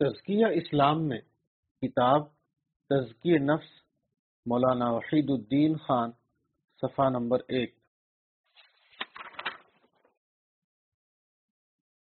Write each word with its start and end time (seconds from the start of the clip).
تزکیہ 0.00 0.46
اسلام 0.46 1.08
میں 1.08 1.18
کتاب 1.82 2.28
تزکی 2.88 3.38
نفس 3.38 3.66
مولانا 4.46 4.90
وحید 4.90 5.30
الدین 5.30 5.76
خان، 5.76 6.10
صفحہ 6.80 7.08
نمبر 7.10 7.38
ایک۔ 7.48 7.74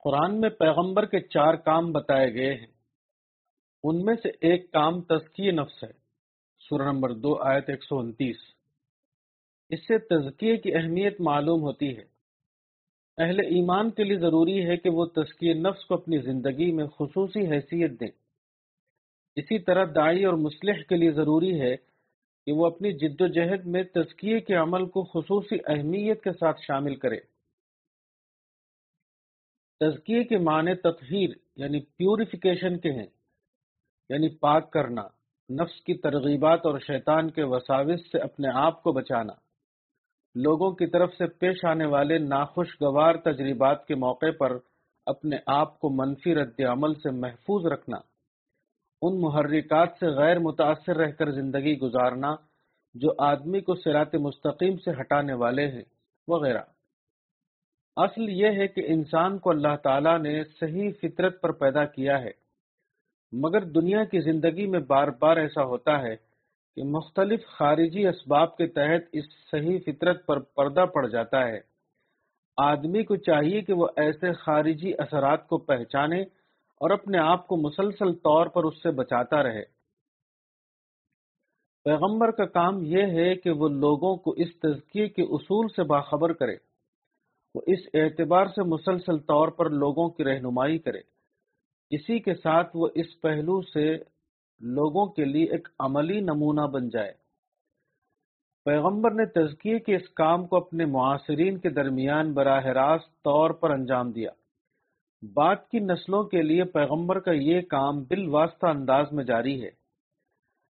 قرآن 0.04 0.40
میں 0.40 0.50
پیغمبر 0.50 1.06
کے 1.06 1.20
چار 1.20 1.54
کام 1.54 1.92
بتائے 1.92 2.34
گئے 2.34 2.54
ہیں۔ 2.54 2.66
ان 3.84 4.04
میں 4.04 4.14
سے 4.22 4.28
ایک 4.28 4.72
کام 4.72 5.00
تزکی 5.00 5.50
نفس 5.50 5.84
ہے۔ 5.84 5.92
سورہ 6.58 6.82
نمبر 6.82 7.12
دو، 7.12 7.42
آیت 7.42 7.64
ایک 7.68 7.84
سو 7.84 7.98
انتیس۔ 7.98 8.36
اس 9.70 9.80
سے 9.80 9.98
تزکیے 9.98 10.56
کی 10.56 10.74
اہمیت 10.74 11.20
معلوم 11.20 11.62
ہوتی 11.62 11.98
ہے۔ 11.98 12.17
اہل 13.18 13.40
ایمان 13.40 13.90
کے 13.90 14.04
لیے 14.04 14.18
ضروری 14.18 14.66
ہے 14.66 14.76
کہ 14.76 14.90
وہ 14.90 15.06
تزکیہ 15.06 15.54
نفس 15.54 15.84
کو 15.84 15.94
اپنی 15.94 16.18
زندگی 16.18 16.72
میں 16.72 16.86
خصوصی 16.86 17.40
حیثیت 17.40 18.00
دیں۔ 18.00 18.10
اسی 19.36 19.58
طرح 19.58 19.84
دائی 19.94 20.24
اور 20.24 20.34
مسلح 20.34 20.82
کے 20.88 20.96
لیے 20.96 21.10
ضروری 21.10 21.60
ہے 21.60 21.76
کہ 22.46 22.52
وہ 22.52 22.66
اپنی 22.66 22.92
جد 22.92 23.20
و 23.20 23.26
جہد 23.26 23.66
میں 23.66 23.82
تزکیے 23.82 24.40
کے 24.40 24.54
عمل 24.54 24.86
کو 24.86 25.04
خصوصی 25.04 25.56
اہمیت 25.66 26.24
کے 26.24 26.32
ساتھ 26.32 26.60
شامل 26.60 26.96
کرے۔ 26.96 27.20
تزکیے 29.80 30.24
کے 30.24 30.38
معنی 30.38 30.74
تطہیر 30.74 31.30
یعنی 31.56 31.80
پیوریفیکیشن 31.80 32.78
کے 32.78 32.90
ہیں 32.90 33.06
یعنی 34.08 34.28
پاک 34.28 34.72
کرنا، 34.72 35.02
نفس 35.62 35.80
کی 35.80 35.94
ترغیبات 35.94 36.66
اور 36.66 36.78
شیطان 36.78 37.30
کے 37.30 37.42
وساوس 37.42 38.00
سے 38.12 38.18
اپنے 38.18 38.48
آپ 38.54 38.82
کو 38.82 38.92
بچانا۔ 38.92 39.47
لوگوں 40.34 40.70
کی 40.72 40.86
طرف 40.86 41.14
سے 41.14 41.26
پیش 41.26 41.64
آنے 41.64 41.86
والے 41.86 42.18
ناخوشگوار 42.18 43.14
تجربات 43.14 43.86
کے 43.86 43.94
موقع 43.94 44.30
پر 44.38 44.56
اپنے 45.06 45.36
آپ 45.46 45.78
کو 45.80 45.90
منفی 45.90 46.34
رد 46.34 46.60
عمل 46.60 46.94
سے 46.94 47.10
محفوظ 47.10 47.66
رکھنا، 47.66 47.96
ان 49.02 49.20
محرکات 49.20 49.88
سے 50.00 50.06
غیر 50.06 50.38
متاثر 50.38 50.96
رہ 50.96 51.10
کر 51.10 51.30
زندگی 51.30 51.78
گزارنا 51.78 52.34
جو 52.94 53.12
آدمی 53.18 53.60
کو 53.60 53.74
سرات 53.74 54.14
مستقیم 54.14 54.76
سے 54.76 54.90
ہٹانے 55.00 55.34
والے 55.34 55.66
ہیں، 55.66 55.82
وغیرہ۔ 56.28 56.62
اصل 57.96 58.28
یہ 58.28 58.58
ہے 58.58 58.66
کہ 58.68 58.84
انسان 58.86 59.38
کو 59.38 59.50
اللہ 59.50 59.76
تعالیٰ 59.82 60.18
نے 60.18 60.42
صحیح 60.60 60.90
فطرت 61.02 61.40
پر 61.40 61.52
پیدا 61.52 61.84
کیا 61.86 62.20
ہے، 62.20 62.30
مگر 63.32 63.64
دنیا 63.70 64.04
کی 64.04 64.20
زندگی 64.20 64.66
میں 64.66 64.80
بار 64.80 65.08
بار 65.08 65.36
ایسا 65.36 65.64
ہوتا 65.64 65.98
ہے 66.02 66.14
کہ 66.76 66.84
مختلف 66.84 67.46
خارجی 67.46 68.06
اسباب 68.06 68.56
کے 68.56 68.66
تحت 68.66 69.08
اس 69.12 69.24
صحیح 69.50 69.78
فطرت 69.86 70.26
پر 70.26 70.38
پردہ 70.38 70.84
پڑ 70.84 71.06
جاتا 71.06 71.48
ہے۔ 71.48 71.60
آدمی 72.56 73.02
کو 73.02 73.16
چاہیے 73.16 73.60
کہ 73.60 73.72
وہ 73.72 73.88
ایسے 73.96 74.32
خارجی 74.32 74.92
اثرات 74.98 75.48
کو 75.48 75.58
پہچانے 75.58 76.22
اور 76.80 76.90
اپنے 76.90 77.18
آپ 77.18 77.46
کو 77.46 77.56
مسلسل 77.56 78.12
طور 78.12 78.46
پر 78.46 78.64
اس 78.64 78.82
سے 78.82 78.90
بچاتا 78.90 79.42
رہے۔ 79.42 79.62
پیغمبر 81.84 82.30
کا 82.30 82.44
کام 82.44 82.78
یہ 82.82 83.02
ہے 83.02 83.34
کہ 83.34 83.50
وہ 83.50 83.68
لوگوں 83.68 84.16
کو 84.16 84.30
اس 84.30 84.48
تزکیے 84.62 85.08
کے 85.08 85.22
اصول 85.22 85.66
سے 85.68 85.82
باخبر 85.82 86.32
کرے۔ 86.32 86.56
وہ 87.54 87.60
اس 87.66 87.78
اعتبار 87.94 88.46
سے 88.46 88.62
مسلسل 88.62 89.18
طور 89.18 89.48
پر 89.48 89.70
لوگوں 89.70 90.08
کی 90.08 90.24
رہنمائی 90.24 90.78
کرے۔ 90.78 91.00
اسی 91.90 92.18
کے 92.18 92.34
ساتھ 92.34 92.70
وہ 92.74 92.88
اس 92.94 93.20
پہلو 93.20 93.62
سے 93.62 93.96
لوگوں 94.60 95.06
کے 95.06 95.24
لیے 95.24 95.44
ایک 95.44 95.68
عملی 95.78 96.20
نمونہ 96.20 96.60
بن 96.60 96.88
جائے۔ 96.88 97.12
پیغمبر 98.64 99.10
نے 99.10 99.26
تزکیے 99.26 99.78
کے 99.78 99.96
اس 99.96 100.08
کام 100.08 100.46
کو 100.46 100.56
اپنے 100.56 100.84
معاصرین 100.84 101.58
کے 101.58 101.70
درمیان 101.70 102.32
براہ 102.32 102.64
راست 102.64 103.22
طور 103.22 103.50
پر 103.50 103.70
انجام 103.70 104.10
دیا۔ 104.10 104.30
بعد 105.34 105.56
کی 105.70 105.78
نسلوں 105.78 106.24
کے 106.24 106.42
لیے 106.42 106.64
پیغمبر 106.64 107.20
کا 107.20 107.32
یہ 107.32 107.60
کام 107.60 108.02
بالواسطہ 108.02 108.66
انداز 108.66 109.06
میں 109.12 109.24
جاری 109.24 109.64
ہے۔ 109.64 109.70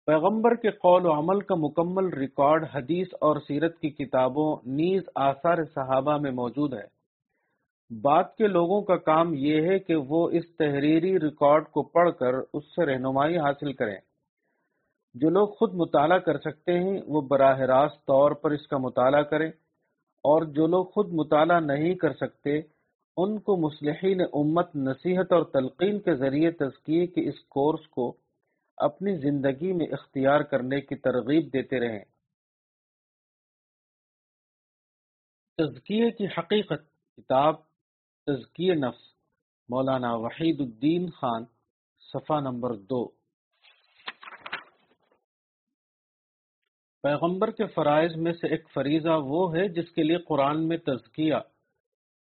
پیغمبر 0.07 0.55
کے 0.55 0.71
قول 0.71 1.07
و 1.07 1.13
عمل 1.13 1.41
کا 1.41 1.55
مکمل 1.55 2.09
ریکارڈ 2.09 2.65
حدیث 2.75 3.09
اور 3.21 3.37
سیرت 3.47 3.79
کی 3.79 3.91
کتابوں 3.91 4.57
نیز 4.67 5.03
آثار 5.15 5.65
صحابہ 5.75 6.17
میں 6.17 6.31
موجود 6.31 6.75
ہے۔ 6.75 6.98
بعد 7.91 8.25
کے 8.39 8.47
لوگوں 8.47 8.83
کا 8.83 8.97
کام 8.97 9.35
یہ 9.35 9.63
ہے 9.63 9.79
کہ 9.79 9.95
وہ 9.97 10.31
اس 10.31 10.57
تحریری 10.57 11.21
ریکارڈ 11.21 11.69
کو 11.69 11.83
پڑھ 11.83 12.11
کر 12.21 12.35
اس 12.53 12.65
سے 12.65 12.87
رہنمائی 12.87 13.39
حاصل 13.39 13.73
کریں۔ 13.73 13.97
جو 15.15 15.31
لوگ 15.31 15.49
خود 15.49 15.75
مطالعہ 15.75 16.19
کر 16.19 16.39
سکتے 16.39 16.79
ہیں، 16.79 17.03
وہ 17.07 17.21
براہ 17.21 17.59
راست 17.59 18.07
طور 18.07 18.31
پر 18.31 18.51
اس 18.51 18.69
کا 18.69 18.79
مطالعہ 18.79 19.23
کریں۔ 19.23 19.49
اور 20.19 20.43
جو 20.43 20.67
لوگ 20.67 20.87
خود 20.87 21.13
مطالعہ 21.13 21.61
نہیں 21.61 21.95
کر 21.95 22.13
سکتے، 22.13 22.59
ان 23.17 23.39
کو 23.39 23.57
مسلحین 23.57 24.21
امت 24.21 24.77
نصیحت 24.77 25.33
اور 25.33 25.43
تلقین 25.43 26.01
کے 26.01 26.15
ذریعے 26.15 26.51
تزکیے 26.51 27.07
کے 27.07 27.29
اس 27.29 27.45
کورس 27.45 27.89
کو 27.89 28.17
اپنی 28.77 29.17
زندگی 29.17 29.73
میں 29.73 29.87
اختیار 29.87 30.41
کرنے 30.41 30.81
کی 30.81 30.95
ترغیب 30.97 31.53
دیتے 31.53 31.81
رہیں۔ 31.81 32.05
تزکیے 35.57 36.11
کی 36.11 36.27
حقیقت 36.27 36.91
کتاب 37.17 37.68
تزکی 38.29 38.75
نفس، 38.75 39.01
مولانا 39.69 40.15
وحید 40.15 40.61
الدین 40.61 41.11
خان، 41.11 41.45
صفحہ 42.01 42.41
نمبر 42.41 42.77
دو۔ 42.77 43.09
پیغمبر 47.03 47.51
کے 47.51 47.67
فرائض 47.67 48.17
میں 48.17 48.33
سے 48.33 48.47
ایک 48.47 48.71
فریضہ 48.75 49.09
وہ 49.09 49.57
ہے 49.57 49.69
جس 49.69 49.91
کے 49.91 50.03
لیے 50.03 50.19
قرآن 50.19 50.69
میں 50.69 50.77
تزکیہ 50.77 51.35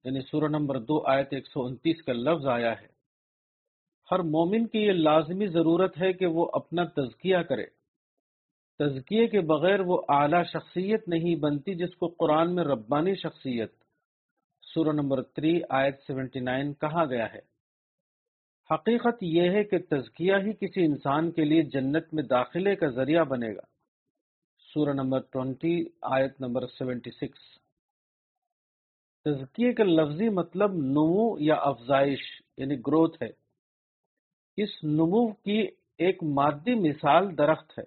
یعنی 0.04 0.22
سورہ 0.22 0.48
نمبر 0.48 0.80
دو، 0.80 1.08
آیت 1.08 1.28
ایک 1.32 1.48
سو 1.48 1.66
انتیس 1.66 2.04
کا 2.04 2.14
لفظ 2.14 2.48
آیا 2.48 2.82
ہے۔ 2.82 2.88
ہر 4.12 4.20
مومن 4.20 4.68
کی 4.68 4.80
یہ 4.80 4.92
لازمی 4.92 5.48
ضرورت 5.48 5.98
ہے 6.02 6.14
کہ 6.14 6.26
وہ 6.26 6.50
اپنا 6.54 6.84
تزکیہ 6.84 7.38
کرے۔ 7.38 7.66
تزکیے 8.80 9.28
کے 9.28 9.42
بغیر 9.42 9.80
وہ 9.80 10.02
اعلیٰ 10.10 10.44
شخصیت 10.44 11.08
نہیں 11.08 11.36
بنتی 11.36 11.76
جس 11.76 11.96
کو 11.96 12.08
قرآن 12.08 12.56
میں 12.56 12.64
ربانی 12.64 13.16
شخصیت 13.16 13.83
سورہ 14.76 14.92
نمبر 14.92 15.22
3 15.22 15.62
آیت 15.70 16.00
79 16.12 16.74
کہا 16.74 17.06
گیا 17.06 17.34
ہے۔ 17.34 17.40
حقیقت 18.74 19.18
یہ 19.22 19.50
ہے 19.50 19.64
کہ 19.64 19.78
تزکیہ 19.78 20.34
ہی 20.46 20.54
کسی 20.54 20.86
انسان 20.86 21.32
کے 21.32 21.44
لیے 21.46 21.62
جنت 21.62 22.14
میں 22.14 22.24
داخلے 22.24 22.76
کا 22.76 22.88
ذریعہ 22.88 23.24
بنے 23.24 23.56
گا۔ 23.56 23.66
سورہ 24.74 24.94
نمبر 24.94 25.20
20 25.22 25.88
آیت 26.02 26.42
نمبر 26.42 26.66
76 26.68 27.34
تزکیے 29.26 29.74
کا 29.74 29.84
لفظی 29.84 30.30
مطلب 30.30 30.74
نمو 30.74 31.40
یا 31.40 31.56
افزائش 31.56 32.42
یعنی 32.58 32.76
گروتھ 32.76 33.24
ہے۔ 33.24 33.30
اس 34.58 34.84
نمو 34.84 35.28
کی 35.28 35.68
ایک 35.98 36.24
مادی 36.24 36.76
مثال 36.76 37.38
درخت 37.38 37.80
ہے۔ 37.80 37.84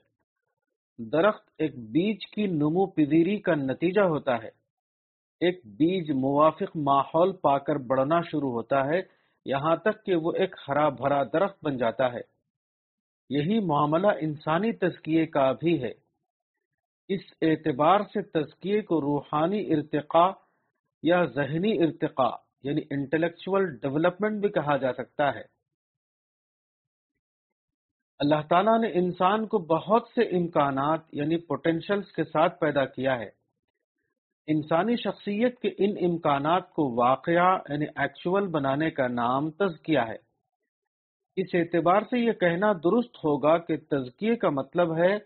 درخت 0.98 1.50
ایک 1.58 1.78
بیج 1.78 2.26
کی 2.26 2.46
نمو 2.46 2.86
پذیری 2.86 3.38
کا 3.38 3.54
نتیجہ 3.54 4.00
ہوتا 4.00 4.42
ہے۔ 4.42 4.65
ایک 5.40 5.60
بیج 5.64 6.10
موافق 6.10 6.76
ماحول 6.76 7.32
پا 7.32 7.58
کر 7.58 7.76
بڑھنا 7.76 8.20
شروع 8.20 8.50
ہوتا 8.52 8.86
ہے، 8.86 9.02
یہاں 9.44 9.76
تک 9.76 10.04
کہ 10.04 10.14
وہ 10.14 10.32
ایک 10.32 10.54
ہرا 10.68 10.88
بھرا 10.88 11.22
درخت 11.32 11.64
بن 11.64 11.76
جاتا 11.76 12.12
ہے۔ 12.12 12.20
یہی 13.30 13.60
معاملہ 13.60 14.06
انسانی 14.20 14.72
تزکیے 14.72 15.26
کا 15.26 15.52
بھی 15.52 15.82
ہے۔ 15.82 15.92
اس 17.08 17.20
اعتبار 17.42 18.00
سے 18.00 18.22
تزکیے 18.22 18.80
کو 18.82 19.00
روحانی 19.00 19.74
ارتقاء 19.74 20.30
یا 21.02 21.24
ذہنی 21.24 21.82
ارتقاء 21.82 22.36
یعنی 22.62 22.80
انٹلیکچول 22.90 23.76
ڈیولپمنٹ 23.76 24.40
بھی 24.40 24.48
کہا 24.48 24.76
جا 24.76 24.92
سکتا 24.92 25.34
ہے۔ 25.34 25.42
اللہ 28.18 28.46
تعالیٰ 28.48 28.80
نے 28.80 28.88
انسان 28.94 29.46
کو 29.46 29.58
بہت 29.58 30.08
سے 30.14 30.22
امکانات 30.22 31.00
یعنی 31.12 31.36
پوٹینشلز 31.36 32.12
کے 32.12 32.24
ساتھ 32.24 32.60
پیدا 32.60 32.84
کیا 32.84 33.18
ہے۔ 33.18 33.45
انسانی 34.46 34.96
شخصیت 34.96 35.58
کے 35.60 35.68
ان 35.78 36.10
امکانات 36.10 36.70
کو 36.70 36.94
واقعہ 36.94 37.58
یعنی 37.68 37.84
ایکچول 37.96 38.46
بنانے 38.46 38.90
کا 38.90 39.08
نام 39.08 39.50
تزکیہ 39.50 39.98
ہے۔ 39.98 40.16
اس 41.36 41.46
اعتبار 41.54 42.00
سے 42.00 42.18
یہ 42.18 42.32
کہنا 42.32 42.72
درست 42.72 43.16
ہوگا 43.16 43.58
کہ 43.58 43.76
تزکیے 43.76 44.36
کا 44.36 44.50
مطلب 44.50 44.96
ہے 44.96 45.16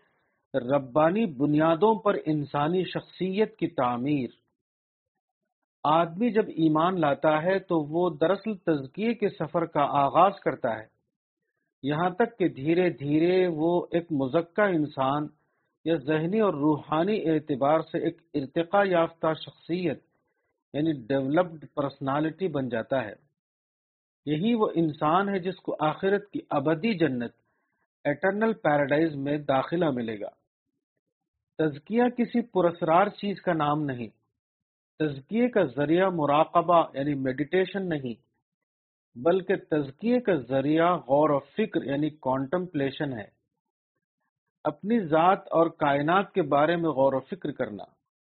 ربانی 0.55 1.27
بنیادوں 1.27 1.95
پر 1.95 2.17
انسانی 2.27 2.85
شخصیت 2.85 3.57
کی 3.57 3.69
تعمیر۔ 3.69 4.31
آدمی 5.85 6.31
جب 6.31 6.49
ایمان 6.49 7.01
لاتا 7.01 7.43
ہے 7.43 7.59
تو 7.59 7.81
وہ 7.81 8.11
دراصل 8.11 8.57
تزکیے 8.57 9.15
کے 9.15 9.29
سفر 9.29 9.67
کا 9.67 9.83
آغاز 9.83 10.33
کرتا 10.41 10.79
ہے۔ 10.79 10.87
یہاں 11.83 12.11
تک 12.11 12.39
کہ 12.39 12.49
دھیرے 12.49 12.91
دھیرے 12.91 13.47
وہ 13.47 13.87
ایک 13.91 14.13
مزکہ 14.13 14.63
انسان 14.63 15.27
یا 15.85 15.97
ذہنی 15.97 16.41
اور 16.41 16.55
روحانی 16.55 17.31
اعتبار 17.31 17.81
سے 17.81 17.99
ایک 17.99 18.23
ارتقا 18.35 18.83
یافتہ 18.85 19.27
شخصیت 19.35 20.03
یعنی 20.75 20.93
ڈیولپڈ 20.93 21.65
پرسنالٹی 21.75 22.49
بن 22.49 22.69
جاتا 22.69 23.05
ہے۔ 23.05 23.15
یہی 24.27 24.55
وہ 24.55 24.69
انسان 24.75 25.29
ہے 25.29 25.39
جس 25.39 25.57
کو 25.57 25.77
آخرت 25.81 26.31
کی 26.31 26.41
ابدی 26.51 26.99
جنت 26.99 27.33
ایٹرنل 28.05 28.53
پیراڈائز 28.53 29.15
میں 29.15 29.39
داخلہ 29.39 29.91
ملے 29.91 30.21
گا۔ 30.21 30.29
تزکیہ 31.59 32.03
کسی 32.19 32.41
پرسرار 32.43 33.07
چیز 33.07 33.43
کا 33.43 33.53
نام 33.53 33.83
نہیں۔ 33.83 34.09
تزکیے 34.99 35.49
کا 35.49 35.65
ذریعہ 35.65 36.09
مراقبہ 36.09 36.87
یعنی 36.95 37.15
میڈیٹیشن 37.15 37.89
نہیں، 37.89 38.15
بلکہ 39.19 39.57
تزکیے 39.57 40.21
کا 40.21 40.35
ذریعہ 40.35 40.97
غور 40.97 41.31
و 41.31 41.39
فکر 41.39 41.85
یعنی 41.85 42.11
کانٹمپلیشن 42.11 43.13
ہے۔ 43.13 43.40
اپنی 44.65 45.01
ذات 45.01 45.39
اور 45.51 45.67
کائنات 45.67 46.33
کے 46.33 46.43
بارے 46.43 46.77
میں 46.77 46.91
غور 46.91 47.13
و 47.13 47.21
فکر 47.21 47.53
کرنا 47.53 47.83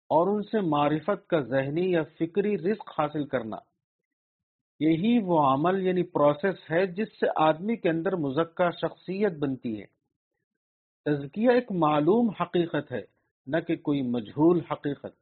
اور 0.10 0.28
ان 0.28 0.44
سے 0.44 0.60
معرفت 0.60 1.28
کا 1.28 1.40
ذہنی 1.40 1.92
یا 1.92 2.04
فکری 2.04 2.58
رزق 2.58 3.00
حاصل 3.00 3.26
کرنا۔ 3.26 3.58
یہی 4.80 5.20
وہ 5.24 5.40
عمل 5.40 5.88
یعنی 5.88 6.04
پروسیس 6.04 6.72
ہے 6.72 6.88
جس 6.88 7.08
سے 7.20 7.26
آدمی 7.36 7.76
کے 7.76 7.90
اندر 7.90 8.16
مزکہ 8.16 8.72
شخصیت 8.72 9.34
بنتی 9.40 9.82
ہے۔ 9.82 9.86
تزکیہ 11.06 11.50
ایک 11.50 11.72
معلوم 11.72 12.30
حقیقت 12.42 12.92
ہے، 12.92 13.02
نہ 13.48 13.58
کہ 13.68 13.76
کوئی 13.76 14.02
مجہول 14.02 14.62
حقیقت۔ 14.72 15.18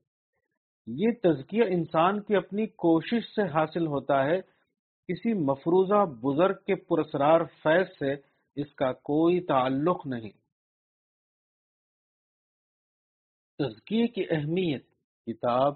یہ 0.88 1.11
تزکیہ 1.23 1.63
انسان 1.67 2.21
کی 2.21 2.35
اپنی 2.35 2.67
کوشش 2.67 3.35
سے 3.35 3.41
حاصل 3.41 3.88
ہوتا 3.88 4.25
ہے، 4.25 4.41
کسی 5.07 5.33
مفروضہ 5.33 6.05
بزرگ 6.05 6.55
کے 6.67 6.75
پرسرار 6.75 7.41
فیض 7.63 7.88
سے 8.00 8.13
اس 8.55 8.75
کا 8.75 8.94
کوئی 8.94 9.39
تعلق 9.39 10.07
نہیں۔ 10.07 10.43
تزکیے 13.63 14.07
کی 14.07 14.25
اہمیت، 14.30 14.86
کتاب 15.25 15.74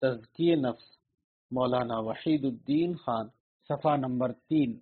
تزکی 0.00 0.54
نفس، 0.54 0.98
مولانا 1.50 1.98
وحید 1.98 2.44
الدین 2.44 2.96
خان، 2.96 3.28
صفحہ 3.68 3.96
نمبر 3.96 4.32
تین۔ 4.32 4.78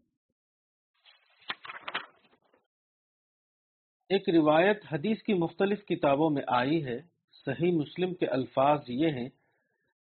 ایک 4.09 4.29
روایت 4.29 4.83
حدیث 4.93 5.23
کی 5.23 5.35
مختلف 5.35 5.85
کتابوں 5.85 6.31
میں 6.31 6.43
آئی 6.49 6.85
ہے۔ 6.85 7.01
صحیح 7.33 7.73
مسلم 7.73 8.15
کے 8.15 8.27
الفاظ 8.27 8.81
یہ 8.89 9.11
ہیں، 9.11 9.29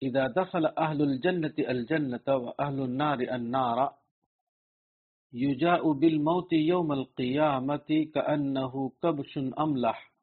اذا 0.03 0.27
دخل 0.27 0.67
اہل 0.67 1.01
الجنت 1.01 1.61
الجنت 1.67 2.29
و 2.29 2.49
اہل 2.49 2.81
النار 2.81 3.19
النار 3.29 3.87
يجاء 5.33 5.83
بالموت 5.83 6.53
يوم 6.53 6.91
القيامة 6.91 7.95
كأنه 8.15 8.89
كبش 9.03 9.39
أملح 9.59 10.14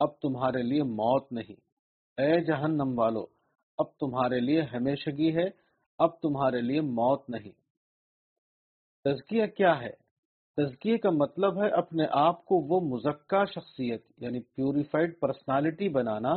اب 0.00 0.18
تمہارے 0.18 0.62
لیے 0.62 0.82
موت 0.82 1.32
نہیں۔ 1.32 1.60
اے 2.22 2.40
جہنم 2.40 2.98
والو، 2.98 3.26
اب 3.78 3.86
تمہارے 4.00 4.40
لیے 4.40 4.62
ہمیشگی 4.62 5.36
ہے، 5.36 5.48
اب 5.98 6.20
تمہارے 6.20 6.60
لیے 6.60 6.80
موت 6.80 7.30
نہیں۔ 7.30 7.52
تزکیہ 9.04 9.46
کیا 9.46 9.80
ہے؟ 9.80 9.90
تزکیے 10.56 10.98
کا 10.98 11.10
مطلب 11.10 11.62
ہے 11.62 11.68
اپنے 11.68 12.06
آپ 12.10 12.44
کو 12.44 12.54
وہ 12.56 12.80
مزکہ 12.80 13.44
شخصیت 13.44 14.02
یعنی 14.18 14.40
پیوریفائڈ 14.40 15.20
پرسنالٹی 15.20 15.88
بنانا، 15.88 16.34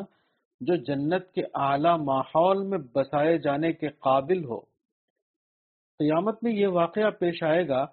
جو 0.62 0.75
جنت 0.75 1.31
کے 1.31 1.42
اعلی 1.53 2.03
ماحول 2.03 2.68
میں 2.68 2.77
بسائے 2.94 3.38
جانے 3.38 3.74
کے 3.74 3.89
قابل 3.89 4.45
ہو۔ 4.45 4.76
قیامت 6.00 6.44
میں 6.44 6.52
یہ 6.52 6.68
واقعہ 6.68 7.10
پیش 7.20 7.44
آئے 7.44 7.68
گا 7.68 7.86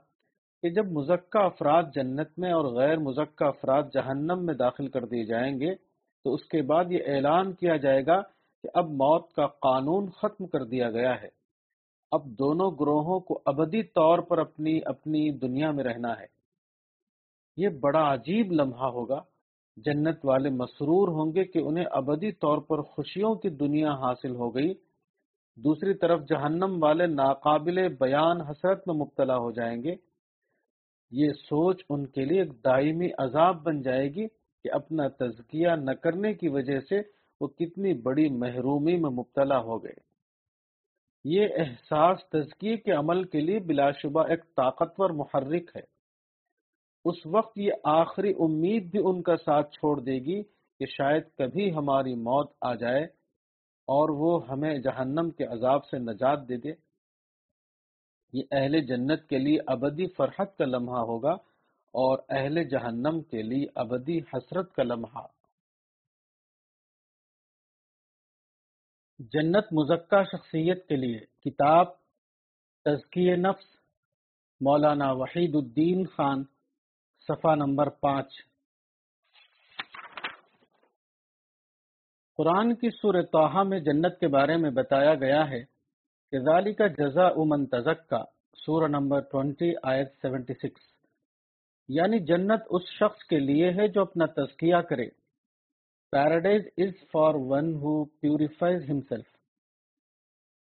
کہ 0.62 0.70
جب 0.70 0.86
مزکہ 0.86 1.38
افراد 1.38 1.82
جنت 1.94 2.38
میں 2.38 2.52
اور 2.52 2.64
غیر 2.64 2.98
مزکہ 2.98 3.44
افراد 3.44 3.82
جہنم 3.94 4.46
میں 4.46 4.54
داخل 4.54 4.88
کر 4.88 5.04
دیے 5.04 5.24
جائیں 5.24 5.60
گے، 5.60 5.74
تو 6.24 6.34
اس 6.34 6.44
کے 6.44 6.62
بعد 6.62 6.84
یہ 6.90 6.98
اعلان 7.06 7.52
کیا 7.52 7.76
جائے 7.76 8.06
گا 8.06 8.20
کہ 8.62 8.68
اب 8.74 8.84
موت 8.90 9.32
کا 9.32 9.46
قانون 9.46 10.10
ختم 10.10 10.46
کر 10.46 10.64
دیا 10.64 10.90
گیا 10.90 11.22
ہے۔ 11.22 11.28
اب 12.10 12.26
دونوں 12.26 12.70
گروہوں 12.80 13.20
کو 13.20 13.42
ابدی 13.46 13.82
طور 13.82 14.18
پر 14.18 14.38
اپنی 14.38 14.80
اپنی 14.84 15.30
دنیا 15.30 15.70
میں 15.70 15.84
رہنا 15.84 16.12
ہے۔ 16.20 16.26
یہ 17.56 17.68
بڑا 17.68 18.14
عجیب 18.14 18.52
لمحہ 18.52 18.86
ہوگا۔ 18.86 19.20
جنت 19.76 20.18
والے 20.24 20.50
مسرور 20.50 21.08
ہوں 21.08 21.34
گے 21.34 21.44
کہ 21.44 21.58
انہیں 21.58 21.84
ابدی 21.90 22.32
طور 22.32 22.58
پر 22.58 22.82
خوشیوں 22.82 23.34
کی 23.34 23.48
دنیا 23.48 23.92
حاصل 23.92 24.34
ہو 24.34 24.54
گئی۔ 24.54 24.74
دوسری 25.56 25.94
طرف 25.94 26.20
جہنم 26.20 26.82
والے 26.82 27.06
ناقابل 27.06 27.88
بیان 27.88 28.40
حسرت 28.40 28.88
میں 28.88 28.94
مبتلا 28.94 29.36
ہو 29.36 29.50
جائیں 29.50 29.82
گے۔ 29.82 29.94
یہ 31.10 31.30
سوچ 31.30 31.82
ان 31.88 32.06
کے 32.06 32.24
لیے 32.24 32.42
ایک 32.42 32.64
دائمی 32.64 33.08
عذاب 33.18 33.62
بن 33.62 33.82
جائے 33.82 34.08
گی 34.08 34.26
کہ 34.64 34.72
اپنا 34.72 35.08
تزکیہ 35.08 35.68
نہ 35.68 35.90
کرنے 35.90 36.34
کی 36.34 36.48
وجہ 36.48 36.80
سے 36.80 37.00
وہ 37.40 37.48
کتنی 37.48 37.94
بڑی 37.94 38.28
محرومی 38.28 38.96
میں 38.96 39.10
مبتلا 39.10 39.58
ہو 39.58 39.84
گئے۔ 39.84 40.14
یہ 41.24 41.48
احساس 41.56 42.18
تزکیے 42.28 42.76
کے 42.76 42.92
عمل 42.92 43.24
کے 43.24 43.40
لیے 43.40 43.58
بلا 43.58 43.90
شبہ 43.90 44.24
ایک 44.28 44.40
طاقتور 44.56 45.10
محرک 45.10 45.76
ہے۔ 45.76 45.82
اس 47.04 47.26
وقت 47.26 47.58
یہ 47.58 47.72
آخری 47.84 48.32
امید 48.38 48.90
بھی 48.90 49.00
ان 49.04 49.22
کا 49.22 49.36
ساتھ 49.36 49.72
چھوڑ 49.72 50.00
دے 50.00 50.18
گی 50.18 50.42
کہ 50.78 50.86
شاید 50.86 51.22
کبھی 51.38 51.74
ہماری 51.74 52.14
موت 52.14 52.52
آ 52.60 52.74
جائے۔ 52.74 53.23
اور 53.86 54.08
وہ 54.08 54.48
ہمیں 54.48 54.78
جہنم 54.78 55.30
کے 55.30 55.44
عذاب 55.44 55.86
سے 55.86 55.98
نجات 55.98 56.48
دے 56.48 56.56
دے۔ 56.56 56.72
یہ 58.32 58.42
اہل 58.50 58.80
جنت 58.80 59.28
کے 59.28 59.38
لیے 59.38 59.58
ابدی 59.66 60.06
فرحت 60.06 60.58
کا 60.58 60.64
لمحہ 60.64 60.98
ہوگا 60.98 61.32
اور 61.92 62.18
اہل 62.28 62.64
جہنم 62.64 63.20
کے 63.20 63.42
لیے 63.42 63.66
ابدی 63.74 64.18
حسرت 64.18 64.74
کا 64.74 64.82
لمحہ۔ 64.82 65.26
جنت 69.18 69.64
مزکہ 69.72 70.24
شخصیت 70.24 70.88
کے 70.88 70.96
لیے۔ 70.96 71.50
کتاب 71.50 71.86
تزکی 72.84 73.36
نفس، 73.36 73.64
مولانا 74.60 75.12
وحید 75.12 75.54
الدین 75.54 76.06
خان، 76.06 76.44
صفحہ 77.18 77.54
نمبر 77.54 77.88
پانچ۔ 77.88 78.53
قرآن 82.38 82.74
کی 82.74 82.90
سور 82.90 83.22
توحہ 83.22 83.62
میں 83.62 83.78
جنت 83.80 84.18
کے 84.20 84.28
بارے 84.28 84.56
میں 84.56 84.70
بتایا 84.70 85.14
گیا 85.14 85.50
ہے 85.50 85.60
کہ 86.32 86.38
ذالی 86.38 86.72
کا 86.74 86.86
جزا 86.86 87.26
امن 87.26 87.66
تزکا، 87.66 88.22
سورہ 88.56 88.88
نمبر 88.88 89.20
20 89.20 89.74
آیت 89.82 90.08
76 90.22 90.80
یعنی 91.88 92.18
جنت 92.18 92.62
اس 92.70 92.82
شخص 92.90 93.24
کے 93.24 93.38
لیے 93.38 93.70
ہے 93.70 93.88
جو 93.88 94.02
اپنا 94.02 94.26
تزکیہ 94.26 94.80
کرے۔ 94.88 95.06
Paradise 96.12 96.66
is 96.76 96.94
for 97.12 97.34
one 97.34 97.72
who 97.74 98.04
purifies 98.04 98.90
himself 98.90 99.26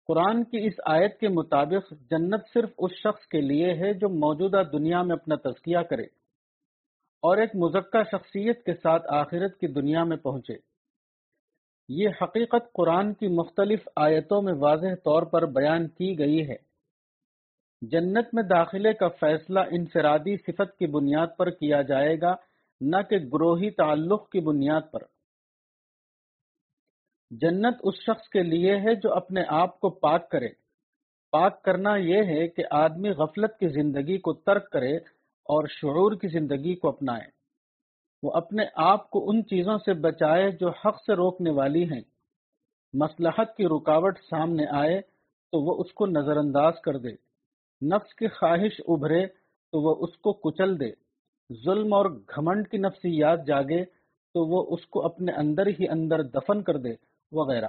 Quran 0.09 0.45
کی 0.45 0.67
اس 0.67 0.81
آیت 0.87 1.19
کے 1.21 1.29
مطابق 1.29 1.93
جنت 2.11 2.53
صرف 2.55 2.71
اس 2.79 2.93
شخص 2.97 3.27
کے 3.27 3.41
لیے 3.41 3.73
ہے 3.75 3.93
جو 3.95 4.09
موجودہ 4.09 4.63
دنیا 4.73 5.03
میں 5.03 5.17
اپنا 5.17 5.37
تزکیہ 5.49 5.79
کرے 5.91 6.05
اور 7.23 7.39
ایک 7.39 7.57
مزکہ 7.57 8.03
شخصیت 8.11 8.65
کے 8.65 8.75
ساتھ 8.75 9.07
آخرت 9.15 9.59
کی 9.61 9.67
دنیا 9.67 10.05
میں 10.05 10.17
پہنچے۔ 10.17 10.76
یہ 11.89 12.09
حقیقت 12.23 12.73
قرآن 12.73 13.15
کی 13.15 13.29
مختلف 13.29 13.89
آیتوں 13.97 14.43
میں 14.43 14.53
واضح 14.53 14.95
طور 15.05 15.23
پر 15.23 15.47
بیان 15.47 15.89
کی 15.89 16.19
گئی 16.19 16.49
ہے۔ 16.49 16.57
جنت 17.83 18.27
میں 18.33 18.43
داخلے 18.43 18.93
کا 18.93 19.09
فیصلہ 19.09 19.61
انفرادی 19.61 20.37
صفت 20.37 20.79
کی 20.79 20.87
بنیاد 20.87 21.27
پر 21.39 21.51
کیا 21.51 21.83
جائے 21.83 22.21
گا، 22.21 22.35
نہ 22.81 22.97
کہ 23.11 23.17
گروہی 23.17 23.71
تعلق 23.71 24.31
کی 24.31 24.41
بنیاد 24.41 24.81
پر۔ 24.93 25.01
جنت 27.31 27.75
اس 27.83 27.95
شخص 27.95 28.29
کے 28.29 28.43
لیے 28.43 28.77
ہے 28.77 28.95
جو 28.95 29.15
اپنے 29.15 29.43
آپ 29.49 29.81
کو 29.81 29.91
پاک 29.91 30.31
کرے۔ 30.31 30.49
پاک 31.33 31.63
کرنا 31.63 31.97
یہ 31.97 32.23
ہے 32.23 32.49
کہ 32.49 32.63
آدمی 32.71 33.11
غفلت 33.11 33.59
کی 33.59 33.69
زندگی 33.69 34.19
کو 34.19 34.33
ترک 34.33 34.71
کرے 34.71 34.97
اور 35.47 35.67
شعور 35.69 36.13
کی 36.13 36.29
زندگی 36.29 36.75
کو 36.75 36.89
اپنائے۔ 36.89 37.36
وہ 38.27 38.33
اپنے 38.33 38.65
آپ 38.75 39.11
کو 39.11 39.31
ان 39.31 39.45
چیزوں 39.45 39.79
سے 39.79 39.95
بچائے 39.95 40.51
جو 40.51 40.69
حق 40.69 40.97
سے 41.07 41.13
روکنے 41.13 41.51
والی 41.51 41.85
ہیں۔ 41.85 42.01
مسلحت 42.93 43.57
کی 43.57 43.67
رکاوٹ 43.67 44.19
سامنے 44.19 44.67
آئے 44.71 45.01
تو 45.53 45.61
وہ 45.61 45.85
اس 45.85 45.93
کو 45.93 46.07
نظر 46.07 46.37
انداز 46.37 46.75
کر 46.85 46.99
دے۔ 46.99 47.13
نفس 47.87 48.15
کی 48.15 48.29
خواہش 48.29 48.81
ابھرے 48.89 49.27
تو 49.73 49.83
وہ 49.83 49.95
اس 49.99 50.17
کو 50.17 50.33
کچل 50.33 50.81
دے۔ 50.81 50.91
ظلم 51.65 51.93
اور 51.93 52.07
گھمنڈ 52.07 52.69
کی 52.69 52.77
نفسیات 52.77 53.47
جاگے 53.47 53.85
تو 54.35 54.47
وہ 54.47 54.75
اس 54.75 54.87
کو 54.87 55.05
اپنے 55.05 55.33
اندر 55.33 55.67
ہی 55.67 55.89
اندر 55.89 56.23
دفن 56.23 56.63
کر 56.63 56.77
دے، 56.77 56.95
وغیرہ۔ 57.33 57.69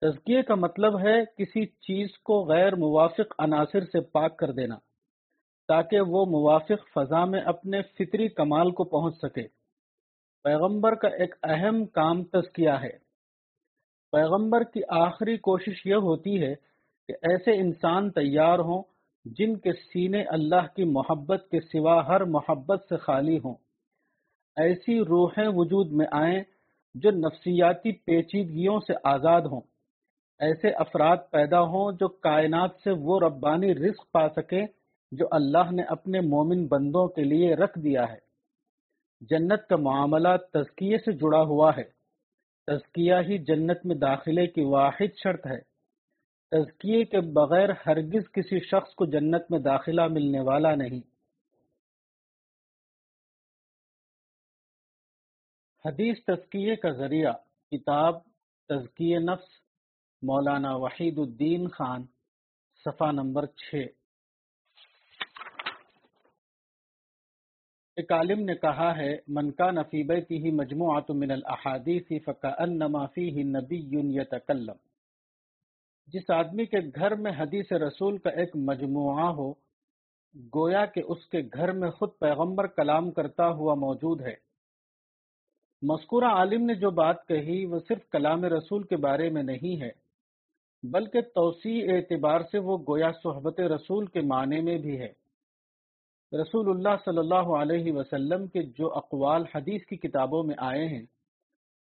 تزکیے 0.00 0.42
کا 0.42 0.54
مطلب 0.54 1.00
ہے 1.00 1.24
کسی 1.36 1.66
چیز 1.66 2.18
کو 2.18 2.44
غیر 2.44 2.74
موافق 2.74 3.34
عناصر 3.38 3.80
سے 3.80 4.00
پاک 4.00 4.36
کر 4.36 4.50
دینا۔ 4.52 4.76
تاکہ 5.68 6.00
وہ 6.00 6.24
موافق 6.26 6.88
فضا 6.94 7.24
میں 7.24 7.40
اپنے 7.40 7.82
فطری 7.82 8.28
کمال 8.28 8.70
کو 8.70 8.84
پہنچ 8.84 9.16
سکے۔ 9.16 9.42
پیغمبر 10.44 10.94
کا 10.94 11.08
ایک 11.08 11.34
اہم 11.42 11.86
کام 11.86 12.24
تزکیہ 12.24 12.70
ہے۔ 12.70 13.08
پیغمبر 14.12 14.64
کی 14.64 14.80
آخری 14.88 15.36
کوشش 15.36 15.86
یہ 15.86 15.94
ہوتی 15.94 16.42
ہے 16.42 16.54
کہ 17.08 17.12
ایسے 17.12 17.58
انسان 17.58 18.10
تیار 18.10 18.58
ہوں 18.58 18.82
جن 19.24 19.56
کے 19.56 19.72
سینے 19.72 20.22
اللہ 20.22 20.66
کی 20.76 20.84
محبت 20.84 21.48
کے 21.50 21.60
سوا 21.60 22.06
ہر 22.06 22.24
محبت 22.24 22.86
سے 22.88 22.96
خالی 22.96 23.38
ہوں۔ 23.38 23.54
ایسی 24.56 25.00
روحیں 25.00 25.48
وجود 25.48 25.92
میں 25.92 26.06
آئیں 26.12 26.42
جو 26.94 27.10
نفسیاتی 27.10 27.92
پیچیدگیوں 27.92 28.80
سے 28.80 28.92
آزاد 29.04 29.40
ہوں۔ 29.40 29.60
ایسے 30.38 30.70
افراد 30.70 31.16
پیدا 31.30 31.60
ہوں 31.60 31.92
جو 31.92 32.08
کائنات 32.08 32.70
سے 32.84 32.90
وہ 32.90 33.20
ربانی 33.20 33.74
رزق 33.74 34.12
پا 34.12 34.28
سکیں 34.28 34.66
جو 35.12 35.28
اللہ 35.30 35.70
نے 35.70 35.82
اپنے 35.82 36.20
مومن 36.20 36.66
بندوں 36.66 37.08
کے 37.08 37.24
لیے 37.24 37.54
رکھ 37.54 37.78
دیا 37.78 38.02
ہے۔ 38.02 38.28
جنت 39.20 39.68
کا 39.68 39.76
معاملہ 39.76 40.36
تزکیے 40.52 40.98
سے 40.98 41.12
جڑا 41.12 41.42
ہوا 41.42 41.76
ہے۔ 41.76 41.84
تزکیہ 42.66 43.14
ہی 43.14 43.38
جنت 43.38 43.86
میں 43.86 43.96
داخلے 43.96 44.46
کی 44.46 44.60
واحد 44.60 45.16
شرط 45.22 45.46
ہے۔ 45.46 45.60
تزکیے 46.50 47.04
کے 47.04 47.20
بغیر 47.20 47.68
ہرگز 47.86 48.32
کسی 48.32 48.60
شخص 48.60 48.94
کو 48.94 49.06
جنت 49.06 49.50
میں 49.50 49.58
داخلہ 49.58 50.06
ملنے 50.10 50.40
والا 50.40 50.74
نہیں۔ 50.74 51.00
حدیث 55.84 56.24
تزکیے 56.24 56.76
کا 56.76 56.90
ذریعہ، 56.90 57.32
کتاب 57.70 58.14
تزکیے 58.68 59.18
نفس، 59.18 59.48
مولانا 60.22 60.76
وحید 60.76 61.18
الدین 61.18 61.68
خان، 61.68 62.02
صفحہ 62.84 63.12
نمبر 63.12 63.46
چھ۔ 63.46 63.74
ایک 67.98 68.12
عالم 68.12 68.40
نے 68.40 68.54
کہا 68.54 68.96
ہے، 68.96 69.16
من 69.28 69.50
کا 69.50 69.70
نفیبتی 69.70 70.36
ہی 70.44 70.50
مجموعات 70.50 71.10
من 71.10 71.30
الاحادیث 71.30 72.12
فکأنما 72.24 73.06
فیہ 73.06 73.44
نبی 73.44 73.78
یتکلم. 74.16 74.76
جس 76.08 76.30
آدمی 76.30 76.66
کے 76.66 76.80
گھر 76.94 77.14
میں 77.14 77.32
حدیث 77.38 77.72
رسول 77.72 78.18
کا 78.18 78.30
ایک 78.30 78.56
مجموعہ 78.56 79.28
ہو، 79.32 79.50
گویا 80.54 80.84
کہ 80.86 81.02
اس 81.08 81.26
کے 81.26 81.42
گھر 81.54 81.72
میں 81.72 81.90
خود 81.90 82.10
پیغمبر 82.20 82.66
کلام 82.66 83.10
کرتا 83.10 83.48
ہوا 83.48 83.74
موجود 83.74 84.20
ہے۔ 84.20 84.34
مذکورہ 85.82 86.32
عالم 86.32 86.64
نے 86.64 86.74
جو 86.74 86.90
بات 86.90 87.26
کہی، 87.26 87.64
وہ 87.66 87.78
صرف 87.88 88.08
کلام 88.10 88.44
رسول 88.44 88.82
کے 88.82 88.96
بارے 88.96 89.30
میں 89.30 89.42
نہیں 89.42 89.80
ہے، 89.80 89.90
بلکہ 90.82 91.20
توسیع 91.34 91.92
اعتبار 91.92 92.40
سے 92.52 92.58
وہ 92.58 92.78
گویا 92.88 93.10
صحبت 93.22 93.60
رسول 93.60 94.06
کے 94.06 94.20
معنی 94.20 94.60
میں 94.60 94.78
بھی 94.78 95.00
ہے۔ 95.00 95.12
رسول 96.32 96.70
اللہ 96.70 96.96
صلی 97.04 97.18
اللہ 97.18 97.34
علیہ 97.34 97.92
وسلم 97.92 98.46
کے 98.46 98.62
جو 98.62 98.94
اقوال 98.94 99.44
حدیث 99.54 99.84
کی 99.84 99.96
کتابوں 99.96 100.42
میں 100.42 100.54
آئے 100.58 100.88
ہیں، 100.88 101.06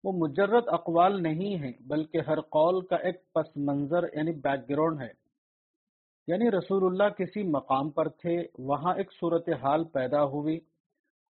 وہ 0.05 0.13
مجرد 0.13 0.65
اقوال 0.67 1.23
نہیں 1.23 1.57
ہیں، 1.57 1.73
بلکہ 1.81 2.21
ہر 2.27 2.41
قول 2.41 2.87
کا 2.87 2.97
ایک 2.97 3.33
پس 3.33 3.57
منظر 3.57 4.03
یعنی 4.03 4.33
بیک 4.33 4.71
گراؤنڈ 4.71 5.01
ہے۔ 5.01 5.13
یعنی 6.27 6.51
رسول 6.51 6.85
اللہ 6.85 7.09
کسی 7.09 7.43
مقام 7.43 7.91
پر 7.91 8.09
تھے، 8.09 8.47
وہاں 8.59 8.95
ایک 8.97 9.13
صورتحال 9.13 9.85
پیدا 9.85 10.25
ہوئی۔ 10.25 10.61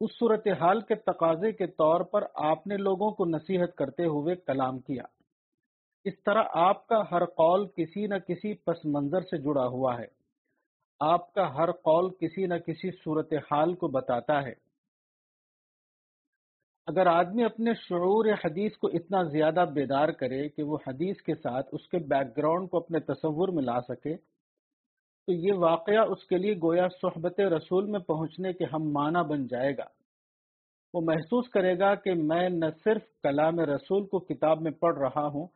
اس 0.00 0.10
صورتحال 0.18 0.80
کے 0.80 0.94
تقاضے 0.94 1.52
کے 1.52 1.66
طور 1.66 2.00
پر 2.00 2.24
آپ 2.34 2.66
نے 2.66 2.76
لوگوں 2.76 3.10
کو 3.10 3.24
نصیحت 3.24 3.76
کرتے 3.76 4.04
ہوئے 4.04 4.36
کلام 4.36 4.78
کیا۔ 4.78 5.02
اس 6.04 6.22
طرح 6.26 6.42
آپ 6.52 6.86
کا 6.86 7.02
ہر 7.10 7.24
قول 7.24 7.66
کسی 7.76 8.06
نہ 8.06 8.14
کسی 8.14 8.54
پس 8.54 8.84
منظر 8.84 9.20
سے 9.20 9.38
جڑا 9.38 9.66
ہوا 9.66 9.98
ہے۔ 9.98 10.23
آپ 11.00 11.32
کا 11.32 11.54
ہر 11.54 11.72
قول 11.72 12.10
کسی 12.10 12.46
نہ 12.46 12.54
کسی 12.54 12.90
صورتحال 12.90 13.74
کو 13.74 13.88
بتاتا 13.88 14.42
ہے۔ 14.42 14.52
اگر 16.86 17.06
آدمی 17.06 17.44
اپنے 17.44 17.72
شعور 17.74 18.26
حدیث 18.44 18.76
کو 18.76 18.88
اتنا 18.88 19.22
زیادہ 19.22 19.64
بیدار 19.74 20.08
کرے 20.08 20.48
کہ 20.48 20.62
وہ 20.62 20.78
حدیث 20.86 21.22
کے 21.22 21.34
ساتھ 21.34 21.68
اس 21.72 21.88
کے 21.88 21.98
بیک 21.98 22.36
گراؤنڈ 22.36 22.70
کو 22.70 22.76
اپنے 22.76 23.00
تصور 23.00 23.48
میں 23.48 23.62
لا 23.62 23.80
سکے، 23.80 24.16
تو 25.26 25.32
یہ 25.32 25.52
واقعہ 25.56 26.04
اس 26.08 26.24
کے 26.24 26.36
لیے 26.36 26.54
گویا 26.54 26.88
صحبت 27.02 27.40
رسول 27.40 27.86
میں 27.86 28.00
پہنچنے 28.00 28.52
کے 28.52 28.64
ہم 28.64 28.92
معنی 28.92 29.28
بن 29.28 29.46
جائے 29.46 29.76
گا۔ 29.76 29.86
وہ 30.94 31.00
محسوس 31.00 31.48
کرے 31.48 31.78
گا 31.78 31.94
کہ 31.94 32.14
میں 32.14 32.48
نہ 32.48 32.66
صرف 32.84 33.02
کلام 33.22 33.60
رسول 33.60 34.06
کو 34.06 34.18
کتاب 34.18 34.60
میں 34.60 34.70
پڑھ 34.70 34.98
رہا 34.98 35.26
ہوں 35.26 35.46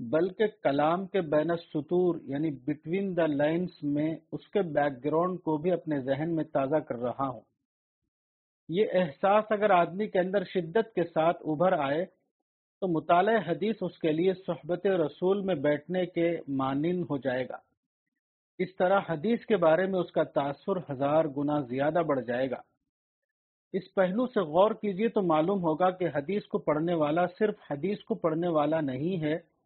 بلکہ 0.00 0.46
کلام 0.62 1.06
کے 1.06 1.20
بین 1.20 1.56
سطور 1.56 2.14
یعنی 2.22 2.50
بٹوین 2.50 3.16
دا 3.16 3.26
لائنز 3.26 3.68
میں 3.82 4.16
اس 4.32 4.48
کے 4.48 4.62
بیک 4.62 5.04
گراؤنڈ 5.04 5.40
کو 5.40 5.56
بھی 5.56 5.72
اپنے 5.72 6.00
ذہن 6.00 6.34
میں 6.34 6.44
تازہ 6.44 6.76
کر 6.76 6.94
رہا 6.94 7.28
ہوں۔ 7.28 7.40
یہ 8.68 8.86
احساس 8.92 9.44
اگر 9.50 9.70
آدمی 9.70 10.06
کے 10.06 10.18
اندر 10.18 10.44
شدت 10.44 10.94
کے 10.94 11.04
ساتھ 11.04 11.36
ابھر 11.44 11.72
آئے، 11.72 12.04
تو 12.80 12.88
مطالعہ 12.88 13.40
حدیث 13.46 13.76
اس 13.80 13.98
کے 13.98 14.12
لیے 14.12 14.32
صحبت 14.46 14.86
رسول 14.86 15.40
میں 15.40 15.54
بیٹھنے 15.54 16.06
کے 16.06 16.36
مانند 16.48 17.04
ہو 17.10 17.18
جائے 17.18 17.48
گا۔ 17.48 17.58
اس 18.58 18.76
طرح 18.76 19.00
حدیث 19.08 19.46
کے 19.46 19.56
بارے 19.56 19.86
میں 19.86 20.00
اس 20.00 20.12
کا 20.12 20.22
تاثر 20.22 20.76
ہزار 20.90 21.24
گنا 21.24 21.60
زیادہ 21.60 22.02
بڑھ 22.06 22.20
جائے 22.20 22.50
گا۔ 22.50 22.60
اس 23.72 23.94
پہلو 23.94 24.26
سے 24.26 24.40
غور 24.40 24.70
کیجیے 24.70 25.08
تو 25.08 25.22
معلوم 25.22 25.62
ہوگا 25.62 25.90
کہ 25.90 26.06
حدیث 26.14 26.46
کو 26.46 26.58
پڑھنے 26.58 26.94
والا 26.94 27.26
صرف 27.38 27.54
حدیث 27.70 28.04
کو 28.04 28.14
پڑھنے 28.14 28.48
والا 28.48 28.80
نہیں 28.80 29.22
ہے 29.22 29.57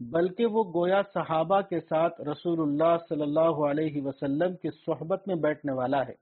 بلکہ 0.00 0.46
وہ 0.46 0.64
گویا 0.74 1.02
صحابہ 1.14 1.60
کے 1.60 1.80
ساتھ 1.80 2.20
رسول 2.20 2.60
اللہ 2.60 2.96
صلی 3.08 3.22
اللہ 3.22 3.70
علیہ 3.70 4.02
وسلم 4.02 4.56
کی 4.56 4.68
صحبت 4.70 5.28
میں 5.28 5.34
بیٹھنے 5.34 5.72
والا 5.72 6.06
ہے۔ 6.06 6.14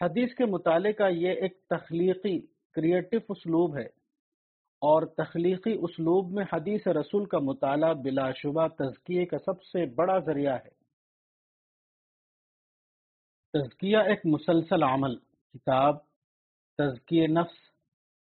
حدیث 0.00 0.34
کے 0.34 0.44
مطالعے 0.44 0.92
کا 0.92 1.08
یہ 1.08 1.30
ایک 1.30 1.60
تخلیقی 1.68 2.46
کریٹو 2.72 3.16
اسلوب 3.28 3.76
ہے 3.76 3.86
اور 4.82 5.06
تخلیقی 5.06 5.78
اسلوب 5.82 6.30
میں 6.30 6.44
حدیث 6.52 6.86
رسول 6.86 7.24
کا 7.24 7.38
مطالعہ 7.38 7.94
بلا 7.94 8.30
شبہ 8.32 8.68
تزکیے 8.68 9.26
کا 9.26 9.38
سب 9.38 9.62
سے 9.62 9.86
بڑا 9.86 10.18
ذریعہ 10.18 10.56
ہے۔ 10.64 10.70
تزکیہ 13.54 13.98
ایک 13.98 14.20
مسلسل 14.24 14.82
عمل، 14.82 15.16
کتاب 15.54 15.98
تزکی 16.78 17.26
نفس، 17.26 17.56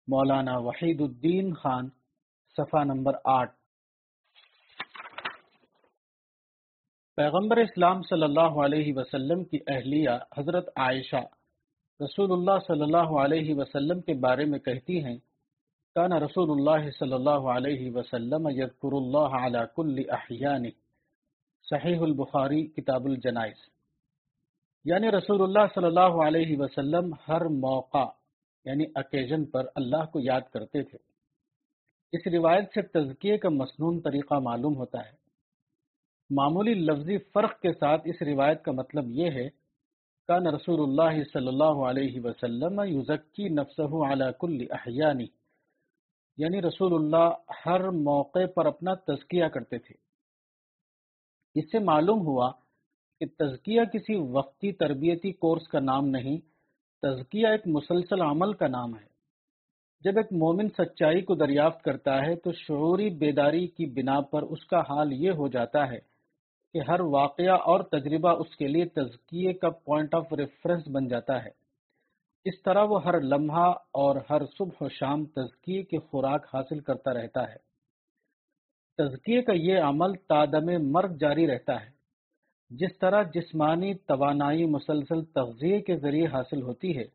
مولانا 0.07 0.57
وحید 0.57 1.01
الدین 1.01 1.53
خان، 1.53 1.89
صفحہ 2.57 2.83
نمبر 2.83 3.13
آٹھ۔ 3.23 3.58
پیغمبر 7.19 7.57
اسلام 7.57 8.01
صلی 8.01 8.23
اللہ 8.23 8.65
علیہ 8.65 8.93
وسلم 8.95 9.43
کی 9.43 9.57
اہلیہ 9.67 10.09
حضرت 10.37 10.69
عائشہ 10.75 11.23
رسول 12.03 12.31
اللہ 12.31 12.59
صلی 12.67 12.81
اللہ 12.81 13.21
علیہ 13.21 13.55
وسلم 13.55 14.01
کے 14.01 14.13
بارے 14.13 14.45
میں 14.45 14.59
کہتی 14.59 15.03
ہیں، 15.03 15.17
کان 15.95 16.13
رسول 16.13 16.51
اللہ 16.51 16.89
صلی 16.99 17.13
اللہ 17.13 17.29
علیہ 17.29 17.91
وسلم 17.95 18.47
یذکر 18.49 18.91
اللہ 18.91 19.45
علی 19.45 19.57
کل 19.75 19.95
احیان. 20.09 20.63
صحیح 21.69 21.99
البخاری، 21.99 22.67
کتاب 22.67 23.05
الجنائز۔ 23.05 23.69
یعنی 24.85 25.11
رسول 25.11 25.41
اللہ 25.41 25.65
صلی 25.75 25.85
اللہ 25.85 26.25
علیہ 26.27 26.57
وسلم 26.59 27.13
ہر 27.27 27.45
موقع 27.45 28.05
یعنی 28.65 28.83
اکیجن 28.95 29.45
پر 29.45 29.65
اللہ 29.75 30.05
کو 30.13 30.19
یاد 30.19 30.41
کرتے 30.53 30.83
تھے۔ 30.83 30.97
اس 32.11 32.33
روایت 32.33 32.65
سے 32.73 32.81
تزکیے 32.81 33.37
کا 33.37 33.49
مسنون 33.49 34.01
طریقہ 34.01 34.35
معلوم 34.35 34.75
ہوتا 34.75 34.99
ہے۔ 34.99 35.18
معمولی 36.29 36.73
لفظی 36.73 37.17
فرق 37.17 37.59
کے 37.59 37.73
ساتھ 37.73 38.01
اس 38.05 38.21
روایت 38.21 38.63
کا 38.63 38.71
مطلب 38.71 39.03
یہ 39.07 39.31
ہے، 39.31 39.49
کان 40.27 40.47
رسول 40.47 40.81
اللہ 40.81 41.23
صلی 41.33 41.47
اللہ 41.47 41.63
علیہ 41.63 42.21
وسلم 42.23 42.81
یزکی 42.85 43.49
نفسہ 43.49 44.11
علی 44.11 44.25
کل 44.39 44.65
احیانی۔ 44.69 45.25
یعنی 46.37 46.61
رسول 46.61 46.93
اللہ 46.93 47.33
ہر 47.65 47.89
موقع 47.89 48.45
پر 48.55 48.65
اپنا 48.65 48.93
تزکیہ 48.93 49.45
کرتے 49.45 49.77
تھے۔ 49.77 49.95
اس 51.55 51.71
سے 51.71 51.79
معلوم 51.79 52.19
ہوا 52.21 52.51
کہ 53.19 53.25
تزکیہ 53.25 53.81
کسی 53.93 54.15
وقتی 54.15 54.71
تربیتی 54.71 55.31
کورس 55.31 55.67
کا 55.67 55.79
نام 55.79 56.07
نہیں، 56.07 56.37
تزکیہ 57.01 57.47
ایک 57.47 57.67
مسلسل 57.67 58.21
عمل 58.21 58.53
کا 58.53 58.67
نام 58.67 58.95
ہے۔ 58.95 59.09
جب 60.01 60.17
ایک 60.17 60.27
مومن 60.31 60.69
سچائی 60.69 61.21
کو 61.21 61.35
دریافت 61.35 61.83
کرتا 61.83 62.21
ہے 62.21 62.35
تو 62.35 62.51
شعوری 62.51 63.09
بیداری 63.09 63.67
کی 63.67 63.85
بنا 63.85 64.21
پر 64.21 64.41
اس 64.41 64.65
کا 64.65 64.79
حال 64.79 65.13
یہ 65.13 65.31
ہو 65.31 65.47
جاتا 65.47 65.91
ہے 65.91 66.08
کہ 66.73 66.79
ہر 66.87 66.99
واقعہ 66.99 67.51
اور 67.51 67.79
تجربہ 67.79 68.29
اس 68.29 68.55
کے 68.55 68.67
لیے 68.67 68.85
تزکیے 68.85 69.53
کا 69.53 69.69
پوائنٹ 69.69 70.15
آف 70.15 70.33
ریفرنس 70.33 70.87
بن 70.87 71.07
جاتا 71.07 71.43
ہے۔ 71.43 71.49
اس 72.45 72.61
طرح 72.61 72.83
وہ 72.83 73.03
ہر 73.03 73.21
لمحہ 73.21 73.73
اور 73.91 74.15
ہر 74.29 74.41
صبح 74.57 74.77
و 74.81 74.89
شام 74.89 75.25
تزکیے 75.25 75.83
کی 75.83 75.97
خوراک 75.97 76.45
حاصل 76.53 76.79
کرتا 76.79 77.13
رہتا 77.13 77.51
ہے۔ 77.51 77.69
تزکیے 78.97 79.41
کا 79.41 79.53
یہ 79.53 79.79
عمل 79.79 80.13
تادم 80.13 80.91
مرگ 80.91 81.13
جاری 81.13 81.47
رہتا 81.47 81.81
ہے۔ 81.81 81.89
جس 82.69 82.97
طرح 82.97 83.23
جسمانی 83.23 83.93
توانائی 83.93 84.65
مسلسل 84.65 85.23
تغذیے 85.25 85.81
کے 85.81 85.97
ذریعے 85.97 86.27
حاصل 86.27 86.61
ہوتی 86.61 86.97
ہے، 86.97 87.05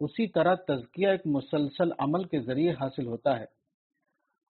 اسی 0.00 0.26
طرح 0.26 0.54
تزکیہ 0.54 1.08
ایک 1.08 1.20
مسلسل 1.24 1.88
عمل 1.98 2.24
کے 2.24 2.40
ذریعے 2.40 2.72
حاصل 2.72 3.06
ہوتا 3.06 3.40
ہے۔ 3.40 3.44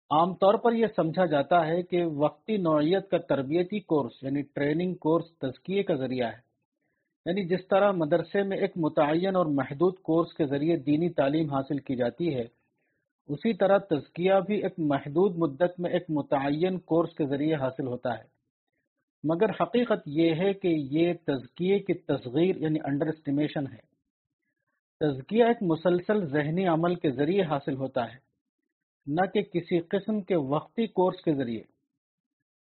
عام 0.09 0.35
طور 0.35 0.53
پر 0.53 0.73
یہ 0.73 0.85
سمجھا 0.95 1.25
جاتا 1.25 1.67
ہے 1.67 1.81
کہ 1.81 2.05
وقتی 2.05 2.57
نوعیت 2.57 3.09
کا 3.09 3.17
تربیتی 3.17 3.79
کورس 3.79 4.23
یعنی 4.23 4.41
ٹریننگ 4.41 4.93
کورس 4.93 5.37
تزکیے 5.37 5.83
کا 5.83 5.95
ذریعہ 5.95 6.27
ہے۔ 6.27 6.45
یعنی 7.25 7.45
جس 7.45 7.67
طرح 7.67 7.91
مدرسے 7.91 8.43
میں 8.43 8.57
ایک 8.57 8.71
متعین 8.75 9.35
اور 9.35 9.45
محدود 9.45 9.99
کورس 9.99 10.33
کے 10.33 10.45
ذریعے 10.45 10.77
دینی 10.77 11.09
تعلیم 11.09 11.49
حاصل 11.49 11.77
کی 11.77 11.95
جاتی 11.95 12.35
ہے، 12.35 12.43
اسی 13.27 13.53
طرح 13.53 13.77
تزکیہ 13.77 14.33
بھی 14.47 14.63
ایک 14.63 14.73
محدود 14.77 15.37
مدت 15.37 15.79
میں 15.79 15.91
ایک 15.91 16.03
متعین 16.09 16.79
کورس 16.79 17.13
کے 17.13 17.25
ذریعے 17.25 17.55
حاصل 17.55 17.87
ہوتا 17.87 18.17
ہے۔ 18.17 18.23
مگر 19.23 19.49
حقیقت 19.49 20.01
یہ 20.05 20.35
ہے 20.35 20.53
کہ 20.53 20.67
یہ 20.67 21.13
تزکیے 21.13 21.79
کی 21.79 21.93
تصغیر 21.93 22.55
یعنی 22.55 22.79
انڈر 22.83 23.07
اسٹیمیشن 23.07 23.67
ہے۔ 23.67 23.95
تزکیہ 24.99 25.43
ایک 25.43 25.57
مسلسل 25.61 26.25
ذہنی 26.25 26.67
عمل 26.67 26.95
کے 26.95 27.11
ذریعے 27.11 27.43
حاصل 27.43 27.75
ہوتا 27.75 28.13
ہے۔ 28.13 28.24
نہ 29.07 29.25
کہ 29.25 29.41
کسی 29.41 29.79
قسم 29.79 30.21
کے 30.21 30.35
وقتی 30.35 30.87
کورس 30.87 31.23
کے 31.23 31.35
ذریعے۔ 31.35 31.63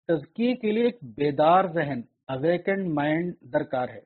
تزکیے 0.07 0.55
کے 0.55 0.71
لیے 0.71 0.83
ایک 0.83 0.97
بیدار 1.03 1.63
ذہن 1.73 2.01
اویکنڈ 2.27 2.87
مائنڈ 2.93 3.35
درکار 3.53 3.89
ہے۔ 3.89 4.01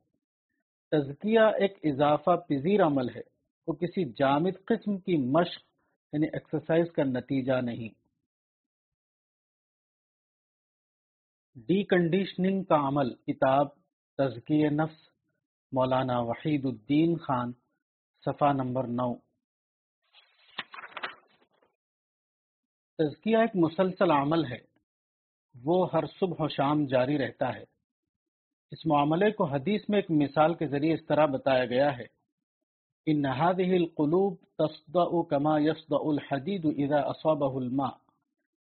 تزکیہ 0.92 1.40
ایک 1.40 1.78
اضافہ 1.84 2.36
پذیر 2.36 2.84
عمل 2.84 3.10
ہے۔ 3.10 3.22
وہ 3.68 3.74
کسی 3.74 4.06
جامد 4.06 4.66
قسم 4.66 4.98
کی 4.98 5.18
مشق 5.18 5.62
یعنی 6.14 6.28
ایکسرسائز 6.34 6.92
کا 6.92 7.04
نتیجہ 7.04 7.62
نہیں۔ 7.62 7.90
ڈی 11.56 11.84
کنڈیشننگ 11.84 12.64
کا 12.64 12.88
عمل، 12.88 13.14
کتاب 13.14 13.68
تزکی 14.18 14.70
نفس، 14.70 15.10
مولانا 15.72 16.20
وحید 16.20 16.66
الدین 16.66 17.18
خان، 17.18 17.52
صفحہ 18.26 18.54
نمبر 18.54 18.88
نو۔ 18.88 19.29
تزکیہ 23.00 23.38
ایک 23.38 23.56
مسلسل 23.56 24.12
عمل 24.12 24.46
ہے۔ 24.46 24.58
وہ 25.64 25.88
ہر 25.94 26.04
صبح 26.20 26.36
و 26.40 26.48
شام 26.48 26.86
جاری 26.86 27.18
رہتا 27.18 27.56
ہے۔ 27.56 27.64
اس 28.72 28.86
معاملے 28.86 29.32
کو 29.32 29.44
حدیث 29.44 29.82
میں 29.90 29.98
ایک 29.98 30.12
مثال 30.12 30.54
کے 30.54 30.68
ذریعے 30.68 30.94
اس 30.94 31.06
طرح 31.06 31.26
بتایا 31.26 31.66
گیا 31.66 31.98
ہے۔ 31.98 32.06
ان 33.06 33.26
هذه 33.26 33.74
القلوب 33.74 34.36
تصدأ 34.58 35.30
كما 35.30 35.60
يصدأ 35.60 35.90
الحديد 35.90 36.66
اذا 36.66 36.96
اصابه 36.96 37.58
الماء۔ 37.58 37.98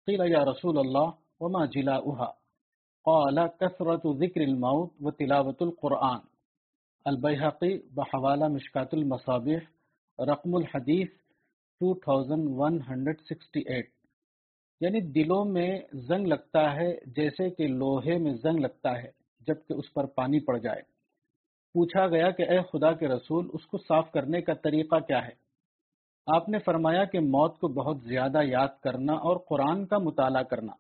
قيل 0.07 0.21
يا 0.21 0.45
رسول 0.45 0.79
الله 0.79 1.11
وما 1.41 1.65
جلاؤها 1.65 2.33
قال 3.05 3.39
كثرة 3.61 4.17
ذكر 4.17 4.41
الموت 4.41 4.93
وتلاوة 5.01 5.57
القرآن۔ 5.61 6.19
البحقی 7.05 7.79
بحوالہ 7.79 8.49
مشکات 8.49 8.95
المصابیح، 8.95 9.59
رقم 10.19 10.55
الحدیث 10.55 11.09
2168 11.81 13.96
یعنی 14.81 15.01
دلوں 15.01 15.45
میں 15.45 15.81
زنگ 15.93 16.27
لگتا 16.27 16.77
ہے 16.77 16.95
جیسے 17.07 17.51
کہ 17.51 17.67
لوہے 17.67 18.19
میں 18.19 18.35
زنگ 18.35 18.61
لگتا 18.61 19.03
ہے 19.03 19.11
جبکہ 19.41 19.73
اس 19.73 19.95
پر 19.95 20.07
پانی 20.07 20.41
پڑ 20.41 20.59
جائے۔ 20.59 20.83
پوچھا 21.75 22.07
گیا 22.07 22.31
کہ 22.31 22.43
اے 22.43 22.59
خدا 22.73 22.93
کے 22.93 23.09
رسول، 23.09 23.49
اس 23.53 23.67
کو 23.67 23.79
صاف 23.79 24.13
کرنے 24.13 24.41
کا 24.41 24.55
طریقہ 24.55 24.97
کیا 24.97 25.27
ہے؟ 25.27 25.47
آپ 26.27 26.49
نے 26.49 26.59
فرمایا 26.59 27.05
کہ 27.05 27.21
موت 27.21 27.59
کو 27.59 27.69
بہت 27.69 28.01
زیادہ 28.03 28.39
یاد 28.43 28.83
کرنا 28.83 29.13
اور 29.13 29.37
قرآن 29.49 29.87
کا 29.87 29.99
مطالعہ 29.99 30.43
کرنا۔ 30.43 30.73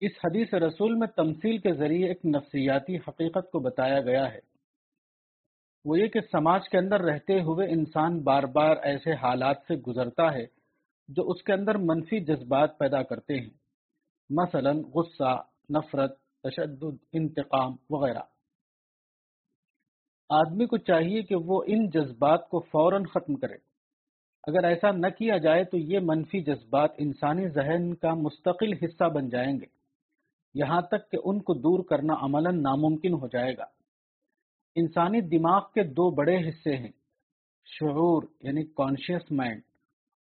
اس 0.00 0.12
حدیث 0.24 0.54
رسول 0.54 0.94
میں 0.94 1.06
تمثیل 1.06 1.58
کے 1.58 1.72
ذریعے 1.72 2.08
ایک 2.08 2.26
نفسیاتی 2.26 2.96
حقیقت 2.96 3.50
کو 3.50 3.58
بتایا 3.58 4.00
گیا 4.00 4.32
ہے۔ 4.32 4.40
وہ 5.84 5.98
یہ 5.98 6.06
کہ 6.06 6.20
سماج 6.20 6.68
کے 6.68 6.78
اندر 6.78 7.00
رہتے 7.00 7.40
ہوئے 7.40 7.68
انسان 7.68 8.20
بار 8.20 8.42
بار 8.42 8.76
ایسے 8.82 9.12
حالات 9.12 9.56
سے 9.68 9.74
گزرتا 9.74 10.34
ہے 10.34 10.63
جو 11.08 11.30
اس 11.30 11.42
کے 11.42 11.52
اندر 11.52 11.74
منفی 11.74 12.20
جذبات 12.20 12.78
پیدا 12.78 13.02
کرتے 13.02 13.40
ہیں۔ 13.40 13.50
مثلا 14.30 14.72
غصہ، 14.94 15.42
نفرت، 15.70 16.18
تشدد، 16.42 17.04
انتقام 17.12 17.76
وغیرہ۔ 17.90 18.20
آدمی 20.28 20.66
کو 20.66 20.76
چاہیے 20.76 21.22
کہ 21.22 21.34
وہ 21.34 21.62
ان 21.66 21.90
جذبات 21.90 22.48
کو 22.48 22.60
فوراً 22.60 23.04
ختم 23.04 23.34
کرے۔ 23.34 23.54
اگر 24.46 24.64
ایسا 24.64 24.90
نہ 24.90 25.06
کیا 25.06 25.36
جائے 25.36 25.64
تو 25.64 25.76
یہ 25.76 25.98
منفی 26.02 26.40
جذبات 26.40 26.90
انسانی 26.98 27.48
ذہن 27.48 27.94
کا 27.94 28.14
مستقل 28.14 28.72
حصہ 28.72 29.08
بن 29.08 29.28
جائیں 29.28 29.60
گے۔ 29.60 29.66
یہاں 30.54 30.82
تک 30.82 31.10
کہ 31.10 31.18
ان 31.24 31.42
کو 31.42 31.54
دور 31.54 31.84
کرنا 31.84 32.14
عملاً 32.22 32.62
ناممکن 32.62 33.12
ہو 33.12 33.26
جائے 33.26 33.56
گا۔ 33.56 33.64
انسانی 34.74 35.20
دماغ 35.20 35.62
کے 35.74 35.82
دو 35.82 36.10
بڑے 36.10 36.48
حصے 36.48 36.76
ہیں۔ 36.76 36.92
شعور 37.64 38.22
یعنی 38.40 38.64
کانشیس 38.64 39.32
مائنڈ 39.32 39.62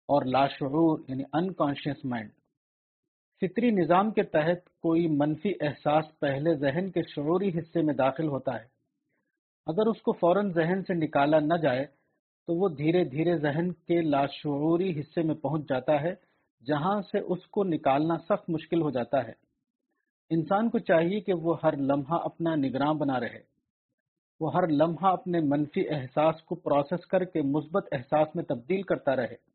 اور 0.07 0.25
لاشعور 0.25 0.99
یعنی 1.07 1.23
انکانشیس 1.33 2.05
مائنڈ 2.05 2.29
فطری 3.41 3.71
نظام 3.71 4.11
کے 4.11 4.23
تحت 4.23 4.79
کوئی 4.79 5.07
منفی 5.07 5.51
احساس 5.61 6.19
پہلے 6.19 6.55
ذہن 6.55 6.91
کے 6.91 7.01
شعوری 7.15 7.49
حصے 7.49 7.81
میں 7.81 7.93
داخل 7.93 8.27
ہوتا 8.27 8.55
ہے۔ 8.55 8.65
اگر 9.67 9.87
اس 9.87 10.01
کو 10.01 10.11
فوراً 10.11 10.51
ذہن 10.51 10.81
سے 10.81 10.93
نکالا 10.93 11.39
نہ 11.39 11.53
جائے، 11.61 11.85
تو 12.47 12.55
وہ 12.55 12.69
دھیرے 12.69 13.03
دھیرے 13.03 13.37
ذہن 13.37 13.71
کے 13.71 14.01
لاشعوری 14.01 14.99
حصے 14.99 15.21
میں 15.21 15.35
پہنچ 15.35 15.69
جاتا 15.69 16.01
ہے، 16.01 16.13
جہاں 16.67 17.01
سے 17.01 17.19
اس 17.19 17.47
کو 17.47 17.63
نکالنا 17.63 18.17
سخت 18.17 18.49
مشکل 18.49 18.81
ہو 18.81 18.89
جاتا 18.89 19.23
ہے۔ 19.23 19.33
انسان 20.29 20.69
کو 20.69 20.79
چاہیے 20.79 21.19
کہ 21.19 21.33
وہ 21.33 21.55
ہر 21.63 21.77
لمحہ 21.77 22.19
اپنا 22.23 22.55
نگراں 22.55 22.93
بنا 22.93 23.19
رہے۔ 23.19 23.41
وہ 24.39 24.53
ہر 24.53 24.67
لمحہ 24.67 25.07
اپنے 25.07 25.39
منفی 25.39 25.89
احساس 25.89 26.41
کو 26.41 26.55
پروسیس 26.55 27.05
کر 27.05 27.23
کے 27.23 27.41
مثبت 27.41 27.87
احساس 27.91 28.35
میں 28.35 28.43
تبدیل 28.43 28.81
کرتا 28.81 29.15
رہے۔ 29.15 29.52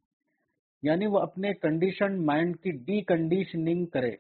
یعنی 0.83 1.07
وہ 1.07 1.19
اپنے 1.19 1.55
کنڈیشن 1.55 2.27
مائنڈ 2.27 2.61
کی 2.61 2.71
ڈی 2.71 3.01
کنڈیشننگ 3.01 3.87
کرے۔ 3.87 4.17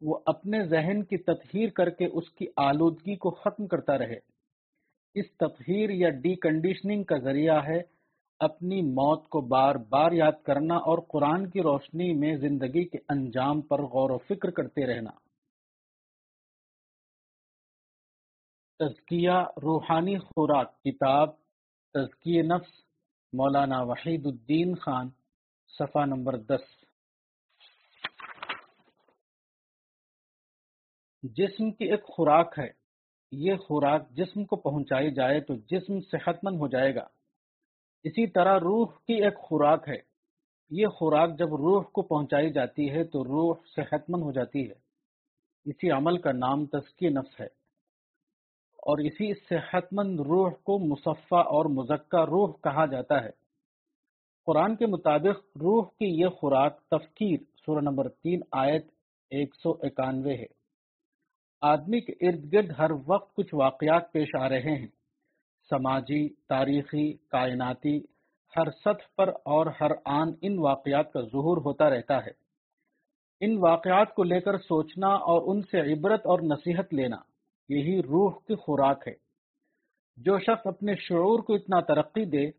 وہ 0.00 0.18
اپنے 0.26 0.66
ذہن 0.66 1.04
کی 1.04 1.16
تطہیر 1.16 1.68
کر 1.68 1.90
کے 1.90 2.06
اس 2.06 2.30
کی 2.30 2.46
آلودگی 2.56 3.16
کو 3.16 3.30
ختم 3.30 3.66
کرتا 3.66 3.98
رہے۔ 3.98 4.18
اس 5.14 5.24
تطہیر 5.36 5.90
یا 5.90 6.08
ڈی 6.08 6.34
کنڈیشننگ 6.34 7.04
کا 7.04 7.16
ذریعہ 7.18 7.66
ہے 7.66 7.82
اپنی 8.40 8.82
موت 8.82 9.28
کو 9.28 9.40
بار 9.40 9.74
بار 9.74 10.12
یاد 10.12 10.42
کرنا 10.42 10.74
اور 10.74 10.98
قرآن 11.08 11.50
کی 11.50 11.62
روشنی 11.62 12.12
میں 12.12 12.36
زندگی 12.36 12.84
کے 12.84 12.98
انجام 13.08 13.60
پر 13.60 13.82
غور 13.82 14.10
و 14.10 14.18
فکر 14.18 14.50
کرتے 14.50 14.86
رہنا۔ 14.86 15.10
تزکیہ 18.78 19.38
روحانی 19.62 20.18
خوراک، 20.18 20.82
کتاب 20.82 21.36
تزکی 21.94 22.42
نفس، 22.42 22.70
مولانا 23.32 23.82
وحید 23.82 24.26
الدین 24.26 24.74
خان۔ 24.74 25.08
صفحہ 25.78 26.06
نمبر 26.06 26.36
دس۔ 26.36 26.60
جسم 31.22 31.70
کی 31.70 31.84
ایک 31.84 32.04
خوراک 32.04 32.58
ہے۔ 32.58 32.68
یہ 33.32 33.54
خوراک 33.56 34.10
جسم 34.10 34.44
کو 34.44 34.56
پہنچائی 34.56 35.14
جائے 35.14 35.40
تو 35.40 35.54
جسم 35.54 36.00
صحت 36.00 36.44
مند 36.44 36.56
ہو 36.56 36.68
جائے 36.68 36.94
گا۔ 36.94 37.06
اسی 38.04 38.26
طرح 38.26 38.58
روح 38.58 38.86
کی 39.06 39.14
ایک 39.14 39.38
خوراک 39.38 39.88
ہے۔ 39.88 39.96
یہ 40.70 40.86
خوراک 40.86 41.38
جب 41.38 41.54
روح 41.54 41.82
کو 41.82 42.02
پہنچائی 42.02 42.52
جاتی 42.52 42.90
ہے 42.90 43.04
تو 43.04 43.24
روح 43.24 43.56
صحت 43.76 44.10
مند 44.10 44.22
ہو 44.22 44.32
جاتی 44.32 44.68
ہے۔ 44.68 44.74
اسی 45.64 45.90
عمل 45.90 46.18
کا 46.18 46.32
نام 46.32 46.66
تزکی 46.66 47.08
نفس 47.08 47.40
ہے۔ 47.40 47.46
اور 48.76 48.98
اسی 48.98 49.34
صحت 49.34 49.92
مند 49.92 50.20
روح 50.20 50.50
کو 50.50 50.78
مصفہ 50.78 51.34
اور 51.34 51.64
مزکہ 51.64 52.24
روح 52.24 52.52
کہا 52.52 52.86
جاتا 52.86 53.24
ہے۔ 53.24 53.47
قرآن 54.48 54.76
کے 54.76 54.86
مطابق 54.86 55.58
روح 55.60 55.84
کی 55.98 56.06
یہ 56.20 56.26
خوراک 56.26 56.80
تفکیر، 56.80 57.38
سورہ 57.66 57.80
نمبر 57.80 58.08
تین، 58.08 58.40
آیت 58.52 58.86
ایک 59.30 59.54
سو 59.54 59.70
اکانوے 59.70 60.34
ہے۔ 60.34 60.46
آدمی 61.60 62.00
کے 62.00 62.28
ارد 62.28 62.52
گرد 62.52 62.70
ہر 62.78 62.90
وقت 63.06 63.34
کچھ 63.34 63.54
واقعات 63.54 64.12
پیش 64.12 64.28
آ 64.40 64.48
رہے 64.48 64.76
ہیں۔ 64.76 64.86
سماجی، 65.70 66.28
تاریخی، 66.28 67.12
کائناتی، 67.12 68.00
ہر 68.56 68.70
سطح 68.70 69.08
پر 69.16 69.28
اور 69.28 69.66
ہر 69.80 69.90
آن 70.04 70.32
ان 70.42 70.58
واقعات 70.58 71.12
کا 71.12 71.20
ظہور 71.20 71.56
ہوتا 71.56 71.90
رہتا 71.90 72.26
ہے۔ 72.26 72.32
ان 73.40 73.58
واقعات 73.58 74.14
کو 74.14 74.22
لے 74.22 74.40
کر 74.40 74.58
سوچنا 74.58 75.08
اور 75.08 75.42
ان 75.46 75.62
سے 75.62 75.92
عبرت 75.92 76.26
اور 76.26 76.38
نصیحت 76.40 76.94
لینا، 76.94 77.16
یہی 77.68 78.02
روح 78.02 78.32
کی 78.46 78.54
خوراک 78.54 79.08
ہے۔ 79.08 79.14
جو 80.16 80.38
شخص 80.38 80.66
اپنے 80.66 80.94
شعور 80.96 81.38
کو 81.38 81.54
اتنا 81.54 81.80
ترقی 81.80 82.24
دے 82.24 82.57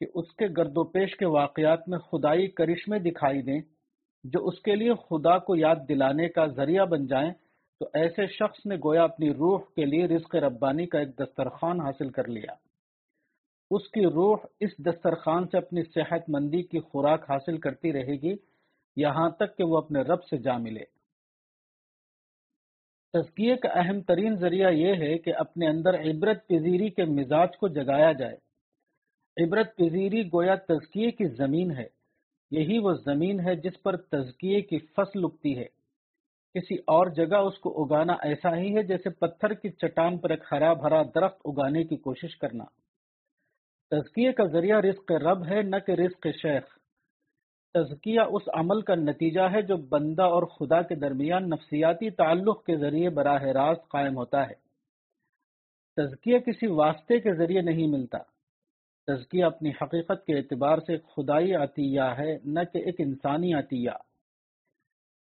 کہ 0.00 0.06
اس 0.14 0.32
کے 0.32 0.46
گرد 0.56 0.76
و 0.76 0.84
پیش 0.84 1.16
کے 1.16 1.26
واقعات 1.26 1.88
میں 1.88 1.98
خدائی 1.98 2.46
کرشمے 2.46 2.98
دکھائی 2.98 3.42
دیں، 3.42 3.60
جو 4.24 4.46
اس 4.46 4.60
کے 4.60 4.74
لیے 4.74 4.94
خدا 4.94 5.38
کو 5.38 5.56
یاد 5.56 5.76
دلانے 5.88 6.28
کا 6.28 6.46
ذریعہ 6.46 6.84
بن 6.84 7.06
جائیں، 7.06 7.32
تو 7.80 7.86
ایسے 7.94 8.26
شخص 8.26 8.66
نے 8.66 8.76
گویا 8.84 9.04
اپنی 9.04 9.30
روح 9.30 9.58
کے 9.76 9.84
لیے 9.84 10.06
رزق 10.06 10.36
ربانی 10.36 10.86
کا 10.86 10.98
ایک 10.98 11.18
دسترخوان 11.18 11.80
حاصل 11.80 12.10
کر 12.10 12.28
لیا۔ 12.28 12.54
اس 13.70 13.88
کی 13.88 14.04
روح 14.04 14.36
اس 14.60 14.70
دسترخوان 14.78 15.46
سے 15.46 15.56
اپنی 15.56 15.82
صحت 15.82 16.28
مندی 16.28 16.62
کی 16.62 16.80
خوراک 16.80 17.30
حاصل 17.30 17.58
کرتی 17.58 17.92
رہے 17.92 18.16
گی، 18.22 18.34
یہاں 18.96 19.30
تک 19.30 19.56
کہ 19.56 19.64
وہ 19.64 19.76
اپنے 19.78 20.00
رب 20.00 20.24
سے 20.24 20.36
جا 20.36 20.56
ملے۔ 20.56 20.84
تزکیے 23.14 23.56
کا 23.56 23.68
اہم 23.68 24.00
ترین 24.00 24.36
ذریعہ 24.36 24.70
یہ 24.70 24.94
ہے 24.94 25.18
کہ 25.18 25.34
اپنے 25.34 25.68
اندر 25.68 25.94
عبرت 26.00 26.48
پذیری 26.48 26.90
کے 26.90 27.04
مزاج 27.04 27.56
کو 27.56 27.68
جگایا 27.68 28.12
جائے۔ 28.12 28.47
عبرت 29.42 29.76
پذیری 29.76 30.26
گویا 30.26 30.54
تزکیے 30.54 31.10
کی 31.10 31.24
زمین 31.28 31.70
ہے۔ 31.70 31.86
یہی 32.50 32.78
وہ 32.78 32.92
زمین 32.92 33.40
ہے 33.40 33.54
جس 33.54 33.82
پر 33.82 33.96
تزکیے 33.96 34.60
کی 34.60 34.78
فصل 34.78 35.24
اگتی 35.24 35.58
ہے۔ 35.58 35.64
کسی 36.54 36.74
اور 36.74 37.06
جگہ 37.06 37.36
اس 37.36 37.58
کو 37.58 37.84
اگانا 37.84 38.12
ایسا 38.12 38.56
ہی 38.56 38.76
ہے 38.76 38.82
جیسے 38.82 39.10
پتھر 39.10 39.54
کی 39.54 39.68
چٹان 39.68 40.18
پر 40.18 40.30
ایک 40.30 40.42
ہرا 40.52 40.72
بھرا 40.72 41.02
درخت 41.02 41.40
اگانے 41.44 41.84
کی 41.84 41.96
کوشش 41.96 42.36
کرنا۔ 42.36 42.64
تزکیے 43.90 44.32
کا 44.32 44.44
ذریعہ 44.44 44.80
رزق 44.80 45.12
رب 45.12 45.46
ہے، 45.46 45.62
نہ 45.62 45.76
کہ 45.86 45.92
رزق 45.92 46.26
شیخ۔ 46.42 46.78
تزکیہ 47.74 48.20
اس 48.20 48.42
عمل 48.54 48.80
کا 48.80 48.94
نتیجہ 48.94 49.40
ہے 49.40 49.62
جو 49.62 49.76
بندہ 49.76 50.22
اور 50.22 50.42
خدا 50.42 50.82
کے 50.82 50.94
درمیان 50.94 51.50
نفسیاتی 51.50 52.10
تعلق 52.10 52.64
کے 52.64 52.76
ذریعے 52.76 53.08
براہ 53.08 53.42
راست 53.42 53.88
قائم 53.88 54.16
ہوتا 54.16 54.42
ہے۔ 54.42 54.54
تزکیہ 55.96 56.38
کسی 56.38 56.66
واسطے 56.66 57.20
کے 57.20 57.34
ذریعے 57.34 57.60
نہیں 57.60 57.86
ملتا۔ 57.86 58.18
تزکیہ 59.08 59.44
اپنی 59.44 59.70
حقیقت 59.70 60.26
کے 60.26 60.38
اعتبار 60.38 60.78
سے 60.78 60.98
خدائی 60.98 61.54
عطیہ 61.54 62.00
ہے، 62.00 62.38
نہ 62.44 62.60
کہ 62.72 62.78
ایک 62.78 62.94
انسانی 62.98 63.54
عطیہ۔ 63.54 63.90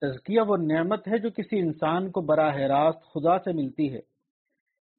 تزکیہ 0.02 0.42
وہ 0.42 0.58
نعمت 0.58 1.08
ہے 1.08 1.18
جو 1.18 1.30
کسی 1.30 1.60
انسان 1.60 2.12
کو 2.12 2.22
براہ 2.22 2.56
راست 2.56 3.06
خدا 3.06 3.40
سے 3.40 3.52
ملتی 3.52 3.94
ہے۔ 3.94 4.02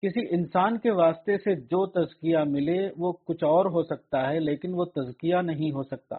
کسی 0.02 0.34
انسان 0.34 0.78
کے 0.78 0.90
واسطے 0.90 1.38
سے 1.38 1.54
جو 1.54 1.86
تزکیہ 1.86 2.38
ملے 2.46 2.88
وہ 2.96 3.12
کچھ 3.12 3.44
اور 3.44 3.64
ہو 3.64 3.82
سکتا 3.82 4.30
ہے، 4.30 4.40
لیکن 4.40 4.70
وہ 4.74 4.84
تزکیہ 4.84 5.36
نہیں 5.36 5.72
ہو 5.72 5.82
سکتا۔ 5.82 6.16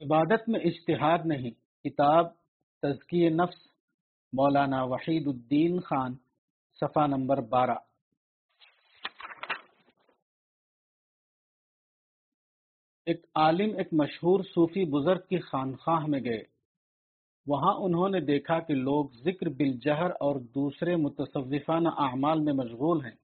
عبادت 0.00 0.48
میں 0.48 0.60
اشتہار 0.60 1.18
نہیں۔ 1.24 1.50
کتاب 1.84 2.26
تزکی 2.82 3.28
نفس، 3.28 3.66
مولانا 4.32 4.82
وحید 4.82 5.26
الدین 5.26 5.80
خان، 5.80 6.14
صفحہ 6.80 7.06
نمبر 7.06 7.40
بارہ۔ 7.40 7.93
ایک 13.06 13.26
عالم، 13.34 13.76
ایک 13.76 13.88
مشہور 13.92 14.40
صوفی 14.44 14.84
بزرگ 14.84 15.18
کی 15.28 15.38
خانخواہ 15.38 16.06
میں 16.06 16.20
گئے۔ 16.24 16.42
وہاں 17.46 17.74
انہوں 17.74 18.08
نے 18.08 18.20
دیکھا 18.20 18.60
کہ 18.60 18.74
لوگ 18.74 19.04
ذکر 19.24 19.48
بالجہر 19.48 20.10
اور 20.10 20.40
دوسرے 20.40 20.96
متصوفانہ 20.96 21.88
اعمال 21.88 22.40
میں 22.40 22.52
مشغول 22.52 23.04
ہیں۔ 23.04 23.16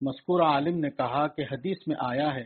مذکور 0.00 0.40
عالم 0.40 0.78
نے 0.78 0.90
کہا 0.90 1.26
کہ 1.26 1.44
حدیث 1.52 1.78
میں 1.86 1.96
آیا 1.98 2.34
ہے، 2.34 2.44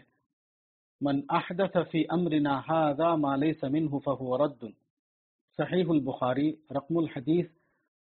من 1.01 1.21
احدث 1.29 1.77
فی 1.91 2.05
امرنا 2.09 2.61
هذا 2.73 3.17
ما 3.17 3.37
ليس 3.37 3.65
منه 3.65 3.97
فهو 4.05 4.47
رد۔ 4.47 4.65
صحیح 5.57 5.85
البخاری، 5.89 6.53
رقم 6.71 6.99
الحدیث 6.99 7.47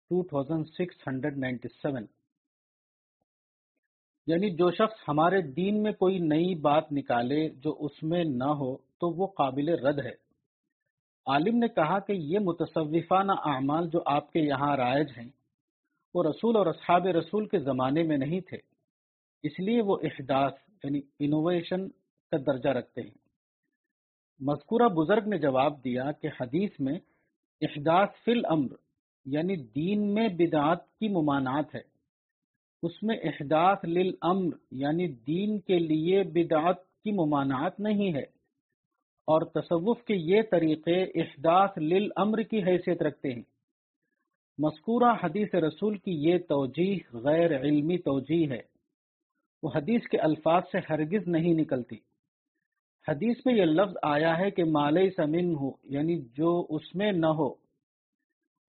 2697 0.09 2.05
یعنی 4.29 4.49
جو 4.49 4.71
شخص 4.71 5.03
ہمارے 5.07 5.41
دین 5.41 5.83
میں 5.83 5.91
کوئی 5.91 6.19
نئی 6.19 6.55
بات 6.55 6.91
نکالے 6.91 7.49
جو 7.49 7.75
اس 7.79 8.03
میں 8.03 8.23
نہ 8.23 8.43
ہو، 8.43 8.77
تو 8.77 9.09
وہ 9.09 9.27
قابل 9.27 9.69
رد 9.69 9.99
ہے۔ 10.05 10.11
عالم 11.25 11.57
نے 11.57 11.67
کہا 11.67 11.99
کہ 11.99 12.13
یہ 12.13 12.39
متصوفانہ 12.39 13.31
اعمال 13.31 13.89
جو 13.93 13.99
آپ 14.05 14.33
کے 14.33 14.39
یہاں 14.39 14.77
رائج 14.77 15.07
ہیں، 15.17 15.29
وہ 16.13 16.23
رسول 16.23 16.55
اور 16.55 16.65
اصحاب 16.65 17.07
رسول 17.07 17.47
کے 17.47 17.59
زمانے 17.59 18.03
میں 18.03 18.17
نہیں 18.17 18.39
تھے۔ 18.39 18.57
اس 19.43 19.59
لیے 19.59 19.81
وہ 19.81 19.97
احداث 20.03 20.53
یعنی 20.83 21.01
انوویشن 21.19 21.89
کا 22.31 22.37
درجہ 22.37 22.69
رکھتے 22.69 23.01
ہیں۔ 23.01 23.17
مذکورہ 24.39 24.87
بزرگ 24.87 25.27
نے 25.27 25.37
جواب 25.37 25.83
دیا 25.83 26.11
کہ 26.11 26.27
حدیث 26.41 26.71
میں 26.79 26.99
احداث 27.61 28.09
فی 28.25 28.31
الامر 28.31 28.75
یعنی 29.25 29.55
دین 29.55 30.13
میں 30.13 30.27
بدعات 30.27 30.89
کی 30.89 31.07
ممانعت 31.07 31.75
ہے۔ 31.75 31.98
اس 32.83 33.03
میں 33.03 33.17
احداث 33.23 33.77
للامر 33.83 34.53
یعنی 34.71 35.07
دین 35.07 35.59
کے 35.59 35.79
لیے 35.79 36.23
بدعات 36.23 36.75
کی 37.03 37.11
ممانعت 37.11 37.79
نہیں 37.79 38.13
ہے۔ 38.13 38.39
اور 39.27 39.41
تصوف 39.41 40.03
کے 40.03 40.15
یہ 40.15 40.41
طریقے 40.51 41.03
احداث 41.03 41.77
للامر 41.77 42.41
کی 42.41 42.63
حیثیت 42.63 43.01
رکھتے 43.01 43.33
ہیں۔ 43.33 43.41
مذکورہ 44.57 45.15
حدیث 45.23 45.55
رسول 45.55 45.97
کی 45.97 46.11
یہ 46.11 46.37
توجیح 46.37 46.97
غیر 47.13 47.61
علمی 47.61 47.97
توجیح 47.97 48.49
ہے۔ 48.49 48.61
وہ 49.63 49.69
حدیث 49.75 50.07
کے 50.07 50.17
الفاظ 50.17 50.63
سے 50.71 50.77
ہرگز 50.89 51.27
نہیں 51.27 51.53
نکلتی۔ 51.53 51.95
حدیث 53.07 53.37
میں 53.45 53.55
یہ 53.55 53.65
لفظ 53.65 53.93
آیا 54.03 54.37
ہے 54.37 54.51
کہ 54.51 54.63
مالئی 54.63 55.09
سمن 55.09 55.55
ہو 55.55 55.71
یعنی 55.83 56.21
جو 56.21 56.65
اس 56.69 56.95
میں 56.95 57.11
نہ 57.11 57.25
ہو۔ 57.25 57.68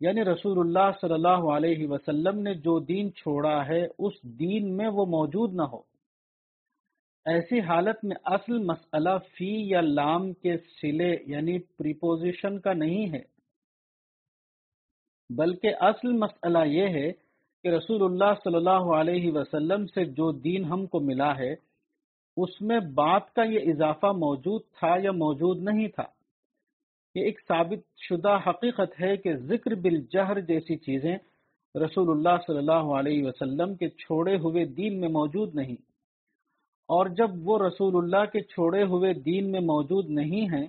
یعنی 0.00 0.24
رسول 0.24 0.58
اللہ 0.58 0.90
صلی 1.00 1.12
اللہ 1.12 1.28
علیہ 1.28 1.88
وسلم 1.88 2.38
نے 2.38 2.54
جو 2.54 2.78
دین 2.78 3.12
چھوڑا 3.12 3.66
ہے، 3.66 3.86
اس 3.98 4.22
دین 4.22 4.76
میں 4.76 4.86
وہ 4.86 5.06
موجود 5.06 5.54
نہ 5.54 5.62
ہو۔ 5.62 5.78
ایسی 7.24 7.60
حالت 7.60 8.04
میں 8.04 8.16
اصل 8.24 8.58
مسئلہ 8.58 9.18
فی 9.36 9.68
یا 9.70 9.80
لام 9.80 10.32
کے 10.32 10.56
سلے 10.58 11.16
یعنی 11.26 11.58
پریپوزیشن 11.58 12.58
کا 12.58 12.72
نہیں 12.72 13.12
ہے۔ 13.12 13.40
بلکہ 15.30 15.74
اصل 15.80 16.12
مسئلہ 16.12 16.58
یہ 16.66 16.86
ہے 16.86 17.12
کہ 17.62 17.68
رسول 17.68 18.02
اللہ 18.02 18.32
صلی 18.44 18.56
اللہ 18.56 18.94
علیہ 18.96 19.32
وسلم 19.32 19.86
سے 19.86 20.04
جو 20.04 20.32
دین 20.32 20.64
ہم 20.64 20.86
کو 20.86 21.00
ملا 21.00 21.38
ہے، 21.38 21.52
اس 22.36 22.62
میں 22.62 22.80
بات 22.80 23.34
کا 23.34 23.42
یہ 23.42 23.58
اضافہ 23.58 24.06
موجود 24.06 24.62
تھا 24.78 24.94
یا 25.02 25.12
موجود 25.12 25.62
نہیں 25.62 25.88
تھا۔ 25.88 26.19
یہ 27.14 27.24
ایک 27.24 27.40
ثابت 27.48 27.98
شدہ 27.98 28.38
حقیقت 28.46 29.00
ہے 29.00 29.16
کہ 29.16 29.36
ذکر 29.36 29.74
بالجہر 29.74 30.40
جیسی 30.40 30.76
چیزیں 30.76 31.16
رسول 31.74 32.10
اللہ 32.10 32.36
صلی 32.46 32.58
اللہ 32.58 32.92
علیہ 32.98 33.24
وسلم 33.24 33.74
کے 33.74 33.88
چھوڑے 33.88 34.36
ہوئے 34.36 34.64
دین 34.64 35.00
میں 35.00 35.08
موجود 35.08 35.54
نہیں۔ 35.54 35.76
اور 36.88 37.06
جب 37.06 37.30
وہ 37.42 37.58
رسول 37.66 37.96
اللہ 37.96 38.24
کے 38.32 38.40
چھوڑے 38.40 38.82
ہوئے 38.82 39.12
دین 39.12 39.52
میں 39.52 39.60
موجود 39.60 40.10
نہیں 40.10 40.48
ہیں، 40.48 40.66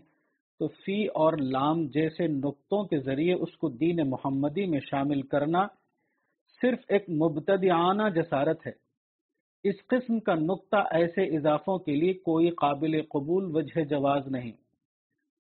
تو 0.60 0.68
فی 0.68 1.06
اور 1.06 1.34
لام 1.34 1.88
جیسے 1.88 2.28
نقطوں 2.28 2.84
کے 2.84 3.00
ذریعے 3.00 3.34
اس 3.34 3.58
کو 3.58 3.70
دین 3.70 4.10
محمدی 4.10 4.66
میں 4.66 4.80
شامل 4.80 5.22
کرنا 5.22 5.68
صرف 6.62 6.80
ایک 6.88 7.10
مبتدیانہ 7.10 8.10
جسارت 8.16 8.68
ہے۔ 8.68 8.72
اس 9.64 9.76
قسم 9.88 10.20
کا 10.20 10.36
نقطہ 10.36 10.76
ایسے 10.92 11.38
اضافوں 11.38 11.78
کے 11.80 11.96
لیے 11.96 12.14
کوئی 12.14 12.50
قابل 12.50 13.02
قبول 13.02 13.56
وجہ 13.56 13.84
جواز 13.84 14.28
نہیں۔ 14.28 14.52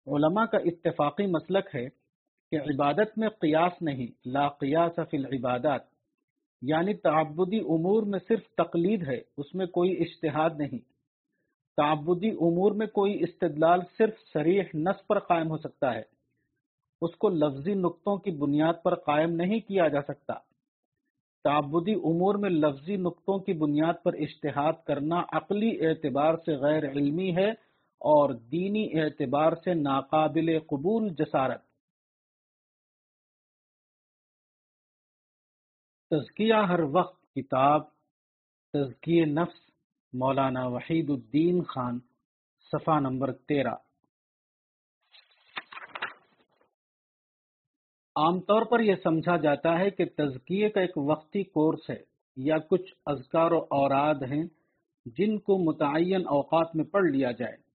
علماء 0.06 0.44
کا 0.44 0.58
اتفاقی 0.58 1.26
مسلک 1.26 1.74
ہے 1.74 1.88
کہ 2.50 2.56
عبادت 2.56 3.18
میں 3.18 3.28
قیاس 3.28 3.82
نہیں، 3.82 4.06
لا 4.24 4.48
قیاس 4.48 4.98
فی 5.10 5.16
العبادات 5.16 5.80
یعنی 6.62 6.94
تعبدی 6.94 7.58
امور 7.58 8.02
میں 8.02 8.18
صرف 8.28 8.42
تقلید 8.56 9.08
ہے، 9.08 9.20
اس 9.36 9.54
میں 9.54 9.66
کوئی 9.66 10.02
اشتہاد 10.02 10.50
نہیں۔ 10.58 10.78
تعبدی 11.76 12.30
امور 12.30 12.72
میں 12.72 12.86
کوئی 12.86 13.22
استدلال 13.22 13.80
صرف 13.98 14.14
سریح 14.32 14.62
نس 14.74 15.06
پر 15.06 15.18
قائم 15.18 15.50
ہو 15.50 15.58
سکتا 15.58 15.94
ہے۔ 15.94 16.02
اس 17.00 17.14
کو 17.14 17.28
لفظی 17.28 17.74
نقطوں 17.74 18.16
کی 18.16 18.30
بنیاد 18.30 18.74
پر 18.84 18.94
قائم 18.94 19.30
نہیں 19.30 19.60
کیا 19.60 19.88
جا 19.88 20.02
سکتا۔ 20.02 20.34
تعبدی 21.44 21.92
امور 21.92 22.34
میں 22.34 22.50
لفظی 22.50 22.96
نقطوں 22.96 23.38
کی 23.38 23.52
بنیاد 23.52 24.02
پر 24.02 24.14
اشتہاد 24.14 24.72
کرنا 24.86 25.22
عقلی 25.32 25.86
اعتبار 25.86 26.34
سے 26.34 26.52
غیر 26.52 26.90
علمی 26.90 27.36
ہے 27.36 27.50
اور 27.98 28.34
دینی 28.34 29.00
اعتبار 29.00 29.52
سے 29.64 29.74
ناقابل 29.74 30.58
قبول 30.58 31.08
جسارت۔ 31.08 31.62
تزکیہ 36.10 36.54
ہر 36.54 36.80
وقت 36.80 37.34
کتاب 37.34 37.88
تزکی 38.72 39.24
نفس، 39.24 39.70
مولانا 40.12 40.66
وحید 40.66 41.10
الدین 41.10 41.62
خان، 41.64 41.98
صفحہ 42.72 43.00
نمبر 43.00 43.32
تیرہ۔ 43.32 43.74
عام 48.16 48.40
طور 48.40 48.62
پر 48.62 48.80
یہ 48.80 48.94
سمجھا 49.02 49.36
جاتا 49.36 49.78
ہے 49.78 49.90
کہ 49.90 50.04
تزکیے 50.04 50.70
کا 50.70 50.80
ایک 50.80 50.98
وقتی 50.98 51.44
کورس 51.44 51.90
ہے 51.90 52.04
یا 52.36 52.58
کچھ 52.58 52.94
اذکار 53.06 53.50
و 53.50 53.58
اوراد 53.58 54.14
ہیں 54.14 54.44
جن 55.06 55.38
کو 55.38 55.58
متعین 55.58 56.22
اوقات 56.28 56.76
میں 56.76 56.84
پڑھ 56.84 57.04
لیا 57.04 57.30
جائے۔ 57.30 57.65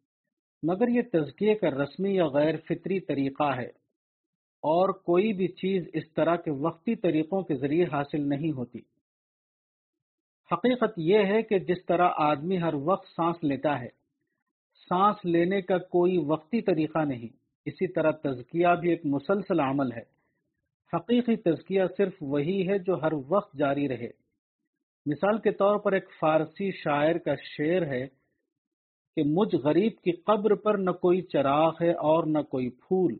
مگر 0.63 0.87
یہ 0.87 1.01
تزکیے 1.13 1.55
کا 1.55 1.69
رسمی 1.69 2.15
یا 2.15 2.27
غیر 2.27 2.55
فطری 2.57 2.99
طریقہ 2.99 3.55
ہے 3.57 3.81
اور 4.63 4.89
کوئی 4.89 5.33
بھی 5.33 5.47
چیز 5.47 5.87
اس 5.93 6.11
طرح 6.13 6.35
کے 6.35 6.51
وقتی 6.51 6.95
طریقوں 6.95 7.41
کے 7.41 7.55
ذریعے 7.55 7.85
حاصل 7.91 8.29
نہیں 8.29 8.51
ہوتی۔ 8.51 8.79
حقیقت 10.51 10.93
یہ 10.97 11.19
ہے 11.25 11.41
کہ 11.41 11.59
جس 11.59 11.85
طرح 11.85 12.09
آدمی 12.17 12.61
ہر 12.61 12.73
وقت 12.73 13.07
سانس 13.07 13.43
لیتا 13.43 13.79
ہے، 13.79 13.87
سانس 14.89 15.15
لینے 15.25 15.61
کا 15.61 15.77
کوئی 15.77 16.17
وقتی 16.17 16.61
طریقہ 16.61 16.99
نہیں، 16.99 17.27
اسی 17.65 17.87
طرح 17.87 18.11
تزکیہ 18.11 18.67
بھی 18.79 18.89
ایک 18.89 19.01
مسلسل 19.05 19.59
عمل 19.59 19.91
ہے۔ 19.91 20.21
حقیقی 20.93 21.35
تزکیہ 21.35 21.81
صرف 21.97 22.13
وہی 22.21 22.67
ہے 22.67 22.79
جو 22.79 23.01
ہر 23.01 23.11
وقت 23.27 23.57
جاری 23.57 23.89
رہے۔ 23.89 24.09
مثال 25.05 25.37
کے 25.37 25.51
طور 25.51 25.79
پر 25.79 25.91
ایک 25.91 26.05
فارسی 26.19 26.71
شاعر 26.71 27.15
کا 27.15 27.35
شعر 27.35 27.81
ہے 27.81 28.20
کہ 29.15 29.23
مجھ 29.23 29.55
غریب 29.55 29.91
کی 30.03 30.11
قبر 30.11 30.55
پر 30.55 30.77
نہ 30.77 30.91
کوئی 30.91 31.21
چراغ 31.21 31.73
ہے 31.81 31.91
اور 31.91 32.23
نہ 32.23 32.41
کوئی 32.41 32.69
پھول۔ 32.69 33.17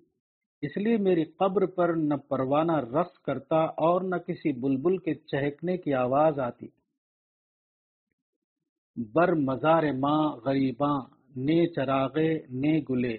اس 0.61 0.77
لیے 0.77 0.97
میری 0.97 1.23
قبر 1.23 1.65
پر 1.65 1.93
نہ 1.93 2.13
پروانہ 2.13 2.71
رقص 2.71 3.19
کرتا 3.19 3.55
اور 3.55 4.01
نہ 4.01 4.15
کسی 4.15 4.51
بلبل 4.51 4.97
کے 4.97 5.13
چہکنے 5.13 5.77
کی 5.77 5.93
آواز 5.93 6.39
آتی۔ 6.39 6.67
بر 9.13 9.33
مزار 9.33 9.83
ماں 9.99 10.35
غریباں 10.45 11.01
نے 11.35 11.67
چراغے 11.67 12.33
نے 12.33 12.81
گلے 12.89 13.17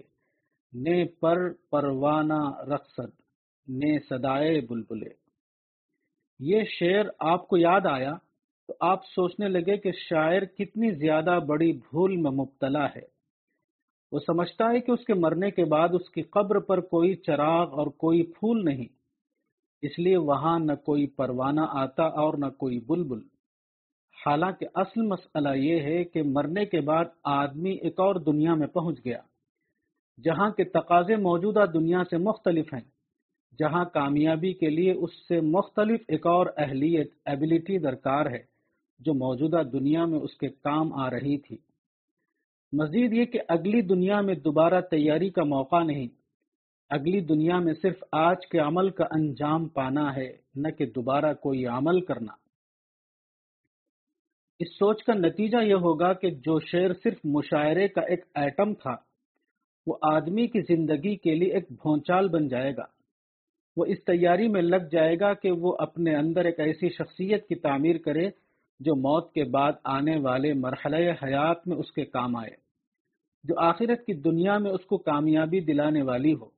نے 0.73 1.05
پر 1.05 1.53
پروانہ 1.71 2.61
رقصد 2.61 3.21
نے 3.69 3.99
صدائے 4.09 4.61
بلبلے۔ 4.61 5.11
یہ 6.39 6.63
شعر 6.65 7.05
آپ 7.19 7.49
کو 7.49 7.57
یاد 7.57 7.81
آیا؟ 7.87 8.15
تو 8.69 8.75
آپ 8.81 9.05
سوچنے 9.07 9.49
لگے 9.49 9.77
کہ 9.77 9.91
شاعر 9.99 10.45
کتنی 10.45 10.91
زیادہ 10.95 11.39
بڑی 11.47 11.73
بھول 11.73 12.17
میں 12.17 12.31
مبتلا 12.31 12.85
ہے۔ 12.87 13.07
وہ 14.13 14.21
سمجھتا 14.27 14.71
ہے 14.71 14.81
کہ 14.81 14.91
اس 14.91 15.05
کے 15.05 15.15
مرنے 15.15 15.51
کے 15.51 15.65
بعد 15.65 15.89
اس 15.93 16.11
کی 16.11 16.23
قبر 16.23 16.59
پر 16.61 16.81
کوئی 16.81 17.15
چراغ 17.17 17.79
اور 17.79 17.87
کوئی 17.97 18.23
پھول 18.33 18.65
نہیں، 18.65 18.87
اس 19.83 19.99
لیے 19.99 20.17
وہاں 20.17 20.59
نہ 20.59 20.75
کوئی 20.85 21.07
پروانہ 21.07 21.61
آتا 21.75 22.07
اور 22.23 22.35
نہ 22.39 22.47
کوئی 22.59 22.81
بلبل۔ 22.81 23.21
حالانکہ 24.17 24.67
اصل 24.75 25.07
مسئلہ 25.07 25.55
یہ 25.57 25.81
ہے 25.81 26.03
کہ 26.05 26.23
مرنے 26.23 26.65
کے 26.67 26.81
بعد 26.81 27.05
آدمی 27.25 27.73
ایک 27.73 28.01
اور 28.01 28.15
دنیا 28.15 28.55
میں 28.55 28.67
پہنچ 28.67 29.05
گیا، 29.05 29.21
جہاں 30.19 30.51
کے 30.51 30.65
تقاضے 30.71 31.17
موجودہ 31.17 31.65
دنیا 31.75 32.03
سے 32.11 32.17
مختلف 32.17 32.73
ہیں، 32.75 32.81
جہاں 33.59 33.85
کامیابی 33.85 34.53
کے 34.53 34.71
لیے 34.71 34.93
اس 34.93 35.15
سے 35.29 35.41
مختلف 35.41 36.01
ایک 36.09 36.27
اور 36.27 36.47
اہلیت 36.57 37.13
ایبلٹی 37.25 37.79
درکار 37.79 38.27
ہے۔ 38.27 38.52
جو 38.99 39.15
موجودہ 39.15 39.63
دنیا 39.63 40.05
میں 40.05 40.19
اس 40.19 40.37
کے 40.37 40.49
کام 40.49 40.93
آ 40.93 41.11
رہی 41.11 41.39
تھی۔ 41.39 41.57
مزید 42.73 43.13
یہ 43.13 43.25
کہ 43.25 43.39
اگلی 43.49 43.81
دنیا 43.81 44.21
میں 44.21 44.35
دوبارہ 44.35 44.81
تیاری 44.81 45.31
کا 45.31 45.45
موقع 45.45 45.85
نہیں، 45.85 46.09
اگلی 46.91 47.21
دنیا 47.21 47.59
میں 47.59 47.75
صرف 47.83 48.05
آج 48.13 48.37
کے 48.51 48.59
عمل 48.59 48.91
کا 48.91 49.05
انجام 49.05 49.69
پانا 49.69 50.17
ہے، 50.17 50.37
نہ 50.55 50.69
کہ 50.69 50.87
دوبارہ 50.87 51.35
کوئی 51.35 51.67
عمل 51.67 52.01
کرنا۔ 52.01 52.33
اس 54.59 54.69
سوچ 54.75 55.05
کا 55.05 55.13
نتیجہ 55.15 55.65
یہ 55.65 55.75
ہوگا 55.75 56.13
کہ 56.13 56.31
جو 56.31 56.61
شعر 56.61 56.93
صرف 57.03 57.19
مشاعرے 57.25 57.89
کا 57.89 58.01
ایک 58.01 58.25
ایٹم 58.35 58.75
تھا، 58.75 58.97
وہ 59.87 59.97
آدمی 60.03 60.47
کی 60.47 60.61
زندگی 60.61 61.17
کے 61.17 61.35
لیے 61.35 61.55
ایک 61.55 61.65
بھونچال 61.71 62.29
بن 62.29 62.49
جائے 62.49 62.77
گا۔ 62.77 62.85
وہ 63.77 63.85
اس 63.85 64.05
تیاری 64.05 64.49
میں 64.49 64.63
لگ 64.63 64.89
جائے 64.93 65.21
گا 65.21 65.35
کہ 65.35 65.51
وہ 65.51 65.77
اپنے 65.79 66.17
اندر 66.17 66.45
ایک 66.45 66.61
ایسی 66.61 66.89
شخصیت 66.89 67.49
کی 67.49 67.55
تعمیر 67.55 67.99
کرے 67.99 68.31
جو 68.85 68.95
موت 68.95 69.33
کے 69.33 69.45
بعد 69.45 69.73
آنے 69.85 70.17
والے 70.21 70.53
مرحلہ 70.53 71.11
حیات 71.23 71.69
میں 71.69 71.77
اس 71.77 71.93
کے 71.93 72.05
کام 72.05 72.37
آئے، 72.37 72.57
جو 73.45 73.55
آخرت 73.59 74.07
کی 74.07 74.15
دنیا 74.15 74.59
میں 74.59 74.71
اس 74.71 74.85
کو 74.85 74.99
کامیابی 74.99 75.61
دلانے 75.61 76.03
والی 76.03 76.35
ہو۔ 76.35 76.49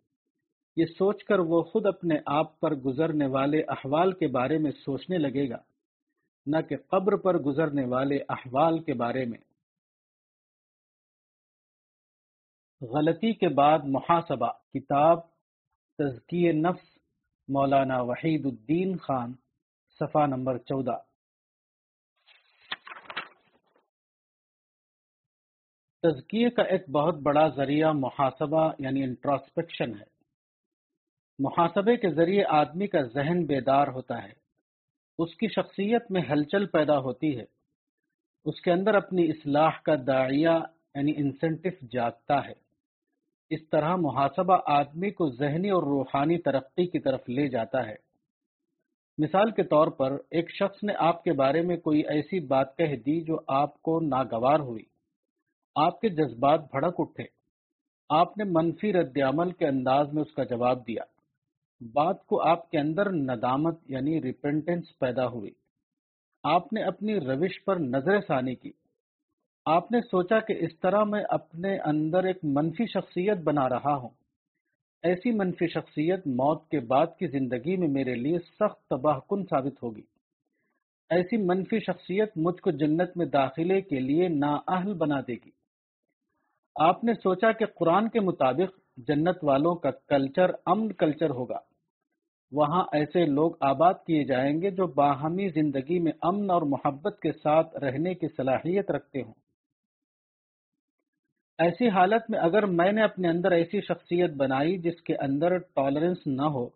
یہ 0.76 0.84
سوچ 0.98 1.24
کر 1.24 1.38
وہ 1.38 1.62
خود 1.62 1.86
اپنے 1.86 2.14
آپ 2.26 2.60
پر 2.60 2.74
گزرنے 2.74 3.26
والے 3.26 3.60
احوال 3.68 4.12
کے 4.12 4.26
بارے 4.26 4.58
میں 4.58 4.70
سوچنے 4.84 5.18
لگے 5.18 5.50
گا، 5.50 5.58
نہ 6.46 6.60
کہ 6.68 6.76
قبر 6.76 7.16
پر 7.16 7.38
گزرنے 7.38 7.86
والے 7.86 8.18
احوال 8.28 8.78
کے 8.78 8.94
بارے 8.94 9.24
میں۔ 9.24 9.38
غلطی 12.82 13.32
کے 13.32 13.48
بعد 13.48 13.78
محاسبہ۔ 13.84 14.52
کتاب 14.74 15.18
تزکی 15.98 16.52
نفس، 16.52 16.98
مولانا 17.48 18.00
وحید 18.00 18.46
الدین 18.46 18.96
خان، 18.96 19.32
صفحہ 19.98 20.26
نمبر 20.26 20.58
چودہ۔ 20.58 21.13
تزکیے 26.04 26.50
کا 26.50 26.62
ایک 26.62 26.90
بہت 26.90 27.14
بڑا 27.14 27.48
ذریعہ 27.48 27.92
محاسبہ 27.92 28.72
یعنی 28.78 29.02
انٹراسپیکشن 29.02 29.90
ہے۔ 29.90 30.04
محاسبے 31.38 31.96
کے 31.96 32.10
ذریعے 32.10 32.44
آدمی 32.48 32.86
کا 32.86 33.02
ذہن 33.02 33.44
بیدار 33.44 33.88
ہوتا 33.88 34.22
ہے۔ 34.24 34.32
اس 35.18 35.36
کی 35.36 35.48
شخصیت 35.48 36.02
میں 36.10 36.22
ہلچل 36.30 36.66
پیدا 36.66 36.98
ہوتی 36.98 37.38
ہے۔ 37.38 37.44
اس 38.44 38.60
کے 38.60 38.72
اندر 38.72 38.94
اپنی 38.94 39.30
اصلاح 39.30 39.70
کا 39.84 39.94
داعیہ 40.06 40.48
یعنی 40.94 41.12
انسینٹو 41.16 41.86
جاگتا 41.90 42.46
ہے۔ 42.46 42.52
اس 43.50 43.68
طرح 43.68 43.96
محاسبہ 43.96 44.58
آدمی 44.66 45.10
کو 45.10 45.30
ذہنی 45.30 45.70
اور 45.70 45.82
روحانی 45.82 46.38
ترقی 46.38 46.86
کی 46.86 46.98
طرف 46.98 47.28
لے 47.28 47.48
جاتا 47.48 47.86
ہے۔ 47.86 47.96
مثال 49.18 49.50
کے 49.50 49.62
طور 49.62 49.86
پر، 49.86 50.12
ایک 50.30 50.50
شخص 50.50 50.84
نے 50.84 50.92
آپ 50.98 51.24
کے 51.24 51.32
بارے 51.32 51.62
میں 51.62 51.76
کوئی 51.76 52.00
ایسی 52.00 52.40
بات 52.40 52.76
کہہ 52.76 52.96
دی 52.96 53.20
جو 53.20 53.36
آپ 53.48 53.82
کو 53.82 54.00
ناگوار 54.00 54.60
ہوئی۔ 54.60 54.93
آپ 55.74 56.00
کے 56.00 56.08
جذبات 56.08 56.60
بھڑک 56.60 56.94
اٹھے۔ 56.98 57.24
آپ 58.08 58.38
نے 58.38 58.44
منفی 58.44 58.92
رد 58.92 59.18
عمل 59.28 59.52
کے 59.52 59.66
انداز 59.66 60.12
میں 60.12 60.22
اس 60.22 60.32
کا 60.32 60.44
جواب 60.44 60.86
دیا۔ 60.86 61.02
بات 61.92 62.26
کو 62.26 62.48
آپ 62.48 62.70
کے 62.70 62.78
اندر 62.78 63.10
ندامت 63.10 63.78
یعنی 63.88 64.22
ریپینٹنس 64.22 64.98
پیدا 64.98 65.26
ہوئی۔ 65.26 65.50
آپ 66.42 66.72
نے 66.72 66.82
اپنی 66.82 67.20
روش 67.20 67.64
پر 67.64 67.76
نظر 67.76 68.20
ثانی 68.20 68.54
کی۔ 68.54 68.72
آپ 69.66 69.92
نے 69.92 70.00
سوچا 70.00 70.40
کہ 70.40 70.56
اس 70.60 70.78
طرح 70.80 71.04
میں 71.04 71.24
اپنے 71.28 71.78
اندر 71.78 72.24
ایک 72.24 72.38
منفی 72.42 72.86
شخصیت 72.86 73.38
بنا 73.38 73.68
رہا 73.68 73.94
ہوں۔ 73.94 74.08
ایسی 75.02 75.30
منفی 75.30 75.66
شخصیت 75.66 76.26
موت 76.26 76.68
کے 76.68 76.80
بعد 76.80 77.06
کی 77.18 77.26
زندگی 77.26 77.76
میں 77.76 77.88
میرے 77.88 78.14
لیے 78.14 78.38
سخت 78.38 78.88
تباہ 78.90 79.18
کن 79.30 79.44
ثابت 79.44 79.82
ہوگی۔ 79.82 80.02
ایسی 81.10 81.36
منفی 81.36 81.78
شخصیت 81.78 82.32
مجھ 82.36 82.62
کو 82.62 82.70
جنت 82.70 83.16
میں 83.16 83.26
داخلے 83.26 83.80
کے 83.80 84.00
لیے 84.00 84.28
نااہل 84.28 84.94
بنا 84.94 85.20
دے 85.20 85.34
گی۔ 85.34 85.50
آپ 86.76 87.04
نے 87.04 87.14
سوچا 87.14 87.52
کہ 87.52 87.64
قرآن 87.66 88.08
کے 88.08 88.20
مطابق 88.20 88.78
جنت 88.96 89.36
والوں 89.42 89.74
کا 89.74 89.90
کلچر 89.90 90.50
امن 90.66 90.92
کلچر 90.92 91.30
ہوگا۔ 91.30 91.58
وہاں 92.52 92.84
ایسے 92.92 93.26
لوگ 93.26 93.50
آباد 93.60 93.94
کیے 94.06 94.24
جائیں 94.24 94.62
گے 94.62 94.70
جو 94.70 94.86
باہمی 94.86 95.48
زندگی 95.48 95.98
میں 95.98 96.12
امن 96.22 96.50
اور 96.50 96.62
محبت 96.62 97.20
کے 97.20 97.32
ساتھ 97.32 97.76
رہنے 97.76 98.14
کی 98.14 98.26
صلاحیت 98.36 98.90
رکھتے 98.90 99.22
ہوں۔ 99.22 99.32
ایسی 101.58 101.88
حالت 101.88 102.30
میں 102.30 102.38
اگر 102.38 102.66
میں 102.66 102.92
نے 102.92 103.02
اپنے 103.02 103.28
اندر 103.28 103.52
ایسی 103.52 103.80
شخصیت 103.80 104.30
بنائی 104.30 104.78
جس 104.78 105.02
کے 105.02 105.16
اندر 105.16 105.58
ٹالرنس 105.58 106.26
نہ 106.26 106.42
ہو، 106.42 106.68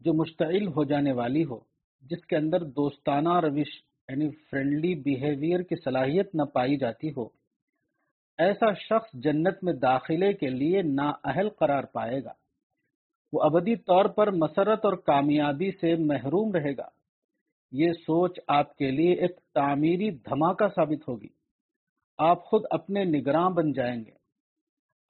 جو 0.00 0.12
مشتعل 0.12 0.66
ہو 0.66 0.84
جانے 0.84 1.12
والی 1.12 1.44
ہو، 1.44 1.58
جس 2.00 2.26
کے 2.26 2.36
اندر 2.36 2.60
دوستانہ 2.60 3.40
روش 3.40 3.82
یعنی 4.08 4.30
فرینڈلی 4.30 4.94
بیہیویئر 4.94 5.60
کی 5.60 5.74
صلاحیت 5.84 6.34
نہ 6.34 6.42
پائی 6.42 6.76
جاتی 6.76 7.08
ہو 7.08 7.45
ایسا 8.38 8.72
شخص 8.72 9.08
جنت 9.14 9.64
میں 9.64 9.72
داخلے 9.72 10.32
کے 10.32 10.48
لیے 10.48 10.82
نااہل 10.82 11.48
قرار 11.48 11.84
پائے 11.84 12.24
گا۔ 12.24 12.32
وہ 13.32 13.42
ابدی 13.42 13.76
طور 13.76 14.04
پر 14.04 14.30
مسرت 14.30 14.84
اور 14.84 14.92
کامیابی 14.92 15.70
سے 15.70 15.94
محروم 15.94 16.52
رہے 16.52 16.76
گا۔ 16.76 16.88
یہ 17.72 17.92
سوچ 17.92 18.38
آپ 18.48 18.76
کے 18.76 18.90
لیے 18.90 19.12
ایک 19.12 19.36
تعمیری 19.54 20.10
دھماکہ 20.10 20.68
ثابت 20.68 21.08
ہوگی۔ 21.08 21.28
آپ 22.18 22.44
خود 22.44 22.62
اپنے 22.70 23.04
نگراں 23.04 23.50
بن 23.50 23.72
جائیں 23.72 24.04
گے۔ 24.04 24.10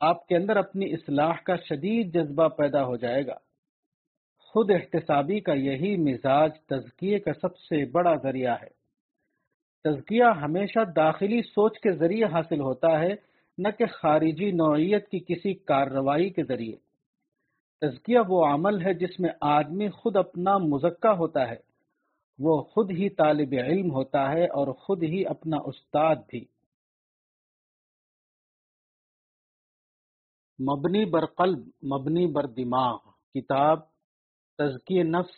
آپ 0.01 0.27
کے 0.27 0.37
اندر 0.37 0.57
اپنی 0.57 0.93
اصلاح 0.93 1.33
کا 1.45 1.57
شدید 1.57 2.15
جذبہ 2.15 2.49
پیدا 2.49 2.85
ہو 2.85 2.97
جائے 2.97 3.27
گا۔ 3.27 3.35
خود 4.39 4.71
احتسابی 4.71 5.41
کا 5.41 5.53
یہی 5.53 5.97
مزاج 5.97 6.51
تزکیے 6.67 7.19
کا 7.19 7.33
سب 7.33 7.57
سے 7.57 7.85
بڑا 7.85 8.15
ذریعہ 8.15 8.57
ہے۔ 8.63 8.76
تزکیہ 9.85 10.25
ہمیشہ 10.25 10.79
داخلی 10.97 11.43
سوچ 11.43 11.79
کے 11.79 11.93
ذریعے 11.93 12.25
حاصل 12.25 12.61
ہوتا 12.61 13.01
ہے، 13.01 13.15
نہ 13.59 13.69
کہ 13.79 13.87
خارجی 13.87 14.51
نوعیت 14.51 15.09
کی 15.09 15.19
کسی 15.19 15.55
کارروائی 15.55 16.31
کے 16.31 16.45
ذریعے۔ 16.45 16.77
تزکیہ 17.81 18.19
وہ 18.29 18.47
عمل 18.47 18.87
ہے 18.87 18.95
جس 18.95 19.21
میں 19.21 19.31
آدمی 19.41 19.91
خود 19.91 20.17
اپنا 20.17 20.59
مزکہ 20.59 21.09
ہوتا 21.09 21.49
ہے۔ 21.49 21.57
وہ 22.39 22.63
خود 22.63 22.91
ہی 22.91 23.09
طالب 23.09 23.49
علم 23.53 23.91
ہوتا 23.91 24.33
ہے 24.33 24.45
اور 24.45 24.73
خود 24.73 25.03
ہی 25.03 25.27
اپنا 25.27 25.57
استاد 25.65 26.17
بھی۔ 26.29 26.45
مبنی 30.63 31.05
بر 31.05 31.27
قلب، 31.27 31.59
مبنی 31.93 32.27
بر 32.27 32.47
دماغ۔ 32.47 32.99
کتاب 33.35 33.81
تزکی 34.59 35.03
نفس، 35.03 35.35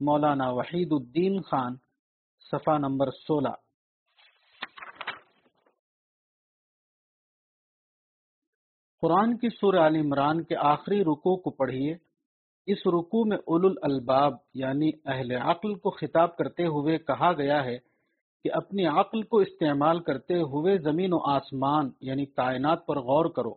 مولانا 0.00 0.50
وحید 0.50 0.88
الدین 0.92 1.42
خان، 1.42 1.76
صفحہ 2.40 2.78
نمبر 2.78 3.10
سولہ۔ 3.10 3.63
قرآن 9.04 9.36
کی 9.36 9.48
سورہ 9.48 9.76
عال 9.76 9.96
عمران 9.96 10.42
کے 10.42 10.56
آخری 10.56 11.02
رکو 11.02 11.36
کو 11.36 11.50
پڑھیے۔ 11.50 11.94
اس 12.66 12.78
رکو 12.86 13.24
میں 13.24 13.36
اول 13.36 13.66
الالباب 13.66 14.32
یعنی 14.54 14.90
اہل 15.04 15.30
عقل 15.30 15.74
کو 15.74 15.90
خطاب 15.90 16.36
کرتے 16.36 16.66
ہوئے 16.66 16.98
کہا 16.98 17.32
گیا 17.32 17.64
ہے 17.64 17.78
کہ 18.44 18.52
اپنی 18.52 18.86
عقل 18.86 19.22
کو 19.22 19.38
استعمال 19.38 20.00
کرتے 20.00 20.34
ہوئے 20.34 20.78
زمین 20.78 21.12
و 21.12 21.18
آسمان 21.30 21.90
یعنی 22.00 22.26
کائنات 22.26 22.86
پر 22.86 22.98
غور 22.98 23.26
کرو۔ 23.26 23.52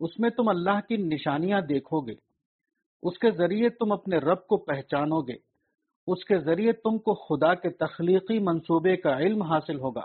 اس 0.00 0.20
میں 0.20 0.30
تم 0.30 0.48
اللہ 0.48 0.80
کی 0.88 0.96
نشانیاں 0.96 1.60
دیکھو 1.60 2.00
گے۔ 2.00 2.14
اس 3.02 3.18
کے 3.18 3.30
ذریعے 3.30 3.68
تم 3.68 3.92
اپنے 3.92 4.18
رب 4.18 4.46
کو 4.46 4.56
پہچانو 4.56 5.20
گے۔ 5.20 5.36
اس 6.06 6.24
کے 6.24 6.38
ذریعے 6.38 6.72
تم 6.72 6.98
کو 6.98 7.14
خدا 7.14 7.54
کے 7.54 7.70
تخلیقی 7.70 8.38
منصوبے 8.38 8.96
کا 8.96 9.18
علم 9.18 9.42
حاصل 9.42 9.78
ہوگا۔ 9.80 10.04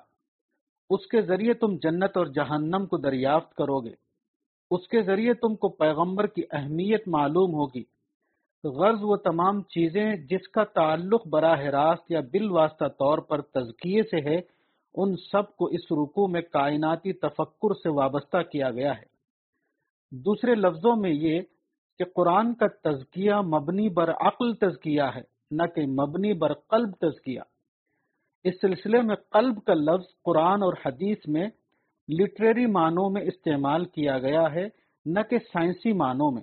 اس 0.90 1.08
کے 1.08 1.22
ذریعے 1.22 1.54
تم 1.54 1.78
جنت 1.84 2.18
اور 2.18 2.26
جہنم 2.26 2.86
کو 2.86 2.98
دریافت 2.98 3.54
کرو 3.56 3.80
گے۔ 3.80 4.11
اس 4.72 4.88
کے 4.88 5.02
ذریعے 5.02 5.34
تم 5.34 5.56
کو 5.56 5.70
پیغمبر 5.70 6.28
کی 6.28 6.42
اہمیت 6.52 7.08
معلوم 7.08 7.54
ہوگی۔ 7.54 7.84
غرض 8.64 8.98
وہ 9.02 9.16
تمام 9.16 9.62
چیزیں 9.62 10.16
جس 10.16 10.48
کا 10.48 10.64
تعلق 10.64 11.28
براہ 11.28 11.60
راست 11.60 12.12
یا 12.12 12.20
بالواسطہ 12.20 12.86
طور 12.86 13.18
پر 13.18 13.42
تزکیے 13.42 14.04
سے 14.04 14.30
ہے، 14.30 14.42
ان 14.94 15.16
سب 15.16 15.56
کو 15.56 15.66
اس 15.66 15.92
رکو 15.92 16.28
میں 16.28 16.42
کائناتی 16.42 17.14
تفکر 17.14 17.74
سے 17.74 17.90
وابستہ 17.90 18.38
کیا 18.52 18.72
گیا 18.72 18.98
ہے۔ 18.98 19.12
دوسرے 20.12 20.56
لفظوں 20.56 20.96
میں 20.96 21.12
یہ 21.12 21.40
کہ 22.00 22.06
قرآن 22.16 22.54
کا 22.54 22.68
تزکیہ 22.68 23.34
مبنی 23.34 23.90
بر 23.90 24.10
عقل 24.10 24.54
تزکیہ 24.54 25.04
ہے، 25.16 25.22
نہ 25.52 25.64
کہ 25.76 25.86
مبنی 25.86 26.34
بر 26.34 26.54
قلب 26.54 26.92
تزکیہ۔ 27.02 27.42
اس 28.44 28.54
سلسلے 28.62 29.02
میں 29.02 29.16
قلب 29.16 29.64
کا 29.64 29.74
لفظ 29.74 30.06
قرآن 30.24 30.64
اور 30.64 30.74
حدیث 30.86 31.18
میں 31.28 31.48
لٹریری 32.20 32.66
معنوں 32.66 33.10
میں 33.10 33.22
استعمال 33.22 33.86
کیا 33.86 34.20
گیا 34.20 34.52
ہے، 34.52 34.68
نہ 35.06 35.20
کہ 35.30 35.38
سائنسی 35.40 35.94
معنوں 35.94 36.32
میں۔ 36.32 36.42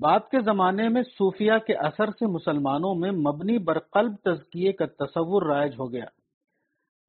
بعد 0.00 0.20
کے 0.30 0.40
زمانے 0.44 0.88
میں 0.88 1.02
صوفیہ 1.02 1.52
کے 1.66 1.74
اثر 1.74 2.10
سے 2.10 2.26
مسلمانوں 2.26 2.94
میں 2.94 3.10
مبنی 3.10 3.58
بر 3.58 3.78
قلب 3.78 4.14
تزکیے 4.24 4.72
کا 4.72 4.86
تصور 4.86 5.42
رائج 5.42 5.72
ہو 5.78 5.92
گیا۔ 5.92 6.04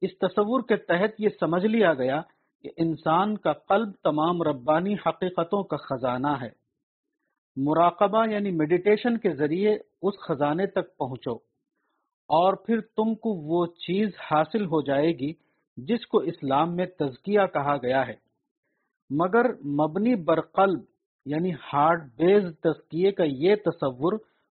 اس 0.00 0.18
تصور 0.18 0.60
کے 0.68 0.76
تحت 0.76 1.10
یہ 1.18 1.28
سمجھ 1.40 1.66
لیا 1.66 1.94
گیا 1.94 2.20
کہ 2.62 2.70
انسان 2.76 3.36
کا 3.36 3.52
قلب 3.52 3.92
تمام 4.02 4.42
ربانی 4.42 4.94
حقیقتوں 4.94 5.62
کا 5.62 5.76
خزانہ 5.76 6.40
ہے۔ 6.40 6.62
مراقبہ 7.56 8.30
یعنی 8.30 8.50
میڈیٹیشن 8.50 9.18
کے 9.18 9.30
ذریعے 9.30 9.78
اس 10.02 10.14
خزانے 10.28 10.66
تک 10.66 10.96
پہنچو 10.96 11.34
اور 12.28 12.54
پھر 12.54 12.80
تم 12.80 13.14
کو 13.14 13.30
وہ 13.30 13.66
چیز 13.66 14.08
حاصل 14.30 14.64
ہو 14.64 14.82
جائے 14.82 15.12
گی 15.12 15.32
جس 15.76 16.06
کو 16.06 16.18
اسلام 16.18 16.76
میں 16.76 16.86
تزکیہ 16.86 17.46
کہا 17.52 17.76
گیا 17.76 18.06
ہے۔ 18.06 18.14
مگر 19.10 19.52
مبنی 19.64 20.14
برقلب 20.14 20.80
یعنی 21.26 21.52
ہارڈ 21.72 22.04
بیز 22.16 22.44
تزکیے 22.60 23.12
کا 23.12 23.24
یہ 23.26 23.54
تصور 23.64 24.12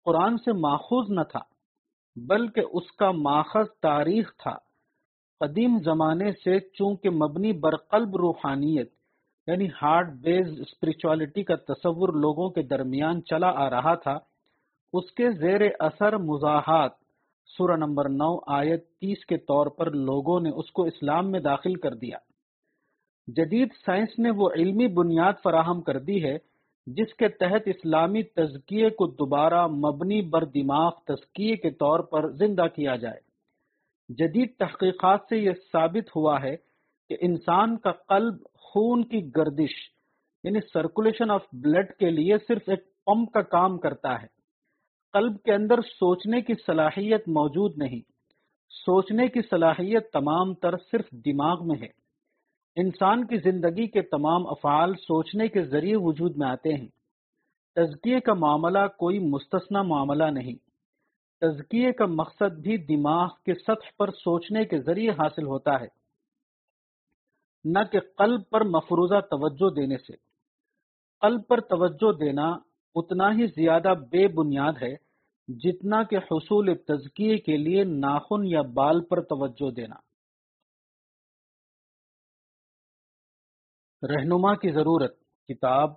قرآن 0.04 0.36
سے 0.36 0.52
ماخوذ 0.52 1.10
نہ 1.10 1.22
تھا، 1.22 1.40
بلکہ 2.16 2.62
اس 2.72 2.90
کا 2.92 3.10
ماخذ 3.10 3.70
تاریخ 3.82 4.32
تھا۔ 4.36 4.56
قدیم 5.40 5.78
زمانے 5.84 6.32
سے 6.44 6.58
چونکہ 6.60 7.10
مبنی 7.10 7.52
برقلب 7.52 8.16
روحانیت 8.16 8.90
یعنی 9.46 9.68
ہارڈ 9.82 10.10
بیز 10.20 10.60
اسپرچولیٹی 10.60 11.42
کا 11.44 11.54
تصور 11.56 12.08
لوگوں 12.08 12.48
کے 12.50 12.62
درمیان 12.62 13.24
چلا 13.24 13.50
آ 13.56 13.70
رہا 13.70 13.94
تھا، 13.94 14.18
اس 14.92 15.10
کے 15.12 15.30
زیر 15.32 15.60
اثر 15.80 16.16
مزاحات 16.16 17.01
سورہ 17.46 17.76
نمبر 17.76 18.08
نو 18.08 18.38
آیت 18.46 18.88
تیس 18.88 19.26
کے 19.26 19.36
طور 19.36 19.66
پر 19.66 19.90
لوگوں 19.90 20.40
نے 20.40 20.50
اس 20.50 20.70
کو 20.70 20.82
اسلام 20.82 21.30
میں 21.30 21.40
داخل 21.40 21.74
کر 21.74 21.94
دیا۔ 21.94 22.18
جدید 23.26 23.68
سائنس 23.86 24.18
نے 24.18 24.30
وہ 24.30 24.50
علمی 24.56 24.86
بنیاد 24.88 25.32
فراہم 25.44 25.80
کر 25.80 25.98
دی 25.98 26.24
ہے، 26.24 26.38
جس 26.86 27.14
کے 27.14 27.28
تحت 27.28 27.62
اسلامی 27.66 28.22
تزکیے 28.22 28.90
کو 28.90 29.06
دوبارہ 29.06 29.66
مبنی 29.66 30.22
بر 30.22 30.44
دماغ 30.44 30.90
تزکیے 30.90 31.56
کے 31.56 31.70
طور 31.70 32.00
پر 32.00 32.30
زندہ 32.30 32.66
کیا 32.74 32.96
جائے۔ 32.96 33.20
جدید 34.08 34.56
تحقیقات 34.58 35.20
سے 35.28 35.38
یہ 35.38 35.50
ثابت 35.72 36.16
ہوا 36.16 36.42
ہے 36.42 36.56
کہ 37.08 37.16
انسان 37.20 37.76
کا 37.76 37.92
قلب 37.92 38.34
خون 38.54 39.04
کی 39.04 39.30
گردش 39.36 39.74
یعنی 40.44 40.58
سرکولیشن 40.72 41.30
آف 41.30 41.42
بلڈ 41.52 41.92
کے 41.92 42.10
لیے 42.10 42.36
صرف 42.48 42.62
ایک 42.66 43.04
پمپ 43.06 43.32
کا 43.32 43.42
کام 43.42 43.78
کرتا 43.78 44.22
ہے۔ 44.22 44.41
قلب 45.12 45.42
کے 45.42 45.52
اندر 45.52 45.82
سوچنے 45.82 46.40
کی 46.40 46.52
صلاحیت 46.66 47.28
موجود 47.28 47.78
نہیں۔ 47.78 48.00
سوچنے 48.68 49.28
کی 49.28 49.40
صلاحیت 49.50 50.12
تمام 50.12 50.54
تر 50.54 50.76
صرف 50.76 51.10
دماغ 51.10 51.66
میں 51.66 51.76
ہے۔ 51.80 52.02
انسان 52.76 53.26
کی 53.26 53.36
زندگی 53.36 53.86
کے 53.86 54.02
تمام 54.02 54.46
افعال 54.46 54.94
سوچنے 54.94 55.48
کے 55.48 55.62
ذریعے 55.62 55.96
وجود 55.96 56.36
میں 56.36 56.48
آتے 56.48 56.74
ہیں۔ 56.74 56.88
تزکیے 57.74 58.20
کا 58.20 58.34
معاملہ 58.34 58.78
کوئی 58.98 59.18
مستثنا 59.18 59.82
معاملہ 59.82 60.24
نہیں۔ 60.24 60.54
تزکیے 61.40 61.92
کا 61.92 62.06
مقصد 62.06 62.58
بھی 62.58 62.76
دماغ 62.76 63.28
کے 63.46 63.54
سطح 63.54 63.90
پر 63.98 64.10
سوچنے 64.10 64.64
کے 64.64 64.80
ذریعے 64.80 65.10
حاصل 65.10 65.46
ہوتا 65.46 65.80
ہے۔ 65.80 65.86
نہ 67.64 67.78
کہ 67.92 68.00
قلب 68.00 68.40
پر 68.50 68.64
مفروضہ 68.64 69.20
توجہ 69.20 69.74
دینے 69.74 69.96
سے۔ 69.96 70.12
قلب 71.20 71.40
پر 71.48 71.60
توجہ 71.60 72.12
دینا 72.12 72.71
اتنا 72.94 73.28
ہی 73.28 73.46
زیادہ 73.46 73.94
بے 74.10 74.28
بنیاد 74.28 74.72
ہے 74.82 74.94
جتنا 75.48 76.02
کہ 76.02 76.16
حصول 76.16 76.76
تزکیے 76.78 77.38
کے 77.38 77.56
لیے 77.56 77.84
ناخن 77.84 78.46
یا 78.46 78.62
بال 78.62 79.04
پر 79.04 79.22
توجہ 79.22 79.70
دینا۔ 79.70 79.96
رہنما 84.02 84.54
کی 84.54 84.70
ضرورت، 84.70 85.18
کتاب 85.48 85.94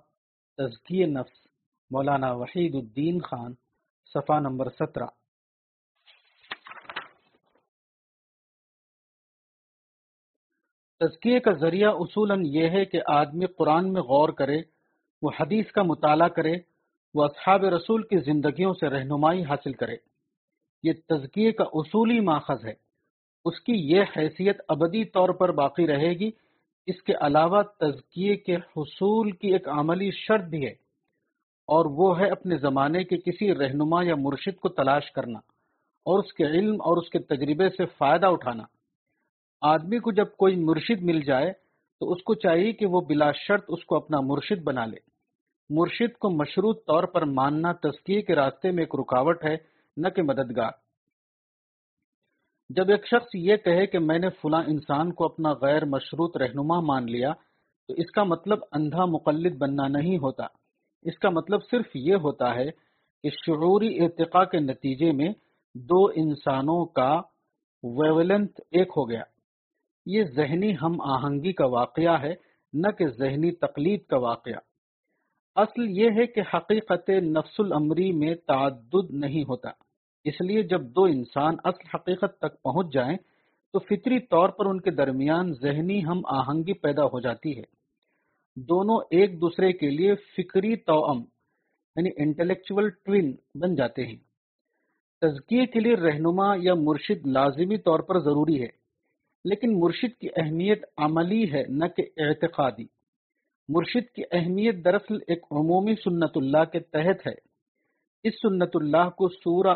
تزکی 0.56 1.04
نفس، 1.04 1.46
مولانا 1.90 2.32
وحید 2.32 2.74
الدین 2.74 3.20
خان، 3.20 3.54
صفحہ 4.14 4.40
نمبر 4.40 4.70
سترہ۔ 4.70 5.06
تزکیے 11.00 11.40
کا 11.40 11.52
ذریعہ 11.52 11.90
اصولاً 11.90 12.42
یہ 12.44 12.68
ہے 12.68 12.84
کہ 12.84 13.00
آدمی 13.06 13.46
قرآن 13.46 13.92
میں 13.92 14.02
غور 14.02 14.28
کرے، 14.28 14.58
وہ 15.22 15.30
حدیث 15.40 15.72
کا 15.72 15.82
مطالعہ 15.82 16.28
کرے 16.28 16.75
وہ 17.16 17.24
اصحاب 17.24 17.64
رسول 17.64 18.02
کی 18.02 18.18
زندگیوں 18.18 18.74
سے 18.74 18.88
رہنمائی 18.88 19.44
حاصل 19.44 19.72
کرے۔ 19.72 19.96
یہ 20.82 20.92
تزکیے 20.92 21.52
کا 21.52 21.64
اصولی 21.72 22.20
ماخذ 22.20 22.66
ہے۔ 22.66 22.72
اس 23.44 23.60
کی 23.60 23.72
یہ 23.72 24.02
حیثیت 24.16 24.56
ابدی 24.68 25.04
طور 25.04 25.28
پر 25.28 25.52
باقی 25.52 25.86
رہے 25.86 26.12
گی۔ 26.12 26.30
اس 26.86 27.02
کے 27.02 27.12
علاوہ 27.20 27.62
تزکیے 27.62 28.36
کے 28.36 28.56
حصول 28.56 29.30
کی 29.30 29.52
ایک 29.52 29.68
عملی 29.68 30.10
شرط 30.10 30.44
بھی 30.44 30.66
ہے۔ 30.66 30.86
اور 31.66 31.84
وہ 31.84 32.20
ہے 32.20 32.30
اپنے 32.30 32.56
زمانے 32.56 33.04
کے 33.04 33.16
کسی 33.16 33.54
رہنما 33.54 34.02
یا 34.02 34.14
مرشد 34.18 34.60
کو 34.60 34.68
تلاش 34.68 35.12
کرنا 35.12 35.38
اور 36.04 36.24
اس 36.24 36.32
کے 36.32 36.44
علم 36.44 36.74
اور 36.74 36.96
اس 36.96 37.10
کے 37.10 37.18
تجربے 37.18 37.68
سے 37.68 37.86
فائدہ 37.98 38.26
اٹھانا۔ 38.26 38.62
آدمی 39.60 39.98
کو 39.98 40.12
جب 40.12 40.36
کوئی 40.36 40.56
مرشد 40.56 41.02
مل 41.02 41.20
جائے 41.20 41.52
تو 42.00 42.12
اس 42.12 42.22
کو 42.22 42.34
چاہیے 42.34 42.72
کہ 42.72 42.86
وہ 42.86 43.00
بلا 43.00 43.32
شرط 43.32 43.64
اس 43.68 43.84
کو 43.84 43.96
اپنا 43.96 44.20
مرشد 44.20 44.62
بنا 44.62 44.86
لے۔ 44.86 45.15
مرشد 45.70 46.18
کو 46.18 46.30
مشروط 46.30 46.86
طور 46.86 47.04
پر 47.04 47.24
ماننا 47.24 47.72
تزکیے 47.72 48.22
کے 48.22 48.34
راستے 48.34 48.70
میں 48.70 48.82
ایک 48.82 48.94
رکاوٹ 49.00 49.44
ہے، 49.44 49.56
نہ 49.96 50.08
کہ 50.08 50.22
مددگار۔ 50.22 50.70
جب 52.70 52.90
ایک 52.90 53.06
شخص 53.06 53.26
یہ 53.34 53.56
کہے 53.56 53.86
کہ 53.86 53.98
میں 53.98 54.18
نے 54.18 54.28
فلاں 54.30 54.62
انسان 54.66 55.12
کو 55.12 55.24
اپنا 55.24 55.52
غیر 55.52 55.84
مشروط 55.84 56.36
رہنما 56.36 56.80
مان 56.80 57.10
لیا، 57.10 57.32
تو 57.88 57.94
اس 57.94 58.10
کا 58.10 58.24
مطلب 58.24 58.58
اندھا 58.72 59.04
مقلد 59.04 59.56
بننا 59.58 59.88
نہیں 59.88 60.18
ہوتا۔ 60.18 60.44
اس 61.02 61.18
کا 61.18 61.30
مطلب 61.30 61.60
صرف 61.70 61.86
یہ 61.94 62.14
ہوتا 62.14 62.54
ہے 62.54 62.70
کہ 63.22 63.30
شعوری 63.30 64.04
ارتقاء 64.04 64.44
کے 64.44 64.58
نتیجے 64.58 65.12
میں 65.12 65.28
دو 65.74 66.06
انسانوں 66.06 66.84
کا 66.84 67.20
ویولنت 67.82 68.60
ایک 68.70 68.88
ہو 68.96 69.10
گیا۔ 69.10 69.22
یہ 70.06 70.24
ذہنی 70.24 70.74
ہم 70.82 71.00
آہنگی 71.00 71.52
کا 71.52 71.66
واقعہ 71.66 72.22
ہے، 72.22 72.34
نہ 72.72 72.90
کہ 72.90 73.06
ذہنی 73.06 73.50
تقلید 73.50 74.04
کا 74.04 74.16
واقعہ۔ 74.16 74.75
اصل 75.56 75.98
یہ 75.98 76.10
ہے 76.10 76.26
کہ 76.26 76.40
حقیقت 76.54 77.10
نفس 77.10 77.60
العمری 77.60 78.12
میں 78.12 78.34
تعدد 78.34 79.10
نہیں 79.10 79.44
ہوتا۔ 79.44 79.70
اس 80.24 80.40
لیے 80.40 80.62
جب 80.62 80.82
دو 80.82 81.04
انسان 81.04 81.54
اصل 81.64 81.88
حقیقت 81.94 82.38
تک 82.38 82.62
پہنچ 82.62 82.92
جائیں، 82.92 83.16
تو 83.72 83.78
فطری 83.78 84.18
طور 84.20 84.48
پر 84.48 84.66
ان 84.66 84.80
کے 84.80 84.90
درمیان 84.90 85.52
ذہنی 85.52 86.04
ہم 86.04 86.20
آہنگی 86.26 86.72
پیدا 86.72 87.04
ہو 87.04 87.20
جاتی 87.20 87.58
ہے۔ 87.58 87.62
دونوں 88.56 89.00
ایک 89.10 89.40
دوسرے 89.40 89.72
کے 89.72 89.90
لیے 89.90 90.14
فکری 90.14 90.76
توم 90.76 91.24
یعنی 91.96 92.10
انٹلیکچول 92.16 92.90
ٹوین 92.90 93.34
بن 93.54 93.74
جاتے 93.74 94.06
ہیں۔ 94.06 94.16
تزکیے 95.20 95.66
کے 95.66 95.80
لیے 95.80 95.96
رہنما 95.96 96.54
یا 96.56 96.74
مرشد 96.74 97.26
لازمی 97.26 97.76
طور 97.76 98.00
پر 98.00 98.18
ضروری 98.18 98.62
ہے، 98.62 98.68
لیکن 99.44 99.80
مرشد 99.80 100.20
کی 100.20 100.28
اہمیت 100.36 100.84
عملی 100.96 101.52
ہے، 101.52 101.64
نہ 101.68 101.84
کہ 101.96 102.02
اعتقادی۔ 102.16 102.95
مرشد 103.68 104.14
کی 104.14 104.22
اہمیت 104.32 104.84
دراصل 104.84 105.16
ایک 105.26 105.44
عمومی 105.50 105.94
سنت 106.04 106.30
اللہ 106.34 106.64
کے 106.72 106.80
تحت 106.80 107.26
ہے۔ 107.26 107.34
اس 108.24 108.34
سنت 108.34 108.70
اللہ 108.74 109.10
کو 109.10 109.28
سورہ 109.28 109.74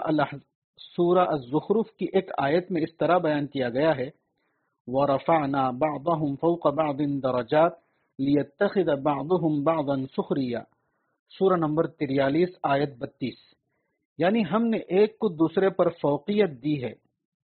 سورہ 0.96 1.18
الزخرف 1.18 1.92
کی 1.96 2.06
ایک 2.12 2.30
آیت 2.38 2.70
میں 2.70 2.82
اس 2.82 2.96
طرح 2.96 3.18
بیان 3.18 3.46
کیا 3.46 3.68
گیا 3.68 3.96
ہے۔ 3.96 4.10
وَرَفَعْنَا 4.86 5.70
بَعْضَهُمْ 5.70 6.36
فَوْقَ 6.40 6.68
بَعْضٍ 6.68 7.22
دَرَجَاتٍ 7.22 7.76
لیتخذ 8.18 9.02
بعضهم 9.02 9.64
بعضا 9.64 10.06
سخریا 10.16 10.60
سورہ 11.38 11.56
نمبر 11.56 11.86
تریالیس، 11.86 12.48
آیت 12.62 12.96
بتیس۔ 12.98 13.34
یعنی 14.18 14.42
ہم 14.52 14.66
نے 14.66 14.76
ایک 14.76 15.18
کو 15.18 15.28
دوسرے 15.28 15.70
پر 15.70 15.88
فوقیت 15.88 16.50
دی 16.62 16.84
ہے 16.84 16.92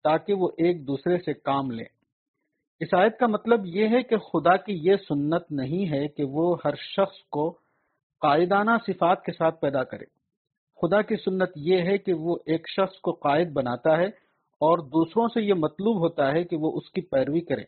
تاکہ 0.04 0.34
وہ 0.34 0.50
ایک 0.58 0.88
دوسرے 0.88 1.18
سے 1.18 1.34
کام 1.34 1.72
لیں۔ 1.72 1.97
اس 2.80 2.94
آیت 2.94 3.18
کا 3.20 3.28
مطلب 3.28 3.66
یہ 3.66 3.88
ہے 3.88 4.04
کہ 4.04 4.18
خدا 4.18 4.58
کی 4.58 4.74
یہ 4.82 4.96
سنت 5.08 5.52
نہیں 5.52 5.92
ہے 5.92 6.08
کہ 6.08 6.24
وہ 6.24 6.58
ہر 6.66 6.76
شخص 6.76 7.18
کو 7.32 7.50
قائدانہ 8.22 8.72
صفات 8.88 9.24
کے 9.24 9.32
ساتھ 9.32 9.62
پیدا 9.62 9.84
کرے۔ 9.84 10.06
خدا 10.82 11.02
کی 11.02 11.16
سنت 11.16 11.50
یہ 11.56 11.78
ہے 11.82 11.98
کہ 11.98 12.14
وہ 12.14 12.38
ایک 12.46 12.70
شخص 12.70 13.00
کو 13.00 13.12
قائد 13.12 13.52
بناتا 13.52 13.98
ہے 13.98 14.06
اور 14.62 14.78
دوسروں 14.78 15.28
سے 15.28 15.42
یہ 15.42 15.54
مطلوب 15.54 16.00
ہوتا 16.00 16.32
ہے 16.32 16.44
کہ 16.44 16.58
وہ 16.58 16.78
اس 16.78 16.92
کی 16.92 17.02
پیروی 17.02 17.42
کریں 17.42 17.64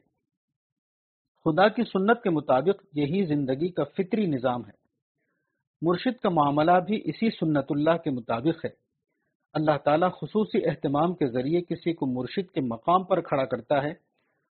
خدا 1.46 1.68
کی 1.68 1.84
سنت 1.84 2.24
کے 2.24 2.30
مطابق 2.30 2.84
یہی 2.94 3.26
زندگی 3.26 3.68
کا 3.68 3.84
فطری 3.84 4.26
نظام 4.26 4.62
ہے۔ 4.62 4.80
مرشد 5.82 6.20
کا 6.20 6.30
معاملہ 6.30 6.72
بھی 6.72 7.02
اسی 7.06 7.30
سنت 7.30 7.66
اللہ 7.70 7.98
کے 8.04 8.10
مطابق 8.10 8.66
ہے۔ 8.66 8.70
اللہ 9.54 9.78
تعالیٰ 9.86 10.10
خصوصی 10.12 10.66
اہتمام 10.66 11.14
کے 11.14 11.28
ذریعے 11.28 11.62
کسی 11.62 11.94
کو 11.94 12.06
مرشد 12.06 12.54
کے 12.54 12.62
مقام 12.62 13.04
پر 13.04 13.22
کھڑا 13.22 13.46
کرتا 13.46 13.84
ہے۔ 13.84 14.09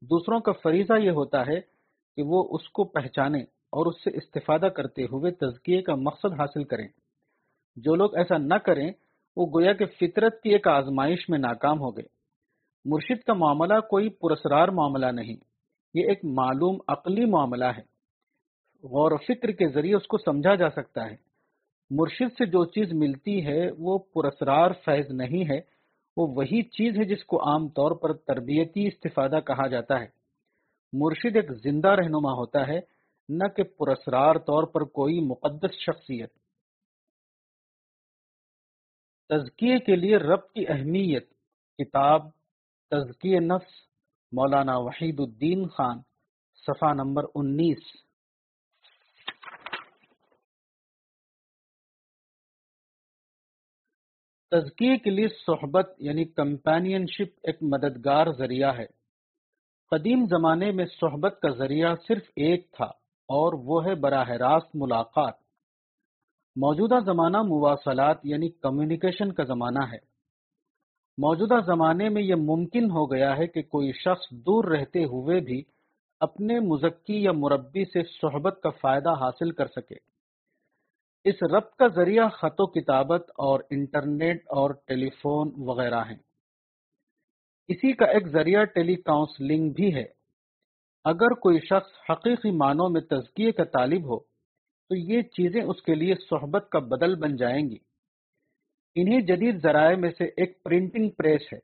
دوسروں 0.02 0.40
کا 0.40 0.52
فریضہ 0.52 0.98
یہ 0.98 1.10
ہوتا 1.10 1.46
ہے 1.46 1.60
کہ 2.16 2.22
وہ 2.22 2.48
اس 2.50 2.68
کو 2.68 2.84
پہچانے 2.84 3.38
اور 3.42 3.86
اس 3.86 4.04
سے 4.04 4.10
استفادہ 4.16 4.66
کرتے 4.66 5.02
ہوئے 5.04 5.32
تزکیے 5.32 5.82
کا 5.82 5.94
مقصد 5.94 6.40
حاصل 6.40 6.64
کریں۔ 6.64 6.88
جو 7.76 7.94
لوگ 7.94 8.16
ایسا 8.16 8.38
نہ 8.38 8.54
کریں، 8.54 8.90
وہ 9.36 9.46
گویا 9.46 9.72
کہ 9.72 9.86
فطرت 9.86 10.42
کی 10.42 10.50
ایک 10.50 10.66
آزمائش 10.66 11.28
میں 11.28 11.38
ناکام 11.38 11.80
ہو 11.80 11.96
گئے۔ 11.96 12.06
مرشد 12.84 13.26
کا 13.26 13.34
معاملہ 13.34 13.80
کوئی 13.80 14.08
پرسرار 14.08 14.68
معاملہ 14.68 15.06
نہیں، 15.06 15.36
یہ 15.94 16.08
ایک 16.08 16.24
معلوم 16.24 16.78
عقلی 16.88 17.24
معاملہ 17.24 17.64
ہے۔ 17.64 17.90
غور 18.82 19.12
و 19.12 19.16
فکر 19.16 19.50
کے 19.50 19.68
ذریعے 19.68 19.94
اس 19.94 20.06
کو 20.06 20.18
سمجھا 20.18 20.54
جا 20.54 20.70
سکتا 20.70 21.10
ہے۔ 21.10 21.16
مرشد 21.90 22.32
سے 22.38 22.46
جو 22.46 22.64
چیز 22.64 22.92
ملتی 22.92 23.46
ہے، 23.46 23.70
وہ 23.78 23.98
پرسرار 23.98 24.70
فیض 24.84 25.10
نہیں 25.10 25.50
ہے۔ 25.50 25.79
وہ 26.16 26.26
وہی 26.26 26.62
چیز 26.62 26.98
ہے 26.98 27.04
جس 27.04 27.24
کو 27.24 27.42
عام 27.48 27.68
طور 27.68 27.90
پر 27.90 28.12
تربیتی 28.12 28.86
استفادہ 28.86 29.40
کہا 29.46 29.66
جاتا 29.66 30.00
ہے۔ 30.00 30.06
مرشد 30.92 31.36
ایک 31.36 31.52
زندہ 31.52 31.88
رہنما 31.88 32.32
ہوتا 32.32 32.68
ہے، 32.68 32.80
نہ 33.28 33.48
کہ 33.48 33.62
پرسرار 33.62 34.34
طور 34.34 34.62
پر 34.62 34.84
کوئی 34.84 35.20
مقدس 35.20 35.70
شخصیت۔ 35.86 36.32
تزکیے 39.28 39.78
کے 39.78 39.96
لیے 39.96 40.16
رب 40.16 40.52
کی 40.52 40.68
اہمیت، 40.68 41.30
کتاب 41.78 42.30
تزکی 42.90 43.38
نفس، 43.38 43.72
مولانا 44.32 44.76
وحید 44.76 45.20
الدین 45.20 45.68
خان، 45.68 45.98
صفحہ 46.54 46.94
نمبر 46.94 47.22
انیس۔ 47.34 48.09
تزکیے 54.50 54.96
کے 54.96 55.10
لیے 55.10 55.28
صحبت 55.28 55.94
یعنی 55.98 56.24
کمپینین 56.24 57.06
شپ 57.06 57.38
ایک 57.42 57.56
مددگار 57.62 58.26
ذریعہ 58.32 58.78
ہے۔ 58.78 58.86
قدیم 59.90 60.26
زمانے 60.26 60.72
میں 60.72 60.84
صحبت 61.00 61.38
کا 61.42 61.48
ذریعہ 61.48 61.94
صرف 62.08 62.22
ایک 62.36 62.72
تھا 62.72 62.84
اور 63.28 63.52
وہ 63.52 63.84
ہے 63.84 63.94
براہ 63.94 64.28
راست 64.28 64.76
ملاقات۔ 64.76 65.34
موجودہ 66.56 66.98
زمانہ 67.04 67.42
مواصلات 67.42 68.16
یعنی 68.24 68.48
کمیونیکیشن 68.48 69.32
کا 69.32 69.44
زمانہ 69.44 69.84
ہے۔ 69.92 69.98
موجودہ 71.18 71.54
زمانے 71.66 72.08
میں 72.08 72.22
یہ 72.22 72.34
ممکن 72.34 72.84
ہو 72.84 73.12
گیا 73.12 73.36
ہے 73.36 73.46
کہ 73.46 73.62
کوئی 73.62 73.92
شخص 73.92 74.30
دور 74.30 74.64
رہتے 74.64 75.04
ہوئے 75.04 75.40
بھی 75.40 75.62
اپنے 76.20 76.60
مزکی 76.60 77.22
یا 77.22 77.32
مربی 77.32 77.84
سے 77.84 78.02
صحبت 78.02 78.60
کا 78.62 78.70
فائدہ 78.70 79.10
حاصل 79.10 79.50
کر 79.50 79.66
سکے۔ 79.66 80.10
اس 81.24 81.42
ربط 81.42 81.76
کا 81.76 81.86
ذریعہ 81.86 82.28
خط 82.28 82.60
و 82.60 82.66
کتابت 82.66 83.30
اور 83.30 83.60
انٹرنیٹ 83.70 84.36
اور 84.36 84.70
ٹیلی 84.86 85.10
فون 85.10 85.52
وغیرہ 85.56 86.00
ہیں۔ 86.00 86.18
اسی 87.68 87.92
کا 87.92 88.06
ایک 88.06 88.28
ذریعہ 88.28 88.64
ٹیلی 88.64 88.94
کاؤنسلنگ 88.94 89.70
بھی 89.70 89.94
ہے۔ 89.94 90.04
اگر 91.04 91.34
کوئی 91.34 91.58
شخص 91.58 92.10
حقیقی 92.10 92.50
معنوں 92.50 92.88
میں 92.88 93.00
تزکیے 93.00 93.52
کا 93.52 93.64
طالب 93.64 94.04
ہو، 94.04 94.18
تو 94.88 94.96
یہ 94.96 95.22
چیزیں 95.22 95.62
اس 95.62 95.82
کے 95.82 95.94
لیے 95.94 96.14
صحبت 96.14 96.68
کا 96.70 96.78
بدل 96.78 97.14
بن 97.14 97.36
جائیں 97.36 97.70
گی۔ 97.70 97.76
انہیں 98.94 99.20
جدید 99.20 99.62
ذرائع 99.62 99.96
میں 99.96 100.10
سے 100.18 100.24
ایک 100.24 100.62
پرنٹنگ 100.62 101.10
پریس 101.10 101.40
ہے۔ 101.52 101.58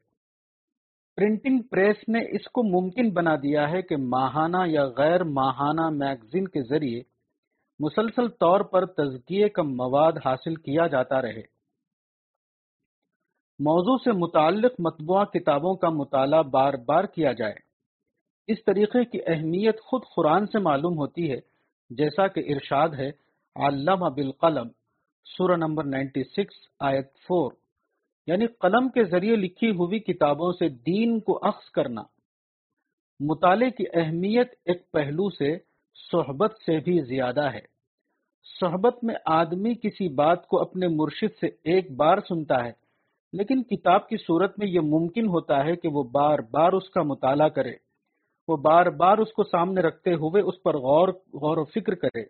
پرنٹنگ 1.17 1.59
پریس 1.59 1.97
نے 2.09 2.19
اس 2.37 2.45
کو 2.45 2.63
ممکن 2.63 3.11
بنا 3.11 3.37
دیا 3.37 3.71
ہے 3.71 3.83
کہ 3.83 3.97
ماہانہ 3.97 4.57
یا 4.67 4.87
غیر 4.87 5.25
ماہانہ 5.25 5.91
میگزین 5.91 6.49
کے 6.49 6.63
ذریعے 6.63 7.16
مسلسل 7.81 8.29
طور 8.29 8.61
پر 8.61 8.87
تزکیے 8.87 9.49
کا 9.49 9.63
مواد 9.63 10.13
حاصل 10.25 10.55
کیا 10.55 10.87
جاتا 10.87 11.23
رہے۔ 11.23 11.43
موضوع 13.59 13.97
سے 13.97 14.13
متعلق 14.13 14.73
مطبوعہ 14.79 15.25
کتابوں 15.25 15.75
کا 15.75 15.89
مطالعہ 15.89 16.43
بار 16.43 16.75
بار 16.87 17.05
کیا 17.05 17.33
جائے۔ 17.33 17.55
اس 18.49 18.65
طریقے 18.65 19.05
کی 19.05 19.19
اہمیت 19.27 19.81
خود 19.81 20.03
قرآن 20.17 20.47
سے 20.47 20.59
معلوم 20.59 20.99
ہوتی 20.99 21.31
ہے، 21.31 21.37
جیسا 21.91 22.27
کہ 22.27 22.41
ارشاد 22.47 22.89
ہے 22.89 23.11
علامہ 23.57 24.09
بالقلم، 24.09 24.69
سورہ 25.25 25.57
نمبر 25.57 25.85
96 25.85 26.69
آیت 26.81 27.15
4 27.15 27.51
یعنی 28.27 28.47
قلم 28.47 28.89
کے 28.89 29.05
ذریعے 29.05 29.37
لکھی 29.37 29.71
ہوئی 29.71 29.99
کتابوں 29.99 30.53
سے 30.53 30.69
دین 30.69 31.21
کو 31.21 31.39
اخذ 31.43 31.71
کرنا۔ 31.71 32.03
مطالعے 33.21 33.71
کی 33.71 33.85
اہمیت 33.95 34.55
ایک 34.65 34.91
پہلو 34.91 35.31
سے 35.31 35.66
صحبت 36.13 36.53
سے 36.67 36.79
بھی 36.79 37.01
زیادہ 37.01 37.53
ہے۔ 37.53 37.61
صحبت 38.61 39.05
میں 39.05 39.15
آدمی 39.25 39.75
کسی 39.75 40.09
بات 40.15 40.47
کو 40.47 40.61
اپنے 40.61 40.89
مرشد 40.89 41.41
سے 41.41 41.47
ایک 41.47 41.91
بار 41.91 42.19
سنتا 42.29 42.65
ہے، 42.65 42.73
لیکن 43.33 43.63
کتاب 43.63 44.09
کی 44.09 44.17
صورت 44.17 44.59
میں 44.59 44.67
یہ 44.67 44.81
ممکن 44.81 45.29
ہوتا 45.29 45.65
ہے 45.65 45.77
کہ 45.77 45.89
وہ 45.89 46.03
بار 46.03 46.39
بار 46.51 46.73
اس 46.73 46.91
کا 46.91 47.03
مطالعہ 47.03 47.49
کرے۔ 47.49 47.73
وہ 48.49 48.57
بار 48.57 48.87
بار 48.87 49.19
اس 49.19 49.33
کو 49.33 49.45
سامنے 49.45 49.81
رکھتے 49.81 50.15
ہوئے 50.15 50.43
اس 50.43 50.63
پر 50.63 50.77
غور 50.77 51.09
غور 51.09 51.57
و 51.57 51.65
فکر 51.65 51.95
کرے۔ 51.95 52.23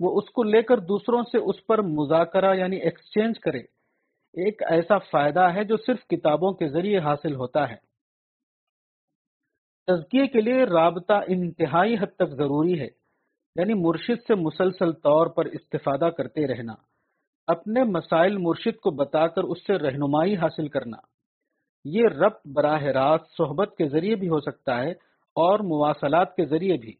وہ 0.00 0.18
اس 0.18 0.30
کو 0.30 0.42
لے 0.42 0.62
کر 0.62 0.78
دوسروں 0.78 1.22
سے 1.22 1.38
اس 1.38 1.66
پر 1.66 1.82
مذاکرہ 1.82 2.54
یعنی 2.54 2.76
ایکسچینج 2.76 3.38
کرے۔ 3.38 3.58
ایک 4.34 4.62
ایسا 4.62 4.98
فائدہ 4.98 5.48
ہے 5.54 5.64
جو 5.64 5.76
صرف 5.76 6.06
کتابوں 6.06 6.52
کے 6.52 6.68
ذریعے 6.68 6.98
حاصل 6.98 7.34
ہوتا 7.34 7.70
ہے۔ 7.70 7.89
تزکیے 9.90 10.26
کے 10.26 10.40
لیے 10.40 10.64
رابطہ 10.64 11.12
انتہائی 11.28 11.94
حد 11.94 12.14
تک 12.16 12.30
ضروری 12.30 12.80
ہے 12.80 12.88
یعنی 13.56 13.74
مرشد 13.74 14.22
سے 14.26 14.34
مسلسل 14.34 14.92
طور 14.92 15.26
پر 15.26 15.44
استفادہ 15.44 16.10
کرتے 16.10 16.46
رہنا، 16.46 16.74
اپنے 17.46 17.82
مسائل 17.84 18.36
مرشد 18.38 18.80
کو 18.80 18.90
بتا 18.90 19.26
کر 19.26 19.42
اس 19.42 19.66
سے 19.66 19.78
رہنمائی 19.78 20.36
حاصل 20.36 20.68
کرنا۔ 20.68 20.96
یہ 21.84 22.04
ربط 22.06 22.46
براہ 22.46 22.82
راست 22.82 23.26
صحبت 23.36 23.74
کے 23.78 23.88
ذریعے 23.88 24.14
بھی 24.14 24.28
ہو 24.28 24.40
سکتا 24.40 24.78
ہے 24.82 24.90
اور 25.36 25.58
مواصلات 25.58 26.36
کے 26.36 26.44
ذریعے 26.44 26.76
بھی۔ 26.76 26.94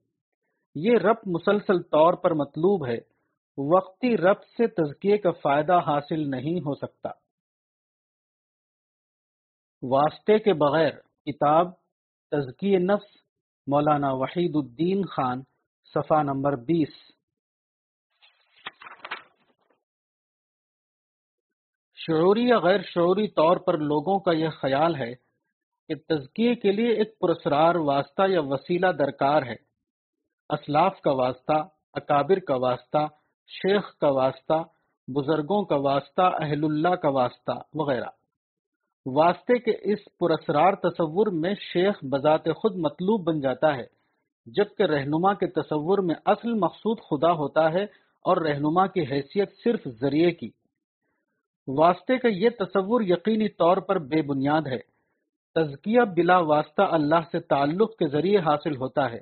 یہ 0.74 0.98
ربط 0.98 1.26
مسلسل 1.26 1.82
طور 1.82 2.14
پر 2.14 2.34
مطلوب 2.34 2.86
ہے، 2.86 2.98
وقتی 3.58 4.16
ربط 4.16 4.44
سے 4.56 4.66
تزکیے 4.66 5.18
کا 5.18 5.30
فائدہ 5.30 5.80
حاصل 5.86 6.30
نہیں 6.30 6.60
ہو 6.60 6.74
سکتا۔ 6.74 7.10
واسطے 9.82 10.38
کے 10.38 10.52
بغیر 10.52 10.90
کتاب 11.26 11.70
تزکی 12.30 12.76
نفس، 12.76 13.16
مولانا 13.66 14.12
وحید 14.12 14.52
الدین 14.54 15.04
خان، 15.04 15.42
صفحہ 15.94 16.22
نمبر 16.22 16.56
بیس۔ 16.56 16.92
شعوری 21.94 22.44
یا 22.48 22.58
غیر 22.58 22.82
شعوری 22.82 23.28
طور 23.28 23.56
پر 23.56 23.78
لوگوں 23.78 24.20
کا 24.20 24.32
یہ 24.32 24.48
خیال 24.48 24.94
ہے 24.94 25.14
کہ 25.88 25.94
تزکیے 25.94 26.54
کے 26.54 26.72
لیے 26.72 26.88
ایک 26.88 27.18
پرسرار 27.18 27.74
واسطہ 27.74 28.22
یا 28.28 28.40
وسیلہ 28.40 28.86
درکار 28.86 29.42
ہے۔ 29.42 29.56
اسلاف 30.50 31.00
کا 31.00 31.10
واسطہ، 31.10 31.68
اکابر 31.94 32.38
کا 32.38 32.56
واسطہ، 32.56 33.06
شیخ 33.46 33.98
کا 33.98 34.08
واسطہ، 34.08 34.62
بزرگوں 35.08 35.64
کا 35.64 35.76
واسطہ، 35.76 36.22
اہل 36.22 36.64
اللہ 36.64 36.94
کا 36.94 37.08
واسطہ، 37.08 37.52
وغیرہ۔ 37.74 38.19
واسطے 39.06 39.58
کے 39.58 39.92
اس 39.92 39.98
پرسرار 40.18 40.72
تصور 40.72 41.26
میں 41.26 41.54
شیخ 41.54 42.04
بذات 42.04 42.44
خود 42.44 42.76
مطلوب 42.76 43.26
بن 43.26 43.40
جاتا 43.40 43.76
ہے، 43.76 43.86
جبکہ 44.46 44.82
رہنما 44.82 45.34
کے 45.34 45.46
تصور 45.46 45.98
میں 45.98 46.14
اصل 46.24 46.54
مقصود 46.54 46.98
خدا 47.10 47.32
ہوتا 47.32 47.72
ہے 47.72 47.84
اور 48.24 48.36
رہنما 48.36 48.86
کی 48.86 49.00
حیثیت 49.00 49.50
صرف 49.64 49.80
ذریعے 50.00 50.30
کی۔ 50.30 50.50
واسطے 51.68 52.18
کا 52.18 52.28
یہ 52.28 52.48
تصور 52.58 53.00
یقینی 53.00 53.48
طور 53.48 53.76
پر 53.76 53.98
بے 53.98 54.22
بنیاد 54.22 54.62
ہے۔ 54.66 54.78
تزکیہ 55.54 56.00
بلا 56.16 56.38
واسطہ 56.38 56.82
اللہ 56.82 57.20
سے 57.32 57.40
تعلق 57.40 57.96
کے 57.96 58.08
ذریعے 58.08 58.38
حاصل 58.38 58.76
ہوتا 58.76 59.10
ہے۔ 59.10 59.18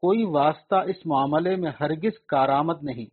کوئی 0.00 0.24
واسطہ 0.24 0.74
اس 0.74 1.06
معاملے 1.06 1.56
میں 1.56 1.70
ہرگز 1.80 2.26
کارآمد 2.28 2.82
نہیں۔ 2.82 3.06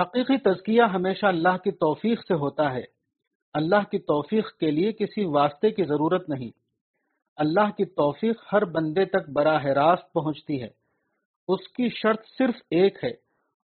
حقیقی 0.00 0.38
تزکیہ 0.38 0.82
ہمیشہ 0.82 1.26
اللہ 1.26 1.56
کی 1.64 1.70
توفیق 1.70 2.20
سے 2.28 2.34
ہوتا 2.34 2.74
ہے۔ 2.74 2.91
اللہ 3.54 3.90
کی 3.90 3.98
توفیق 3.98 4.52
کے 4.56 4.70
لیے 4.70 4.92
کسی 4.92 5.24
واسطے 5.24 5.70
کی 5.70 5.84
ضرورت 5.84 6.28
نہیں۔ 6.28 6.50
اللہ 7.36 7.70
کی 7.76 7.84
توفیق 7.84 8.36
ہر 8.52 8.64
بندے 8.64 9.04
تک 9.04 9.28
براہ 9.30 9.64
راست 9.64 10.12
پہنچتی 10.12 10.62
ہے۔ 10.62 10.68
اس 11.48 11.68
کی 11.68 11.88
شرط 11.88 12.20
صرف 12.38 12.54
ایک 12.70 13.04
ہے، 13.04 13.10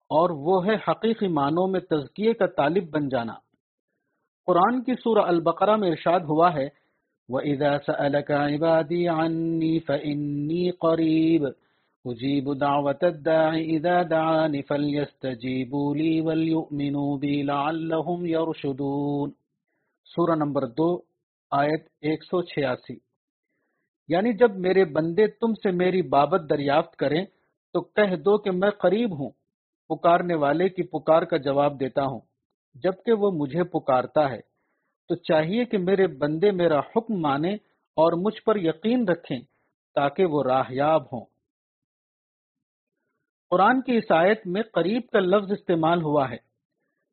اور 0.09 0.29
وہ 0.29 0.65
ہے 0.65 0.75
حقیقی 0.87 1.27
معنوں 1.27 1.67
میں 1.67 1.79
تزکیے 1.79 2.33
کا 2.33 2.45
طالب 2.45 2.89
بن 2.91 3.09
جانا۔ 3.09 3.33
قرآن 4.45 4.83
کی 4.83 4.93
سورہ 4.93 5.21
البقرہ 5.21 5.75
میں 5.75 5.89
ارشاد 5.89 6.19
ہوا 6.19 6.53
ہے، 6.53 6.67
وَإِذَا 7.29 7.77
سَأَلَكَ 7.85 8.33
عِبَادِي 8.33 9.07
عَنِّي 9.07 9.79
فَإِنِّي 9.79 10.69
قَرِيبٌ 10.71 11.49
أُجِيبُ 12.05 12.59
دَعْوَةَ 12.59 13.01
الدَّاعِ 13.01 13.55
إِذَا 13.63 14.01
دَعَانِ 14.09 14.61
فَلْيَسْتَجِيبُوا 14.67 15.95
لِي 15.95 16.19
وَلْيُؤْمِنُوا 16.19 17.17
بِي 17.17 17.41
لَعَلَّهُمْ 17.41 18.25
يَرْشُدُونَ 18.27 19.46
سورہ 20.15 20.35
نمبر 20.35 20.65
دو، 20.65 20.97
آیت 21.51 21.87
186 22.01 22.97
یعنی 24.07 24.33
جب 24.33 24.55
میرے 24.55 24.85
بندے 24.85 25.27
تم 25.27 25.53
سے 25.53 25.71
میری 25.71 26.01
بابت 26.01 26.41
دریافت 26.49 26.95
کریں، 26.95 27.25
تو 27.73 27.81
کہہ 27.81 28.15
دو 28.15 28.37
کہ 28.37 28.51
میں 28.51 28.69
قریب 28.69 29.19
ہوں، 29.19 29.29
پکارنے 29.89 30.35
والے 30.35 30.69
کی 30.69 30.83
پکار 30.83 31.21
کا 31.21 31.37
جواب 31.37 31.79
دیتا 31.79 32.03
ہوں۔ 32.03 32.19
جبکہ 32.75 33.13
وہ 33.13 33.31
مجھے 33.31 33.63
پکارتا 33.63 34.29
ہے، 34.29 34.39
تو 35.09 35.15
چاہیے 35.15 35.65
کہ 35.65 35.77
میرے 35.77 36.07
بندے 36.07 36.51
میرا 36.51 36.79
حکم 36.79 37.21
مانے 37.21 37.53
اور 37.97 38.13
مجھ 38.13 38.43
پر 38.43 38.55
یقین 38.55 39.07
رکھیں 39.07 39.39
تاکہ 39.95 40.25
وہ 40.25 40.43
راہیاب 40.43 41.03
ہوں۔ 41.03 41.25
قرآن 43.49 43.81
کی 43.81 43.95
عیسائیت 43.95 44.47
میں 44.47 44.61
قریب 44.73 45.01
کا 45.13 45.19
لفظ 45.19 45.51
استعمال 45.51 46.01
ہوا 46.01 46.29
ہے۔ 46.29 46.37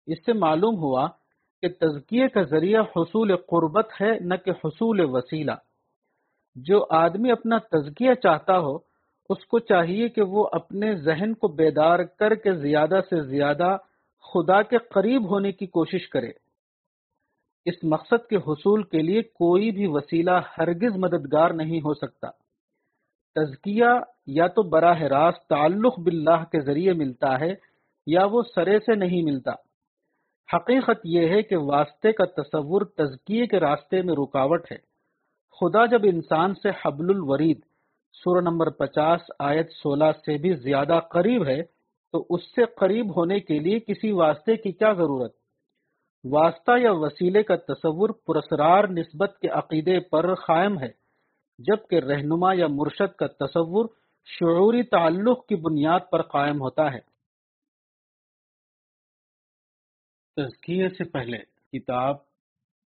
اس 0.07 0.19
سے 0.27 0.33
معلوم 0.33 0.77
ہوا 0.77 1.24
کہ 1.65 1.87
تزکیے 1.87 2.29
کا 2.29 2.43
ذریعہ 2.43 2.83
حصول 2.97 3.37
قربت 3.37 3.89
ہے، 4.01 4.19
نہ 4.21 4.35
کہ 4.45 4.51
حصول 4.51 5.01
وسیلہ۔ 5.01 5.53
جو 6.57 6.87
آدمی 6.91 7.31
اپنا 7.31 7.59
تزکیہ 7.59 8.15
چاہتا 8.15 8.59
ہو، 8.59 8.77
اس 9.29 9.47
کو 9.47 9.59
چاہیے 9.59 10.09
کہ 10.09 10.23
وہ 10.23 10.49
اپنے 10.53 10.95
ذہن 10.97 11.35
کو 11.35 11.49
بیدار 11.49 11.99
کر 11.99 12.35
کے 12.35 12.53
زیادہ 12.53 13.01
سے 13.11 13.23
زیادہ 13.23 13.77
خدا 14.33 14.63
کے 14.63 14.79
قریب 14.79 15.31
ہونے 15.31 15.53
کی 15.53 15.67
کوشش 15.67 16.09
کرے۔ 16.09 16.31
اس 17.65 17.85
مقصد 17.85 18.29
کے 18.31 18.37
حصول 18.37 18.83
کے 18.83 19.03
لیے 19.03 19.23
کوئی 19.23 19.71
بھی 19.71 19.87
وسیلہ 19.87 20.41
ہرگز 20.59 20.97
مددگار 20.97 21.51
نہیں 21.51 21.79
ہو 21.79 21.95
سکتا۔ 21.95 22.31
تزکیہ 23.35 23.93
یا 24.27 24.47
تو 24.47 24.63
براہ 24.63 25.01
راست 25.01 25.49
تعلق 25.49 26.01
باللہ 26.01 26.45
کے 26.53 26.61
ذریعے 26.61 26.93
ملتا 26.93 27.41
ہے، 27.41 27.55
یا 28.07 28.25
وہ 28.25 28.43
سرے 28.55 28.79
سے 28.79 28.95
نہیں 28.95 29.23
ملتا۔ 29.23 29.64
حقیقت 30.53 31.01
یہ 31.05 31.29
ہے 31.29 31.43
کہ 31.43 31.57
واسطے 31.57 32.13
کا 32.13 32.25
تصور 32.25 32.83
تزکیے 32.83 33.47
کے 33.47 33.61
راستے 33.61 34.03
میں 34.03 34.15
رکاوٹ 34.15 34.73
ہے۔ 34.73 34.77
خدا 35.61 35.87
جب 35.87 36.01
انسان 36.05 36.55
سے 36.55 36.69
حبل 36.69 37.11
الورید 37.11 37.61
سورہ 38.13 38.41
نمبر 38.41 38.71
پچاس 38.71 39.21
آیت 39.39 39.71
سولہ 39.71 40.13
سے 40.27 40.39
بھی 40.39 40.55
زیادہ 40.55 41.01
قریب 41.11 41.47
ہے، 41.47 41.63
تو 42.13 42.25
اس 42.31 42.43
سے 42.43 42.65
قریب 42.77 43.17
ہونے 43.17 43.41
کے 43.41 43.59
لیے 43.59 43.81
کسی 43.81 44.11
واسطے 44.11 44.57
کی 44.57 44.73
کیا 44.73 44.93
ضرورت؟ 44.93 45.33
واسطہ 46.25 46.73
یا 46.79 46.93
وسیلے 46.93 47.43
کا 47.43 47.57
تصور 47.57 48.09
پرسرار 48.27 48.85
نسبت 48.89 49.39
کے 49.43 49.49
عقیدے 49.49 50.01
پر 50.01 50.35
قائم 50.35 50.79
ہے، 50.79 50.89
جبکہ 51.59 51.97
رہنما 51.99 52.53
یا 52.55 52.67
مرشد 52.71 53.17
کا 53.17 53.27
تصور 53.27 53.87
شعوری 54.27 54.83
تعلق 54.83 55.47
کی 55.47 55.55
بنیاد 55.55 56.01
پر 56.11 56.23
قائم 56.23 56.61
ہوتا 56.61 56.93
ہے۔ 56.93 57.14
تزکیے 60.37 60.89
سے 60.89 61.05
پہلے 61.05 61.39
کتاب 61.73 62.17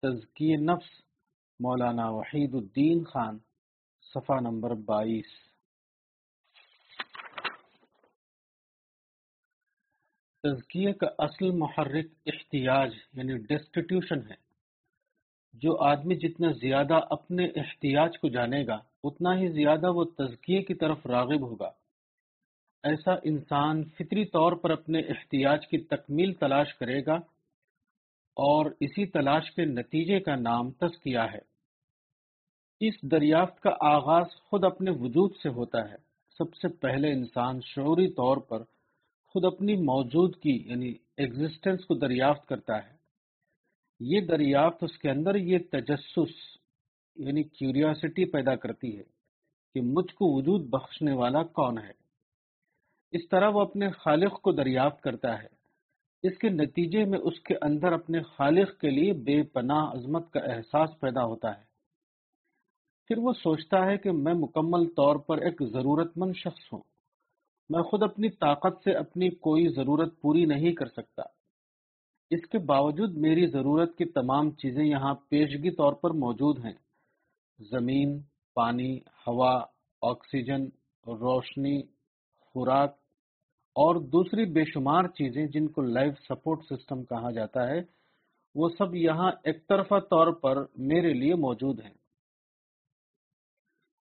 تزکی 0.02 0.56
نفس 0.56 1.00
مولانا 1.60 2.10
وحید 2.10 2.54
الدین 2.54 3.04
خان، 3.04 3.38
صفحہ 4.02 4.40
نمبر 4.40 4.74
بائیس۔ 4.74 5.26
تزکیے 10.42 10.92
کا 10.92 11.06
اصل 11.18 11.50
محرک 11.50 12.06
احتیاج 12.26 12.94
یعنی 13.12 13.36
ڈسٹیٹیوشن 13.36 14.30
ہے۔ 14.30 14.36
جو 15.52 15.76
آدمی 15.80 16.16
جتنا 16.16 16.52
زیادہ 16.52 17.00
اپنے 17.10 17.44
احتیاج 17.44 18.18
کو 18.18 18.28
جانے 18.28 18.66
گا، 18.66 18.78
اتنا 19.04 19.38
ہی 19.38 19.48
زیادہ 19.48 19.92
وہ 19.92 20.04
تزکیے 20.04 20.62
کی 20.62 20.74
طرف 20.74 21.06
راغب 21.06 21.40
ہوگا۔ 21.40 21.70
ایسا 22.82 23.12
انسان 23.12 23.84
فطری 23.84 24.24
طور 24.24 24.52
پر 24.52 24.70
اپنے 24.70 24.98
احتیاج 25.00 25.68
کی 25.68 25.78
تکمیل 25.78 26.32
تلاش 26.32 26.74
کرے 26.74 27.06
گا 27.06 27.37
اور 28.38 28.66
اسی 28.80 29.06
تلاش 29.06 29.50
کے 29.50 29.64
نتیجے 29.64 30.20
کا 30.20 30.36
نام 30.36 30.70
تزکیہ 30.70 31.18
ہے۔ 31.18 31.58
اس 32.80 33.02
دریافت 33.02 33.60
کا 33.60 33.70
آغاز 33.80 34.26
خود 34.44 34.64
اپنے 34.64 34.90
وجود 34.90 35.32
سے 35.42 35.48
ہوتا 35.48 35.90
ہے۔ 35.90 35.96
سب 36.38 36.54
سے 36.54 36.68
پہلے 36.68 37.12
انسان 37.12 37.60
شعوری 37.64 38.08
طور 38.08 38.36
پر 38.36 38.62
خود 39.28 39.44
اپنی 39.44 39.76
موجودگی 39.76 40.70
یعنی 40.70 40.94
ایگزسٹنس 41.16 41.84
کو 41.84 41.94
دریافت 41.94 42.48
کرتا 42.48 42.76
ہے۔ 42.76 42.96
یہ 44.00 44.20
دریافت 44.20 44.84
اس 44.84 44.98
کے 44.98 45.10
اندر 45.10 45.34
یہ 45.34 45.58
تجسس 45.58 46.34
یعنی 47.16 47.42
کیوریاسٹی 47.42 48.24
پیدا 48.24 48.56
کرتی 48.56 48.98
ہے 48.98 49.04
کہ 49.74 49.80
مجھ 49.80 50.14
کو 50.14 50.36
وجود 50.36 50.66
بخشنے 50.68 51.12
والا 51.12 51.42
کون 51.42 51.78
ہے۔ 51.78 51.92
اس 53.12 53.28
طرح 53.28 53.48
وہ 53.48 53.60
اپنے 53.60 53.90
خالق 53.90 54.42
کو 54.42 54.52
دریافت 54.52 55.02
کرتا 55.02 55.42
ہے۔ 55.42 55.57
اس 56.22 56.38
کے 56.38 56.48
نتیجے 56.48 57.04
میں 57.04 57.18
اس 57.18 57.40
کے 57.40 57.54
اندر 57.62 57.92
اپنے 57.92 58.22
خالق 58.22 58.80
کے 58.80 58.90
لیے 58.90 59.12
بے 59.12 59.42
پناہ 59.42 59.90
عظمت 59.90 60.30
کا 60.30 60.40
احساس 60.40 61.00
پیدا 61.00 61.24
ہوتا 61.24 61.58
ہے۔ 61.58 61.68
پھر 63.06 63.18
وہ 63.18 63.32
سوچتا 63.32 63.86
ہے 63.86 63.98
کہ 63.98 64.12
میں 64.12 64.34
مکمل 64.34 64.88
طور 64.88 65.16
پر 65.16 65.38
ایک 65.38 65.62
ضرورت 65.72 66.18
مند 66.18 66.32
شخص 66.36 66.72
ہوں۔ 66.72 66.80
میں 67.68 67.82
خود 67.82 68.02
اپنی 68.02 68.28
طاقت 68.28 68.84
سے 68.84 68.92
اپنی 68.92 69.30
کوئی 69.30 69.68
ضرورت 69.68 70.20
پوری 70.20 70.44
نہیں 70.44 70.72
کر 70.72 70.86
سکتا۔ 70.86 71.22
اس 72.30 72.46
کے 72.46 72.58
باوجود 72.58 73.16
میری 73.16 73.46
ضرورت 73.46 73.96
کی 73.96 74.04
تمام 74.04 74.50
چیزیں 74.50 74.84
یہاں 74.84 75.14
پیشگی 75.14 75.70
طور 75.70 75.92
پر 75.92 76.10
موجود 76.10 76.64
ہیں۔ 76.64 76.72
زمین، 77.70 78.20
پانی، 78.54 78.98
ہوا، 78.98 79.64
آکسیجن، 80.02 80.64
روشنی، 81.06 81.82
خوراک 82.40 82.96
اور 83.78 83.96
دوسری 83.96 84.44
بے 84.44 84.64
شمار 84.64 85.04
چیزیں 85.04 85.46
جن 85.46 85.68
کو 85.68 85.82
لائف 85.82 86.14
سپورٹ 86.28 86.60
سسٹم 86.70 87.04
کہا 87.04 87.30
جاتا 87.30 87.68
ہے، 87.68 87.82
وہ 88.54 88.68
سب 88.78 88.94
یہاں 88.94 89.32
ایک 89.44 89.68
طرفہ 89.68 89.98
طور 90.10 90.32
پر 90.32 90.56
میرے 90.76 91.12
لیے 91.12 91.34
موجود 91.34 91.80
ہیں۔ 91.80 91.94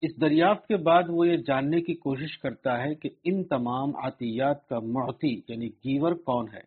اس 0.02 0.22
دریافت 0.22 0.68
کے 0.68 0.78
بعد 0.78 1.04
وہ 1.10 1.28
یہ 1.28 1.38
جاننے 1.38 1.82
کی 1.82 1.94
کوشش 1.94 2.38
کرتا 2.38 2.84
ہے 2.84 2.96
کہ 2.96 3.10
ان 3.24 3.44
تمام 3.44 3.96
عطیات 3.96 4.68
کا 4.68 4.80
معطی 4.80 5.42
یعنی 5.48 5.70
گیور 5.70 6.12
کون 6.12 6.48
ہے؟ 6.54 6.62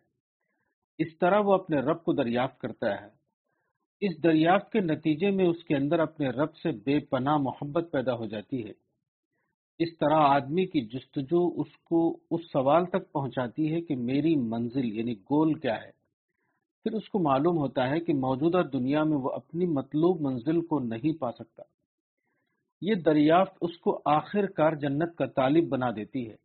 اس 0.97 1.17
طرح 1.17 1.39
وہ 1.39 1.53
اپنے 1.53 1.77
رب 1.77 2.03
کو 2.03 2.13
دریافت 2.13 2.59
کرتا 2.59 3.01
ہے۔ 3.01 3.07
اس 4.01 4.23
دریافت 4.23 4.71
کے 4.71 4.79
نتیجے 4.79 5.31
میں 5.31 5.45
اس 5.45 5.63
کے 5.63 5.75
اندر 5.75 5.99
اپنے 5.99 6.29
رب 6.29 6.55
سے 6.55 6.71
بے 6.71 6.99
پناہ 6.99 7.37
محبت 7.37 7.89
پیدا 7.91 8.13
ہو 8.13 8.25
جاتی 8.25 8.67
ہے۔ 8.67 8.84
اس 9.79 9.97
طرح 9.97 10.15
آدمی 10.15 10.65
کی 10.65 10.81
جستجو 10.81 11.61
اس 11.61 11.77
کو 11.77 12.17
اس 12.31 12.41
سوال 12.51 12.85
تک 12.85 13.11
پہنچاتی 13.11 13.73
ہے 13.73 13.81
کہ 13.81 13.95
میری 13.95 14.35
منزل 14.35 14.85
یعنی 14.85 15.13
گول 15.13 15.53
کیا 15.53 15.75
ہے۔ 15.75 15.91
پھر 16.83 16.93
اس 16.93 17.09
کو 17.09 17.19
معلوم 17.19 17.57
ہوتا 17.57 17.89
ہے 17.89 17.99
کہ 17.99 18.13
موجودہ 18.13 18.61
دنیا 18.73 19.03
میں 19.03 19.17
وہ 19.17 19.31
اپنی 19.31 19.65
مطلوب 19.65 20.21
منزل 20.21 20.61
کو 20.61 20.79
نہیں 20.79 21.17
پا 21.17 21.31
سکتا۔ 21.31 21.63
یہ 22.81 22.95
دریافت 22.95 23.57
اس 23.61 23.77
کو 23.77 24.01
آخر 24.05 24.45
کار 24.45 24.71
جنت 24.71 25.15
کا 25.17 25.25
طالب 25.25 25.69
بنا 25.69 25.91
دیتی 25.91 26.29
ہے، 26.29 26.35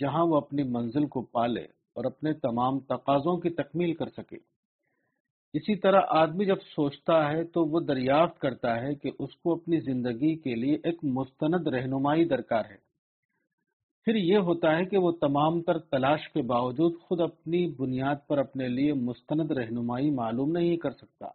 جہاں 0.00 0.26
وہ 0.26 0.36
اپنی 0.36 0.62
منزل 0.62 1.06
کو 1.06 1.22
پالے 1.22 1.64
اور 1.94 2.04
اپنے 2.04 2.32
تمام 2.32 2.80
تقاضوں 2.80 3.36
کی 3.36 3.50
تکمیل 3.50 3.94
کر 3.94 4.08
سکے۔ 4.08 4.51
اسی 5.54 5.76
طرح 5.76 6.00
آدمی 6.08 6.44
جب 6.44 6.56
سوچتا 6.60 7.32
ہے 7.32 7.44
تو 7.44 7.64
وہ 7.64 7.80
دریافت 7.80 8.38
کرتا 8.38 8.82
ہے 8.82 8.94
کہ 8.94 9.10
اس 9.18 9.36
کو 9.36 9.52
اپنی 9.52 9.80
زندگی 9.80 10.34
کے 10.36 10.54
لیے 10.54 10.74
ایک 10.84 11.04
مستند 11.04 11.66
رہنمائی 11.66 12.24
درکار 12.24 12.64
ہے۔ 12.70 12.76
پھر 14.04 14.14
یہ 14.14 14.36
ہوتا 14.36 14.76
ہے 14.76 14.84
کہ 14.84 14.98
وہ 14.98 15.12
تمام 15.12 15.62
تر 15.62 15.78
تلاش 15.78 16.28
کے 16.28 16.42
باوجود 16.42 17.00
خود 17.00 17.20
اپنی 17.20 17.66
بنیاد 17.66 18.16
پر 18.28 18.38
اپنے 18.38 18.68
لیے 18.68 18.92
مستند 18.92 19.50
رہنمائی 19.50 20.10
معلوم 20.10 20.52
نہیں 20.52 20.76
کر 20.76 20.90
سکتا۔ 20.90 21.26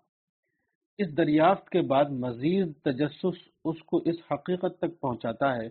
اس 0.97 1.17
دریافت 1.17 1.69
کے 1.69 1.81
بعد 1.81 2.05
مزید 2.05 2.73
تجسس 2.83 3.47
اس 3.65 3.83
کو 3.83 3.97
اس 3.97 4.15
حقیقت 4.31 4.77
تک 4.77 4.99
پہنچاتا 4.99 5.55
ہے 5.55 5.69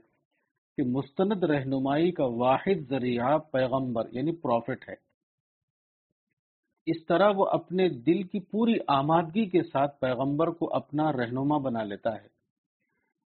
کہ 0.76 0.82
مستند 0.82 1.44
رہنمائی 1.44 2.12
کا 2.12 2.24
واحد 2.24 2.88
ذریعہ 2.90 3.38
پیغمبر 3.38 4.02
یعنی 4.12 4.32
پروفٹ 4.32 4.88
ہے۔ 4.88 5.05
اس 6.86 7.06
طرح 7.06 7.32
وہ 7.36 7.46
اپنے 7.46 7.88
دل 7.88 8.22
کی 8.22 8.40
پوری 8.40 8.74
آمادگی 8.86 9.46
کے 9.46 9.62
ساتھ 9.62 10.00
پیغمبر 10.00 10.46
کو 10.46 10.74
اپنا 10.74 11.12
رہنما 11.12 11.58
بنا 11.58 11.82
لیتا 11.82 12.14
ہے۔ 12.14 12.26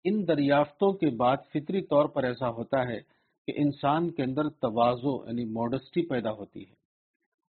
ان 0.03 0.27
دریافتوں 0.27 0.93
کے 0.93 1.09
بعد 1.09 1.37
فطری 1.53 1.81
طور 1.81 2.05
پر 2.05 2.23
ایسا 2.23 2.49
ہوتا 2.49 2.87
ہے 2.87 2.99
کہ 3.47 3.53
انسان 3.55 4.11
کے 4.11 4.23
اندر 4.23 4.49
توازو 4.49 5.27
یعنی 5.27 5.45
موڈسٹی 5.45 6.05
پیدا 6.05 6.31
ہوتی 6.31 6.69
ہے۔ 6.69 6.73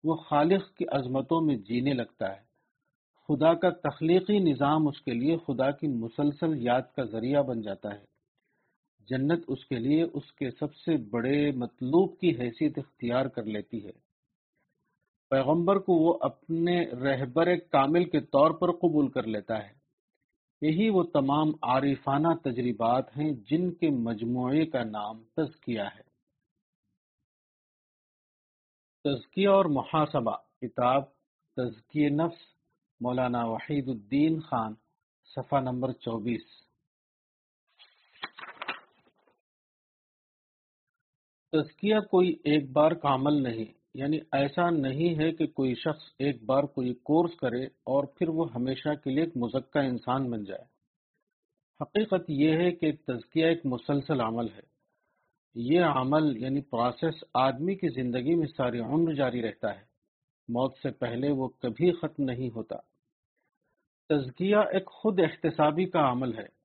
وہ 0.05 0.15
خالق 0.15 0.75
کی 0.75 0.85
عظمتوں 0.93 1.41
میں 1.41 1.57
جینے 1.57 1.93
لگتا 1.93 2.31
ہے۔ 2.31 2.53
خدا 3.29 3.55
کا 3.55 3.71
تخلیقی 3.71 4.39
نظام 4.39 4.89
اس 4.89 5.01
کے 5.01 5.11
لیے 5.11 5.37
خدا 5.37 5.71
کی 5.71 5.87
مسلسل 5.87 6.63
یاد 6.63 6.83
کا 6.97 7.05
ذریعہ 7.05 7.43
بن 7.43 7.61
جاتا 7.61 7.95
ہے۔ 7.95 8.05
جنت 9.01 9.45
اس 9.49 9.67
کے 9.67 9.77
لیے 9.77 10.03
اس 10.03 10.33
کے 10.33 10.51
سب 10.51 10.75
سے 10.75 10.97
بڑے 10.97 11.51
مطلوب 11.51 12.19
کی 12.19 12.31
حیثیت 12.31 12.79
اختیار 12.79 13.27
کر 13.27 13.45
لیتی 13.45 13.87
ہے۔ 13.87 14.02
پیغمبر 15.33 15.77
کو 15.77 15.93
وہ 15.93 16.19
اپنے 16.21 16.91
رہبر 16.91 17.57
کامل 17.57 18.11
کے 18.11 18.21
طور 18.21 18.51
پر 18.51 18.73
قبول 18.73 19.11
کر 19.11 19.23
لیتا 19.23 19.67
ہے۔ 19.67 19.73
یہی 20.61 20.89
وہ 20.89 21.03
تمام 21.03 21.49
عارفانہ 21.63 22.29
تجربات 22.45 23.17
ہیں 23.17 23.33
جن 23.33 23.73
کے 23.73 23.91
مجموعے 23.91 24.67
کا 24.67 24.85
نام 24.85 25.25
تزکیہ 25.25 25.81
ہے۔ 25.81 26.03
تزکیہ 29.05 29.49
اور 29.49 29.65
محاسبہ، 29.65 30.37
کتاب 30.61 31.03
تزکی 31.57 32.09
نفس، 32.09 32.41
مولانا 33.01 33.45
وحید 33.45 33.89
الدین 33.89 34.41
خان، 34.41 34.75
صفحہ 35.25 35.61
نمبر 35.61 35.93
چوبیس۔ 35.93 36.45
تزکیہ 41.53 42.01
کوئی 42.11 42.29
ایک 42.29 42.71
بار 42.71 42.91
کا 42.91 43.15
عمل 43.15 43.43
نہیں۔ 43.43 43.82
یعنی 43.95 44.19
ایسا 44.33 44.71
نہیں 44.71 45.19
ہے 45.19 45.33
کہ 45.33 45.47
کوئی 45.47 45.75
شخص 45.75 46.03
ایک 46.19 46.43
بار 46.43 46.63
کوئی 46.65 46.95
کورس 46.95 47.37
کرے 47.37 47.65
اور 47.65 48.05
پھر 48.05 48.29
وہ 48.29 48.53
ہمیشہ 48.55 48.95
کے 49.05 49.11
لیے 49.11 49.25
ایک 49.25 49.37
مزکہ 49.37 49.79
انسان 49.79 50.31
بن 50.31 50.45
جائے۔ 50.45 50.65
حقیقت 51.81 52.25
یہ 52.29 52.53
ہے 52.53 52.71
کہ 52.71 52.93
تزکیہ 52.93 53.47
ایک 53.47 53.67
مسلسل 53.67 54.21
عمل 54.21 54.45
ہے۔ 54.45 54.73
یہ 55.55 55.81
عمل 55.81 56.37
یعنی 56.37 56.61
پروسیس 56.61 57.25
آدمی 57.35 57.75
کی 57.75 57.89
زندگی 57.89 58.35
میں 58.35 58.47
ساری 58.57 58.79
عمر 58.81 59.13
جاری 59.13 59.43
رہتا 59.43 59.75
ہے۔ 59.75 59.93
موت 60.49 60.77
سے 60.83 60.91
پہلے 60.91 61.31
وہ 61.31 61.49
کبھی 61.49 61.93
ختم 61.93 62.25
نہیں 62.25 62.51
ہوتا۔ 62.51 62.77
تزکیہ 64.09 64.57
ایک 64.57 64.87
خود 64.87 65.21
احتسابی 65.21 65.87
کا 65.87 66.11
عمل 66.11 66.39
ہے۔ 66.39 66.63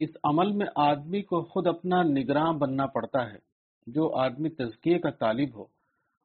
اس 0.00 0.10
عمل 0.24 0.52
میں 0.52 0.66
آدمی 0.76 1.22
کو 1.22 1.42
خود 1.42 1.66
اپنا 1.66 2.02
نگراں 2.02 2.52
بننا 2.52 2.86
پڑتا 2.86 3.30
ہے، 3.30 3.38
جو 3.86 4.16
آدمی 4.16 4.48
تزکیے 4.48 4.98
کا 4.98 5.10
طالب 5.10 5.54
ہو۔ 5.54 5.79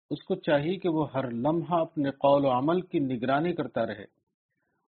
اس 0.09 0.23
کو 0.23 0.35
چاہیے 0.35 0.75
کہ 0.75 0.89
وہ 0.89 1.11
ہر 1.13 1.31
لمحہ 1.31 1.79
اپنے 1.79 2.11
قول 2.11 2.45
و 2.45 2.51
عمل 2.51 2.81
کی 2.81 2.99
نگرانی 2.99 3.53
کرتا 3.53 3.85
رہے۔ 3.85 4.05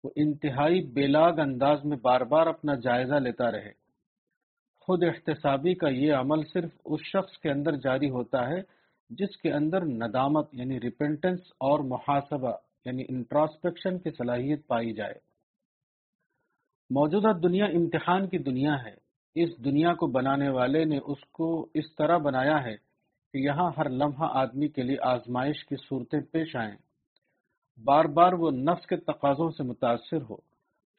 وہ 0.05 0.11
انتہائی 0.17 0.83
بیلاگ 0.83 1.39
انداز 1.39 1.85
میں 1.85 1.97
بار 2.03 2.21
بار 2.21 2.47
اپنا 2.47 2.75
جائزہ 2.75 3.15
لیتا 3.15 3.51
رہے۔ 3.51 3.73
خود 4.81 5.03
احتسابی 5.03 5.75
کا 5.75 5.89
یہ 5.89 6.13
عمل 6.13 6.43
صرف 6.53 6.71
اس 6.85 7.01
شخص 7.03 7.39
کے 7.39 7.51
اندر 7.51 7.73
جاری 7.73 8.11
ہوتا 8.11 8.49
ہے 8.49 8.61
جس 9.11 9.37
کے 9.37 9.53
اندر 9.53 9.85
ندامت 9.85 10.49
یعنی 10.53 10.81
ریپنٹنس 10.81 11.41
اور 11.41 11.79
محاسبہ 11.79 12.53
یعنی 12.85 13.05
انٹراسپیکشن 13.09 13.99
کی 13.99 14.11
صلاحیت 14.11 14.67
پائی 14.67 14.93
جائے۔ 14.93 15.15
موجودہ 16.91 17.39
دنیا 17.39 17.65
امتحان 17.65 18.29
کی 18.29 18.39
دنیا 18.39 18.85
ہے۔ 18.85 19.05
اس 19.35 19.65
دنیا 19.65 19.95
کو 19.95 20.07
بنانے 20.07 20.49
والے 20.49 20.85
نے 20.85 20.99
اس 20.99 21.25
کو 21.33 21.67
اس 21.75 21.95
طرح 21.99 22.19
بنایا 22.19 22.65
ہے 22.65 22.94
کہ 23.35 23.39
یہاں 23.39 23.71
ہر 23.77 23.89
لمحہ 23.89 24.29
آدمی 24.31 24.69
کے 24.69 24.83
لیے 24.83 24.97
آزمائش 25.03 25.65
کی 25.65 25.77
صورتیں 25.89 26.21
پیش 26.21 26.57
آئیں۔ 26.57 26.77
بار 27.85 28.05
بار 28.05 28.33
وہ 28.33 28.51
نفس 28.51 28.87
کے 28.87 28.97
تقاضوں 28.97 29.51
سے 29.51 29.63
متاثر 29.63 30.23
ہو۔ 30.31 30.37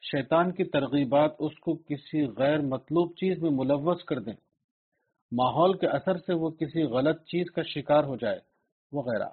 شیطان 0.02 0.52
کی 0.52 0.64
ترغیبات 0.64 1.30
اس 1.38 1.58
کو 1.58 1.74
کسی 1.74 2.26
غیر 2.26 2.58
مطلوب 2.60 3.12
چیز 3.12 3.42
میں 3.42 3.50
ملوث 3.50 4.04
کر 4.04 4.18
دیں۔ 4.18 4.32
ماحول 5.32 5.78
کے 5.78 5.86
اثر 5.86 6.16
سے 6.18 6.32
وہ 6.32 6.50
کسی 6.50 6.82
غلط 6.82 7.22
چیز 7.22 7.50
کا 7.50 7.62
شکار 7.62 8.04
ہو 8.04 8.16
جائے 8.16 8.38
وغیرہ۔ 8.92 9.28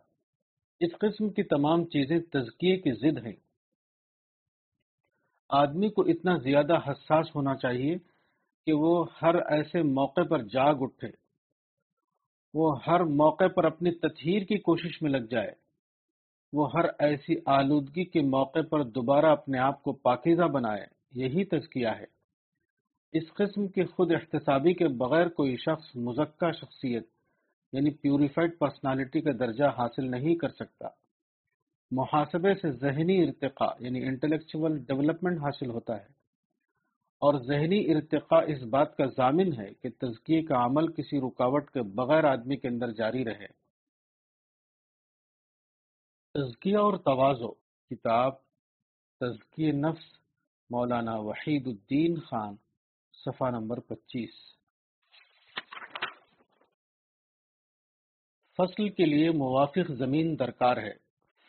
اس 0.79 0.91
قسم 0.99 1.29
کی 1.29 1.43
تمام 1.43 1.85
چیزیں 1.85 2.19
تزکیے 2.19 2.77
کی 2.77 2.91
ضد 2.91 3.25
ہیں۔ 3.25 3.35
آدمی 5.49 5.89
کو 5.89 6.01
اتنا 6.01 6.37
زیادہ 6.37 6.77
حساس 6.87 7.35
ہونا 7.35 7.55
چاہیے 7.55 7.97
کہ 8.65 8.73
وہ 8.73 9.05
ہر 9.21 9.35
ایسے 9.35 9.81
موقع 9.81 10.21
پر 10.21 10.41
جاگ 10.41 10.75
اٹھے۔ 10.79 11.22
وہ 12.53 12.85
ہر 12.87 12.99
موقع 12.99 13.47
پر 13.47 13.63
اپنی 13.63 13.91
تطہیر 13.91 14.43
کی 14.43 14.57
کوشش 14.57 15.01
میں 15.01 15.11
لگ 15.11 15.25
جائے۔ 15.29 15.51
وہ 16.53 16.69
ہر 16.73 16.85
ایسی 16.99 17.35
آلودگی 17.45 18.05
کے 18.05 18.21
موقع 18.21 18.59
پر 18.71 18.83
دوبارہ 18.83 19.25
اپنے 19.25 19.59
آپ 19.59 19.83
کو 19.83 19.93
پاکیزہ 19.93 20.43
بنائے، 20.43 20.85
یہی 21.11 21.45
تزکیہ 21.45 21.87
ہے۔ 21.87 22.05
اس 23.13 23.33
قسم 23.33 23.67
کی 23.67 23.83
خود 23.83 24.11
احتسابی 24.11 24.73
کے 24.73 24.87
بغیر 24.87 25.27
کوئی 25.27 25.57
شخص 25.57 25.95
مزکہ 25.95 26.51
شخصیت 26.51 27.03
یعنی 27.73 27.89
پیوریفائڈ 27.89 28.59
پرسنالٹی 28.59 29.21
کا 29.21 29.31
درجہ 29.39 29.63
حاصل 29.63 30.11
نہیں 30.11 30.35
کر 30.35 30.49
سکتا۔ 30.49 30.87
محاسبے 31.91 32.53
سے 32.53 32.71
ذہنی 32.71 33.23
ارتقاء 33.23 33.73
یعنی 33.79 34.03
انٹلیکچول 34.03 34.77
ڈیولپمنٹ 34.77 35.37
حاصل 35.37 35.69
ہوتا 35.69 35.97
ہے۔ 35.97 36.22
اور 37.23 37.39
ذہنی 37.39 37.93
ارتقاء 37.93 38.41
اس 38.47 38.63
بات 38.63 38.97
کا 38.97 39.05
ضامن 39.05 39.53
ہے 39.59 39.73
کہ 39.73 39.89
تزکیے 39.89 40.41
کا 40.41 40.65
عمل 40.65 40.91
کسی 40.93 41.21
رکاوٹ 41.21 41.71
کے 41.71 41.81
بغیر 41.81 42.23
آدمی 42.23 42.57
کے 42.57 42.67
اندر 42.67 42.91
جاری 42.91 43.25
رہے۔ 43.25 43.47
تزکیہ 46.33 46.77
اور 46.77 46.97
توازو۔ 46.97 47.51
کتاب 47.89 48.33
تزکی 49.19 49.71
نفس، 49.71 50.03
مولانا 50.69 51.15
وحید 51.15 51.67
الدین 51.67 52.19
خان، 52.19 52.55
صفحہ 53.13 53.49
نمبر 53.49 53.79
پچیس۔ 53.79 54.33
فصل 58.57 58.89
کے 58.89 59.05
لیے 59.05 59.31
موافق 59.31 59.91
زمین 59.91 60.39
درکار 60.39 60.77
ہے۔ 60.77 60.93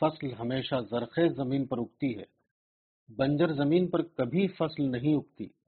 فصل 0.00 0.32
ہمیشہ 0.32 0.74
زرخیز 0.90 1.32
زمین 1.32 1.66
پر 1.66 1.78
اگتی 1.78 2.18
ہے۔ 2.18 2.24
بنجر 3.16 3.52
زمین 3.52 3.90
پر 3.90 4.02
کبھی 4.02 4.48
فصل 4.48 4.90
نہیں 4.90 5.14
اگتی۔ 5.14 5.63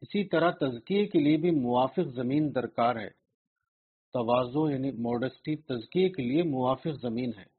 اسی 0.00 0.24
طرح 0.24 0.50
تزکیے 0.50 1.06
کے 1.06 1.18
لیے 1.18 1.36
بھی 1.36 1.50
موافق 1.50 2.14
زمین 2.14 2.54
درکار 2.54 2.96
ہے۔ 2.96 3.08
توازو 4.12 4.70
یعنی 4.70 4.90
موڈسٹی 4.90 5.56
تزکیے 5.56 6.08
کے 6.08 6.22
لیے 6.22 6.42
موافق 6.42 7.00
زمین 7.02 7.30
ہے۔ 7.38 7.56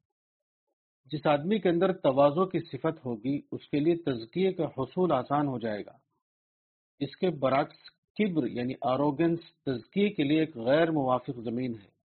جس 1.06 1.28
آدمی 1.28 1.60
کے 1.60 1.70
اندر 1.70 1.94
توازو 1.94 2.46
کی 2.46 2.60
صفت 2.60 3.06
ہوگی، 3.06 3.42
اس 3.52 3.70
کے 3.70 3.80
لیے 3.80 3.96
تزکیے 3.96 4.54
کا 4.54 4.66
حصول 4.66 5.12
آسان 5.12 5.48
ہو 5.48 5.60
جائے 5.60 5.86
گا۔ 5.86 5.98
اس 7.00 7.16
کے 7.16 7.30
برعکس 7.30 7.78
کبر 8.20 8.48
یعنی 8.48 8.74
آروگنس 8.82 9.40
تزکیے 9.66 10.10
کے 10.10 10.24
لیے 10.24 10.40
ایک 10.40 10.58
غیر 10.58 10.92
موافق 10.92 11.40
زمین 11.44 11.74
ہے۔ 11.74 11.98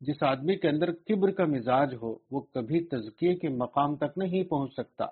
جس 0.00 0.22
آدمی 0.22 0.56
کے 0.56 0.68
اندر 0.68 0.92
کبر 0.92 1.30
کا 1.30 1.44
مزاج 1.44 1.94
ہو، 2.02 2.14
وہ 2.30 2.40
کبھی 2.40 2.84
تزکیے 2.84 3.34
کے 3.34 3.48
مقام 3.48 3.96
تک 3.96 4.18
نہیں 4.18 4.44
پہنچ 4.44 4.72
سکتا۔ 4.72 5.04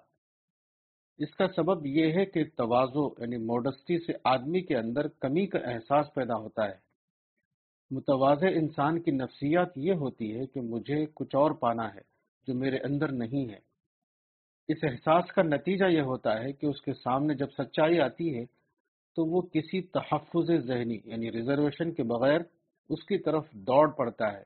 اس 1.20 1.34
کا 1.34 1.46
سبب 1.56 1.86
یہ 1.86 2.12
ہے 2.12 2.24
کہ 2.24 2.44
توازو 2.56 3.06
یعنی 3.18 3.36
موڈسٹی 3.36 3.98
سے 3.98 4.12
آدمی 4.24 4.60
کے 4.60 4.76
اندر 4.76 5.08
کمی 5.08 5.46
کا 5.46 5.58
احساس 5.58 6.14
پیدا 6.14 6.34
ہوتا 6.34 6.64
ہے۔ 6.64 6.90
متوازہ 7.90 8.46
انسان 8.46 9.00
کی 9.00 9.10
نفسیات 9.10 9.68
یہ 9.76 9.92
ہوتی 9.92 10.40
ہے 10.40 10.46
کہ 10.46 10.60
مجھے 10.60 11.06
کچھ 11.14 11.36
اور 11.36 11.50
پانا 11.50 11.94
ہے 11.94 12.00
جو 12.46 12.54
میرے 12.54 12.76
اندر 12.76 13.12
نہیں 13.12 13.50
ہے۔ 13.50 13.58
اس 14.68 14.78
احساس 14.82 15.32
کا 15.32 15.42
نتیجہ 15.42 15.84
یہ 15.84 16.00
ہوتا 16.00 16.42
ہے 16.42 16.52
کہ 16.52 16.66
اس 16.66 16.80
کے 16.80 16.92
سامنے 16.92 17.34
جب 17.34 17.46
سچائی 17.58 18.00
آتی 18.00 18.38
ہے 18.38 18.44
تو 19.16 19.24
وہ 19.24 19.42
کسی 19.42 19.82
تحفظ 19.82 20.50
ذہنی 20.66 20.98
یعنی 21.04 21.32
ریزرویشن 21.32 21.92
کے 21.92 22.02
بغیر 22.02 22.40
اس 22.88 23.04
کی 23.04 23.18
طرف 23.18 23.50
دوڑ 23.52 23.90
پڑتا 23.90 24.32
ہے۔ 24.32 24.42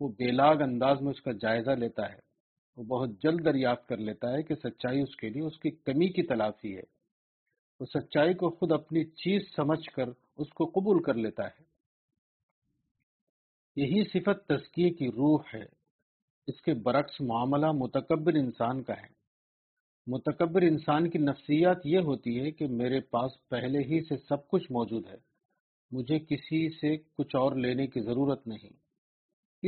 وہ 0.00 0.08
بے 0.08 0.30
لاگ 0.30 0.56
انداز 0.60 1.00
میں 1.00 1.10
اس 1.10 1.22
کا 1.22 1.32
جائزہ 1.32 1.70
لیتا 1.70 2.12
ہے۔ 2.12 2.23
وہ 2.76 2.84
بہت 2.84 3.08
جلد 3.22 3.44
دریافت 3.44 3.88
کر 3.88 3.96
لیتا 3.96 4.32
ہے 4.32 4.42
کہ 4.42 4.54
سچائی 4.54 5.00
اس 5.00 5.16
کے 5.16 5.28
لیے 5.28 5.42
اس 5.42 5.58
کی 5.58 5.70
کمی 5.70 6.08
کی 6.08 6.22
تلافی 6.22 6.76
ہے۔ 6.76 6.82
وہ 7.80 7.86
سچائی 7.86 8.34
کو 8.34 8.50
خود 8.50 8.72
اپنی 8.72 9.04
چیز 9.04 9.42
سمجھ 9.56 9.90
کر 9.90 10.08
اس 10.36 10.48
کو 10.48 10.64
قبول 10.64 11.02
کر 11.02 11.14
لیتا 11.14 11.46
ہے۔ 11.46 11.62
یہی 13.76 14.04
صفت 14.04 14.48
تزکیے 14.48 14.90
کی 14.90 15.08
روح 15.08 15.42
ہے۔ 15.54 15.64
اس 16.46 16.62
کے 16.62 16.74
برعکس 16.74 17.20
معاملہ 17.20 17.72
متکبر 17.72 18.34
انسان 18.34 18.82
کا 18.82 18.92
ہے۔ 18.92 19.24
متکبر 20.06 20.62
انسان 20.62 21.10
کی 21.10 21.18
نفسیات 21.18 21.76
یہ 21.84 21.98
ہوتی 21.98 22.40
ہے 22.40 22.50
کہ 22.50 22.66
میرے 22.66 23.00
پاس 23.00 23.48
پہلے 23.48 23.78
ہی 23.78 24.00
سے 24.04 24.16
سب 24.16 24.48
کچھ 24.48 24.72
موجود 24.72 25.06
ہے۔ 25.06 25.16
مجھے 25.90 26.18
کسی 26.18 26.70
سے 26.70 26.96
کچھ 26.96 27.36
اور 27.36 27.56
لینے 27.56 27.86
کی 27.86 28.00
ضرورت 28.00 28.46
نہیں۔ 28.46 28.83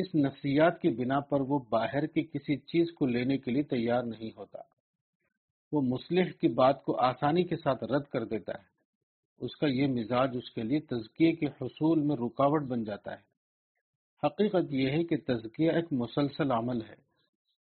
اس 0.00 0.14
نفسیات 0.14 0.80
کی 0.80 0.88
بنا 0.88 1.20
پر 1.20 1.40
وہ 1.40 1.58
باہر 1.70 2.06
کی 2.06 2.22
کسی 2.22 2.56
چیز 2.56 2.92
کو 2.92 3.06
لینے 3.06 3.38
کے 3.38 3.50
لیے 3.50 3.62
تیار 3.62 4.02
نہیں 4.02 4.30
ہوتا۔ 4.36 4.58
وہ 5.72 5.80
مسلح 5.80 6.24
کی 6.40 6.48
بات 6.48 6.84
کو 6.84 6.96
آسانی 7.00 7.44
کے 7.44 7.56
ساتھ 7.56 7.84
رد 7.84 8.04
کر 8.04 8.24
دیتا 8.24 8.52
ہے۔ 8.52 8.76
اس 9.38 9.56
کا 9.56 9.66
یہ 9.66 9.86
مزاج 9.86 10.30
اس 10.34 10.50
کے 10.50 10.62
لیے 10.62 10.80
تزکیے 10.80 11.32
کے 11.32 11.46
حصول 11.46 12.00
میں 12.00 12.16
رکاوٹ 12.16 12.62
بن 12.62 12.84
جاتا 12.84 13.12
ہے۔ 13.12 13.36
حقیقت 14.26 14.72
یہ 14.72 14.90
ہے 14.90 15.04
کہ 15.04 15.16
تزکیہ 15.16 15.72
ایک 15.72 15.84
مسلسل 15.92 16.50
عمل 16.50 16.82
ہے۔ 16.82 16.94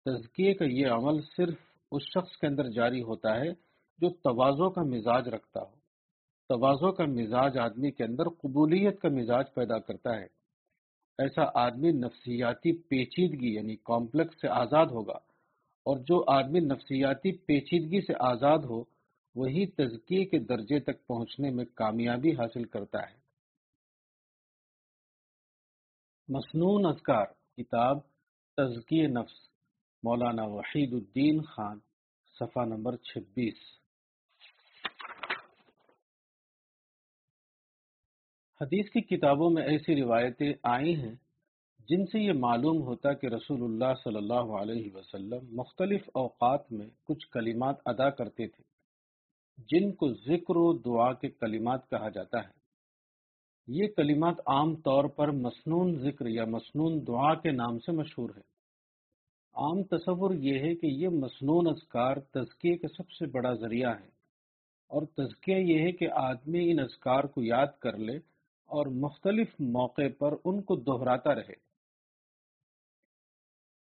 تزکیے 0.05 0.53
کا 0.53 0.65
یہ 0.65 0.87
عمل 0.87 1.21
صرف 1.37 1.55
اس 1.91 2.01
شخص 2.01 2.37
کے 2.37 2.47
اندر 2.47 2.69
جاری 2.69 3.01
ہوتا 3.01 3.35
ہے 3.35 3.49
جو 3.97 4.09
توازوں 4.09 4.69
کا 4.69 4.81
مزاج 4.81 5.29
رکھتا 5.29 5.61
ہو۔ 5.61 5.75
توازوں 6.49 6.91
کا 6.91 7.05
مزاج 7.05 7.57
آدمی 7.57 7.91
کے 7.91 8.03
اندر 8.03 8.29
قبولیت 8.29 9.01
کا 9.01 9.09
مزاج 9.09 9.45
پیدا 9.53 9.79
کرتا 9.79 10.19
ہے۔ 10.19 10.42
ایسا 11.19 11.41
آدمی 11.53 11.91
نفسیاتی 11.91 12.71
پیچیدگی 12.77 13.53
یعنی 13.53 13.75
کمپلیکس 13.75 14.41
سے 14.41 14.47
آزاد 14.47 14.85
ہوگا 14.85 15.17
اور 15.85 15.97
جو 15.97 16.23
آدمی 16.27 16.59
نفسیاتی 16.59 17.31
پیچیدگی 17.37 18.01
سے 18.01 18.13
آزاد 18.19 18.59
ہو، 18.59 18.83
وہی 19.35 19.65
تزکیے 19.67 20.25
کے 20.25 20.39
درجے 20.39 20.79
تک 20.79 21.07
پہنچنے 21.07 21.49
میں 21.49 21.65
کامیابی 21.65 22.31
حاصل 22.31 22.63
کرتا 22.63 22.99
ہے۔ 22.99 23.15
مصنون 26.27 26.85
اذکار، 26.85 27.25
کتاب 27.57 27.97
تزکیے 28.57 29.07
نفس، 29.07 29.33
مولانا 30.03 30.43
وحید 30.43 30.93
الدین 30.93 31.41
خان، 31.41 31.79
صفحہ 32.39 32.65
نمبر 32.65 32.95
چھبیس۔ 32.97 33.82
حدیث 38.61 38.89
کی 38.89 39.01
کتابوں 39.01 39.49
میں 39.49 39.63
ایسی 39.63 39.95
روایتیں 39.95 40.53
آئی 40.63 40.95
ہیں 40.95 41.15
جن 41.89 42.05
سے 42.05 42.19
یہ 42.19 42.33
معلوم 42.33 42.81
ہوتا 42.81 43.13
کہ 43.13 43.27
رسول 43.27 43.63
اللہ 43.63 43.93
صلی 44.03 44.15
اللہ 44.15 44.51
علیہ 44.57 44.91
وسلم 44.93 45.45
مختلف 45.51 46.01
اوقات 46.13 46.71
میں 46.71 46.87
کچھ 47.03 47.27
کلمات 47.27 47.75
ادا 47.85 48.09
کرتے 48.09 48.47
تھے، 48.47 48.63
جن 49.69 49.91
کو 49.91 50.13
ذکر 50.13 50.55
و 50.55 50.73
دعا 50.77 51.13
کے 51.13 51.29
کلمات 51.29 51.89
کہا 51.89 52.09
جاتا 52.09 52.39
ہے۔ 52.39 52.51
یہ 53.67 53.87
کلمات 53.87 54.39
عام 54.45 54.75
طور 54.75 55.03
پر 55.03 55.31
مسنون 55.31 55.99
ذکر 55.99 56.27
یا 56.27 56.45
مسنون 56.45 57.07
دعا 57.07 57.33
کے 57.35 57.51
نام 57.51 57.79
سے 57.79 57.91
مشہور 57.91 58.29
ہے 58.29 58.41
عام 59.55 59.83
تصور 59.83 60.33
یہ 60.35 60.59
ہے 60.59 60.75
کہ 60.75 60.85
یہ 60.85 61.09
مسنون 61.09 61.67
اذکار 61.67 62.17
تزکیے 62.17 62.77
کا 62.77 62.87
سب 62.87 63.11
سے 63.11 63.25
بڑا 63.25 63.53
ذریعہ 63.53 63.91
ہے 63.91 64.11
اور 64.91 65.01
تزکیہ 65.17 65.55
یہ 65.55 65.79
ہے 65.79 65.91
کہ 65.91 66.07
آدمی 66.11 66.71
ان 66.71 66.79
اذکار 66.79 67.23
کو 67.23 67.43
یاد 67.43 67.79
کر 67.79 67.97
لے 67.97 68.19
اور 68.73 68.85
مختلف 68.85 69.47
موقع 69.59 70.07
پر 70.19 70.33
ان 70.45 70.61
کو 70.61 70.75
دہراتا 70.75 71.35
رہے۔ 71.35 71.73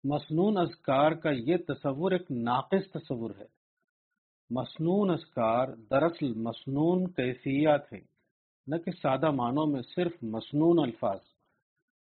مسنون 0.03 0.57
اذکار 0.57 1.11
کا 1.11 1.29
یہ 1.31 1.57
تصور 1.67 2.11
ایک 2.11 2.31
ناقص 2.31 2.91
تصور 2.91 3.31
ہے۔ 3.39 3.45
مسنون 4.49 5.09
اذکار 5.09 5.67
دراصل 5.67 6.33
مسنون 6.33 7.11
کیفیات 7.11 7.93
ہیں، 7.93 8.01
نہ 8.67 8.75
کہ 8.77 8.91
سادہ 9.01 9.31
معنوں 9.31 9.65
میں 9.65 9.81
صرف 9.95 10.11
مسنون 10.21 10.79
الفاظ۔ 10.79 11.19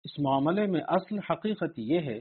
اس 0.04 0.18
معاملے 0.18 0.66
میں 0.66 0.80
اصل 0.88 1.18
حقیقت 1.30 1.78
یہ 1.78 2.00
ہے 2.00 2.20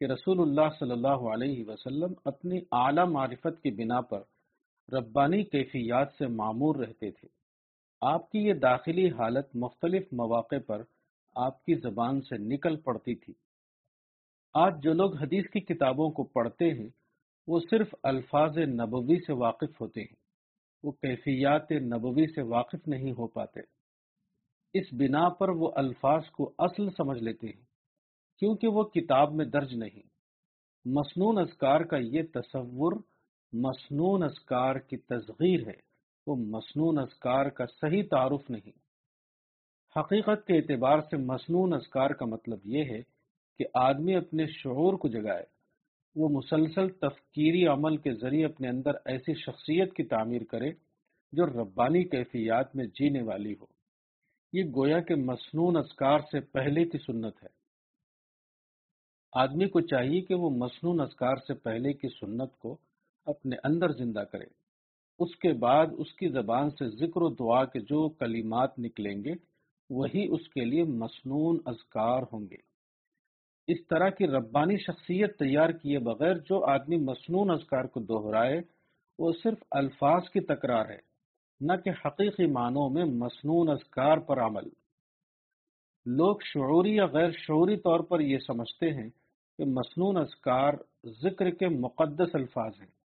کہ 0.00 0.04
رسول 0.04 0.40
اللہ 0.40 0.68
صلی 0.78 0.90
اللہ 0.90 1.28
علیہ 1.34 1.64
وسلم 1.66 2.12
اپنی 2.24 2.58
اعلی 2.72 3.04
معرفت 3.10 3.62
کی 3.62 3.70
بنا 3.70 4.00
پر 4.00 4.20
ربانی 4.92 5.44
کیفیات 5.44 6.08
سے 6.18 6.26
معمور 6.26 6.76
رہتے 6.76 7.10
تھے۔ 7.10 7.41
آپ 8.02 8.30
کی 8.30 8.38
یہ 8.38 8.54
داخلی 8.54 9.08
حالت 9.08 9.56
مختلف 9.56 10.02
مواقع 10.12 10.56
پر 10.66 10.82
آپ 11.36 11.64
کی 11.64 11.74
زبان 11.74 12.20
سے 12.20 12.38
نکل 12.38 12.76
پڑتی 12.76 13.14
تھی۔ 13.14 13.34
آج 14.54 14.82
جو 14.82 14.92
لوگ 14.92 15.16
حدیث 15.16 15.44
کی 15.50 15.60
کتابوں 15.60 16.10
کو 16.10 16.24
پڑھتے 16.24 16.70
ہیں، 16.70 16.88
وہ 17.46 17.60
صرف 17.70 17.94
الفاظ 18.02 18.58
نبوی 18.58 19.16
سے 19.26 19.32
واقف 19.32 19.80
ہوتے 19.80 20.00
ہیں۔ 20.00 20.14
وہ 20.82 20.92
کیفیات 20.92 21.72
نبوی 21.72 22.26
سے 22.26 22.42
واقف 22.42 22.88
نہیں 22.88 23.12
ہو 23.12 23.26
پاتے۔ 23.26 23.60
اس 24.74 24.86
بنا 24.92 25.28
پر 25.28 25.48
وہ 25.48 25.70
الفاظ 25.74 26.22
کو 26.30 26.52
اصل 26.58 26.90
سمجھ 26.90 27.22
لیتے 27.22 27.46
ہیں، 27.46 27.64
کیونکہ 28.38 28.68
وہ 28.68 28.82
کتاب 28.82 29.32
میں 29.32 29.44
درج 29.44 29.74
نہیں۔ 29.74 30.02
مسنون 30.84 31.38
اذکار 31.38 31.80
کا 31.80 31.96
یہ 31.96 32.22
تصور 32.34 32.92
مسنون 33.52 34.22
اذکار 34.22 34.74
کی 34.76 34.96
تصغیر 34.96 35.68
ہے۔ 35.68 35.91
وہ 36.26 36.36
مسنون 36.36 36.98
اذکار 36.98 37.46
کا 37.46 37.64
صحیح 37.66 38.02
تعارف 38.10 38.50
نہیں۔ 38.50 38.82
حقیقت 39.98 40.46
کے 40.46 40.56
اعتبار 40.56 40.98
سے 40.98 41.16
مسنون 41.16 41.72
اذکار 41.72 42.10
کا 42.10 42.26
مطلب 42.26 42.58
یہ 42.64 42.84
ہے 42.84 43.02
کہ 43.58 43.64
آدمی 43.74 44.16
اپنے 44.16 44.46
شعور 44.46 44.94
کو 44.94 45.08
جگائے، 45.08 45.44
وہ 46.14 46.28
مسلسل 46.28 46.88
تفکیری 46.88 47.66
عمل 47.66 47.96
کے 47.96 48.14
ذریعے 48.14 48.44
اپنے 48.44 48.68
اندر 48.68 48.90
ایسی 49.04 49.34
شخصیت 49.34 49.94
کی 49.94 50.02
تعمیر 50.02 50.44
کرے 50.44 50.72
جو 51.32 51.46
ربانی 51.46 52.04
کیفیات 52.04 52.76
میں 52.76 52.86
جینے 52.86 53.22
والی 53.22 53.54
ہو۔ 53.60 53.66
یہ 54.52 54.62
گویا 54.64 55.00
کہ 55.00 55.14
مصنون 55.14 55.76
اذکار 55.76 56.18
سے 56.30 56.40
پہلے 56.40 56.84
کی 56.84 56.98
سنت 56.98 57.42
ہے۔ 57.42 57.48
آدمی 59.32 59.68
کو 59.68 59.80
چاہیے 59.80 60.20
کہ 60.20 60.34
وہ 60.34 60.50
مصنون 60.50 61.00
اذکار 61.00 61.36
سے 61.36 61.54
پہلے 61.54 61.92
کی 61.92 62.08
سنت 62.08 62.58
کو 62.58 62.76
اپنے 63.26 63.56
اندر 63.64 63.92
زندہ 63.92 64.24
کرے۔ 64.32 64.61
اس 65.18 65.36
کے 65.36 65.52
بعد 65.52 65.86
اس 65.98 66.12
کی 66.14 66.28
زبان 66.28 66.70
سے 66.70 66.88
ذکر 66.88 67.22
و 67.22 67.28
دعا 67.28 67.64
کے 67.64 67.80
جو 67.80 68.08
کلمات 68.08 68.78
نکلیں 68.78 69.24
گے، 69.24 69.32
وہی 69.90 70.26
اس 70.30 70.48
کے 70.48 70.64
لیے 70.64 70.84
مصنون 70.84 71.58
اذکار 71.66 72.22
ہوں 72.32 72.40
گے۔ 72.50 72.72
اس 73.68 73.86
طرح 73.86 74.08
کی 74.08 74.26
ربانی 74.26 74.76
شخصیت 74.76 75.38
تیار 75.38 75.70
کیے 75.70 75.98
بغیر 75.98 76.38
جو 76.38 76.64
آدمی 76.64 76.96
مصنون 76.96 77.50
اذکار 77.50 77.84
کو 77.84 78.00
دہرائے، 78.00 78.60
وہ 79.18 79.32
صرف 79.42 79.58
الفاظ 79.70 80.30
کی 80.30 80.40
تکرار 80.40 80.88
ہے، 80.88 80.98
نہ 81.60 81.72
کہ 81.84 81.90
حقیقی 81.90 82.46
معنوں 82.46 82.90
میں 82.90 83.04
مصنون 83.04 83.68
اذکار 83.68 84.18
پر 84.18 84.40
عمل۔ 84.40 84.68
لوگ 86.06 86.36
شعوری 86.44 86.94
یا 86.96 87.06
غیر 87.06 87.30
شعوری 87.30 87.76
طور 87.76 88.00
پر 88.00 88.20
یہ 88.20 88.38
سمجھتے 88.38 88.90
ہیں 88.90 89.10
کہ 89.58 89.64
مصنون 89.64 90.16
اذکار 90.16 90.74
ذکر 91.06 91.50
کے 91.50 91.68
مقدس 91.68 92.34
الفاظ 92.34 92.72
ہیں۔ 92.80 93.01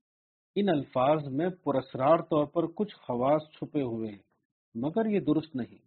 ان 0.56 0.70
الفاظ 0.70 1.28
میں 1.28 1.49
پرسرار 1.49 2.18
طور 2.18 2.45
پر 2.45 2.64
کچھ 2.76 2.95
خواص 2.95 3.41
چھپے 3.51 3.82
ہوئے 3.82 4.12
ہیں، 4.12 4.20
مگر 4.76 5.06
یہ 5.06 5.20
درست 5.20 5.56
نہیں۔ 5.56 5.86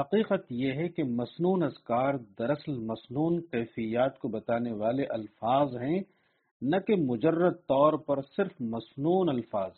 حقیقت 0.00 0.52
یہ 0.52 0.72
ہے 0.72 0.88
کہ 0.88 1.04
مسنون 1.04 1.62
اذکار 1.62 2.14
دراصل 2.14 2.78
مسنون 2.78 3.46
کیفیات 3.46 4.18
کو 4.18 4.28
بتانے 4.28 4.72
والے 4.72 5.04
الفاظ 5.04 5.76
ہیں، 5.76 6.02
نہ 6.60 6.76
کہ 6.86 6.94
مجرد 6.96 7.54
طور 7.54 7.92
پر 7.92 8.22
صرف 8.36 8.52
مسنون 8.60 9.28
الفاظ۔ 9.28 9.72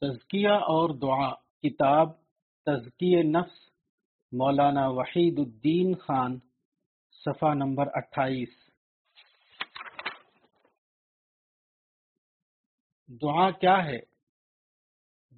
تزکیہ 0.00 0.48
اور 0.48 0.90
دعا۔ 0.90 1.32
کتاب 1.62 2.08
تزکی 2.66 3.22
نفس، 3.22 3.68
مولانا 4.32 4.88
وحید 4.88 5.38
الدین 5.38 5.94
خان، 5.94 6.38
صفحہ 7.24 7.54
نمبر 7.54 7.84
اٹھائیس۔ 7.94 8.61
دعا 13.20 13.50
کیا 13.50 13.84
ہے؟ 13.84 13.98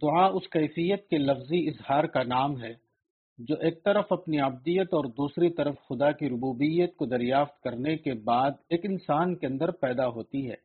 دعا 0.03 0.27
اس 0.27 0.49
کیفیت 0.49 1.09
کے 1.09 1.19
لفظی 1.19 1.69
اظہار 1.69 2.05
کا 2.05 2.23
نام 2.23 2.63
ہے، 2.63 2.73
جو 3.39 3.57
ایک 3.61 3.85
طرف 3.85 4.07
اپنی 4.11 4.39
عبدیت 4.39 4.95
اور 4.95 5.05
دوسری 5.05 5.51
طرف 5.51 5.75
خدا 5.75 6.13
کی 6.13 6.29
ربوبیت 6.29 6.97
کو 6.97 7.07
دریافت 7.07 7.61
کرنے 7.61 7.97
کے 7.97 8.15
بعد 8.15 8.51
ایک 8.69 8.81
انسان 8.85 9.37
کے 9.37 9.47
اندر 9.47 9.71
پیدا 9.71 10.09
ہوتی 10.09 10.51
ہے۔ 10.51 10.57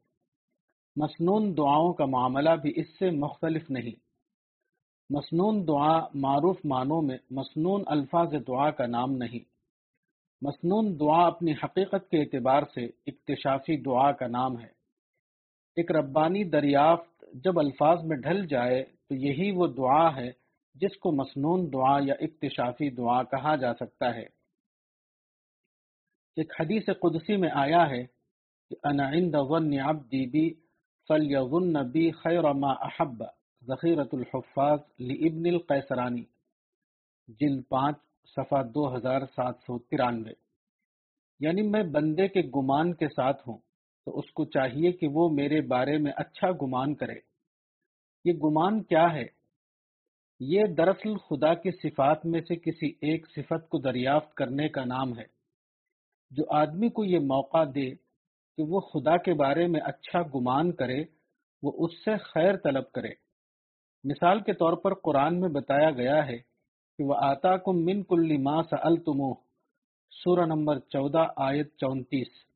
مسنون 0.96 1.58
دعاؤں 1.58 1.94
کا 1.94 2.06
معاملہ 2.06 2.50
بھی 2.50 2.74
اس 2.76 3.00
سے 3.00 3.10
مختلف 3.12 3.70
نہیں۔ 3.70 4.00
مسنون 5.10 5.68
دعا 5.68 6.00
معروف 6.14 6.58
معنوں 6.66 7.02
میں 7.02 7.18
مسنون 7.32 7.84
الفاظ 7.88 8.34
دعا 8.48 8.72
کا 8.72 8.86
نام 8.86 9.12
نہیں۔ 9.12 9.40
مسنون 10.42 11.00
دعا 11.00 11.28
اپنی 11.28 11.52
حقیقت 11.52 12.10
کے 12.10 12.20
اعتبار 12.20 12.64
سے 12.64 12.86
اکتشافی 12.86 13.82
دعا 13.82 14.12
کا 14.12 14.28
نام 14.28 14.60
ہے۔ 14.60 14.79
ایک 15.76 15.92
ربانی 15.92 16.44
دریافت 16.44 17.24
جب 17.34 17.60
الفاظ 17.60 18.04
میں 18.04 18.18
ڈھل 18.18 18.48
جائے 18.48 18.84
تو 18.84 19.16
یہی 19.16 19.52
وہ 19.52 19.68
دعا 19.68 20.16
ہے 20.16 20.32
جس 20.76 20.98
کو 20.98 21.12
مسنون 21.12 21.74
دعا 21.74 22.00
یا 22.02 22.14
اکتشافی 22.20 22.90
دعا 22.90 23.24
کہا 23.24 23.56
جا 23.56 23.74
سکتا 23.74 24.16
ہے۔ 24.16 24.26
ایک 26.36 26.54
حدیث 26.60 26.86
قدسی 26.86 27.38
میں 27.38 27.50
آیا 27.54 27.90
ہے 27.90 28.04
کہ 28.70 28.76
انا 28.84 29.10
عند 29.10 29.36
ظن 29.50 29.80
عبدی 29.80 30.26
بی 30.26 30.54
فلیظن 31.08 31.92
بی 31.92 32.12
خیر 32.12 32.54
ما 32.54 32.72
احب 32.72 33.24
ذخیرت 33.68 34.14
الحفاظ 34.14 34.80
لابن 35.00 35.46
القیسرانی 35.46 36.24
جلد 37.28 37.62
پانچ، 37.70 37.98
صفحہ 38.24 38.64
دو 38.64 38.96
ہزار 38.96 39.22
سات 39.36 39.56
سو 39.56 39.80
ترانوے۔ 39.80 40.34
یعنی 41.40 41.62
میں 41.62 41.84
بندے 41.84 42.28
کے 42.28 42.42
گمان 42.42 42.94
کے 42.94 43.08
ساتھ 43.08 43.50
ہوں۔ 43.50 43.58
تو 44.10 44.20
اس 44.20 44.32
کو 44.32 44.46
چاہیے 44.46 44.92
کہ 44.92 45.08
وہ 45.08 45.30
میرے 45.30 45.62
بارے 45.62 45.98
میں 45.98 46.12
اچھا 46.16 46.52
گمان 46.52 46.96
کرے۔ 46.96 47.16
یہ 48.26 48.34
گمان 48.34 48.84
کیا 48.84 49.14
ہے؟ 49.14 49.26
یہ 50.40 50.66
دراصل 50.78 51.18
خدا 51.18 51.54
کی 51.54 51.72
صفات 51.72 52.26
میں 52.26 52.42
سے 52.42 52.56
کسی 52.56 52.88
ایک 53.02 53.28
صفت 53.28 53.70
کو 53.70 53.78
دریافت 53.78 54.34
کرنے 54.34 54.70
کا 54.70 54.86
نام 54.86 55.20
ہے۔ 55.20 55.24
جو 56.32 56.44
آدمی 56.50 56.90
کو 56.90 57.06
یہ 57.06 57.20
موقع 57.20 57.64
دے 57.76 57.92
کہ 58.58 58.64
وہ 58.64 58.80
خدا 58.80 59.18
کے 59.18 59.34
بارے 59.34 59.68
میں 59.68 59.82
اچھا 59.82 60.22
گمان 60.22 60.72
کرے، 60.72 61.04
وہ 61.64 61.72
اس 61.76 62.06
سے 62.06 62.18
خیر 62.18 62.58
طلب 62.58 62.92
کرے۔ 62.92 63.12
مثال 64.04 64.40
کے 64.40 64.54
طور 64.54 64.74
پر 64.74 64.94
قرآن 64.94 65.40
میں 65.40 65.50
بتایا 65.50 65.92
گیا 65.92 66.28
ہے 66.28 66.38
کہ 66.98 67.04
وہ 67.04 67.16
آتا 67.18 67.58
کم 67.58 67.86
من 67.86 68.04
کل 68.04 68.38
ماں 68.38 68.64
سلتمو 68.64 69.34
سورہ 70.12 70.46
نمبر 70.46 70.80
چودہ، 70.80 71.26
آیت 71.36 71.76
چونتیس۔ 71.78 72.49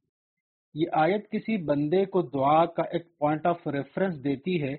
یہ 0.73 0.85
آیت 0.91 1.31
کسی 1.31 1.57
بندے 1.57 2.05
کو 2.05 2.21
دعا 2.21 2.65
کا 2.65 2.83
ایک 2.83 3.17
پوائنٹ 3.17 3.45
آف 3.45 3.67
ریفرنس 3.67 4.23
دیتی 4.23 4.61
ہے، 4.63 4.75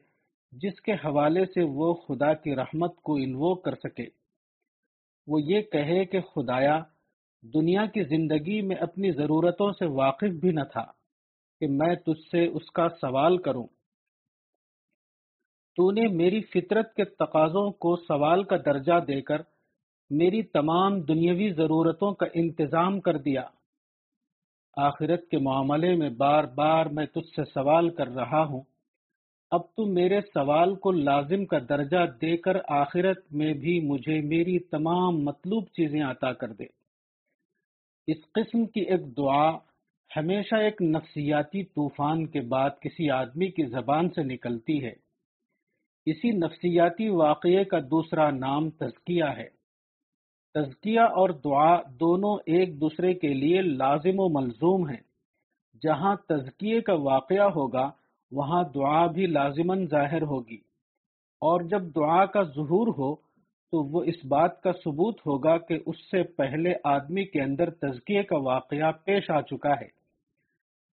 جس 0.52 0.80
کے 0.80 0.92
حوالے 0.92 1.46
سے 1.46 1.62
وہ 1.62 1.94
خدا 1.94 2.34
کی 2.34 2.56
رحمت 2.56 2.96
کو 2.96 3.14
انوو 3.14 3.54
کر 3.54 3.74
سکے۔ 3.74 4.06
وہ 5.26 5.42
یہ 5.42 5.60
کہے 5.62 6.04
کہ 6.04 6.20
خدایا، 6.20 6.80
دنیا 7.42 7.86
کی 7.86 8.02
زندگی 8.02 8.62
میں 8.62 8.76
اپنی 8.76 9.10
ضرورتوں 9.10 9.72
سے 9.72 9.86
واقف 9.86 10.28
بھی 10.40 10.50
نہ 10.50 10.64
تھا 10.72 10.84
کہ 11.60 11.66
میں 11.66 11.94
تجھ 11.94 12.28
سے 12.30 12.46
اس 12.46 12.70
کا 12.70 12.88
سوال 13.00 13.38
کروں۔ 13.38 13.66
تو 15.76 15.90
نے 15.90 16.06
میری 16.06 16.42
فطرت 16.42 16.94
کے 16.94 17.04
تقاضوں 17.04 17.70
کو 17.70 17.96
سوال 17.96 18.44
کا 18.44 18.56
درجہ 18.56 19.00
دے 19.08 19.20
کر 19.22 19.42
میری 20.10 20.42
تمام 20.42 21.00
دنیاوی 21.00 21.50
ضرورتوں 21.52 22.14
کا 22.14 22.26
انتظام 22.34 23.00
کر 23.00 23.16
دیا۔ 23.16 23.42
آخرت 24.76 25.28
کے 25.28 25.38
معاملے 25.38 25.96
میں 25.96 26.10
بار 26.10 26.44
بار 26.44 26.86
میں 26.86 27.06
تجھ 27.06 27.34
سے 27.36 27.42
سوال 27.44 27.90
کر 27.90 28.08
رہا 28.08 28.44
ہوں۔ 28.44 28.60
اب 29.50 29.60
تو 29.60 29.86
میرے 29.86 30.20
سوال 30.20 30.74
کو 30.74 30.90
لازم 30.90 31.46
کا 31.46 31.58
درجہ 31.68 32.06
دے 32.20 32.36
کر 32.36 32.56
آخرت 32.68 33.32
میں 33.32 33.52
بھی 33.54 33.80
مجھے 33.80 34.20
میری 34.20 34.58
تمام 34.58 35.18
مطلوب 35.24 35.64
چیزیں 35.64 36.02
عطا 36.02 36.32
کر 36.32 36.52
دے۔ 36.52 36.64
اس 38.06 38.32
قسم 38.32 38.66
کی 38.66 38.80
ایک 38.80 39.16
دعا 39.16 39.50
ہمیشہ 40.16 40.54
ایک 40.54 40.82
نفسیاتی 40.82 41.64
طوفان 41.64 42.26
کے 42.26 42.40
بعد 42.40 42.70
کسی 42.80 43.10
آدمی 43.10 43.46
کی 43.46 43.64
زبان 43.64 44.08
سے 44.08 44.22
نکلتی 44.22 44.84
ہے۔ 44.84 44.92
اسی 46.06 46.30
نفسیاتی 46.30 47.08
واقعے 47.08 47.64
کا 47.64 47.78
دوسرا 47.78 48.30
نام 48.30 48.70
تزکیہ 48.70 49.24
ہے۔ 49.24 49.53
تزکیہ 50.54 51.00
اور 51.00 51.30
دعا 51.30 51.80
دونوں 51.82 52.36
ایک 52.46 52.80
دوسرے 52.80 53.14
کے 53.14 53.28
لیے 53.28 53.62
لازم 53.62 54.20
و 54.20 54.28
ملزوم 54.28 54.88
ہیں۔ 54.88 55.00
جہاں 55.82 56.16
تزکیے 56.28 56.80
کا 56.80 56.94
واقعہ 56.94 57.44
ہوگا، 57.44 57.90
وہاں 58.32 58.62
دعا 58.74 59.06
بھی 59.06 59.26
لازماً 59.26 59.86
ظاہر 59.86 60.22
ہوگی۔ 60.22 60.56
اور 61.40 61.60
جب 61.60 61.82
دعا 61.82 62.26
کا 62.26 62.42
ظہور 62.42 62.86
ہو، 62.86 63.14
تو 63.72 63.84
وہ 63.84 64.04
اس 64.04 64.24
بات 64.24 64.62
کا 64.62 64.72
ثبوت 64.72 65.20
ہوگا 65.20 65.58
کہ 65.58 65.78
اس 65.86 65.96
سے 66.10 66.22
پہلے 66.22 66.74
آدمی 66.84 67.24
کے 67.24 67.42
اندر 67.42 67.70
تزکیے 67.70 68.22
کا 68.22 68.38
واقعہ 68.38 68.92
پیش 69.04 69.30
آ 69.30 69.40
چکا 69.40 69.72
ہے۔ 69.72 69.88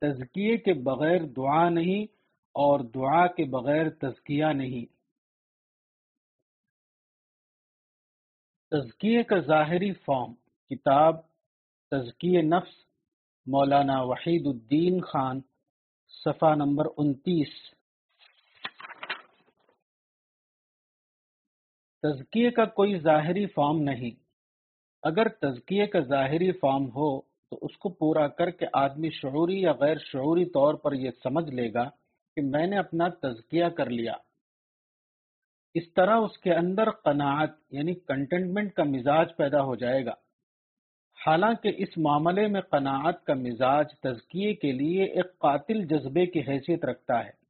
تزکیے 0.01 0.57
کے 0.57 0.73
بغیر 0.73 1.19
دعا 1.37 1.69
نہیں 1.69 2.03
اور 2.53 2.79
دعا 2.79 3.27
کے 3.27 3.43
بغیر 3.43 3.89
تزکیہ 3.89 4.45
نہیں۔ 4.45 4.90
تزکیے 8.71 9.23
کا 9.23 9.39
ظاہری 9.39 9.93
فارم، 9.93 10.33
کتاب 10.69 11.15
تزکیے 11.91 12.41
نفس، 12.41 12.73
مولانا 13.45 14.01
وحید 14.01 14.47
الدین 14.47 15.01
خان، 15.01 15.41
صفحہ 16.25 16.55
نمبر 16.55 16.85
انتیس۔ 16.97 17.47
تزکیے 22.03 22.51
کا 22.51 22.65
کوئی 22.65 22.99
ظاہری 22.99 23.45
فارم 23.45 23.81
نہیں۔ 23.81 24.11
اگر 25.03 25.29
تزکیے 25.29 25.87
کا 25.87 25.99
ظاہری 25.99 26.51
فارم 26.51 26.85
ہو 26.85 27.21
تو 27.21 27.57
اس 27.61 27.77
کو 27.77 27.89
پورا 27.89 28.27
کر 28.27 28.49
کے 28.49 28.65
آدمی 28.73 29.09
شعوری 29.09 29.61
یا 29.61 29.73
غیر 29.73 29.97
شعوری 29.97 30.45
طور 30.45 30.73
پر 30.73 30.93
یہ 30.93 31.09
سمجھ 31.23 31.51
لے 31.51 31.73
گا 31.73 31.89
کہ 32.35 32.41
میں 32.41 32.67
نے 32.67 32.77
اپنا 32.77 33.07
تزکیہ 33.07 33.65
کر 33.65 33.89
لیا۔ 33.89 34.13
اس 35.73 35.93
طرح 35.93 36.15
اس 36.15 36.37
کے 36.37 36.53
اندر 36.53 36.89
قناعت 36.89 37.49
یعنی 37.71 37.93
کنٹینٹمنٹ 37.93 38.73
کا 38.73 38.83
مزاج 38.83 39.35
پیدا 39.37 39.61
ہو 39.61 39.75
جائے 39.75 40.05
گا۔ 40.05 40.13
حالانکہ 41.25 41.71
اس 41.77 41.97
معاملے 41.97 42.47
میں 42.47 42.61
قناعت 42.61 43.23
کا 43.23 43.33
مزاج 43.33 43.85
تزکیے 44.03 44.53
کے 44.53 44.71
لیے 44.71 45.03
ایک 45.03 45.37
قاتل 45.37 45.85
جذبے 45.85 46.25
کی 46.25 46.39
حیثیت 46.39 46.85
رکھتا 46.85 47.25
ہے۔ 47.25 47.41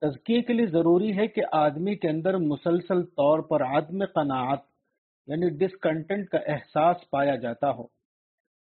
تزکیے 0.00 0.42
کے 0.42 0.52
لیے 0.52 0.66
ضروری 0.66 1.18
ہے 1.18 1.26
کہ 1.26 1.42
آدمی 1.52 1.94
کے 1.94 2.08
اندر 2.08 2.36
مسلسل 2.36 3.02
طور 3.02 3.38
پر 3.38 3.62
عدم 3.62 4.04
قناعت 4.04 4.58
یعنی 5.26 5.48
ڈسکنٹنٹ 5.48 6.28
کا 6.28 6.38
احساس 6.46 7.10
پایا 7.10 7.36
جاتا 7.36 7.70
ہو۔ 7.70 7.84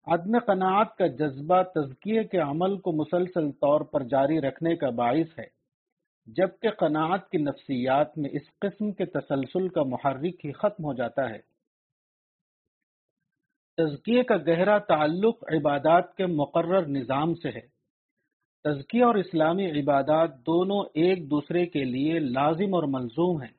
عدم 0.08 0.40
قناعت 0.40 0.98
کا 0.98 1.08
جذبہ 1.08 1.64
تزکیے 1.64 2.24
کے 2.24 2.38
عمل 2.38 2.78
کو 2.78 2.92
مسلسل 2.92 3.52
طور 3.52 3.82
پر 3.82 4.04
جاری 4.04 4.42
رکھنے 4.42 4.76
کا 4.76 4.90
باعث 4.90 5.40
ہے۔ 5.40 5.63
جبکہ 6.26 6.70
قناعت 6.70 7.30
کی 7.30 7.38
نفسیات 7.38 8.18
میں 8.18 8.30
اس 8.34 8.60
قسم 8.60 8.92
کے 8.92 9.06
تسلسل 9.06 9.68
کا 9.68 9.84
محرک 9.84 10.46
ہی 10.46 10.52
ختم 10.52 10.86
ہو 10.86 10.94
جاتا 10.94 11.30
ہے۔ 11.30 11.54
تزکیے 13.78 14.24
کا 14.24 14.38
گہرا 14.38 14.78
تعلق 14.78 15.44
عبادات 15.54 16.16
کے 16.16 16.26
مقرر 16.26 16.88
نظام 16.88 17.36
سے 17.36 17.50
ہے۔ 17.50 17.74
تزکیہ 18.64 19.04
اور 19.04 19.16
اسلامی 19.16 19.82
عبادات 19.82 20.38
دونوں 20.38 20.84
ایک 20.94 21.30
دوسرے 21.30 21.66
کے 21.66 21.84
لیے 21.84 22.20
لازم 22.20 22.74
اور 22.74 22.84
ملزوم 22.88 23.42
ہیں۔ 23.42 23.54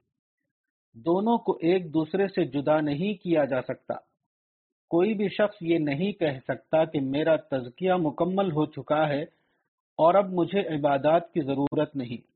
دونوں 0.95 1.39
کو 1.39 1.53
ایک 1.53 1.95
دوسرے 1.95 2.29
سے 2.29 2.45
جدا 2.45 2.81
نہیں 2.81 3.15
کیا 3.15 3.45
جا 3.45 3.63
سکتا۔ 3.63 3.95
کوئی 4.89 5.15
بھی 5.15 5.29
شخص 5.29 5.57
یہ 5.61 5.79
نہیں 5.79 6.13
کہہ 6.13 6.39
سکتا 6.49 6.85
کہ 6.85 7.01
میرا 7.01 7.37
تزکیہ 7.37 7.93
مکمل 7.93 8.53
ہو 8.53 8.67
چکا 8.67 9.09
ہے 9.09 9.23
اور 9.99 10.15
اب 10.15 10.31
مجھے 10.33 10.61
عبادات 10.61 11.33
کی 11.33 11.41
ضرورت 11.41 11.97
نہیں۔ 11.97 12.34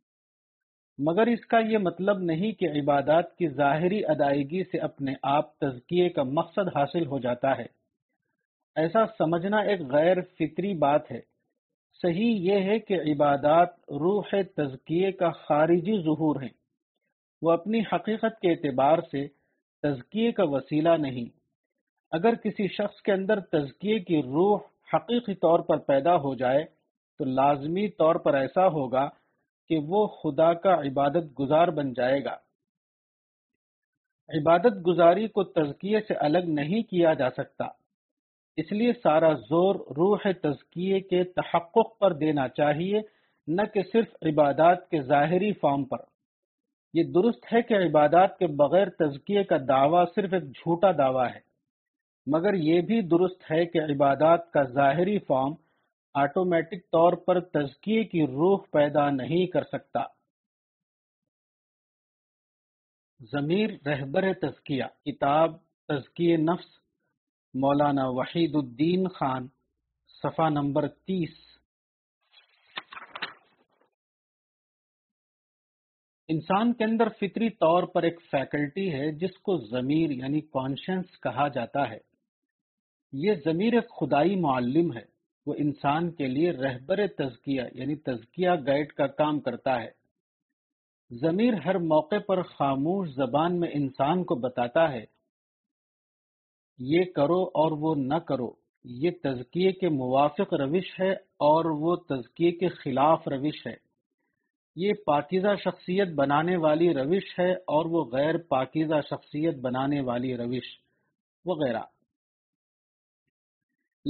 مگر 0.99 1.27
اس 1.27 1.47
کا 1.47 1.59
یہ 1.59 1.79
مطلب 1.79 2.19
نہیں 2.19 2.53
کہ 2.53 2.65
عبادات 2.65 3.37
کی 3.37 3.49
ظاہری 3.49 4.05
ادائیگی 4.05 4.65
سے 4.65 4.79
اپنے 4.79 5.13
آپ 5.23 5.59
تزکیے 5.59 6.09
کا 6.09 6.23
مقصد 6.23 6.77
حاصل 6.77 7.07
ہو 7.07 7.19
جاتا 7.19 7.59
ہے۔ 7.59 7.67
ایسا 8.77 9.07
سمجھنا 9.07 9.59
ایک 9.59 9.81
غیر 9.81 10.21
فطری 10.21 10.79
بات 10.79 11.13
ہے۔ 11.13 11.21
صحیح 12.03 12.35
یہ 12.35 12.61
ہے 12.65 12.79
کہ 12.79 12.95
عبادات 12.95 13.69
روح 13.79 14.29
تزکیے 14.57 15.13
کا 15.13 15.31
خارجی 15.31 16.03
ظہور 16.03 16.43
ہیں۔ 16.43 16.59
وہ 17.43 17.51
اپنی 17.51 17.81
حقیقت 17.81 18.41
کے 18.41 18.51
اعتبار 18.51 18.99
سے 18.99 19.29
تزکیے 19.83 20.33
کا 20.33 20.43
وسیلہ 20.45 20.97
نہیں۔ 20.99 21.39
اگر 22.11 22.35
کسی 22.35 22.69
شخص 22.69 23.03
کے 23.03 23.13
اندر 23.13 23.41
تزکیے 23.41 23.99
کی 23.99 24.23
روح 24.23 24.61
حقیقی 24.95 25.35
طور 25.35 25.61
پر 25.61 25.77
پیدا 25.77 26.17
ہو 26.17 26.35
جائے 26.35 26.65
تو 27.19 27.25
لازمی 27.25 27.89
طور 27.89 28.15
پر 28.15 28.35
ایسا 28.35 28.67
ہوگا 28.67 29.09
کہ 29.69 29.79
وہ 29.79 30.07
خدا 30.07 30.53
کا 30.55 30.75
عبادت 30.75 31.41
گزار 31.41 31.69
بن 31.69 31.93
جائے 31.93 32.25
گا۔ 32.25 32.37
عبادت 34.29 34.87
گزاری 34.87 35.29
کو 35.29 35.45
تزکیے 35.45 36.01
سے 36.01 36.15
الگ 36.15 36.39
نہیں 36.45 36.83
کیا 36.83 37.15
جا 37.15 37.31
سکتا۔ 37.31 37.65
اس 38.57 38.73
لیے 38.73 38.93
سارا 38.93 39.33
زور 39.35 39.75
روح 39.75 40.19
تزکیے 40.43 41.01
کے 41.01 41.25
تحقق 41.25 41.99
پر 41.99 42.13
دینا 42.13 42.49
چاہیے، 42.49 43.01
نہ 43.47 43.63
کہ 43.75 43.83
صرف 43.93 44.07
عبادات 44.23 44.89
کے 44.91 45.03
ظاہری 45.03 45.53
فارم 45.53 45.85
پر۔ 45.85 45.99
یہ 46.95 47.03
درست 47.03 47.53
ہے 47.53 47.63
کہ 47.63 47.75
عبادات 47.75 48.39
کے 48.39 48.47
بغیر 48.47 48.89
تزکیے 48.89 49.45
کا 49.45 49.57
دعویٰ 49.69 50.05
صرف 50.15 50.33
ایک 50.33 50.43
جھوٹا 50.43 50.93
دعویٰ 50.93 51.29
ہے، 51.35 51.41
مگر 52.27 52.55
یہ 52.55 52.81
بھی 52.81 53.01
درست 53.01 53.51
ہے 53.51 53.67
کہ 53.67 53.79
عبادات 53.79 54.51
کا 54.51 54.63
ظاہری 54.63 55.19
فارم 55.19 55.55
آٹومیٹک 56.15 56.85
طور 56.85 57.13
پر 57.13 57.41
تزکیے 57.41 58.05
کی 58.05 58.27
روح 58.27 58.59
پیدا 58.73 59.11
نہیں 59.11 59.47
کر 59.47 59.65
سکتا۔ 59.65 60.01
ضمیر 63.21 63.71
رہبر 63.87 64.23
تزکیہ۔ 64.33 64.85
کتاب 65.05 65.51
تزکیہ 65.89 66.37
نفس، 66.37 66.67
مولانا 67.55 68.03
وحید 68.07 68.55
الدین 68.55 69.09
خان، 69.09 69.49
صفحہ 70.23 70.49
نمبر 70.49 70.89
تیس۔ 70.89 71.35
انسان 76.29 76.73
کے 76.73 76.85
اندر 76.85 77.09
فطری 77.09 77.51
طور 77.51 77.83
پر 77.83 78.03
ایک 78.03 78.21
فیکلٹی 78.31 78.95
ہے، 78.95 79.13
جس 79.13 79.39
کو 79.39 79.57
ضمیر 79.57 80.11
یعنی 80.11 80.41
کانشنس 80.41 81.21
کہا 81.21 81.49
جاتا 81.49 81.91
ہے۔ 81.91 81.99
یہ 83.13 83.35
ضمیر 83.45 83.73
ایک 83.75 83.91
خدائی 83.91 84.37
معلم 84.37 84.97
ہے۔ 84.97 85.18
وہ 85.49 85.55
انسان 85.59 86.11
کے 86.11 86.27
لیے 86.27 86.51
رہبر 86.51 87.07
تزکیہ 87.07 87.63
یعنی 87.73 87.97
تزکیہ 87.97 88.51
گائیڈ 88.67 88.93
کا 88.93 89.07
کام 89.07 89.41
کرتا 89.41 89.83
ہے۔ 89.83 89.91
ضمیر 91.11 91.55
ہر 91.55 91.79
موقع 91.79 92.19
پر 92.29 92.43
خاموش 92.43 93.09
زبان 93.09 93.61
میں 93.61 93.69
انسان 93.73 94.25
کو 94.25 94.35
بتاتا 94.35 94.93
ہے، 94.93 95.05
یہ 96.79 97.05
کرو 97.05 97.43
اور 97.43 97.73
وہ 97.73 97.95
نہ 97.95 98.15
کرو۔ 98.15 98.51
یہ 98.85 99.11
تزکیے 99.23 99.73
کے 99.73 99.89
موافق 99.89 100.55
روش 100.55 101.01
ہے 101.01 101.13
اور 101.13 101.65
وہ 101.65 101.97
تزکیے 101.97 102.51
کے 102.51 102.69
خلاف 102.69 103.29
روش 103.29 103.67
ہے۔ 103.67 103.77
یہ 104.77 104.93
پاکیزہ 105.07 105.55
شخصیت 105.65 106.09
بنانے 106.09 106.57
والی 106.57 106.95
روش 106.95 107.39
ہے 107.41 107.53
اور 107.53 107.87
وہ 107.87 108.05
غیر 108.05 108.39
پاکیزہ 108.39 109.01
شخصیت 109.11 109.55
بنانے 109.55 110.01
والی 110.01 110.37
روش۔ 110.37 110.67
وغیرہ۔ 111.45 111.98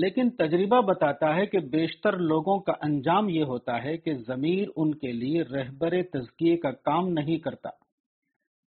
لیکن 0.01 0.31
تجربہ 0.31 0.81
بتاتا 0.81 1.37
ہے 1.37 1.47
کہ 1.47 1.59
بیشتر 1.59 2.17
لوگوں 2.17 2.61
کا 2.61 2.73
انجام 2.81 3.29
یہ 3.29 3.45
ہوتا 3.45 3.85
ہے 3.85 3.97
کہ 3.97 4.15
ضمیر 4.15 4.69
ان 4.77 4.95
کے 4.95 5.13
لیے 5.13 5.43
رہبر 5.43 5.91
تزکیے 6.03 6.57
کا 6.57 6.71
کام 6.71 7.09
نہیں 7.09 7.39
کرتا۔ 7.39 7.69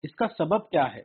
اس 0.04 0.16
کا 0.16 0.26
سبب 0.38 0.70
کیا 0.70 0.94
ہے؟ 0.96 1.02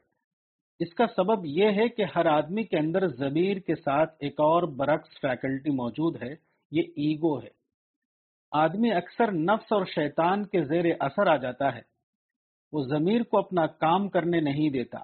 اس 0.80 0.94
کا 0.94 1.04
سبب 1.16 1.46
یہ 1.46 1.68
ہے 1.68 1.88
کہ 1.88 2.04
ہر 2.16 2.26
آدمی 2.26 2.62
کے 2.62 2.78
اندر 2.78 3.06
ضمیر 3.06 3.56
کے 3.56 3.74
ساتھ 3.74 4.14
ایک 4.18 4.32
اور 4.32 4.62
برعکس 4.62 5.20
فیکلٹی 5.20 5.70
موجود 5.70 6.22
ہے، 6.22 6.34
یہ 6.70 6.82
ایگو 6.82 7.38
ہے۔ 7.38 7.60
آدمی 8.52 8.92
اکثر 8.92 9.32
نفس 9.32 9.72
اور 9.72 9.84
شیطان 9.84 10.46
کے 10.46 10.64
زیر 10.64 10.84
اثر 11.00 11.26
آ 11.26 11.36
جاتا 11.36 11.74
ہے۔ 11.74 11.80
وہ 12.72 12.82
ضمیر 12.82 13.22
کو 13.22 13.38
اپنا 13.38 13.66
کام 13.66 14.08
کرنے 14.08 14.40
نہیں 14.40 14.70
دیتا۔ 14.70 14.98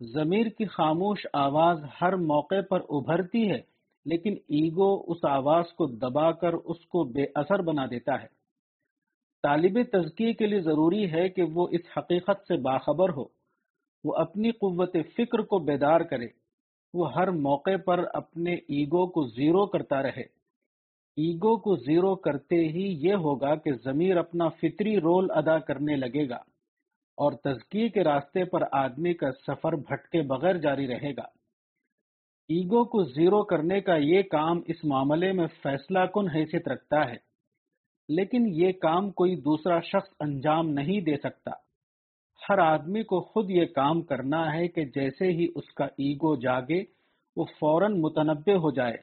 ضمیر 0.00 0.46
کی 0.46 0.64
خاموش 0.64 1.26
آواز 1.32 1.84
ہر 2.00 2.16
موقع 2.16 2.60
پر 2.70 2.80
ابھرتی 2.88 3.50
ہے۔ 3.50 3.77
لیکن 4.08 4.32
ایگو 4.32 5.04
اس 5.06 5.24
آواز 5.24 5.64
کو 5.76 5.86
دبا 5.86 6.32
کر 6.32 6.52
اس 6.52 6.86
کو 6.86 7.04
بے 7.04 7.24
اثر 7.34 7.62
بنا 7.62 7.86
دیتا 7.86 8.22
ہے۔ 8.22 8.38
طالب 9.42 9.78
تزکیے 9.92 10.32
کے 10.32 10.46
لیے 10.46 10.60
ضروری 10.60 11.12
ہے 11.12 11.28
کہ 11.28 11.42
وہ 11.42 11.68
اس 11.70 11.80
حقیقت 11.98 12.46
سے 12.48 12.56
باخبر 12.56 13.08
ہو۔ 13.08 13.24
وہ 14.04 14.14
اپنی 14.16 14.50
قوت 14.50 14.96
فکر 15.16 15.38
کو 15.38 15.58
بیدار 15.58 16.00
کرے۔ 16.00 16.26
وہ 16.94 17.14
ہر 17.14 17.30
موقع 17.30 17.76
پر 17.86 18.04
اپنے 18.14 18.54
ایگو 18.54 19.06
کو 19.06 19.26
زیرو 19.26 19.66
کرتا 19.66 20.02
رہے۔ 20.02 20.38
ایگو 21.16 21.56
کو 21.56 21.76
زیرو 21.76 22.14
کرتے 22.14 22.56
ہی 22.56 23.08
یہ 23.08 23.14
ہوگا 23.14 23.54
کہ 23.54 23.72
ضمیر 23.84 24.16
اپنا 24.16 24.48
فطری 24.48 24.96
رول 25.00 25.30
ادا 25.30 25.58
کرنے 25.58 25.96
لگے 25.96 26.28
گا 26.28 26.40
اور 27.18 27.32
تزکی 27.32 27.88
کے 27.88 28.04
راستے 28.04 28.44
پر 28.44 28.62
آدمی 28.72 29.14
کا 29.14 29.32
سفر 29.46 29.72
بھٹکے 29.72 30.22
بغیر 30.22 30.56
جاری 30.56 30.86
رہے 30.86 31.12
گا۔ 31.16 31.37
ایگو 32.50 32.84
کو 32.84 33.02
زیرو 33.04 33.42
کرنے 33.44 33.80
کا 33.80 33.96
یہ 33.96 34.22
کام 34.22 34.60
اس 34.66 34.84
معاملے 34.84 35.32
میں 35.32 35.46
فیصلہ 35.62 36.04
کن 36.14 36.28
حیثیت 36.28 36.68
رکھتا 36.68 37.00
ہے، 37.08 37.16
لیکن 38.08 38.46
یہ 38.54 38.72
کام 38.72 39.10
کوئی 39.10 39.34
دوسرا 39.40 39.80
شخص 39.80 40.14
انجام 40.20 40.68
نہیں 40.70 41.00
دے 41.00 41.16
سکتا۔ 41.16 41.50
ہر 42.42 42.58
آدمی 42.58 43.02
کو 43.02 43.20
خود 43.22 43.50
یہ 43.50 43.66
کام 43.74 44.00
کرنا 44.02 44.42
ہے 44.54 44.68
کہ 44.68 44.84
جیسے 44.94 45.30
ہی 45.32 45.46
اس 45.54 45.72
کا 45.74 45.84
ایگو 45.84 46.34
جاگے، 46.36 46.82
وہ 47.36 47.44
فوراً 47.60 48.00
متنوع 48.00 48.56
ہو 48.58 48.70
جائے 48.70 48.96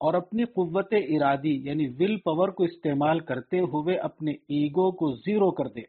اور 0.00 0.14
اپنی 0.14 0.44
قوت 0.54 0.92
ارادی 0.92 1.54
یعنی 1.64 1.86
ول 1.98 2.16
پاور 2.16 2.48
کو 2.48 2.64
استعمال 2.64 3.20
کرتے 3.20 3.60
ہوئے 3.72 3.96
اپنے 4.00 4.32
ایگو 4.32 4.90
کو 4.92 5.14
زیرو 5.16 5.50
کر 5.50 5.68
دے۔ 5.68 5.82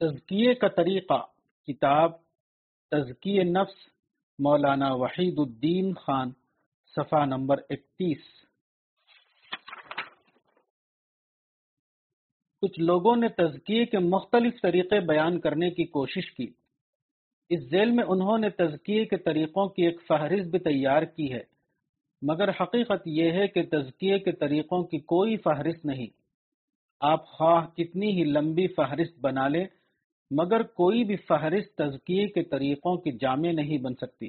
تزکیے 0.00 0.54
کا 0.54 0.68
طریقہ، 0.76 1.22
کتاب 1.68 2.12
تزکی 2.90 3.42
نفس، 3.42 3.74
مولانا 4.38 4.94
وحید 4.94 5.38
الدین 5.38 5.94
خان، 5.94 6.30
صفحہ 6.86 7.24
نمبر 7.24 7.58
اکتیس۔ 7.58 8.18
کچھ 12.62 12.80
لوگوں 12.80 13.16
نے 13.16 13.28
تزکیے 13.28 13.86
کے 13.86 13.98
مختلف 13.98 14.60
طریقے 14.62 15.00
بیان 15.00 15.40
کرنے 15.40 15.70
کی 15.70 15.84
کوشش 15.84 16.32
کی۔ 16.32 16.46
اس 17.48 17.60
ذیل 17.60 17.90
میں 17.90 18.04
انہوں 18.04 18.38
نے 18.38 18.50
تزکیے 18.50 19.04
کے 19.04 19.16
طریقوں 19.16 19.68
کی 19.68 19.84
ایک 19.84 20.00
فہرست 20.08 20.50
بھی 20.50 20.58
تیار 20.58 21.02
کی 21.02 21.32
ہے۔ 21.32 21.42
مگر 22.22 22.48
حقیقت 22.48 23.02
یہ 23.06 23.30
ہے 23.30 23.48
کہ 23.48 23.62
تزکیے 23.62 24.18
کے 24.18 24.32
طریقوں 24.32 24.84
کی 24.84 24.98
کوئی 24.98 25.36
فہرست 25.36 25.84
نہیں۔ 25.84 26.06
آپ 27.00 27.26
خواہ 27.26 27.66
کتنی 27.66 28.18
ہی 28.18 28.24
لمبی 28.24 28.66
فہرست 28.66 29.18
بنا 29.20 29.48
لیں 29.48 29.64
مگر 30.30 30.62
کوئی 30.62 31.04
بھی 31.04 31.16
فہرست 31.16 31.74
تزکیے 31.76 32.26
کے 32.26 32.42
طریقوں 32.42 32.96
کی 32.96 33.12
جامع 33.12 33.52
نہیں 33.52 33.78
بن 33.78 33.94
سکتی۔ 33.94 34.28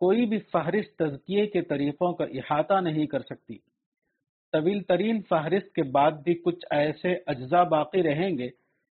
کوئی 0.00 0.26
بھی 0.26 0.38
فہرست 0.38 0.98
تزکیے 0.98 1.46
کے 1.46 1.62
طریقوں 1.62 2.12
کا 2.12 2.24
احاطہ 2.24 2.80
نہیں 2.80 3.06
کر 3.06 3.20
سکتی۔ 3.20 3.58
طویل 4.52 4.82
ترین 4.82 5.22
فہرست 5.22 5.74
کے 5.74 5.82
بعد 5.82 6.10
بھی 6.10 6.34
کچھ 6.34 6.66
ایسے 6.70 7.16
اجزاء 7.26 7.62
باقی 7.62 8.02
رہیں 8.02 8.38
گے 8.38 8.48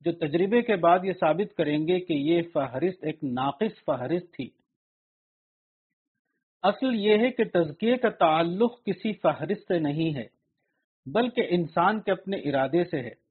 جو 0.02 0.12
تجربے 0.12 0.62
کے 0.62 0.76
بعد 0.76 1.00
یہ 1.04 1.14
ثابت 1.20 1.58
کریں 1.58 1.88
گے 1.88 2.00
کہ 2.00 2.14
یہ 2.14 2.42
فہرست 2.54 3.04
ایک 3.04 3.24
ناقص 3.24 3.86
فہرست 3.86 4.34
تھی۔ 4.34 4.50
اصل 6.64 6.96
یہ 6.96 7.18
ہے 7.18 7.32
کہ 7.32 7.44
تزکیے 7.44 7.98
کا 7.98 8.10
تعلق 8.10 8.84
کسی 8.86 9.14
فہرست 9.14 9.68
سے 9.68 9.80
نہیں 9.80 10.16
ہے، 10.16 10.28
بلکہ 11.06 11.48
انسان 11.50 12.02
کے 12.02 12.12
اپنے 12.12 12.38
ارادے 12.38 12.84
سے 12.84 13.00
ہے۔ 13.00 13.29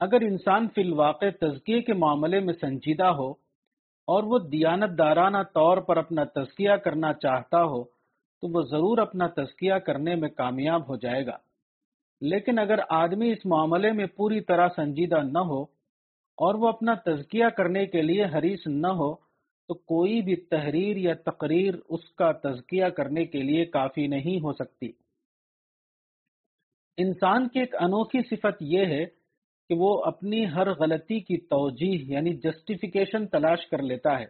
اگر 0.00 0.20
انسان 0.20 0.68
فی 0.74 0.82
الواقع 0.82 1.26
تزکیے 1.40 1.82
کے 1.82 1.92
معاملے 1.92 2.40
میں 2.40 2.54
سنجیدہ 2.60 3.04
ہو 3.04 3.30
اور 4.08 4.22
وہ 4.22 4.38
دیانت 4.38 4.98
دارانہ 4.98 5.38
طور 5.54 5.76
پر 5.78 5.96
اپنا 5.96 6.24
تزکیہ 6.24 6.70
کرنا 6.70 7.12
چاہتا 7.12 7.62
ہو، 7.64 7.84
تو 8.42 8.48
وہ 8.52 8.62
ضرور 8.62 8.98
اپنا 8.98 9.26
تزکیہ 9.26 9.74
کرنے 9.74 10.14
میں 10.14 10.28
کامیاب 10.28 10.88
ہو 10.88 10.96
جائے 10.96 11.26
گا۔ 11.26 11.36
لیکن 12.20 12.58
اگر 12.58 12.78
آدمی 12.88 13.30
اس 13.30 13.46
معاملے 13.46 13.92
میں 13.92 14.06
پوری 14.06 14.40
طرح 14.40 14.68
سنجیدہ 14.76 15.22
نہ 15.22 15.38
ہو 15.38 15.62
اور 16.38 16.54
وہ 16.54 16.68
اپنا 16.68 16.94
تزکیہ 16.94 17.44
کرنے 17.56 17.86
کے 17.86 18.02
لیے 18.02 18.24
حریص 18.24 18.66
نہ 18.66 18.86
ہو، 18.86 19.14
تو 19.68 19.74
کوئی 19.74 20.22
بھی 20.22 20.36
تحریر 20.36 20.96
یا 20.96 21.14
تقریر 21.14 21.74
اس 21.88 22.10
کا 22.10 22.32
تزکیہ 22.32 22.84
کرنے 22.84 23.24
کے 23.24 23.42
لیے 23.42 23.64
کافی 23.64 24.06
نہیں 24.06 24.40
ہو 24.40 24.52
سکتی۔ 24.52 24.92
انسان 26.98 27.48
کی 27.48 27.60
ایک 27.60 27.74
انوکھی 27.74 28.20
صفت 28.22 28.56
یہ 28.60 28.86
ہے 28.86 29.04
کہ 29.68 29.74
وہ 29.74 30.04
اپنی 30.04 30.46
ہر 30.46 30.74
غلطی 30.74 31.20
کی 31.20 31.36
توجیح 31.36 31.98
یعنی 32.02 32.34
جسٹیفیکیشن 32.34 33.26
تلاش 33.26 33.66
کر 33.66 33.82
لیتا 33.82 34.18
ہے۔ 34.20 34.26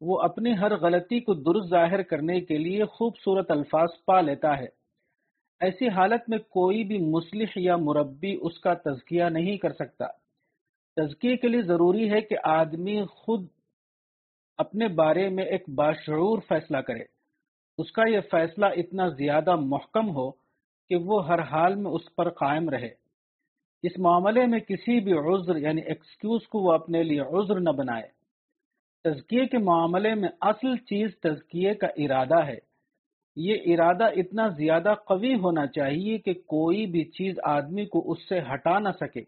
وہ 0.00 0.20
اپنی 0.20 0.52
ہر 0.58 0.76
غلطی 0.76 1.20
کو 1.20 1.34
درست 1.34 1.70
ظاہر 1.70 2.02
کرنے 2.02 2.40
کے 2.40 2.58
لیے 2.58 2.84
خوبصورت 2.84 3.50
الفاظ 3.50 3.88
پا 4.06 4.20
لیتا 4.20 4.58
ہے۔ 4.58 4.66
ایسی 5.60 5.88
حالت 5.88 6.28
میں 6.28 6.38
کوئی 6.38 6.84
بھی 6.84 6.98
مسلح 6.98 7.52
یا 7.56 7.76
مربی 7.76 8.38
اس 8.40 8.58
کا 8.58 8.74
تزکیہ 8.74 9.24
نہیں 9.24 9.56
کر 9.56 9.72
سکتا۔ 9.72 10.06
تزکیے 10.96 11.36
کے 11.36 11.48
لیے 11.48 11.62
ضروری 11.62 12.10
ہے 12.10 12.20
کہ 12.20 12.36
آدمی 12.44 13.04
خود 13.10 13.46
اپنے 14.58 14.88
بارے 14.88 15.28
میں 15.28 15.44
ایک 15.44 15.62
باشعور 15.74 16.38
فیصلہ 16.48 16.76
کرے۔ 16.78 17.04
اس 17.78 17.92
کا 17.92 18.02
یہ 18.08 18.20
فیصلہ 18.30 18.66
اتنا 18.66 19.08
زیادہ 19.08 19.56
محکم 19.56 20.10
ہو 20.16 20.30
کہ 20.88 20.96
وہ 20.96 21.26
ہر 21.26 21.38
حال 21.38 21.74
میں 21.74 21.90
اس 21.90 22.14
پر 22.16 22.30
قائم 22.30 22.68
رہے۔ 22.68 23.03
اس 23.86 23.98
معاملے 23.98 24.46
میں 24.46 24.60
کسی 24.60 25.00
بھی 25.00 25.12
عذر 25.12 25.56
یعنی 25.56 25.82
ایکسکیوز 25.82 26.48
کو 26.48 26.58
وہ 26.58 26.72
اپنے 26.72 27.02
لیے 27.02 27.20
عذر 27.20 27.60
نہ 27.60 27.70
بنائے۔ 27.70 28.08
تزکیے 29.04 29.46
کے 29.46 29.58
معاملے 29.58 30.14
میں 30.14 30.28
اصل 30.40 30.76
چیز 30.76 31.10
تزکیے 31.20 31.74
کا 31.74 31.86
ارادہ 31.86 32.46
ہے۔ 32.46 32.58
یہ 33.36 33.54
ارادہ 33.66 34.04
اتنا 34.04 34.48
زیادہ 34.48 34.94
قوی 35.06 35.34
ہونا 35.34 35.66
چاہیے 35.66 36.18
کہ 36.18 36.32
کوئی 36.32 36.86
بھی 36.86 37.04
چیز 37.04 37.36
آدمی 37.44 37.86
کو 37.86 38.12
اس 38.12 38.18
سے 38.28 38.40
ہٹا 38.40 38.78
نہ 38.78 38.88
سکے۔ 39.00 39.20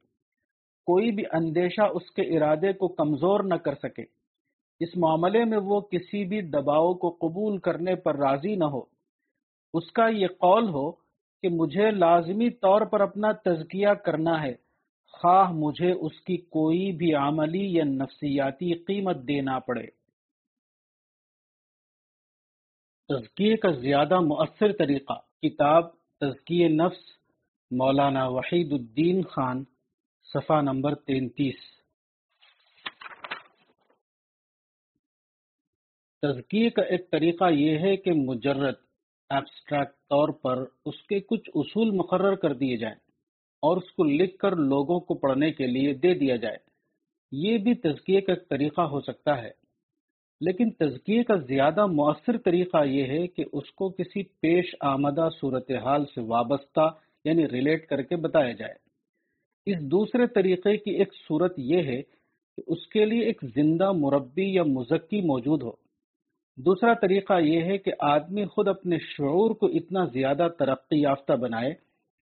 کوئی 0.87 1.11
بھی 1.11 1.25
اندیشہ 1.33 1.83
اس 1.83 2.11
کے 2.11 2.23
ارادے 2.23 2.73
کو 2.73 2.89
کمزور 2.89 3.41
نہ 3.41 3.55
کر 3.55 3.75
سکے۔ 3.75 4.05
اس 4.81 4.97
معاملے 4.97 5.45
میں 5.45 5.59
وہ 5.59 5.81
کسی 5.81 6.25
بھی 6.25 6.41
دباؤ 6.41 6.95
کو 6.95 7.11
قبول 7.11 7.59
کرنے 7.59 7.95
پر 7.95 8.17
راضی 8.17 8.55
نہ 8.55 8.65
ہو۔ 8.65 8.81
اس 9.75 9.93
کا 9.93 10.09
یہ 10.09 10.27
قول 10.27 10.69
ہو 10.69 11.06
کہ 11.43 11.49
مجھے 11.49 11.91
لازمی 11.91 12.51
طور 12.51 12.87
پر 12.87 13.01
اپنا 13.01 13.33
تزکیہ 13.33 13.89
کرنا 13.89 14.43
ہے۔ 14.43 14.55
خواہ 15.13 15.53
مجھے 15.53 15.93
اس 15.93 16.21
کی 16.21 16.37
کوئی 16.37 16.93
بھی 16.93 17.15
عملی 17.15 17.75
یا 17.75 17.85
نفسیاتی 17.85 18.75
قیمت 18.75 19.17
دینا 19.17 19.59
پڑے۔ 19.59 19.87
تزکیے 23.09 23.57
کا 23.57 23.71
زیادہ 23.71 24.21
مؤثر 24.21 24.73
طریقہ 24.73 25.13
کتاب 25.43 25.91
تزکیے 26.21 26.69
نفس، 26.69 27.05
مولانا 27.71 28.29
وحید 28.29 28.73
الدین 28.73 29.23
خان، 29.23 29.65
صفحہ 30.23 30.61
نمبر 30.61 30.95
تینتیس۔ 30.95 31.61
تزکیے 36.23 36.71
کا 36.71 36.83
ایک 36.83 37.11
طریقہ 37.11 37.45
یہ 37.51 37.79
ہے 37.79 37.97
کہ 37.97 38.11
مجرد 38.17 38.75
ایبسٹریکٹ 39.31 39.96
طور 40.11 40.29
پر 40.29 40.65
اس 40.85 41.03
کے 41.03 41.21
کچھ 41.21 41.51
اصول 41.55 41.91
مقرر 41.91 42.35
کر 42.35 42.53
دیے 42.53 42.77
جائیں 42.77 42.97
اور 43.63 43.77
اس 43.77 43.93
کو 43.93 44.05
لکھ 44.05 44.37
کر 44.37 44.57
لوگوں 44.57 45.01
کو 45.01 45.15
پڑھنے 45.15 45.53
کے 45.53 45.67
لیے 45.67 45.93
دے 45.95 46.15
دیا 46.15 46.37
جائے۔ 46.37 46.57
یہ 47.33 47.59
بھی 47.59 47.75
تزکیے 47.75 48.21
کا 48.21 48.33
ایک 48.33 48.49
طریقہ 48.49 48.81
ہو 48.81 49.01
سکتا 49.01 49.43
ہے۔ 49.43 49.51
لیکن 50.41 50.71
تزکیے 50.71 51.23
کا 51.23 51.37
زیادہ 51.37 51.87
مؤثر 51.87 52.39
طریقہ 52.39 52.85
یہ 52.85 53.05
ہے 53.05 53.27
کہ 53.27 53.45
اس 53.53 53.73
کو 53.73 53.89
کسی 53.89 54.23
پیش 54.23 54.75
آمدہ 54.81 55.29
صورتحال 55.41 56.05
سے 56.15 56.21
وابستہ 56.21 56.91
یعنی 57.25 57.49
ریلیٹ 57.49 57.87
کر 57.87 58.03
کے 58.03 58.17
بتایا 58.17 58.53
جائے۔ 58.53 58.75
اس 59.67 59.83
دوسرے 59.83 60.27
طریقے 60.27 60.77
کی 60.77 60.91
ایک 60.91 61.15
صورت 61.29 61.55
یہ 61.57 61.83
ہے 61.83 62.03
کہ 62.57 62.63
اس 62.67 62.87
کے 62.87 63.05
لیے 63.05 63.25
ایک 63.25 63.45
زندہ 63.55 63.93
مربی 63.93 64.55
یا 64.55 64.63
مزکی 64.63 65.21
موجود 65.21 65.63
ہو۔ 65.63 65.86
دوسرا 66.57 66.95
طریقہ 66.95 67.41
یہ 67.41 67.63
ہے 67.63 67.79
کہ 67.79 67.93
آدمی 67.99 68.45
خود 68.45 68.69
اپنے 68.69 68.99
شعور 68.99 69.51
کو 69.51 69.67
اتنا 69.67 70.05
زیادہ 70.05 70.49
ترقی 70.59 71.01
یافتہ 71.01 71.33
بنائے 71.33 71.75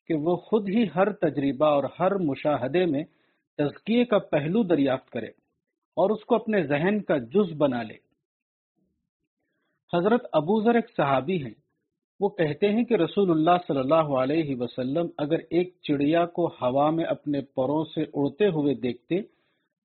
کہ 0.07 0.15
وہ 0.15 0.37
خود 0.37 0.69
ہی 0.69 0.85
ہر 0.95 1.13
تجربہ 1.13 1.67
اور 1.67 1.85
ہر 2.01 2.15
مشاہدے 2.15 2.87
میں 2.87 3.05
تزکیے 3.59 4.05
کا 4.05 4.19
پہلو 4.19 4.63
دریافت 4.63 5.11
کرے 5.11 5.27
اور 5.97 6.11
اس 6.11 6.25
کو 6.25 6.35
اپنے 6.35 6.63
ذہن 6.63 7.03
کا 7.03 7.19
جز 7.19 7.53
بنا 7.57 7.83
لے۔ 7.83 7.95
حضرت 9.97 10.27
ابو 10.33 10.63
ذر 10.63 10.75
ایک 10.75 10.87
صحابی 10.97 11.45
ہیں۔ 11.45 11.55
وہ 12.21 12.29
کہتے 12.29 12.73
ہیں 12.73 12.85
کہ 12.85 12.95
رسول 12.95 13.31
اللہ 13.31 13.57
صلی 13.69 13.79
اللہ 13.79 14.13
علیہ 14.19 14.57
وسلم 14.59 15.07
اگر 15.19 15.39
ایک 15.51 15.75
چڑیا 15.83 16.27
کو 16.27 16.47
ہوا 16.47 16.91
میں 16.91 17.05
اپنے 17.05 17.41
پروں 17.41 17.85
سے 17.85 18.05
اڑتے 18.15 18.47
ہوئے 18.47 18.75
دیکھتے 18.75 19.23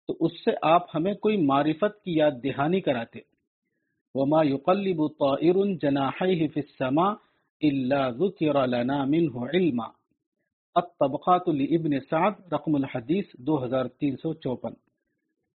تو 0.08 0.16
اس 0.20 0.32
سے 0.46 0.52
آپ 0.62 0.96
ہمیں 0.96 1.14
کوئی 1.14 1.38
معرفت 1.38 2.04
کی 2.04 2.18
یاد 2.18 2.32
دہانی 2.44 2.82
کراتے۔ 2.82 3.29
وما 4.16 4.44
يقلب 4.44 5.08
طائر 5.20 5.56
جناحيه 5.82 6.48
في 6.48 6.60
السماء 6.60 7.14
الا 7.62 8.10
ذكر 8.10 8.68
لنا 8.68 9.06
منه 9.06 9.48
علما 9.54 9.88
الطبقات 10.76 11.48
لابن 11.48 12.00
سعد، 12.10 12.54
رقم 12.54 12.76
الحدیث 12.76 13.26
2354 13.50 14.74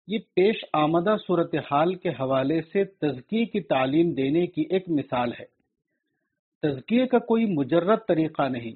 یہ 0.06 0.18
پیش 0.18 0.64
آمدہ 0.72 1.16
صورتحال 1.26 1.94
کے 1.94 2.08
حوالے 2.08 2.60
سے 2.62 2.84
تزکی 2.84 3.44
کی 3.44 3.60
تعلیم 3.60 4.12
دینے 4.12 4.46
کی 4.46 4.64
ایک 4.70 4.88
مثال 4.88 5.32
ہے۔ 5.32 5.44
تزکیے 6.62 7.06
کا 7.06 7.18
کوئی 7.18 7.46
مجرد 7.46 7.98
طریقہ 8.08 8.48
نہیں۔ 8.48 8.72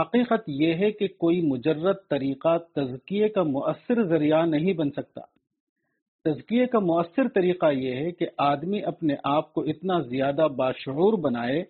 حقیقت 0.00 0.48
یہ 0.48 0.74
ہے 0.74 0.90
کہ 0.90 1.08
کوئی 1.18 1.40
مجرد 1.40 1.96
طریقہ 2.10 2.58
تزکیے 2.58 3.28
کا 3.28 3.42
مؤثر 3.42 4.02
ذریعہ 4.02 4.46
نہیں 4.46 4.72
بن 4.72 4.90
سکتا۔ 4.90 5.20
تزکیے 6.24 6.66
کا 6.66 6.78
مؤثر 6.78 7.28
طریقہ 7.28 7.66
یہ 7.72 7.94
ہے 7.94 8.10
کہ 8.10 8.26
آدمی 8.38 8.84
اپنے 8.84 9.14
آپ 9.24 9.54
کو 9.54 9.60
اتنا 9.60 10.00
زیادہ 10.00 10.48
باشعور 10.56 11.18
بنائے 11.18 11.64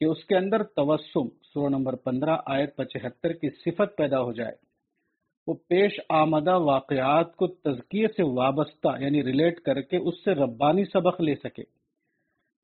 کہ 0.00 0.04
اس 0.04 0.24
کے 0.24 0.36
اندر 0.36 0.62
توسم، 0.62 1.28
سورہ 1.28 1.68
نمبر 1.68 1.96
پندرہ، 1.96 2.36
آیت 2.46 2.76
پچہتر 2.76 3.32
کی 3.32 3.50
صفت 3.50 3.96
پیدا 3.96 4.20
ہو 4.20 4.32
جائے۔ 4.32 4.52
وہ 5.46 5.54
پیش 5.68 6.00
آمدہ 6.08 6.58
واقعات 6.58 7.36
کو 7.36 7.46
تزکیے 7.46 8.06
سے 8.08 8.22
وابستہ 8.22 8.88
یعنی 9.00 9.22
ریلیٹ 9.22 9.60
کر 9.60 9.80
کے 9.80 9.96
اس 9.96 10.14
سے 10.24 10.30
ربانی 10.30 10.84
سبق 10.84 11.20
لے 11.20 11.34
سکے۔ 11.34 11.62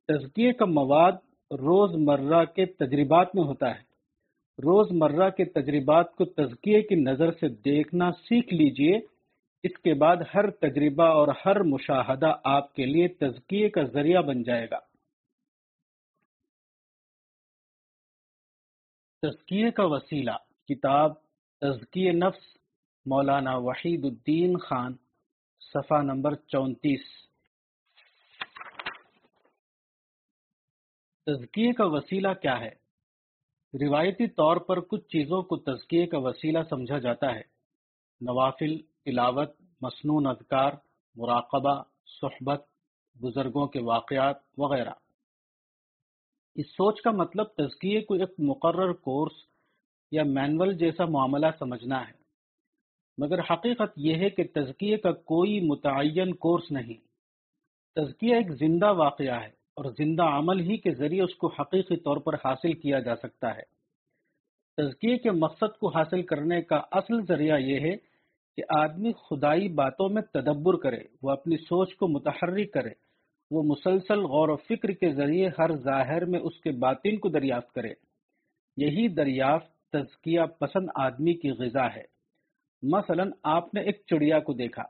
تزکیے 0.08 0.52
کا 0.52 0.64
مواد 0.64 1.12
روز 1.50 1.94
مرہ 1.94 2.44
کے 2.44 2.66
تجربات 2.66 3.34
میں 3.34 3.44
ہوتا 3.44 3.70
ہے۔ 3.70 3.94
روز 4.58 4.86
مرہ 4.90 5.30
کے 5.30 5.44
تجربات 5.44 6.14
کو 6.16 6.24
تزکیے 6.24 6.82
کی 6.82 6.94
نظر 6.94 7.32
سے 7.32 7.48
دیکھنا 7.48 8.12
سیکھ 8.12 8.54
لیجیے۔ 8.54 9.13
اس 9.64 9.78
کے 9.78 9.94
بعد 9.94 10.16
ہر 10.34 10.50
تجربہ 10.50 11.04
اور 11.04 11.28
ہر 11.46 11.60
مشاہدہ 11.60 12.36
آپ 12.44 12.74
کے 12.74 12.86
لیے 12.86 13.08
تزکیے 13.08 13.68
کا 13.68 13.82
ذریعہ 13.82 14.22
بن 14.22 14.42
جائے 14.42 14.70
گا۔ 14.70 14.78
تزکیے 19.22 19.70
کا 19.70 19.84
وسیلہ، 19.84 20.30
کتاب 20.68 21.12
تزکیے 21.60 22.12
نفس، 22.12 22.56
مولانا 23.06 23.56
وحید 23.56 24.04
الدین 24.04 24.58
خان، 24.58 24.92
صفحہ 25.60 26.02
نمبر 26.02 26.34
چونتیس۔ 26.34 27.00
تزکیے 31.26 31.72
کا 31.72 31.84
وسیلہ 31.86 32.32
کیا 32.42 32.60
ہے؟ 32.60 32.70
روایتی 33.86 34.26
طور 34.26 34.56
پر 34.56 34.80
کچھ 34.80 35.08
چیزوں 35.08 35.42
کو 35.42 35.56
تزکیے 35.56 36.06
کا 36.06 36.18
وسیلہ 36.18 36.58
سمجھا 36.70 36.98
جاتا 36.98 37.34
ہے۔ 37.34 37.42
نوافل 38.20 38.93
تلاوت 39.04 39.50
مصنون 39.80 40.26
اذکار، 40.26 40.72
مراقبہ، 41.16 41.82
صحبت، 42.22 42.66
بزرگوں 43.22 43.66
کے 43.66 43.80
واقعات 43.80 44.36
وغیرہ۔ 44.58 44.90
اس 46.54 46.66
سوچ 46.66 47.00
کا 47.00 47.10
مطلب 47.10 47.46
تزکیے 47.46 48.00
کو 48.00 48.14
ایک 48.14 48.30
مقرر 48.38 48.92
کورس 48.92 49.32
یا 50.12 50.22
مینول 50.22 50.76
جیسا 50.76 51.04
معاملہ 51.04 51.46
سمجھنا 51.58 52.08
ہے۔ 52.08 52.12
مگر 53.18 53.38
حقیقت 53.40 53.92
یہ 53.96 54.14
ہے 54.14 54.30
کہ 54.30 54.44
تزکیے 54.54 54.96
کا 54.96 55.12
کوئی 55.12 55.60
متعین 55.60 56.34
کورس 56.34 56.70
نہیں۔ 56.70 56.94
تزکیہ 57.94 58.34
ایک 58.34 58.52
زندہ 58.52 58.92
واقعہ 58.92 59.40
ہے 59.42 59.48
اور 59.48 59.84
زندہ 59.98 60.22
عمل 60.22 60.60
ہی 60.60 60.76
کے 60.76 60.90
ذریعے 60.94 61.22
اس 61.22 61.34
کو 61.34 61.46
حقیقی 61.46 61.96
طور 61.96 62.16
پر 62.16 62.34
حاصل 62.34 62.72
کیا 62.72 62.98
جا 62.98 63.16
سکتا 63.16 63.56
ہے۔ 63.56 63.62
تزکیے 64.76 65.18
کے 65.18 65.30
مقصد 65.30 65.78
کو 65.78 65.88
حاصل 65.88 66.22
کرنے 66.22 66.62
کا 66.62 66.80
اصل 66.92 67.26
ذریعہ 67.26 67.58
یہ 67.58 67.80
ہے 67.80 68.13
کہ 68.56 68.62
آدمی 68.78 69.12
خدائی 69.12 69.68
باتوں 69.68 70.08
میں 70.08 70.22
تدبر 70.22 70.76
کرے، 70.76 71.00
وہ 71.22 71.30
اپنی 71.30 71.56
سوچ 71.56 71.94
کو 71.94 72.08
متحرک 72.08 72.72
کرے، 72.72 72.90
وہ 73.50 73.62
مسلسل 73.62 74.20
غور 74.20 74.48
و 74.48 74.56
فکر 74.56 74.88
کے 74.92 75.12
ذریعے 75.12 75.48
ہر 75.58 75.76
ظاہر 75.76 76.24
میں 76.24 76.40
اس 76.40 76.60
کے 76.60 76.70
باطن 76.70 77.16
کو 77.16 77.28
دریافت 77.28 77.72
کرے۔ 77.72 77.92
یہی 78.76 79.08
دریافت 79.08 79.74
تزکیہ 79.90 80.40
پسند 80.58 80.86
آدمی 80.94 81.34
کی 81.34 81.50
غذا 81.50 81.86
ہے۔ 81.86 82.14
مثلا 82.82 83.24
آپ 83.42 83.74
نے 83.74 83.80
ایک 83.80 84.02
چڑیا 84.06 84.38
کو 84.38 84.52
دیکھا۔ 84.52 84.82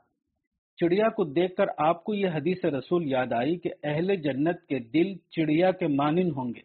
چڑیا 0.77 1.09
کو 1.09 1.23
دیکھ 1.23 1.55
کر 1.55 1.65
آپ 1.77 2.03
کو 2.03 2.13
یہ 2.13 2.27
حدیث 2.27 2.65
رسول 2.65 3.03
یاد 3.05 3.33
آئی 3.33 3.55
کہ 3.55 3.69
اہل 3.83 4.15
جنت 4.15 4.65
کے 4.65 4.79
دل 4.79 5.15
چڑیا 5.31 5.71
کے 5.71 5.87
مانند 5.87 6.31
ہوں 6.37 6.53
گے۔ 6.55 6.61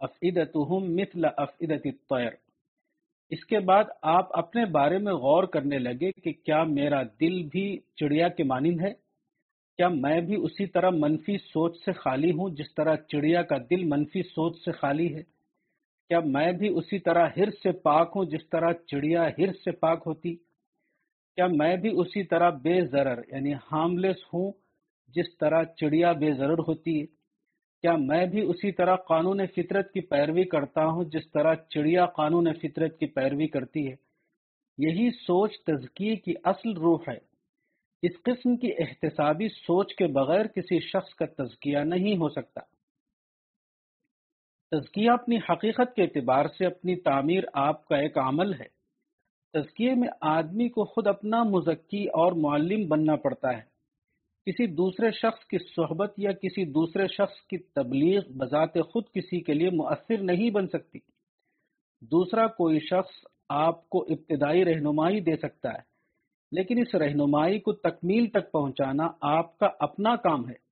افعدتہم 0.00 0.94
مثل 0.94 1.24
افعدت 1.24 1.86
الطیر۔ 1.86 2.30
اس 3.30 3.44
کے 3.44 3.58
بعد 3.58 3.84
آپ 4.02 4.38
اپنے 4.38 4.64
بارے 4.64 4.98
میں 4.98 5.12
غور 5.12 5.44
کرنے 5.44 5.78
لگے 5.78 6.12
کہ 6.12 6.32
کیا 6.32 6.64
میرا 6.64 7.02
دل 7.02 7.42
بھی 7.42 7.78
چڑیا 7.96 8.28
کے 8.28 8.44
مانند 8.44 8.80
ہے؟ 8.80 8.92
کیا 9.76 9.88
میں 9.88 10.20
بھی 10.20 10.36
اسی 10.36 10.66
طرح 10.66 10.90
منفی 10.90 11.36
سوچ 11.38 11.76
سے 11.84 11.92
خالی 11.92 12.30
ہوں 12.30 12.50
جس 12.50 12.74
طرح 12.74 12.96
چڑیا 12.96 13.42
کا 13.42 13.56
دل 13.70 13.84
منفی 13.84 14.22
سوچ 14.22 14.64
سے 14.64 14.72
خالی 14.72 15.14
ہے؟ 15.14 15.22
کیا 16.08 16.20
میں 16.20 16.52
بھی 16.52 16.68
اسی 16.68 16.98
طرح 16.98 17.28
ہرس 17.36 17.62
سے 17.62 17.72
پاک 17.72 18.12
ہوں 18.16 18.24
جس 18.24 18.48
طرح 18.48 18.72
چڑیا 18.86 19.28
ہرس 19.38 19.64
سے 19.64 19.70
پاک 19.70 20.02
ہوتی؟ 20.06 20.34
کیا 21.36 21.46
میں 21.46 21.76
بھی 21.76 21.90
اسی 22.00 22.22
طرح 22.22 22.50
بے 22.50 22.86
ضرر 22.86 23.22
یعنی 23.32 23.54
ہارملیس 23.54 24.24
ہوں 24.34 24.52
جس 25.08 25.36
طرح 25.38 25.64
چڑیا 25.64 26.12
بے 26.12 26.32
ضرر 26.32 26.58
ہوتی 26.58 27.00
ہے؟ 27.00 27.06
کیا 27.84 27.96
میں 27.96 28.26
بھی 28.26 28.40
اسی 28.40 28.72
طرح 28.72 28.96
قانون 28.96 29.46
فطرت 29.46 29.92
کی 29.92 30.00
پیروی 30.00 30.44
کرتا 30.44 30.86
ہوں 30.86 31.04
جس 31.04 31.30
طرح 31.30 31.54
چڑیا 31.54 32.06
قانون 32.06 32.52
فطرت 32.62 32.98
کی 32.98 33.06
پیروی 33.06 33.46
کرتی 33.46 33.90
ہے؟ 33.90 33.94
یہی 34.78 35.10
سوچ 35.10 35.52
تزکیے 35.66 36.16
کی 36.16 36.34
اصل 36.44 36.72
روح 36.76 36.98
ہے۔ 37.08 37.18
اس 38.02 38.12
قسم 38.22 38.56
کی 38.56 38.70
احتسابی 38.78 39.48
سوچ 39.48 39.94
کے 39.94 40.06
بغیر 40.06 40.46
کسی 40.46 40.80
شخص 40.80 41.14
کا 41.14 41.26
تزکیہ 41.26 41.78
نہیں 41.78 42.16
ہو 42.16 42.28
سکتا۔ 42.28 42.60
تزکیہ 44.70 45.10
اپنی 45.10 45.36
حقیقت 45.36 45.94
کے 45.96 46.02
اعتبار 46.02 46.44
سے 46.58 46.66
اپنی 46.66 46.96
تعمیر 46.96 47.42
آپ 47.52 47.88
کا 47.88 47.96
ایک 47.96 48.18
عمل 48.18 48.54
ہے۔ 48.54 48.68
تزکیے 49.52 49.94
میں 49.94 50.08
آدمی 50.20 50.68
کو 50.68 50.84
خود 50.84 51.06
اپنا 51.06 51.42
مزکی 51.42 52.04
اور 52.04 52.32
معلم 52.32 52.88
بننا 52.88 53.16
پڑتا 53.16 53.56
ہے۔ 53.56 53.73
کسی 54.46 54.66
دوسرے 54.66 55.10
شخص 55.10 55.44
کی 55.46 55.58
صحبت 55.58 56.14
یا 56.16 56.32
کسی 56.32 56.64
دوسرے 56.64 57.06
شخص 57.08 57.40
کی 57.46 57.58
تبلیغ 57.58 58.20
بذات 58.38 58.74
خود 58.92 59.04
کسی 59.14 59.40
کے 59.40 59.54
لیے 59.54 59.70
مؤثر 59.70 60.22
نہیں 60.22 60.50
بن 60.50 60.66
سکتی۔ 60.68 60.98
دوسرا 62.02 62.46
کوئی 62.46 62.80
شخص 62.80 63.24
آپ 63.48 63.88
کو 63.88 64.02
ابتدائی 64.02 64.64
رہنمائی 64.64 65.20
دے 65.20 65.36
سکتا 65.36 65.72
ہے، 65.72 65.82
لیکن 66.52 66.78
اس 66.78 66.94
رہنمائی 66.94 67.60
کو 67.60 67.72
تکمیل 67.72 68.26
تک 68.30 68.52
پہنچانا 68.52 69.08
آپ 69.20 69.58
کا 69.58 69.68
اپنا 69.80 70.16
کام 70.16 70.48
ہے۔ 70.48 70.62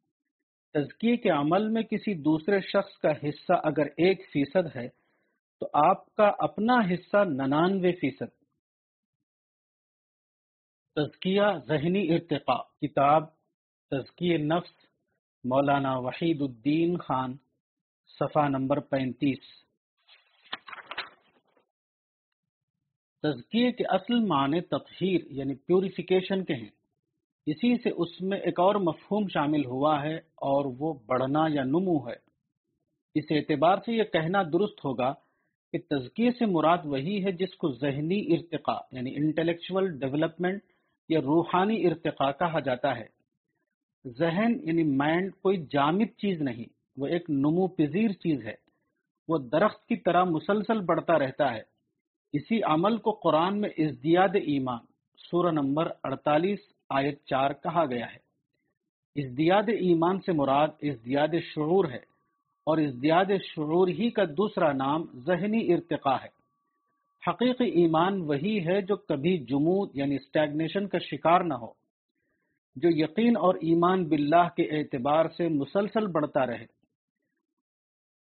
تزکیے 0.75 1.17
کے 1.17 1.31
عمل 1.31 1.69
میں 1.69 1.83
کسی 1.83 2.15
دوسرے 2.15 2.61
شخص 2.61 2.99
کا 2.99 3.13
حصہ 3.29 3.61
اگر 3.65 3.87
ایک 3.97 4.29
فیصد 4.33 4.77
ہے، 4.77 4.89
تو 5.61 5.67
آپ 5.87 6.15
کا 6.15 6.31
اپنا 6.39 6.81
حصہ 6.93 7.25
ننانوے 7.25 7.93
فیصد۔ 7.93 8.31
تزکیہ 10.97 11.53
ذہنی 11.69 12.13
ارتقاء، 12.15 12.63
کتاب 12.81 13.42
تزکی 13.93 14.37
نفس، 14.37 14.71
مولانا 15.45 15.99
وحید 15.99 16.43
الدین 16.43 16.97
خان، 16.97 17.37
صفحہ 18.19 18.49
نمبر 18.49 18.81
پینتیس۔ 18.81 19.39
تزکیے 23.23 23.73
کے 23.73 23.85
اصل 23.89 24.27
معنی 24.27 24.61
تطہیر 24.61 25.21
یعنی 25.31 25.55
پیوریفیکیشن 25.55 26.45
کے 26.45 26.55
ہیں۔ 26.55 26.69
اسی 27.47 27.77
سے 27.83 27.91
اس 27.91 28.21
میں 28.21 28.39
ایک 28.39 28.61
اور 28.61 28.75
مفہوم 28.75 29.29
شامل 29.29 29.65
ہوا 29.65 30.03
ہے 30.03 30.17
اور 30.17 30.65
وہ 30.79 30.95
بڑھنا 31.07 31.45
یا 31.49 31.63
نمو 31.65 32.09
ہے۔ 32.09 32.17
اس 33.15 33.25
اعتبار 33.31 33.77
سے 33.87 33.93
یہ 33.93 34.05
کہنا 34.05 34.43
درست 34.43 34.85
ہوگا 34.85 35.15
کہ 35.73 35.79
تزکیے 35.91 36.31
سے 36.31 36.47
مراد 36.47 36.79
وہی 36.85 37.25
ہے 37.25 37.33
جس 37.33 37.55
کو 37.55 37.73
ذہنی 37.73 38.35
ارتقاء 38.35 38.81
یعنی 38.93 39.15
انٹلیکچول 39.17 39.99
ڈیولپمنٹ 39.99 40.63
یا 41.09 41.21
روحانی 41.21 41.87
ارتقاء 41.87 42.31
کہا 42.31 42.61
جاتا 42.61 42.97
ہے۔ 42.97 43.22
ذہن 44.07 44.57
یعنی 44.63 44.83
مائنڈ 44.83 45.33
کوئی 45.43 45.67
جامد 45.71 46.19
چیز 46.19 46.41
نہیں، 46.43 46.65
وہ 46.97 47.07
ایک 47.07 47.31
نمو 47.31 47.67
پذیر 47.67 48.13
چیز 48.13 48.47
ہے۔ 48.47 48.55
وہ 49.29 49.39
درخت 49.39 49.87
کی 49.87 49.97
طرح 49.97 50.25
مسلسل 50.25 50.81
بڑھتا 50.81 51.19
رہتا 51.19 51.55
ہے۔ 51.55 51.63
اسی 52.33 52.63
عمل 52.63 52.97
کو 52.97 53.11
قرآن 53.11 53.61
میں 53.61 53.69
ازدیاد 53.79 54.35
ایمان، 54.35 54.85
سورہ 55.19 55.51
نمبر 55.51 55.89
48 56.03 56.59
آیت 56.91 57.25
چار 57.25 57.51
کہا 57.51 57.85
گیا 57.87 58.07
ہے۔ 58.07 58.19
ازدیاد 59.17 59.69
ایمان 59.69 60.21
سے 60.21 60.33
مراد 60.33 60.69
ازدیاد 60.83 61.35
شعور 61.55 61.85
ہے، 61.85 62.13
اور 62.67 62.79
ازدیاد 62.79 63.31
شعور 63.45 63.89
ہی 63.89 64.11
کا 64.11 64.25
دوسرا 64.25 64.73
نام 64.73 65.05
ذہنی 65.27 65.73
ارتقاء 65.73 66.17
ہے۔ 66.23 66.29
حقیقی 67.29 67.71
ایمان 67.71 68.21
وہی 68.21 68.67
ہے 68.67 68.81
جو 68.83 68.97
کبھی 68.97 69.39
جمود 69.39 69.91
یعنی 69.95 70.17
اسٹیگنیشن 70.17 70.89
کا 70.89 70.99
شکار 70.99 71.41
نہ 71.41 71.55
ہو۔ 71.55 71.82
جو 72.77 72.89
یقین 72.93 73.37
اور 73.37 73.55
ایمان 73.55 74.05
باللہ 74.09 74.49
کے 74.57 74.63
اعتبار 74.63 75.25
سے 75.37 75.49
مسلسل 75.49 76.07
بڑھتا 76.07 76.47
رہے۔ 76.47 76.67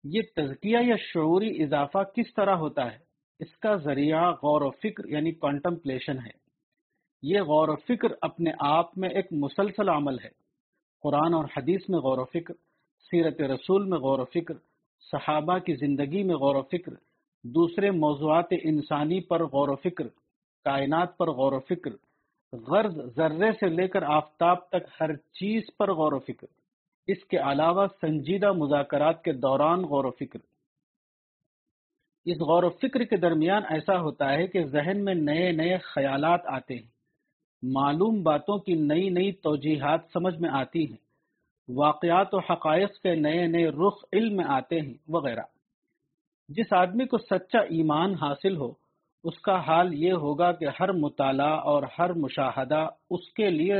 یہ 0.03 0.21
تزکیہ 0.35 0.77
یا 0.81 0.95
شعوری 0.99 1.63
اضافہ 1.63 1.97
کس 2.15 2.33
طرح 2.33 2.55
ہوتا 2.55 2.91
ہے؟ 2.91 2.97
اس 3.39 3.57
کا 3.57 3.75
ذریعہ 3.75 4.31
غور 4.31 4.61
و 4.61 4.71
فکر 4.71 5.05
یعنی 5.05 5.31
کانٹمپلیشن 5.31 6.17
ہے۔ 6.17 6.41
یہ 7.23 7.41
غور 7.41 7.69
و 7.69 7.75
فکر 7.75 8.07
اپنے 8.21 8.51
آپ 8.59 8.97
میں 8.97 9.09
ایک 9.09 9.27
مسلسل 9.31 9.89
عمل 9.89 10.19
ہے۔ 10.19 10.29
قرآن 11.03 11.33
اور 11.33 11.45
حدیث 11.57 11.89
میں 11.89 11.99
غور 11.99 12.17
و 12.17 12.25
فکر، 12.25 12.53
سیرت 13.11 13.41
رسول 13.41 13.85
میں 13.85 13.97
غور 13.97 14.19
و 14.19 14.25
فکر، 14.25 14.53
صحابہ 15.11 15.57
کی 15.57 15.75
زندگی 15.75 16.23
میں 16.23 16.35
غور 16.35 16.55
و 16.55 16.61
فکر، 16.61 16.91
دوسرے 17.43 17.91
موضوعات 17.91 18.45
انسانی 18.51 19.21
پر 19.21 19.43
غور 19.43 19.69
و 19.69 19.75
فکر، 19.75 20.07
کائنات 20.63 21.17
پر 21.17 21.29
غور 21.29 21.53
و 21.53 21.59
فکر 21.59 21.91
غرض 22.53 23.15
ذرے 23.15 23.51
سے 23.51 23.69
لے 23.69 23.87
کر 23.87 24.03
آفتاب 24.03 24.69
تک 24.69 25.01
ہر 25.01 25.15
چیز 25.15 25.63
پر 25.79 25.93
غور 25.93 26.13
و 26.13 26.19
فکر۔ 26.19 26.47
اس 27.07 27.25
کے 27.25 27.37
علاوہ 27.37 27.87
سنجیدہ 28.01 28.51
مذاکرات 28.51 29.23
کے 29.23 29.31
دوران 29.31 29.79
غور 29.79 30.05
و 30.05 30.11
فکر۔ 30.11 30.39
اس 32.25 32.37
غور 32.37 32.63
و 32.63 32.69
فکر 32.69 33.03
کے 33.03 33.17
درمیان 33.17 33.61
ایسا 33.69 33.99
ہوتا 33.99 34.33
ہے 34.33 34.47
کہ 34.47 34.63
ذہن 34.63 35.05
میں 35.05 35.15
نئے 35.15 35.51
نئے 35.51 35.77
خیالات 35.77 36.41
آتے 36.45 36.75
ہیں۔ 36.75 36.87
معلوم 37.63 38.23
باتوں 38.23 38.57
کی 38.57 38.73
نئی 38.73 39.09
نئی 39.09 39.31
توجیحات 39.31 39.99
سمجھ 40.13 40.41
میں 40.41 40.49
آتی 40.53 40.89
ہیں۔ 40.89 41.11
واقعات 41.69 42.33
و 42.33 42.39
حقائق 42.39 42.93
کے 42.93 43.15
نئے 43.15 43.47
نئے 43.47 43.67
رخ 43.67 44.05
علم 44.13 44.35
میں 44.35 44.45
آتے 44.47 44.79
ہیں 44.79 44.93
وغیرہ۔ 45.09 45.43
جس 46.49 46.73
آدمی 46.73 47.05
کو 47.05 47.17
سچا 47.17 47.59
ایمان 47.59 48.13
حاصل 48.13 48.57
ہو 48.57 48.80
اس 49.23 49.39
کا 49.39 49.59
حال 49.67 49.93
یہ 49.93 50.13
ہوگا 50.13 50.51
کہ 50.51 50.65
ہر 50.79 50.91
مطالعہ 50.91 51.59
اور 51.59 51.83
ہر 51.99 52.13
مشاہدہ 52.13 52.87
اس 53.09 53.33
کے 53.33 53.49
لیے 53.49 53.75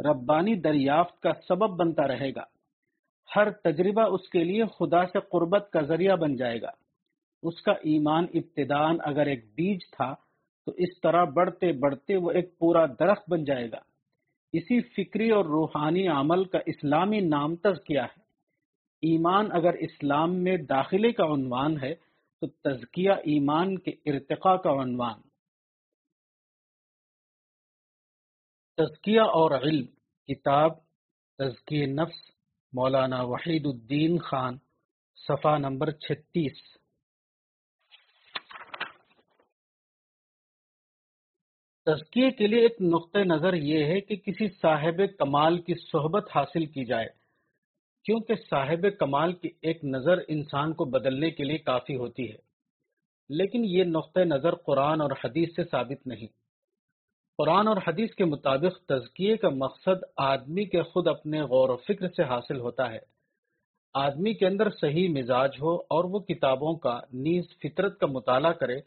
ربانی 0.00 0.54
دریافت 0.54 1.20
کا 1.20 1.30
سبب 1.48 1.76
بنتا 1.76 2.08
رہے 2.08 2.30
گا۔ 2.30 2.44
ہر 3.36 3.50
تجربہ 3.50 4.02
اس 4.02 4.28
کے 4.28 4.44
لیے 4.44 4.64
خدا 4.64 5.06
سے 5.06 5.18
قربت 5.20 5.68
کا 5.72 5.80
ذریعہ 5.80 6.16
بن 6.16 6.36
جائے 6.36 6.62
گا۔ 6.62 6.70
اس 7.42 7.62
کا 7.62 7.72
ایمان 7.72 8.26
ابتدان 8.34 8.96
اگر 9.04 9.26
ایک 9.26 9.44
بیج 9.44 9.78
تھا 9.92 10.14
تو 10.66 10.72
اس 10.76 11.00
طرح 11.02 11.24
بڑھتے 11.24 11.72
بڑھتے 11.72 12.16
وہ 12.16 12.30
ایک 12.30 12.58
پورا 12.58 12.86
درخت 12.86 13.30
بن 13.30 13.44
جائے 13.44 13.70
گا۔ 13.70 13.78
اسی 14.52 14.80
فکری 14.80 15.30
اور 15.30 15.44
روحانی 15.44 16.08
عمل 16.08 16.44
کا 16.44 16.58
اسلامی 16.66 17.20
نام 17.20 17.56
تزکیہ 17.56 18.00
ہے۔ 18.00 18.20
ایمان 19.02 19.48
اگر 19.52 19.72
اسلام 19.72 20.34
میں 20.34 20.56
داخلے 20.56 21.12
کا 21.12 21.24
عنوان 21.24 21.80
ہے 21.82 22.07
تو 22.40 22.46
تزکیہ 22.46 23.10
ایمان 23.10 23.78
کے 23.78 23.90
ارتقاء 23.90 24.56
کا 24.56 24.70
عنوان۔ 24.82 25.20
تزکیہ 28.76 29.20
اور 29.20 29.50
علم، 29.50 29.86
کتاب 30.26 30.70
تزکی 31.38 31.86
نفس، 31.86 32.30
مولانا 32.72 33.22
وحید 33.22 33.66
الدین 33.66 34.18
خان، 34.18 34.58
صفحہ 35.16 35.58
نمبر 35.58 35.90
چھتیس۔ 35.90 36.78
تزکیے 41.86 42.30
کے 42.30 42.46
لیے 42.46 42.60
ایک 42.60 42.76
نقطۂ 42.80 43.18
نظر 43.18 43.54
یہ 43.54 43.84
ہے 43.84 44.00
کہ 44.00 44.16
کسی 44.16 44.48
صاحب 44.48 45.00
کمال 45.18 45.62
کی 45.62 45.74
صحبت 45.74 46.36
حاصل 46.36 46.66
کی 46.66 46.84
جائے۔ 46.84 47.17
کیونکہ 48.08 48.34
صاحب 48.50 48.86
کمال 48.98 49.32
کی 49.32 49.48
ایک 49.62 49.84
نظر 49.84 50.18
انسان 50.28 50.72
کو 50.72 50.84
بدلنے 50.84 51.30
کے 51.30 51.44
لیے 51.44 51.58
کافی 51.58 51.96
ہوتی 51.96 52.30
ہے، 52.32 52.36
لیکن 53.30 53.64
یہ 53.64 53.84
نقطۂ 53.84 54.20
نظر 54.20 54.54
قرآن 54.54 55.00
اور 55.00 55.10
حدیث 55.24 55.48
سے 55.56 55.64
ثابت 55.64 56.06
نہیں۔ 56.06 56.26
قرآن 57.38 57.68
اور 57.68 57.76
حدیث 57.86 58.14
کے 58.14 58.24
مطابق 58.24 58.80
تزکیے 58.84 59.36
کا 59.36 59.48
مقصد 59.48 60.04
آدمی 60.16 60.64
کے 60.64 60.82
خود 60.82 61.08
اپنے 61.08 61.42
غور 61.42 61.68
و 61.68 61.76
فکر 61.76 62.08
سے 62.08 62.22
حاصل 62.22 62.60
ہوتا 62.60 62.90
ہے۔ 62.92 62.98
آدمی 63.94 64.34
کے 64.34 64.46
اندر 64.46 64.70
صحیح 64.70 65.08
مزاج 65.08 65.60
ہو 65.62 65.76
اور 65.76 66.04
وہ 66.04 66.18
کتابوں 66.18 66.74
کا 66.74 67.00
نیز 67.12 67.44
فطرت 67.62 68.00
کا 68.00 68.06
مطالعہ 68.06 68.52
کرے، 68.52 68.80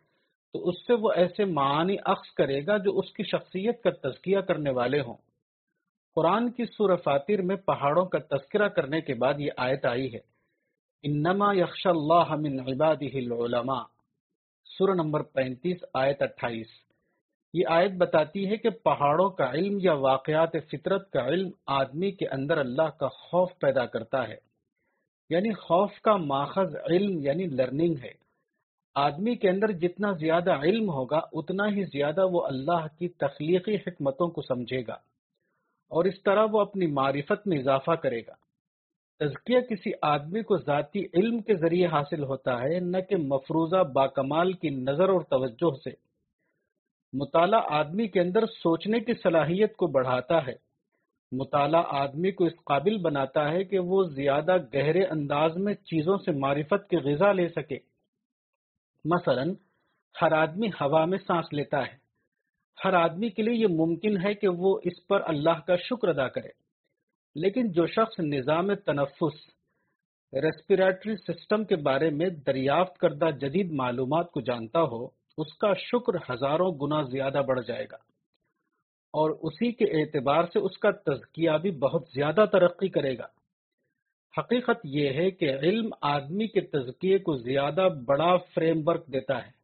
تو 0.53 0.69
اس 0.69 0.85
سے 0.88 0.93
وہ 0.93 1.11
ایسے 1.11 1.45
معانی 1.45 1.95
عکس 2.06 2.31
کرے 2.31 2.65
گا 2.65 2.77
جو 2.77 2.99
اس 2.99 3.14
کی 3.14 3.23
شخصیت 3.23 3.84
کا 3.84 4.10
تزکیہ 4.10 4.39
کرنے 4.39 4.72
والے 4.72 5.02
ہوں۔ 5.02 5.31
قرآن 6.16 6.52
کی 6.52 6.66
سورہ 6.66 6.96
فاتر 6.96 7.42
میں 7.42 7.56
پہاڑوں 7.56 8.06
کا 8.06 8.20
تذکرہ 8.20 8.68
کرنے 8.68 9.02
کے 9.02 9.14
بعد 9.14 9.34
یہ 9.38 9.52
آیت 9.58 9.86
آئی 9.86 10.14
ہے۔ 10.14 10.20
انما 11.04 11.54
یخش 11.54 11.88
اللہ 11.88 12.36
من 12.36 12.60
عباده 12.60 13.10
العلماء۔ 13.14 13.84
سورہ 14.78 14.92
نمبر 14.92 15.22
پینتیس، 15.22 15.78
آیت 15.94 16.22
اٹھائیس۔ 16.22 16.68
یہ 17.54 17.64
آیت 17.70 17.92
بتاتی 17.92 18.50
ہے 18.50 18.58
کہ 18.58 18.70
پہاڑوں 18.70 19.30
کا 19.30 19.52
علم 19.52 19.78
یا 19.82 19.94
واقعات 19.94 20.50
فطرت 20.72 21.12
کا 21.12 21.28
علم 21.28 21.50
آدمی 21.68 22.12
کے 22.12 22.28
اندر 22.28 22.58
اللہ 22.58 22.90
کا 23.00 23.08
خوف 23.08 23.52
پیدا 23.60 23.86
کرتا 23.86 24.28
ہے۔ 24.28 24.38
یعنی 25.30 25.54
خوف 25.54 26.02
کا 26.02 26.18
ماخذ 26.18 26.76
علم 26.92 27.20
یعنی 27.20 27.46
لرننگ 27.46 27.96
ہے۔ 28.04 28.14
آدمی 28.96 29.36
کے 29.36 29.50
اندر 29.50 29.72
جتنا 29.72 30.12
زیادہ 30.12 30.52
علم 30.64 30.90
ہوگا، 30.90 31.20
اتنا 31.34 31.68
ہی 31.68 31.84
زیادہ 31.84 32.28
وہ 32.32 32.46
اللہ 32.46 32.88
کی 33.00 33.08
تخلیقی 33.08 33.76
حکمتوں 33.76 34.28
کو 34.28 34.42
سمجھے 34.42 34.82
گا۔ 34.88 35.11
اور 35.91 36.05
اس 36.05 36.23
طرح 36.23 36.45
وہ 36.51 36.61
اپنی 36.61 36.85
معرفت 36.85 37.47
میں 37.47 37.57
اضافہ 37.57 37.91
کرے 37.91 38.19
گا۔ 38.19 38.34
تزکیہ 39.19 39.59
کسی 39.59 39.91
آدمی 40.01 40.43
کو 40.43 40.57
ذاتی 40.57 41.03
علم 41.13 41.41
کے 41.41 41.55
ذریعے 41.55 41.85
حاصل 41.85 42.23
ہوتا 42.23 42.61
ہے، 42.61 42.80
نہ 42.80 42.97
کہ 43.09 43.15
مفروضہ 43.15 43.84
باکمال 43.93 44.53
کی 44.53 44.69
نظر 44.69 45.09
اور 45.09 45.22
توجہ 45.22 45.76
سے۔ 45.84 45.89
مطالعہ 47.13 47.61
آدمی 47.69 48.07
کے 48.07 48.22
اندر 48.22 48.45
سوچنے 48.45 48.99
کی 48.99 49.13
صلاحیت 49.23 49.76
کو 49.76 49.88
بڑھاتا 49.88 50.47
ہے۔ 50.47 50.53
مطالعہ 51.31 51.84
آدمی 51.88 52.31
کو 52.31 52.45
اس 52.45 52.53
قابل 52.65 52.97
بناتا 52.97 53.51
ہے 53.51 53.63
کہ 53.63 53.80
وہ 53.80 54.03
زیادہ 54.03 54.57
گہرے 54.73 55.05
انداز 55.05 55.57
میں 55.57 55.73
چیزوں 55.73 56.18
سے 56.18 56.31
معرفت 56.31 56.89
کی 56.89 56.97
غذا 56.97 57.31
لے 57.31 57.49
سکے۔ 57.49 57.77
مثلا، 59.05 59.43
ہر 60.22 60.31
آدمی 60.31 60.68
ہوا 60.68 61.05
میں 61.05 61.18
سانس 61.27 61.45
لیتا 61.51 61.80
ہے۔ 61.80 62.11
ہر 62.86 62.94
آدمی 62.94 63.30
کے 63.30 63.44
لیے 63.44 63.53
یہ 63.53 63.68
ممکن 63.68 64.26
ہے 64.26 64.34
کہ 64.34 64.48
وہ 64.48 64.80
اس 64.84 65.08
پر 65.08 65.22
اللہ 65.26 65.60
کا 65.68 65.76
شکر 65.76 66.08
ادا 66.08 66.28
کرے۔ 66.28 66.49
لیکن 67.36 67.72
جو 67.72 67.88
شخص 67.88 68.20
نظام 68.20 68.76
تنفس 68.76 69.36
ریسپیریٹری 70.34 71.16
سسٹم 71.16 71.64
کے 71.64 71.76
بارے 71.76 72.10
میں 72.10 72.30
دریافت 72.30 72.98
کردہ 72.98 73.30
جدید 73.41 73.72
معلومات 73.72 74.32
کو 74.32 74.41
جانتا 74.41 74.82
ہو، 74.82 75.06
اس 75.38 75.58
کا 75.58 75.74
شکر 75.74 76.34
ہزاروں 76.34 76.72
گنا 76.82 77.02
زیادہ 77.02 77.41
بڑھ 77.48 77.60
جائے 77.68 77.86
گا۔ 77.91 77.98
اور 79.14 79.30
اسی 79.30 79.72
کے 79.72 79.86
اعتبار 79.86 80.44
سے 80.44 80.60
اس 80.60 80.78
کا 80.78 80.91
تزکیہ 80.91 81.52
بھی 81.62 81.72
بہت 81.72 82.03
زیادہ 82.16 82.45
ترقی 82.52 82.90
کرے 82.90 83.18
گا۔ 83.18 83.28
حقیقت 84.38 84.80
یہ 84.84 85.10
ہے 85.10 85.32
کہ 85.32 85.45
علم 85.45 85.90
آدمی 86.02 86.48
کے 86.48 86.62
تزکیے 86.62 87.18
کو 87.18 87.38
زیادہ 87.38 87.88
بڑا 88.06 88.38
فریم 88.38 88.82
ورک 88.86 89.08
دیتا 89.08 89.45
ہے۔ 89.45 89.61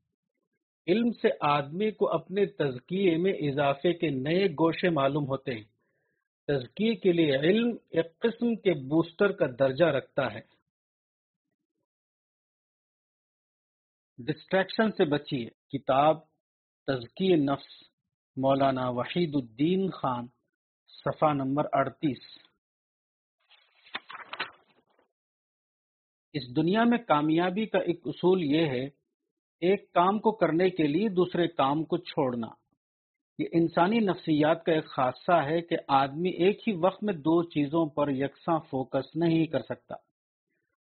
علم 0.88 1.12
سے 1.12 1.28
آدمی 1.40 1.92
کو 1.92 2.12
اپنے 2.14 2.46
تزکیے 2.46 3.18
میں 3.18 3.34
اضافے 3.34 3.94
کے 3.94 4.10
نئے 4.10 4.48
گوشے 4.48 4.90
معلوم 4.90 5.24
ہوتے 5.28 5.56
ہیں۔ 5.56 5.64
تزکیے 6.48 6.96
کے 6.96 7.12
لیے 7.12 7.36
علم 7.36 7.78
ایک 7.90 8.20
قسم 8.20 8.56
کے 8.56 8.74
بوسٹر 8.74 9.32
کا 9.32 9.46
درجہ 9.60 9.86
رکھتا 9.86 10.34
ہے۔ 10.34 10.42
ڈسٹریکشن 14.18 14.92
سے 14.92 15.06
بچیے۔ 15.06 15.78
کتاب 15.78 16.18
تزکی 16.88 17.36
نفس، 17.36 17.84
مولانا 18.38 18.90
وحید 18.90 19.36
الدین 19.36 19.90
خان، 19.90 20.28
صفحہ 20.88 21.34
نمبر 21.34 21.64
اڑتیس۔ 21.74 22.38
اس 26.34 26.56
دنیا 26.56 26.84
میں 26.84 26.98
کامیابی 26.98 27.66
کا 27.66 27.78
ایک 27.78 28.00
اصول 28.06 28.44
یہ 28.44 28.66
ہے 28.66 29.07
ایک 29.62 29.94
کام 29.94 30.20
کو 30.20 30.32
کرنے 30.32 30.70
کے 30.70 30.88
لیے 30.88 31.10
دوسرے 31.10 31.48
کام 31.48 31.84
کو 31.84 31.98
چھوڑنا۔ 31.98 32.48
یہ 33.40 33.46
انسانی 33.52 34.00
نفسیات 34.00 34.64
کا 34.64 34.72
ایک 34.72 34.86
خاصہ 34.86 35.46
ہے 35.46 35.62
کہ 35.62 35.76
آدمی 35.88 36.30
ایک 36.30 36.68
ہی 36.68 36.74
وقت 36.74 37.04
میں 37.04 37.14
دو 37.14 37.44
چیزوں 37.44 37.86
پر 37.86 38.10
یکساں 38.10 38.60
فوکس 38.70 39.16
نہیں 39.16 39.46
کر 39.46 39.60
سکتا۔ 39.60 39.96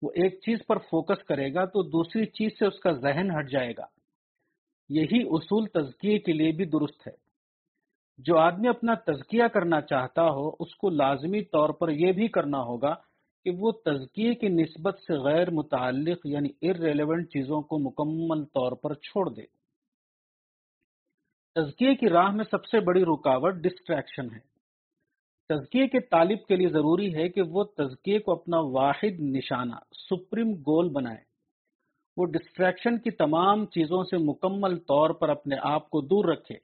وہ 0.03 0.11
ایک 0.15 0.35
چیز 0.35 0.59
پر 0.69 0.79
فوکس 0.79 1.25
کرے 1.25 1.55
گا 1.55 1.65
تو 1.65 1.83
دوسری 1.83 2.27
چیز 2.27 2.59
سے 2.59 2.67
اس 2.67 2.79
کا 2.81 2.93
ذہن 2.93 3.31
ہٹ 3.39 3.51
جائے 3.51 3.73
گا۔ 3.79 3.87
یہی 4.89 5.23
اصول 5.23 5.67
تزکیے 5.67 6.19
کے 6.19 6.33
لیے 6.33 6.53
بھی 6.53 6.65
درست 6.65 7.07
ہے۔ 7.07 7.31
جو 8.19 8.39
آدمی 8.39 8.69
اپنا 8.69 8.95
تزکیہ 8.95 9.45
کرنا 9.55 9.81
چاہتا 9.81 10.31
ہو، 10.31 10.49
اس 10.61 10.75
کو 10.75 10.91
لازمی 10.91 11.45
طور 11.45 11.69
پر 11.69 11.89
یہ 11.89 12.13
بھی 12.13 12.29
کرنا 12.29 12.59
ہوگا 12.59 12.95
کہ 13.45 13.51
وہ 13.51 13.73
تزکیے 13.73 14.35
کی 14.35 14.49
نسبت 14.49 14.99
سے 14.99 15.15
غیر 15.15 15.51
متعلق 15.51 16.19
یعنی 16.25 16.71
ارریلیونٹ 16.71 17.27
چیزوں 17.27 17.63
کو 17.63 17.79
مکمل 17.79 18.45
طور 18.45 18.73
پر 18.73 18.95
چھوڑ 18.95 19.31
دے۔ 19.31 19.43
تزکیے 21.55 21.95
کی 21.95 22.09
راہ 22.09 22.31
میں 22.31 22.45
سب 22.51 22.65
سے 22.65 22.81
بڑی 22.81 23.03
رکاوٹ 23.03 23.55
ڈسٹریکشن 23.55 24.35
ہے۔ 24.35 24.51
تزکیے 25.49 25.87
کے 25.87 26.01
طالب 26.01 26.47
کے 26.49 26.57
لیے 26.57 26.69
ضروری 26.69 27.15
ہے 27.15 27.29
کہ 27.29 27.43
وہ 27.43 27.65
تزکیے 27.65 28.19
کو 28.19 28.33
اپنا 28.33 28.61
واحد 28.61 29.21
نشانہ، 29.21 29.75
سپریم 30.11 30.53
گول 30.53 30.89
بنائے۔ 30.89 31.31
وہ 32.17 32.27
ڈسٹریکشن 32.27 32.99
کی 32.99 33.11
تمام 33.11 33.67
چیزوں 33.67 34.05
سے 34.05 34.17
مکمل 34.19 34.79
طور 34.79 35.11
پر 35.11 35.29
اپنے 35.29 35.57
آپ 35.63 35.91
کو 35.91 36.01
دور 36.01 36.25
رکھے۔ 36.25 36.59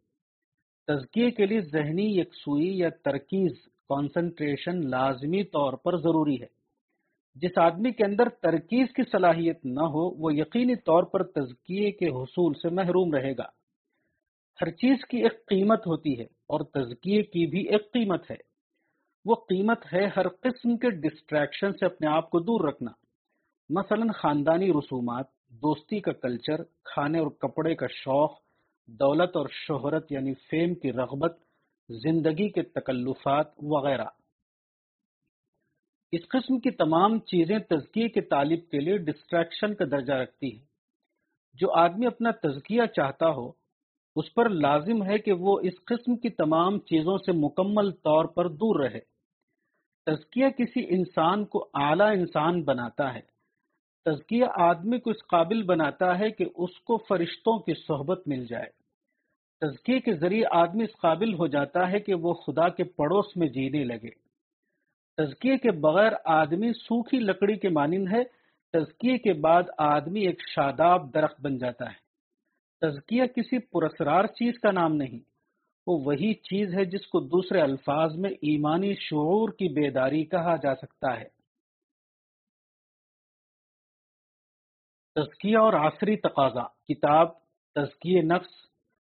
تزکیے 0.87 1.31
کے 1.31 1.47
لیے 1.47 1.61
ذہنی 1.61 2.21
یکسوئی 2.21 2.79
یا 2.79 2.89
ترکیز 3.05 3.53
کانسنٹریشن 3.89 4.91
لازمی 4.91 5.45
طور 5.45 5.73
پر 5.73 5.97
ضروری 5.97 6.43
ہے۔ 6.43 6.66
جس 7.37 7.59
آدمی 7.59 7.93
کے 7.93 8.05
اندر 8.05 8.29
ترکیز 8.29 8.87
کی 8.95 9.03
صلاحیت 9.13 9.65
نہ 9.65 9.81
ہو، 9.81 10.23
وہ 10.23 10.35
یقینی 10.35 10.77
طور 10.77 11.03
پر 11.03 11.23
تزکیے 11.23 11.91
کے 11.91 12.09
حصول 12.09 12.53
سے 12.55 12.69
محروم 12.69 13.15
رہے 13.15 13.33
گا۔ 13.33 13.47
ہر 14.63 14.71
چیز 14.71 15.05
کی 15.09 15.17
ایک 15.19 15.47
قیمت 15.47 15.87
ہوتی 15.87 16.19
ہے 16.19 16.25
اور 16.25 16.61
تزکیے 16.61 17.23
کی 17.23 17.47
بھی 17.47 17.69
ایک 17.69 17.93
قیمت 17.93 18.31
ہے۔ 18.31 18.37
وہ 19.25 19.35
قیمت 19.35 19.79
ہے 19.93 20.09
ہر 20.17 20.29
قسم 20.29 20.77
کے 20.77 20.91
ڈسٹریکشن 20.91 21.73
سے 21.73 21.87
اپنے 21.87 22.07
آپ 22.07 22.31
کو 22.31 22.41
دور 22.41 22.69
رکھنا۔ 22.69 22.91
مثلا 23.71 24.13
خاندانی 24.13 24.71
رسومات، 24.71 25.25
دوستی 25.49 26.01
کا 26.01 26.13
کلچر 26.13 26.63
کھانے 26.63 27.19
اور 27.19 27.27
کپڑے 27.27 27.75
کا 27.75 27.87
شوق، 27.87 28.41
دولت 28.87 29.37
اور 29.37 29.47
شہرت 29.51 30.13
یعنی 30.13 30.35
فیم 30.35 30.75
کی 30.75 30.93
رغبت، 30.93 31.39
زندگی 31.89 32.49
کے 32.49 32.63
تکلفات 32.63 33.47
وغیرہ۔ 33.63 34.05
اس 36.13 36.29
قسم 36.29 36.59
کی 36.59 36.71
تمام 36.71 37.19
چیزیں 37.19 37.59
تزکیے 37.59 38.09
کے 38.09 38.21
طالب 38.21 38.71
کے 38.71 38.81
لیے 38.81 38.99
ڈسٹریکشن 38.99 39.75
کا 39.75 39.85
درجہ 39.91 40.13
رکھتی 40.13 40.59
ہیں۔ 40.59 40.65
جو 41.55 41.73
آدمی 41.73 42.07
اپنا 42.07 42.31
تزکیہ 42.31 42.83
چاہتا 42.97 43.31
ہو، 43.31 43.53
اس 44.17 44.35
پر 44.35 44.49
لازم 44.49 45.05
ہے 45.05 45.19
کہ 45.19 45.33
وہ 45.33 45.61
اس 45.63 45.73
قسم 45.85 46.17
کی 46.17 46.29
تمام 46.29 46.79
چیزوں 46.79 47.19
سے 47.19 47.33
مکمل 47.33 47.91
طور 47.91 48.25
پر 48.25 48.49
دور 48.49 48.81
رہے۔ 48.81 49.01
تزکیہ 50.07 50.49
کسی 50.49 50.87
انسان 50.89 51.45
کو 51.45 51.69
اعلیٰ 51.75 52.11
انسان 52.11 52.63
بناتا 52.63 53.15
ہے۔ 53.15 53.21
تزکیہ 54.05 54.45
آدمی 54.61 54.99
کو 54.99 55.11
اس 55.11 55.27
قابل 55.31 55.63
بناتا 55.63 56.19
ہے 56.19 56.31
کہ 56.31 56.45
اس 56.55 56.81
کو 56.81 56.97
فرشتوں 57.09 57.59
کی 57.59 57.73
صحبت 57.75 58.29
مل 58.29 58.47
جائے۔ 58.47 58.71
تزکیے 59.61 60.01
کے 60.01 60.13
ذریعے 60.15 60.45
آدمی 60.51 60.85
اس 60.85 61.01
قابل 61.03 61.35
ہو 61.35 61.47
جاتا 61.47 61.91
ہے 61.91 62.01
کہ 62.01 62.15
وہ 62.15 62.35
خدا 62.35 62.69
کے 62.69 62.85
پڑوس 62.85 63.37
میں 63.37 63.49
جینے 63.49 63.85
لگے۔ 63.85 64.26
تزکیے 65.17 65.59
کے 65.59 65.71
بغیر 65.71 66.13
آدمی 66.25 66.73
سوکھی 66.73 67.19
لکڑی 67.19 67.59
کے 67.59 67.69
مانند 67.69 68.09
ہے، 68.13 68.25
تزکیے 68.73 69.19
کے 69.19 69.33
بعد 69.33 69.63
آدمی 69.79 70.21
ایک 70.21 70.43
شاداب 70.49 71.15
درخت 71.15 71.41
بن 71.41 71.59
جاتا 71.59 71.93
ہے۔ 71.93 72.07
تزکیہ 72.81 73.25
کسی 73.25 73.59
پرسرار 73.59 74.25
چیز 74.25 74.59
کا 74.59 74.71
نام 74.71 74.97
نہیں، 74.97 75.19
وہ 75.87 76.01
وہی 76.05 76.35
چیز 76.35 76.75
ہے 76.75 76.85
جس 76.85 77.07
کو 77.07 77.21
دوسرے 77.21 77.61
الفاظ 77.61 78.17
میں 78.17 78.31
ایمانی 78.31 78.95
شعور 78.95 79.49
کی 79.49 79.69
بیداری 79.69 80.25
کہا 80.25 80.57
جا 80.57 80.75
سکتا 80.75 81.21
ہے۔ 81.21 81.29
تزکیہ 85.15 85.59
اور 85.59 85.73
عصری 85.73 86.17
تقاضا۔ 86.17 86.63
کتاب 86.63 87.29
تزکیہ 87.75 88.23
نفس، 88.23 88.51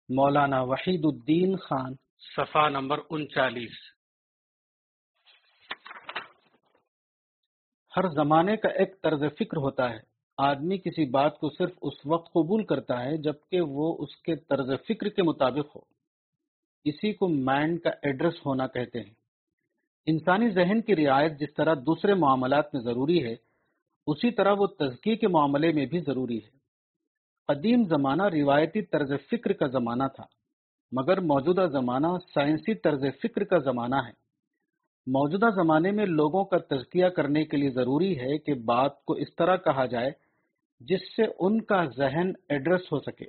مولانا 0.10 0.62
وحید 0.62 1.02
الدین 1.04 1.56
خان، 1.58 1.94
صفحہ 2.36 2.70
نمبر 2.70 3.00
انچالیس۔ 3.10 3.99
ہر 7.98 8.10
زمانے 8.10 8.58
کا 8.58 8.70
ایک 8.70 9.02
طرز 9.02 9.20
فکر 9.20 9.58
ہوتا 9.58 9.90
ہے۔ 9.90 10.00
آدمی 10.38 10.78
کسی 10.78 11.10
بات 11.10 11.40
کو 11.40 11.50
صرف 11.50 11.70
اس 11.82 11.94
وقت 12.06 12.34
قبول 12.34 12.64
کرتا 12.64 13.06
ہے 13.06 13.18
جبکہ 13.18 13.62
وہ 13.62 13.96
اس 14.00 14.16
کے 14.16 14.36
طرز 14.36 14.70
فکر 14.88 15.10
کے 15.10 15.24
مطابق 15.24 15.76
ہو۔ 15.76 15.82
اسی 16.86 17.14
کو 17.14 17.30
مائنڈ 17.30 17.82
کا 17.82 17.90
ایڈریس 17.90 18.46
ہونا 18.46 18.68
کہتے 18.68 19.00
ہیں۔ 19.00 19.14
انسانی 20.06 20.50
ذہن 20.50 20.82
کی 20.82 20.96
رعایت 20.96 21.40
جس 21.40 21.54
طرح 21.54 21.74
دوسرے 21.74 22.14
معاملات 22.14 22.74
میں 22.74 22.82
ضروری 22.82 23.24
ہے، 23.24 23.36
اسی 24.08 24.32
طرح 24.32 24.54
وہ 24.58 24.68
تزکی 24.68 25.16
کے 25.16 25.28
معاملے 25.28 25.72
میں 25.72 25.86
بھی 25.86 26.00
ضروری 26.00 26.38
ہے۔ 26.38 26.60
قدیم 27.48 27.84
زمانہ 27.84 28.24
روایتی 28.24 28.82
طرز 28.82 29.12
فکر 29.32 29.54
کا 29.54 29.68
زمانہ 29.68 30.04
تھا، 30.16 30.24
مگر 30.92 31.20
موجودہ 31.20 31.68
زمانہ 31.72 32.08
سائنسی 32.34 32.74
طرز 32.74 33.04
فکر 33.24 33.44
کا 33.44 33.58
زمانہ 33.58 33.96
ہے۔ 33.96 34.29
موجودہ 35.12 35.46
زمانے 35.56 35.92
میں 35.92 36.06
لوگوں 36.06 36.44
کا 36.44 36.58
تزکیہ 36.58 37.06
کرنے 37.06 37.46
کے 37.46 37.58
لیے 37.58 37.70
ضروری 37.70 38.20
ہے 38.20 38.38
کہ 38.38 38.54
بات 38.54 39.06
کو 39.06 39.14
اس 39.14 39.36
طرح 39.36 39.56
کہا 39.56 39.86
جائے 39.86 40.12
جس 40.80 41.16
سے 41.16 41.24
ان 41.40 41.62
کا 41.62 41.86
ذہن 41.98 42.32
ایڈریس 42.50 42.82
ہو 42.92 43.00
سکے۔ 43.00 43.26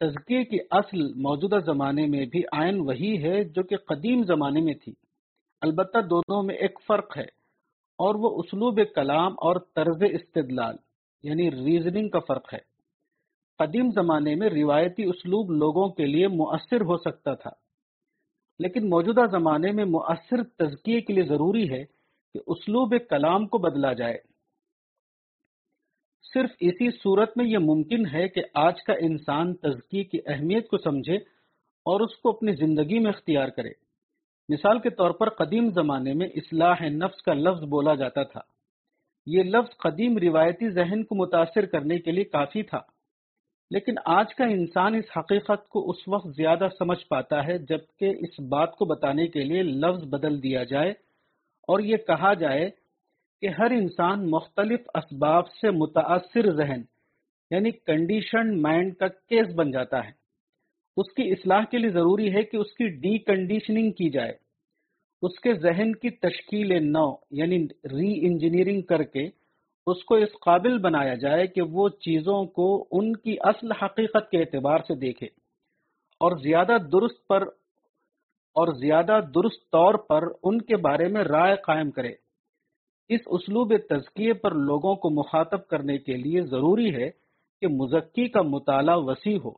تزکیے 0.00 0.44
کی 0.44 0.58
اصل 0.70 1.12
موجودہ 1.14 1.58
زمانے 1.66 2.06
میں 2.06 2.26
بھی 2.26 2.42
آئین 2.52 2.80
وہی 2.80 3.22
ہے 3.22 3.44
جو 3.44 3.62
کہ 3.62 3.76
قدیم 3.76 4.22
زمانے 4.22 4.60
میں 4.60 4.74
تھی۔ 4.74 4.92
البتہ 5.60 5.98
دونوں 5.98 6.42
میں 6.42 6.54
ایک 6.54 6.78
فرق 6.88 7.16
ہے 7.16 7.26
اور 7.98 8.14
وہ 8.14 8.38
اسلوب 8.38 8.80
کلام 8.94 9.32
اور 9.32 9.56
طرز 9.74 10.02
استدلال 10.02 10.76
یعنی 11.22 11.50
ریزننگ 11.50 12.08
کا 12.08 12.18
فرق 12.18 12.54
ہے۔ 12.54 12.60
قدیم 13.58 13.90
زمانے 13.90 14.34
میں 14.34 14.48
روایتی 14.48 15.04
اسلوب 15.04 15.50
لوگوں 15.50 15.88
کے 15.88 16.06
لیے 16.06 16.28
مؤثر 16.28 16.80
ہو 16.80 16.96
سکتا 16.96 17.34
تھا۔ 17.34 17.59
لیکن 18.60 18.90
موجودہ 18.90 19.20
زمانے 19.30 19.72
میں 19.72 19.84
مؤثر 19.84 20.42
تزکیے 20.42 21.00
کے 21.00 21.12
لیے 21.12 21.22
ضروری 21.22 21.70
ہے 21.70 21.84
کہ 22.34 22.40
اسلوب 22.46 22.94
کلام 23.10 23.46
کو 23.46 23.58
بدلا 23.58 23.92
جائے۔ 23.92 24.18
صرف 26.34 26.50
اسی 26.60 26.90
صورت 26.90 27.36
میں 27.36 27.44
یہ 27.44 27.58
ممکن 27.58 28.06
ہے 28.06 28.28
کہ 28.28 28.42
آج 28.54 28.82
کا 28.82 28.92
انسان 28.92 29.54
تزکی 29.54 30.04
کی 30.04 30.18
اہمیت 30.26 30.68
کو 30.68 30.78
سمجھے 30.78 31.16
اور 31.84 32.00
اس 32.00 32.16
کو 32.16 32.28
اپنی 32.28 32.52
زندگی 32.52 32.98
میں 32.98 33.10
اختیار 33.10 33.48
کرے۔ 33.48 33.70
مثال 34.48 34.78
کے 34.78 34.90
طور 34.90 35.10
پر 35.10 35.28
قدیم 35.28 35.70
زمانے 35.70 36.14
میں 36.14 36.26
اصلاح 36.26 36.82
نفس 36.82 37.22
کا 37.22 37.32
لفظ 37.34 37.64
بولا 37.64 37.94
جاتا 37.94 38.22
تھا۔ 38.22 38.40
یہ 39.26 39.42
لفظ 39.42 39.76
قدیم 39.76 40.18
روایتی 40.18 40.70
ذہن 40.70 41.04
کو 41.04 41.14
متاثر 41.14 41.66
کرنے 41.66 41.98
کے 41.98 42.12
لیے 42.12 42.24
کافی 42.24 42.62
تھا۔ 42.62 42.80
لیکن 43.70 43.94
آج 44.04 44.34
کا 44.34 44.44
انسان 44.44 44.94
اس 44.94 45.04
حقیقت 45.16 45.68
کو 45.68 45.90
اس 45.90 46.08
وقت 46.08 46.36
زیادہ 46.36 46.68
سمجھ 46.78 47.06
پاتا 47.08 47.46
ہے 47.46 47.58
جبکہ 47.58 48.14
اس 48.20 48.40
بات 48.40 48.76
کو 48.76 48.84
بتانے 48.84 49.26
کے 49.26 49.44
لیے 49.44 49.62
لفظ 49.62 50.04
بدل 50.04 50.42
دیا 50.42 50.64
جائے 50.64 50.90
اور 51.68 51.80
یہ 51.80 51.96
کہا 51.96 52.34
جائے 52.34 52.70
کہ 53.40 53.48
ہر 53.48 53.70
انسان 53.70 54.30
مختلف 54.30 54.80
اسباب 54.94 55.48
سے 55.48 55.70
متاثر 55.70 56.52
ذہن 56.52 56.82
یعنی 57.50 57.70
کنڈیشن 57.70 58.62
مائنڈ 58.62 58.94
کا 58.96 59.08
کیس 59.08 59.54
بن 59.54 59.70
جاتا 59.70 60.04
ہے۔ 60.04 60.10
اس 60.96 61.12
کی 61.12 61.30
اصلاح 61.30 61.64
کے 61.70 61.78
لیے 61.78 61.90
ضروری 61.90 62.34
ہے 62.34 62.42
کہ 62.42 62.56
اس 62.56 62.72
کی 62.72 62.88
ڈی 62.88 63.18
کنڈیشننگ 63.18 63.90
کی 63.90 64.10
جائے۔ 64.10 64.32
اس 65.22 65.40
کے 65.40 65.54
ذہن 65.54 65.92
کی 65.92 66.10
تشکیل 66.10 66.92
نو 66.92 67.14
یعنی 67.30 67.64
ری 67.64 68.26
انجینئرنگ 68.26 68.82
کر 68.82 69.02
کے 69.02 69.39
اس 69.86 70.04
کو 70.04 70.14
اس 70.14 70.28
قابل 70.40 70.78
بنایا 70.78 71.14
جائے 71.14 71.46
کہ 71.46 71.62
وہ 71.62 71.88
چیزوں 71.88 72.44
کو 72.44 72.86
ان 72.90 73.12
کی 73.16 73.36
اصل 73.40 73.72
حقیقت 73.72 74.30
کے 74.30 74.38
اعتبار 74.38 74.78
سے 74.78 74.94
دیکھے 74.94 75.26
اور 76.20 76.36
زیادہ 76.36 76.76
درست 76.92 77.26
پر 77.28 77.42
اور 78.54 78.74
زیادہ 78.74 79.20
درست 79.34 79.70
طور 79.72 79.94
پر 79.94 80.22
ان 80.42 80.62
کے 80.62 80.76
بارے 80.76 81.08
میں 81.08 81.24
رائے 81.24 81.56
قائم 81.56 81.90
کرے۔ 81.90 82.12
اس 83.08 83.20
اسلوب 83.26 83.76
تزکیے 83.76 84.32
پر 84.32 84.54
لوگوں 84.54 84.94
کو 84.94 85.10
مخاطب 85.10 85.66
کرنے 85.66 85.98
کے 85.98 86.16
لیے 86.16 86.42
ضروری 86.42 86.94
ہے 86.94 87.10
کہ 87.60 87.66
مزکی 87.66 88.28
کا 88.28 88.42
مطالعہ 88.42 88.96
وسیع 88.98 89.38
ہو، 89.44 89.50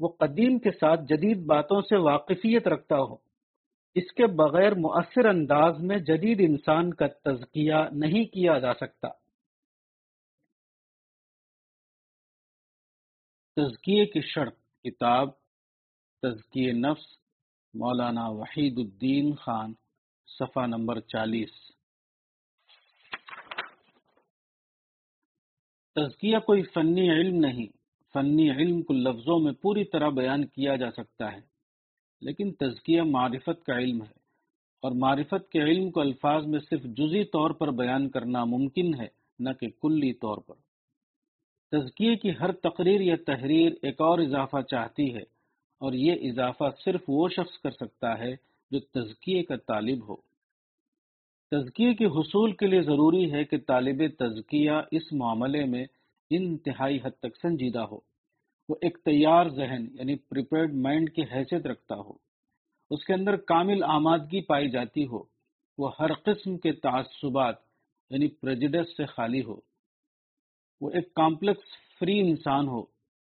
وہ 0.00 0.08
قدیم 0.08 0.58
کے 0.58 0.70
ساتھ 0.70 1.00
جدید 1.00 1.46
باتوں 1.46 1.80
سے 1.80 1.96
واقفیت 1.96 2.68
رکھتا 2.68 2.96
ہو۔ 2.96 3.14
اس 3.94 4.12
کے 4.12 4.26
بغیر 4.26 4.74
مؤثر 4.74 5.26
انداز 5.26 5.80
میں 5.80 5.98
جدید 5.98 6.40
انسان 6.40 6.94
کا 6.94 7.06
تزکیہ 7.06 7.74
نہیں 7.92 8.24
کیا 8.24 8.58
جا 8.58 8.74
سکتا۔ 8.74 9.21
تزکیے 13.56 14.04
کی 14.06 14.20
شرط 14.24 14.54
کتاب 14.84 15.30
تزکیے 16.22 16.72
نفس، 16.72 17.04
مولانا 17.74 18.26
وحید 18.28 18.78
الدین 18.78 19.34
خان، 19.34 19.72
صفحہ 20.28 20.66
نمبر 20.66 21.00
چالیس۔ 21.12 21.50
تزکیہ 25.96 26.38
کوئی 26.38 26.62
فنی 26.74 27.08
علم 27.10 27.36
نہیں، 27.36 27.66
فنی 28.14 28.50
علم 28.50 28.80
کو 28.82 28.94
لفظوں 28.94 29.38
میں 29.38 29.52
پوری 29.62 29.84
طرح 29.84 30.10
بیان 30.10 30.46
کیا 30.46 30.76
جا 30.76 30.90
سکتا 30.90 31.32
ہے، 31.32 31.40
لیکن 32.22 32.52
تزکیہ 32.54 33.02
معرفت 33.02 33.64
کا 33.66 33.78
علم 33.78 34.02
ہے، 34.02 34.12
اور 34.82 34.92
معرفت 34.96 35.50
کے 35.50 35.62
علم 35.62 35.90
کو 35.90 36.00
الفاظ 36.00 36.46
میں 36.46 36.60
صرف 36.70 36.82
جزی 36.96 37.24
طور 37.32 37.50
پر 37.50 37.70
بیان 37.76 38.08
کرنا 38.08 38.44
ممکن 38.48 38.94
ہے، 39.00 39.08
نہ 39.38 39.50
کہ 39.60 39.70
کلی 39.82 40.12
طور 40.14 40.38
پر۔ 40.38 40.54
تزکیے 41.72 42.14
کی 42.16 42.30
ہر 42.40 42.52
تقریر 42.62 43.00
یا 43.00 43.14
تحریر 43.26 43.72
ایک 43.82 44.00
اور 44.00 44.18
اضافہ 44.18 44.60
چاہتی 44.60 45.14
ہے، 45.14 45.22
اور 45.80 45.92
یہ 45.92 46.28
اضافہ 46.30 46.64
صرف 46.84 47.02
وہ 47.08 47.28
شخص 47.28 47.58
کر 47.58 47.70
سکتا 47.70 48.18
ہے 48.18 48.34
جو 48.70 48.80
تزکیے 48.94 49.42
کا 49.42 49.56
طالب 49.56 50.08
ہو۔ 50.08 50.16
تزکیے 51.52 51.94
کے 51.94 52.06
حصول 52.06 52.52
کے 52.52 52.66
لیے 52.66 52.82
ضروری 52.82 53.30
ہے 53.32 53.44
کہ 53.44 53.56
طالب 53.66 54.02
تزکیہ 54.18 54.76
اس 54.90 55.12
معاملے 55.12 55.64
میں 55.64 55.84
انتہائی 56.30 56.98
حد 57.04 57.18
تک 57.18 57.36
سنجیدہ 57.42 57.84
ہو۔ 57.90 57.98
وہ 58.68 58.74
ایک 58.80 58.98
تیار 59.04 59.48
ذہن 59.48 59.86
یعنی 59.94 60.16
پریپیئرڈ 60.28 60.74
مائنڈ 60.74 61.10
کی 61.10 61.22
حیثیت 61.34 61.66
رکھتا 61.66 61.96
ہو۔ 61.96 62.12
اس 62.90 63.04
کے 63.04 63.12
اندر 63.14 63.36
کامل 63.46 63.82
آمادگی 63.88 64.40
پائی 64.46 64.70
جاتی 64.70 65.06
ہو۔ 65.06 65.22
وہ 65.78 65.90
ہر 66.00 66.12
قسم 66.24 66.56
کے 66.58 66.72
تعصبات 66.82 67.56
یعنی 68.10 68.28
پریجڈس 68.40 68.96
سے 68.96 69.06
خالی 69.06 69.42
ہو۔ 69.42 69.56
وہ 70.82 70.90
ایک 70.90 71.14
کامپلیکس 71.14 71.64
فری 72.00 72.20
انسان 72.20 72.68
ہو، 72.68 72.82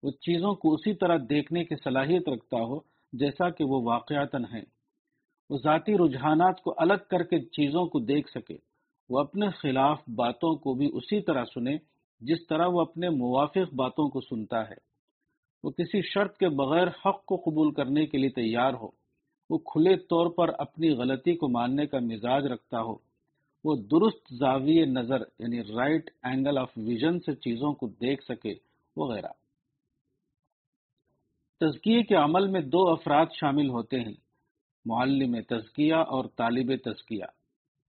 وہ 0.03 0.11
چیزوں 0.11 0.55
کو 0.55 0.75
اسی 0.75 0.95
طرح 0.95 1.17
دیکھنے 1.31 1.65
کی 1.65 1.75
صلاحیت 1.85 2.29
رکھتا 2.29 2.57
ہو 2.57 2.79
جیسا 3.13 3.51
کہ 3.51 3.65
وہ 3.65 3.83
واقعات 3.83 4.35
ہیں۔ 4.35 4.65
وہ 5.51 5.59
ذاتی 5.59 5.95
رجحانات 5.99 6.63
کو 6.63 6.75
الگ 6.77 7.03
کر 7.11 7.23
کے 7.23 7.41
چیزوں 7.41 7.87
کو 7.87 7.99
دیکھ 7.99 8.31
سکے، 8.31 8.57
وہ 9.09 9.19
اپنے 9.19 9.51
خلاف 9.51 10.01
باتوں 10.17 10.57
کو 10.57 10.75
بھی 10.75 10.91
اسی 10.93 11.21
طرح 11.21 11.45
سنے 11.55 11.77
جس 12.21 12.47
طرح 12.47 12.67
وہ 12.67 12.81
اپنے 12.81 13.09
موافق 13.09 13.75
باتوں 13.75 14.09
کو 14.09 14.21
سنتا 14.21 14.69
ہے۔ 14.69 14.75
وہ 15.65 15.71
کسی 15.71 16.03
شرط 16.03 16.37
کے 16.37 16.49
بغیر 16.49 16.89
حق 16.89 17.25
کو 17.25 17.37
قبول 17.37 17.75
کرنے 17.75 18.07
کے 18.07 18.19
لیے 18.19 18.31
تیار 18.31 18.75
ہو، 18.75 18.89
وہ 19.51 19.59
کھلے 19.59 19.97
طور 19.97 20.27
پر 20.31 20.51
اپنی 20.59 20.91
غلطی 20.91 21.37
کو 21.37 21.49
ماننے 21.49 21.87
کا 21.87 21.99
مزاج 21.99 22.47
رکھتا 22.47 22.83
ہو۔ 22.83 23.10
وہ 23.65 23.77
درست 23.77 24.35
زاویہ 24.35 24.85
نظر 24.85 25.21
یعنی 25.39 25.61
رائٹ 25.61 26.11
اینگل 26.23 26.59
آف 26.59 26.71
ویژن 26.77 27.21
سے 27.21 27.35
چیزوں 27.35 27.73
کو 27.73 27.87
دیکھ 27.87 28.25
سکے 28.25 28.55
وغیرہ۔ 28.97 29.29
تزکیے 31.61 32.03
کے 32.03 32.15
عمل 32.15 32.47
میں 32.47 32.61
دو 32.61 32.89
افراد 32.89 33.27
شامل 33.35 33.69
ہوتے 33.69 34.01
ہیں، 34.01 34.15
معلم 34.85 35.41
تزکیہ 35.41 35.95
اور 35.95 36.25
طالب 36.37 36.77
تزکیہ۔ 36.77 37.25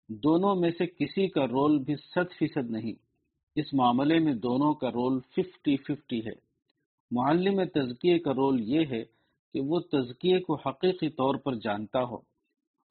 دونوں 0.09 0.55
میں 0.55 0.71
سے 0.77 0.85
کسی 0.85 1.27
کا 1.27 1.45
رول 1.45 1.79
بھی 1.79 1.95
صد 1.95 2.39
فیصد 2.39 2.71
نہیں، 2.71 2.93
اس 3.55 3.73
معاملے 3.73 4.19
میں 4.19 4.33
دونوں 4.33 4.73
کا 4.73 4.89
رول 4.89 5.19
ففٹی 5.19 5.77
ففٹی 5.77 6.19
ہے۔ 6.19 6.51
معلم 7.11 7.63
تزکیے 7.63 8.19
کا 8.19 8.31
رول 8.31 8.61
یہ 8.61 8.85
ہے 8.91 9.03
کہ 9.53 9.61
وہ 9.61 9.79
تزکیے 9.79 10.39
کو 10.39 10.55
حقیقی 10.55 11.09
طور 11.09 11.35
پر 11.35 11.55
جانتا 11.55 12.03
ہو۔ 12.03 12.30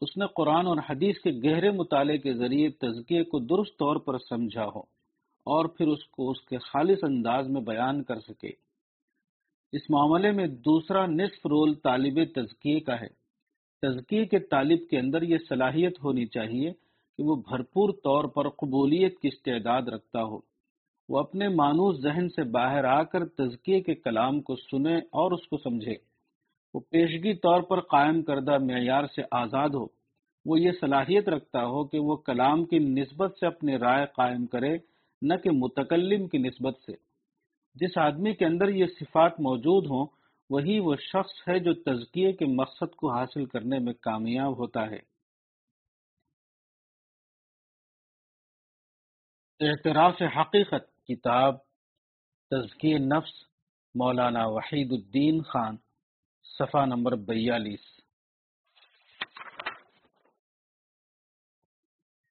اس 0.00 0.16
نے 0.16 0.24
قرآن 0.36 0.66
اور 0.66 0.76
حدیث 0.90 1.18
کے 1.18 1.30
گہرے 1.44 1.70
مطالعے 1.70 2.18
کے 2.18 2.34
ذریعے 2.34 2.68
تزکیے 2.68 3.24
کو 3.24 3.38
درست 3.38 3.78
طور 3.78 3.96
پر 3.96 4.18
سمجھا 4.18 4.64
ہو 4.64 4.80
اور 5.46 5.64
پھر 5.64 5.86
اس 5.86 6.04
کو 6.04 6.30
اس 6.30 6.40
کے 6.40 6.58
خالص 6.58 6.98
انداز 7.02 7.48
میں 7.48 7.60
بیان 7.60 8.02
کر 8.02 8.20
سکے۔ 8.20 8.50
اس 9.72 9.90
معاملے 9.90 10.30
میں 10.30 10.46
دوسرا 10.46 11.06
نصف 11.06 11.46
رول 11.46 11.74
طالب 11.74 12.18
تزکیے 12.34 12.80
کا 12.80 13.00
ہے۔ 13.00 13.08
تزکیے 13.82 14.24
کے 14.24 14.38
طالب 14.38 14.78
کے 14.90 14.98
اندر 14.98 15.22
یہ 15.22 15.38
صلاحیت 15.48 16.04
ہونی 16.04 16.26
چاہیے 16.26 16.72
کہ 17.16 17.22
وہ 17.22 17.36
بھرپور 17.36 17.90
طور 17.92 18.24
پر 18.24 18.48
قبولیت 18.48 19.18
کی 19.18 19.28
استعداد 19.28 19.82
رکھتا 19.82 20.22
ہو۔ 20.22 20.38
وہ 21.08 21.18
اپنے 21.18 21.48
مانوس 21.48 22.00
ذہن 22.00 22.28
سے 22.28 22.42
باہر 22.42 22.84
آ 22.84 23.02
کر 23.02 23.26
تزکیے 23.26 23.80
کے 23.80 23.94
کلام 23.94 24.40
کو 24.40 24.56
سنے 24.56 24.96
اور 24.96 25.32
اس 25.32 25.46
کو 25.48 25.58
سمجھے۔ 25.58 26.09
وہ 26.74 26.80
پیشگی 26.80 27.34
طور 27.34 27.62
پر 27.62 27.80
قائم 27.80 28.22
کردہ 28.22 28.58
معیار 28.58 29.04
سے 29.04 29.22
آزاد 29.30 29.68
ہو، 29.68 29.86
وہ 30.44 30.60
یہ 30.60 30.70
صلاحیت 30.80 31.28
رکھتا 31.28 31.64
ہو 31.64 31.84
کہ 31.84 31.98
وہ 31.98 32.16
کلام 32.16 32.64
کی 32.64 32.78
نسبت 32.78 33.36
سے 33.40 33.46
اپنی 33.46 33.78
رائے 33.78 34.06
قائم 34.06 34.46
کرے، 34.46 34.78
نہ 35.22 35.34
کہ 35.34 35.50
متکلم 35.50 36.28
کی 36.28 36.38
نسبت 36.38 36.78
سے۔ 36.86 36.92
جس 37.74 37.98
آدمی 37.98 38.34
کے 38.34 38.44
اندر 38.46 38.68
یہ 38.68 38.86
صفات 38.86 39.40
موجود 39.40 39.86
ہوں، 39.86 40.06
وہی 40.50 40.78
وہ 40.78 40.94
شخص 40.96 41.48
ہے 41.48 41.58
جو 41.58 41.74
تزکیے 41.74 42.32
کے 42.32 42.44
مقصد 42.44 42.96
کو 42.96 43.10
حاصل 43.10 43.44
کرنے 43.44 43.78
میں 43.78 43.92
کامیاب 43.92 44.58
ہوتا 44.58 44.90
ہے۔ 44.90 45.10
اعتراف 49.60 50.22
حقیقت، 50.36 51.06
کتاب 51.06 51.58
تزکی 52.50 52.94
نفس 52.94 53.32
مولانا 53.94 54.46
وحید 54.46 54.92
الدین 54.92 55.42
خان۔ 55.42 55.76
صفحہ 56.60 56.86
نمبر 56.86 57.16
بیالیس۔ 57.16 57.80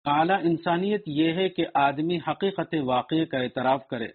اعلی 0.04 0.32
انسانیت 0.32 1.02
یہ 1.06 1.32
ہے 1.32 1.48
کہ 1.48 1.66
آدمی 1.74 2.18
حقیقت 2.28 2.74
واقعے 2.82 3.24
کا 3.24 3.38
اعتراف 3.38 3.88
کرے۔ 3.88 4.08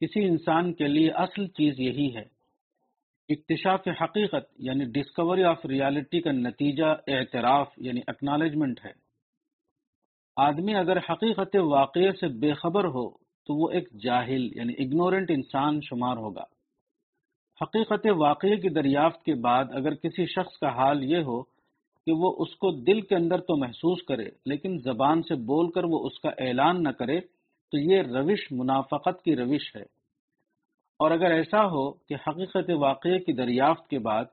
کسی 0.00 0.24
انسان 0.24 0.72
کے 0.72 0.86
لیے 0.86 1.10
اصل 1.10 1.46
چیز 1.46 1.80
یہی 1.80 2.16
ہے۔ 2.16 2.22
اکتشاف 3.28 3.88
حقیقت 4.02 4.52
یعنی 4.58 4.84
ڈسکوری 4.84 5.44
آف 5.44 5.66
ریالٹی 5.66 6.20
کا 6.20 6.32
نتیجہ 6.32 6.96
اعتراف 7.06 7.68
یعنی 7.76 8.00
اکنالجمنٹ 8.06 8.80
ہے۔ 8.84 8.92
آدمی 10.36 10.74
اگر 10.74 10.96
حقیقت 10.96 11.56
واقعے 11.56 12.12
سے 12.12 12.28
بے 12.28 12.52
خبر 12.52 12.84
ہو 12.84 13.10
تو 13.16 13.62
وہ 13.62 13.70
ایک 13.70 13.92
جاہل 13.92 14.56
یعنی 14.56 14.72
اگنورنٹ 14.78 15.30
انسان 15.30 15.80
شمار 15.80 16.16
ہوگا۔ 16.16 16.44
حقیقت 17.60 18.06
واقعے 18.16 18.56
کی 18.56 18.68
دریافت 18.68 19.24
کے 19.24 19.34
بعد 19.34 19.64
اگر 19.74 19.94
کسی 19.94 20.26
شخص 20.26 20.58
کا 20.58 20.68
حال 20.68 21.02
یہ 21.04 21.18
ہو 21.18 21.42
کہ 22.06 22.12
وہ 22.12 22.34
اس 22.38 22.54
کو 22.56 22.70
دل 22.70 23.00
کے 23.00 23.14
اندر 23.14 23.40
تو 23.40 23.56
محسوس 23.56 24.02
کرے، 24.02 24.28
لیکن 24.46 24.78
زبان 24.78 25.22
سے 25.22 25.34
بول 25.34 25.70
کر 25.70 25.84
وہ 25.84 26.06
اس 26.06 26.20
کا 26.20 26.30
اعلان 26.38 26.82
نہ 26.82 26.88
کرے، 26.88 27.20
تو 27.72 27.78
یہ 27.78 28.02
روش، 28.02 28.52
منافقت 28.52 29.22
کی 29.22 29.36
روش 29.36 29.76
ہے۔ 29.76 29.82
اور 31.00 31.10
اگر 31.10 31.30
ایسا 31.30 31.64
ہو 31.64 31.90
کہ 31.90 32.14
حقیقت 32.14 32.70
واقعے 32.78 33.18
کی 33.18 33.32
دریافت 33.32 33.88
کے 33.90 33.98
بعد 33.98 34.24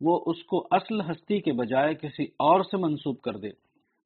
وہ 0.00 0.20
اس 0.26 0.42
کو 0.44 0.66
اصل 0.70 1.00
ہستی 1.00 1.40
کے 1.40 1.52
بجائے 1.52 1.94
کسی 1.94 2.24
اور 2.38 2.62
سے 2.62 2.76
منسوب 2.76 3.20
کر 3.20 3.36
دے، 3.36 3.48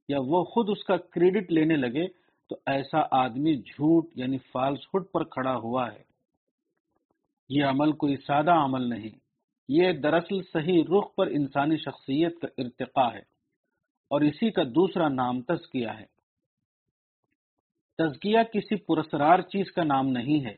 یا 0.08 0.18
وہ 0.26 0.44
خود 0.44 0.70
اس 0.70 0.84
کا 0.84 0.96
کریڈٹ 0.96 1.52
لینے 1.52 1.76
لگے، 1.76 2.06
تو 2.50 2.56
ایسا 2.66 2.98
آدمی 3.10 3.54
جھوٹ 3.56 4.06
یعنی 4.14 4.38
فالس 4.52 4.86
ہوڈ 4.86 5.04
پر 5.12 5.24
کھڑا 5.24 5.54
ہوا 5.56 5.92
ہے۔ 5.92 6.02
یہ 7.48 7.64
عمل 7.64 7.92
کوئی 7.92 8.16
سادہ 8.16 8.50
عمل 8.50 8.88
نہیں۔ 8.88 9.18
یہ 9.68 9.92
دراصل 9.92 10.42
صحیح 10.52 10.82
رخ 10.82 11.14
پر 11.14 11.26
انسانی 11.26 11.76
شخصیت 11.76 12.40
کا 12.40 12.48
ارتقاء 12.58 13.12
ہے 13.12 13.22
اور 14.10 14.20
اسی 14.20 14.50
کا 14.50 14.62
دوسرا 14.62 15.08
نام 15.08 15.42
تزکیہ 15.42 15.88
ہے۔ 15.88 16.16
تزکیہ 17.98 18.38
کسی 18.52 18.76
پرسرار 18.76 19.38
چیز 19.38 19.72
کا 19.72 19.84
نام 19.84 20.08
نہیں 20.08 20.44
ہے۔ 20.44 20.54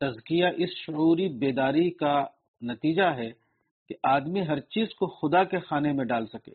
تزکیہ 0.00 0.46
اس 0.56 0.70
شعوری 0.70 1.28
بیداری 1.28 1.90
کا 1.90 2.26
نتیجہ 2.62 3.02
ہے 3.02 3.30
کہ 3.88 3.94
آدمی 4.02 4.46
ہر 4.46 4.60
چیز 4.60 4.94
کو 4.94 5.06
خدا 5.06 5.44
کے 5.44 5.58
خانے 5.58 5.92
میں 5.92 6.04
ڈال 6.04 6.26
سکے۔ 6.26 6.52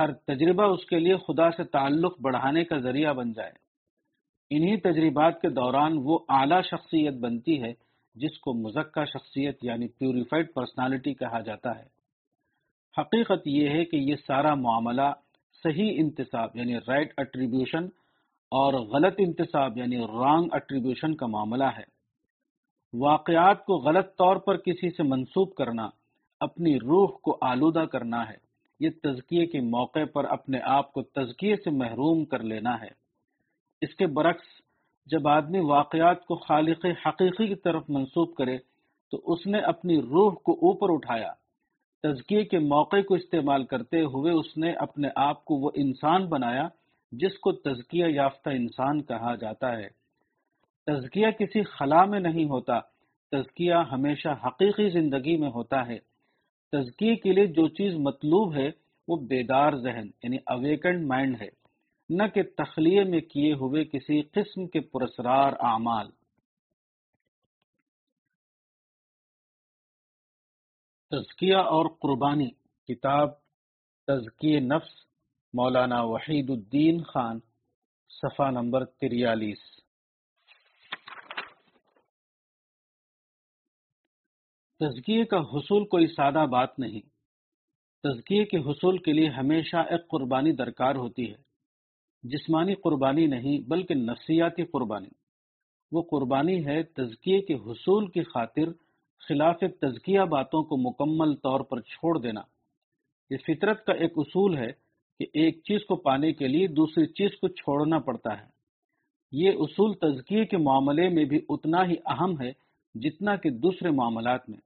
ہر 0.00 0.12
تجربہ 0.12 0.62
اس 0.62 0.86
کے 0.86 0.98
لیے 0.98 1.16
خدا 1.16 1.50
سے 1.50 1.64
تعلق 1.64 2.20
بڑھانے 2.20 2.64
کا 2.64 2.78
ذریعہ 2.78 3.12
بن 3.12 3.32
جائے۔ 3.32 3.52
انہی 4.50 4.76
تجربات 4.76 5.40
کے 5.40 5.48
دوران 5.48 5.92
وہ 5.96 6.18
اعلیٰ 6.28 6.62
شخصیت 6.62 7.14
بنتی 7.14 7.62
ہے 7.62 7.87
جس 8.18 8.38
کو 8.38 8.54
مزکہ 8.54 9.04
شخصیت 9.04 9.58
یعنی 9.62 9.88
پیوریفائڈ 9.88 10.54
پرسنالٹی 10.54 11.14
کہا 11.14 11.40
جاتا 11.40 11.78
ہے۔ 11.78 11.98
حقیقت 13.00 13.46
یہ 13.46 13.68
ہے 13.68 13.84
کہ 13.84 13.96
یہ 13.96 14.16
سارا 14.26 14.54
معاملہ 14.54 15.12
صحیح 15.64 15.94
انتصاب 15.96 16.56
یعنی 16.56 16.76
رائٹ 16.76 17.14
اٹریبیوشن 17.16 17.84
اور 18.50 18.74
غلط 18.74 19.14
انتصاب 19.18 19.78
یعنی 19.78 19.96
رانگ 19.96 20.48
اٹریبیوشن 20.52 21.14
کا 21.14 21.26
معاملہ 21.26 21.64
ہے۔ 21.64 21.98
واقعات 22.92 23.64
کو 23.64 23.74
غلط 23.74 24.16
طور 24.16 24.36
پر 24.36 24.56
کسی 24.56 24.90
سے 24.90 25.02
منسوب 25.02 25.54
کرنا، 25.54 25.88
اپنی 26.40 26.76
روح 26.76 27.08
کو 27.22 27.38
آلودہ 27.40 27.84
کرنا 27.84 28.28
ہے۔ 28.28 28.48
یہ 28.80 28.90
تزکیے 29.02 29.46
کے 29.46 29.60
موقع 29.60 30.04
پر 30.14 30.24
اپنے 30.24 30.58
آپ 30.62 30.92
کو 30.92 31.02
تزکیے 31.02 31.56
سے 31.56 31.70
محروم 31.70 32.24
کر 32.24 32.42
لینا 32.42 32.80
ہے۔ 32.80 32.88
اس 33.80 33.94
کے 33.94 34.06
برعکس 34.06 34.67
جب 35.10 35.28
آدمی 35.28 35.58
واقعات 35.58 36.26
کو 36.26 36.36
خالق 36.36 36.86
حقیقی 37.06 37.46
کی 37.46 37.54
طرف 37.54 37.84
منسوب 37.88 38.34
کرے، 38.34 38.58
تو 39.10 39.20
اس 39.24 39.46
نے 39.46 39.58
اپنی 39.58 40.02
روح 40.02 40.34
کو 40.34 40.52
اوپر 40.52 40.92
اٹھایا۔ 40.92 41.32
تزکیے 42.02 42.44
کے 42.44 42.58
موقع 42.58 42.96
کو 43.08 43.14
استعمال 43.14 43.64
کرتے 43.64 44.00
ہوئے 44.00 44.32
اس 44.32 44.56
نے 44.56 44.72
اپنے 44.72 45.08
آپ 45.16 45.44
کو 45.44 45.54
وہ 45.54 45.70
انسان 45.74 46.26
بنایا 46.26 46.68
جس 47.12 47.38
کو 47.38 47.52
تزکیہ 47.52 48.06
یافتہ 48.06 48.50
انسان 48.50 49.02
کہا 49.02 49.34
جاتا 49.34 49.76
ہے۔ 49.76 49.88
تزکیہ 50.86 51.26
کسی 51.38 51.62
خلا 51.62 52.04
میں 52.04 52.20
نہیں 52.20 52.44
ہوتا، 52.44 52.80
تزکیہ 53.30 53.74
ہمیشہ 53.74 54.28
حقیقی 54.46 54.90
زندگی 54.90 55.36
میں 55.36 55.50
ہوتا 55.50 55.86
ہے۔ 55.86 55.98
تزکیے 56.72 57.16
کے 57.16 57.32
لیے 57.32 57.46
جو 57.46 57.68
چیز 57.68 57.94
مطلوب 57.94 58.54
ہے 58.54 58.70
وہ 59.08 59.16
بیدار 59.16 59.72
ذہن 59.72 60.06
یعنی 60.22 60.36
اویکنڈ 60.46 61.06
مائنڈ 61.06 61.42
ہے۔ 61.42 61.57
نہ 62.10 62.22
کہ 62.34 62.42
تخلیے 62.42 63.04
میں 63.04 63.20
کیے 63.20 63.52
ہوئے 63.52 63.84
کسی 63.84 64.22
قسم 64.22 64.66
کے 64.66 64.80
پرسرار 64.80 65.52
اعمال۔ 65.52 66.10
تزکیہ 71.10 71.56
اور 71.56 71.86
قربانی۔ 72.00 72.50
کتاب 72.88 73.28
تزکی 74.06 74.60
نفس، 74.60 74.90
مولانا 75.54 76.02
وحید 76.02 76.50
الدین 76.50 77.02
خان، 77.02 77.38
صفحہ 78.08 78.50
نمبر 78.50 78.84
تریالیس۔ 78.84 79.58
تزکیے 84.80 85.24
کا 85.24 85.36
حصول 85.36 85.86
کوئی 85.86 86.06
سادہ 86.06 86.46
بات 86.50 86.78
نہیں۔ 86.78 87.00
تزکیے 88.02 88.44
کے 88.44 88.56
حصول 88.58 88.98
کے 88.98 89.12
لیے 89.12 89.28
ہمیشہ 89.28 89.76
ایک 89.76 90.08
قربانی 90.08 90.52
درکار 90.52 90.94
ہوتی 90.94 91.30
ہے۔ 91.30 91.47
جسمانی 92.22 92.74
قربانی 92.74 93.26
نہیں 93.26 93.68
بلکہ 93.68 93.94
نفسیاتی 93.94 94.64
قربانی۔ 94.64 95.08
وہ 95.92 96.02
قربانی 96.02 96.66
ہے 96.66 96.82
تزکیے 96.82 97.40
کے 97.40 97.54
حصول 97.54 98.06
کی 98.06 98.22
خاطر 98.22 98.72
خلاف 99.28 99.58
تزکیہ 99.80 100.20
باتوں 100.20 100.62
کو 100.62 100.76
مکمل 100.76 101.34
طور 101.34 101.60
پر 101.60 101.80
چھوڑ 101.80 102.18
دینا۔ 102.18 102.40
یہ 103.30 103.36
فطرت 103.46 103.84
کا 103.84 103.92
ایک 103.92 104.12
اصول 104.16 104.56
ہے 104.56 104.72
کہ 105.18 105.26
ایک 105.32 105.56
چیز 105.56 105.80
کو 105.88 105.96
پانے 105.96 106.32
کے 106.32 106.48
لیے 106.48 106.66
دوسری 106.66 107.06
چیز 107.06 107.30
کو 107.40 107.48
چھوڑنا 107.48 107.98
پڑتا 107.98 108.40
ہے۔ 108.40 108.46
یہ 109.32 109.50
اصول 109.58 109.94
تزکیے 109.94 110.44
کے 110.44 110.56
معاملے 110.56 111.08
میں 111.08 111.24
بھی 111.24 111.40
اتنا 111.48 111.84
ہی 111.84 111.94
اہم 112.06 112.40
ہے 112.40 112.52
جتنا 112.94 113.36
کہ 113.36 113.50
دوسرے 113.50 113.90
معاملات 113.90 114.48
میں۔ 114.48 114.58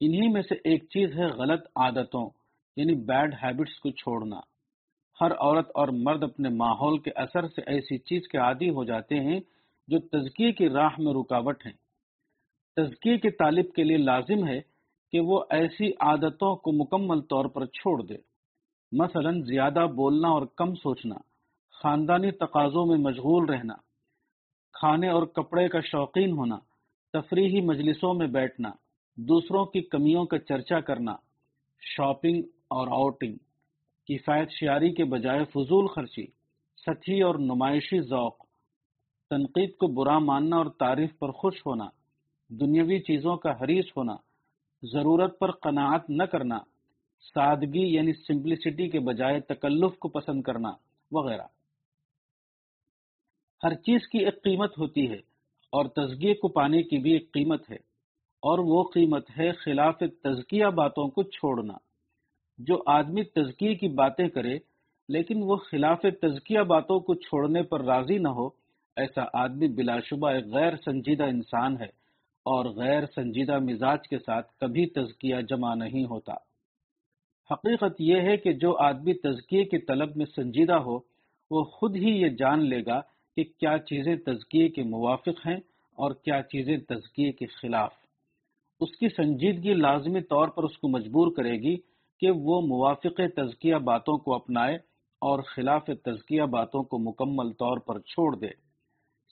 انہی 0.00 0.28
میں 0.28 0.42
سے 0.42 0.54
ایک 0.54 0.84
چیز 0.84 1.18
ہے 1.18 1.24
غلط 1.24 1.66
عادتوں 1.76 2.30
یعنی 2.76 2.94
بیڈ 2.94 3.34
ہیبٹس 3.34 3.80
کو 3.80 3.90
چھوڑنا۔ 3.90 4.51
ہر 5.22 5.30
عورت 5.30 5.70
اور 5.74 5.88
مرد 5.88 6.22
اپنے 6.22 6.48
ماحول 6.48 6.98
کے 6.98 7.10
اثر 7.16 7.48
سے 7.48 7.60
ایسی 7.66 7.98
چیز 7.98 8.28
کے 8.28 8.38
عادی 8.38 8.70
ہو 8.70 8.84
جاتے 8.84 9.20
ہیں 9.20 9.40
جو 9.88 9.98
تزکیے 9.98 10.52
کی 10.52 10.68
راہ 10.68 10.88
میں 10.98 11.12
رکاوٹ 11.14 11.66
ہیں۔ 11.66 11.72
تزکیے 12.76 13.18
کے 13.18 13.30
طالب 13.30 13.72
کے 13.72 13.84
لیے 13.84 13.96
لازم 13.96 14.46
ہے 14.48 14.60
کہ 15.12 15.20
وہ 15.20 15.44
ایسی 15.50 15.90
عادتوں 16.00 16.56
کو 16.56 16.72
مکمل 16.72 17.20
طور 17.20 17.44
پر 17.44 17.66
چھوڑ 17.66 18.02
دے۔ 18.02 18.16
مثلا 18.92 19.30
زیادہ 19.30 19.86
بولنا 19.94 20.28
اور 20.28 20.46
کم 20.56 20.74
سوچنا، 20.74 21.14
خاندانی 21.82 22.30
تقاضوں 22.30 22.86
میں 22.86 22.96
مشغول 22.96 23.48
رہنا، 23.48 23.74
کھانے 24.72 25.08
اور 25.08 25.22
کپڑے 25.22 25.68
کا 25.68 25.80
شوقین 25.80 26.32
ہونا، 26.32 26.56
تفریحی 27.12 27.60
مجلسوں 27.60 28.14
میں 28.14 28.26
بیٹھنا، 28.26 28.70
دوسروں 29.16 29.64
کی 29.64 29.80
کمیوں 29.80 30.24
کا 30.24 30.38
چرچا 30.38 30.80
کرنا، 30.80 31.14
شاپنگ 31.80 32.42
اور 32.68 32.88
آؤٹنگ۔ 32.88 33.36
کفایت 34.08 34.50
شیاری 34.50 34.94
کے 34.94 35.04
بجائے 35.04 35.44
فضول 35.44 35.86
خرچی، 35.86 36.26
سچی 36.86 37.20
اور 37.22 37.34
نمائشی 37.34 38.00
ذوق، 38.00 38.44
تنقید 39.30 39.76
کو 39.76 39.86
برا 39.86 40.18
ماننا 40.18 40.56
اور 40.56 40.66
تعریف 40.66 41.18
پر 41.18 41.30
خوش 41.30 41.60
ہونا، 41.66 41.88
دنیاوی 42.50 42.98
چیزوں 42.98 43.36
کا 43.36 43.52
حریص 43.60 43.84
ہونا، 43.96 44.16
ضرورت 44.82 45.38
پر 45.38 45.50
قناعت 45.50 46.10
نہ 46.10 46.22
کرنا، 46.22 46.58
سادگی 47.34 47.84
یعنی 47.94 48.12
سمپلسٹی 48.12 48.88
کے 48.88 49.00
بجائے 49.00 49.40
تکلف 49.40 49.98
کو 49.98 50.08
پسند 50.08 50.42
کرنا، 50.42 50.72
وغیرہ۔ 51.12 51.46
ہر 53.64 53.74
چیز 53.74 54.08
کی 54.08 54.18
ایک 54.18 54.42
قیمت 54.44 54.78
ہوتی 54.78 55.10
ہے 55.10 55.20
اور 55.72 55.86
تزکیے 55.86 56.34
کو 56.34 56.48
پانے 56.48 56.82
کی 56.82 56.98
بھی 56.98 57.12
ایک 57.12 57.32
قیمت 57.32 57.70
ہے 57.70 57.76
اور 58.42 58.58
وہ 58.58 58.82
قیمت 58.94 59.30
ہے 59.38 59.52
خلاف 59.52 59.98
تزکیہ 59.98 60.66
باتوں 60.66 61.08
کو 61.08 61.22
چھوڑنا۔ 61.22 61.74
جو 62.58 62.82
آدمی 62.86 63.22
تزکیے 63.22 63.74
کی 63.74 63.88
باتیں 63.88 64.28
کرے، 64.28 64.54
لیکن 65.08 65.42
وہ 65.42 65.56
خلاف 65.56 66.02
تزکیہ 66.22 66.60
باتوں 66.60 67.00
کو 67.00 67.14
چھوڑنے 67.14 67.62
پر 67.62 67.84
راضی 67.84 68.18
نہ 68.18 68.28
ہو، 68.28 68.46
ایسا 68.96 69.24
آدمی 69.34 69.68
بلا 69.68 69.98
شبہ 70.00 70.30
ایک 70.30 70.46
غیر 70.46 70.76
سنجیدہ 70.84 71.24
انسان 71.24 71.76
ہے 71.76 72.02
اور 72.46 72.64
غیر 72.64 73.06
سنجیدہ 73.14 73.58
مزاج 73.58 74.08
کے 74.08 74.18
ساتھ 74.18 74.52
کبھی 74.60 74.86
تزکیہ 74.86 75.36
جمع 75.48 75.74
نہیں 75.74 76.04
ہوتا۔ 76.04 76.34
حقیقت 77.50 78.00
یہ 78.00 78.20
ہے 78.20 78.36
کہ 78.36 78.52
جو 78.52 78.76
آدمی 78.78 79.12
تزکیے 79.14 79.64
کی 79.64 79.78
طلب 79.78 80.16
میں 80.16 80.26
سنجیدہ 80.36 80.74
ہو، 80.74 80.98
وہ 81.50 81.64
خود 81.64 81.96
ہی 81.96 82.10
یہ 82.10 82.28
جان 82.28 82.68
لے 82.68 82.80
گا 82.86 83.00
کہ 83.36 83.44
کیا 83.44 83.78
چیزیں 83.78 84.16
تزکیے 84.16 84.68
کے 84.68 84.82
موافق 84.82 85.46
ہیں 85.46 85.56
اور 85.98 86.10
کیا 86.12 86.42
چیزیں 86.42 86.76
تزکیے 86.76 87.32
کے 87.32 87.46
خلاف۔ 87.46 87.92
اس 88.80 88.96
کی 88.96 89.08
سنجیدگی 89.08 89.74
لازمی 89.74 90.20
طور 90.20 90.48
پر 90.48 90.62
اس 90.62 90.78
کو 90.78 90.88
مجبور 90.88 91.32
کرے 91.36 91.52
گی 91.52 91.76
کہ 92.22 92.30
وہ 92.30 92.60
موافق 92.60 93.20
تزکیہ 93.36 93.76
باتوں 93.76 94.18
کو 94.18 94.34
اپنائے 94.34 94.76
اور 95.20 95.42
خلاف 95.42 95.84
تزکیہ 95.84 96.42
باتوں 96.42 96.82
کو 96.82 96.98
مکمل 96.98 97.52
طور 97.52 97.78
پر 97.78 97.98
چھوڑ 97.98 98.36
دے۔ 98.36 98.48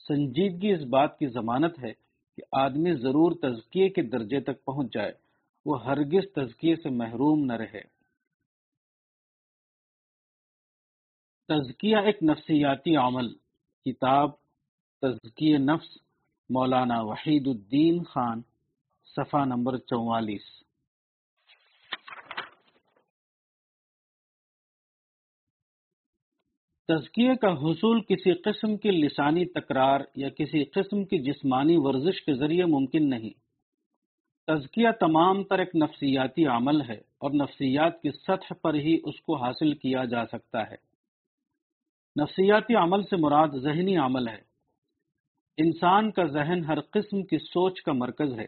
سنجیدگی 0.07 0.71
اس 0.71 0.81
بات 0.81 1.19
کی 1.19 1.27
ضمانت 1.27 1.79
ہے 1.79 1.93
کہ 2.37 2.41
آدمی 2.51 2.93
ضرور 2.93 3.31
تزکیے 3.41 3.89
کے 3.89 4.01
درجے 4.01 4.39
تک 4.39 4.65
پہنچ 4.65 4.93
جائے، 4.93 5.11
وہ 5.65 5.85
ہرگز 5.85 6.33
تزکیے 6.35 6.75
سے 6.75 6.89
محروم 6.89 7.45
نہ 7.45 7.53
رہے۔ 7.53 7.81
تزکیہ 11.47 11.97
ایک 11.97 12.23
نفسیاتی 12.23 12.95
عمل۔ 12.95 13.33
کتاب 13.85 14.31
تزکی 15.01 15.57
نفس، 15.57 15.97
مولانا 16.49 17.01
وحید 17.01 17.47
الدین 17.47 18.03
خان، 18.03 18.41
صفحہ 19.05 19.45
نمبر 19.45 19.77
چوالیس۔ 19.77 20.70
تزکیے 26.91 27.31
کا 27.41 27.53
حصول 27.53 28.01
کسی 28.01 28.33
قسم 28.33 28.77
کی 28.77 28.91
لسانی 28.91 29.45
تکرار 29.45 29.99
یا 30.15 30.29
کسی 30.29 30.63
قسم 30.63 31.05
کی 31.05 31.19
جسمانی 31.19 31.77
ورزش 31.77 32.21
کے 32.21 32.33
ذریعے 32.33 32.65
ممکن 32.65 33.09
نہیں۔ 33.09 33.29
تزکیہ 34.47 34.87
تمام 34.99 35.43
تر 35.43 35.59
ایک 35.59 35.75
نفسیاتی 35.75 36.45
عمل 36.45 36.81
ہے 36.81 36.97
اور 36.97 37.31
نفسیات 37.31 38.01
کی 38.01 38.09
سطح 38.11 38.53
پر 38.63 38.73
ہی 38.73 38.99
اس 39.03 39.21
کو 39.21 39.35
حاصل 39.35 39.73
کیا 39.73 40.05
جا 40.05 40.25
سکتا 40.25 40.71
ہے۔ 40.71 40.75
نفسیاتی 42.21 42.75
عمل 42.75 43.03
سے 43.03 43.15
مراد 43.15 43.47
ذہنی 43.47 43.97
عمل 43.97 44.27
ہے۔ 44.27 44.41
انسان 45.57 46.11
کا 46.11 46.25
ذہن 46.25 46.65
ہر 46.65 46.81
قسم 46.81 47.23
کی 47.23 47.37
سوچ 47.37 47.81
کا 47.81 47.93
مرکز 47.93 48.39
ہے۔ 48.39 48.45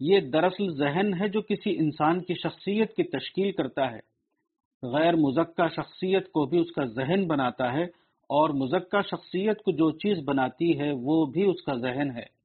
یہ 0.00 0.20
دراصل 0.20 0.74
ذہن 0.74 1.14
ہے 1.20 1.28
جو 1.28 1.42
کسی 1.42 1.78
انسان 1.78 2.22
کی 2.22 2.34
شخصیت 2.34 2.96
کی 2.96 3.02
تشکیل 3.02 3.52
کرتا 3.52 3.92
ہے۔ 3.92 4.11
غیر 4.82 5.16
مزکہ 5.16 5.68
شخصیت 5.68 6.32
کو 6.32 6.46
بھی 6.46 6.58
اس 6.58 6.72
کا 6.72 6.84
ذہن 6.84 7.26
بناتا 7.26 7.72
ہے 7.72 7.84
اور 8.28 8.50
مزکہ 8.50 9.02
شخصیت 9.02 9.62
کو 9.62 9.70
جو 9.70 9.90
چیز 9.90 10.18
بناتی 10.24 10.80
ہے 10.80 10.92
وہ 10.92 11.26
بھی 11.26 11.44
اس 11.44 11.62
کا 11.62 11.74
ذہن 11.74 12.10
ہے۔ 12.10 12.42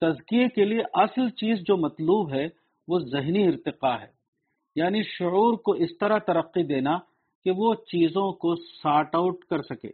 تزکیے 0.00 0.48
کے 0.48 0.64
لیے 0.64 0.82
اصل 0.94 1.30
چیز 1.30 1.58
جو 1.58 1.76
مطلوب 1.76 2.32
ہے 2.32 2.48
وہ 2.88 2.98
ذہنی 2.98 3.46
ارتقاء 3.46 3.96
ہے۔ 4.00 4.22
یعنی 4.76 5.02
شعور 5.02 5.54
کو 5.54 5.72
اس 5.72 5.98
طرح 6.00 6.18
ترقی 6.18 6.62
دینا 6.62 6.98
کہ 7.44 7.50
وہ 7.50 7.74
چیزوں 7.74 8.32
کو 8.32 8.56
سارٹ 8.56 9.14
آؤٹ 9.14 9.44
کر 9.44 9.62
سکے، 9.62 9.90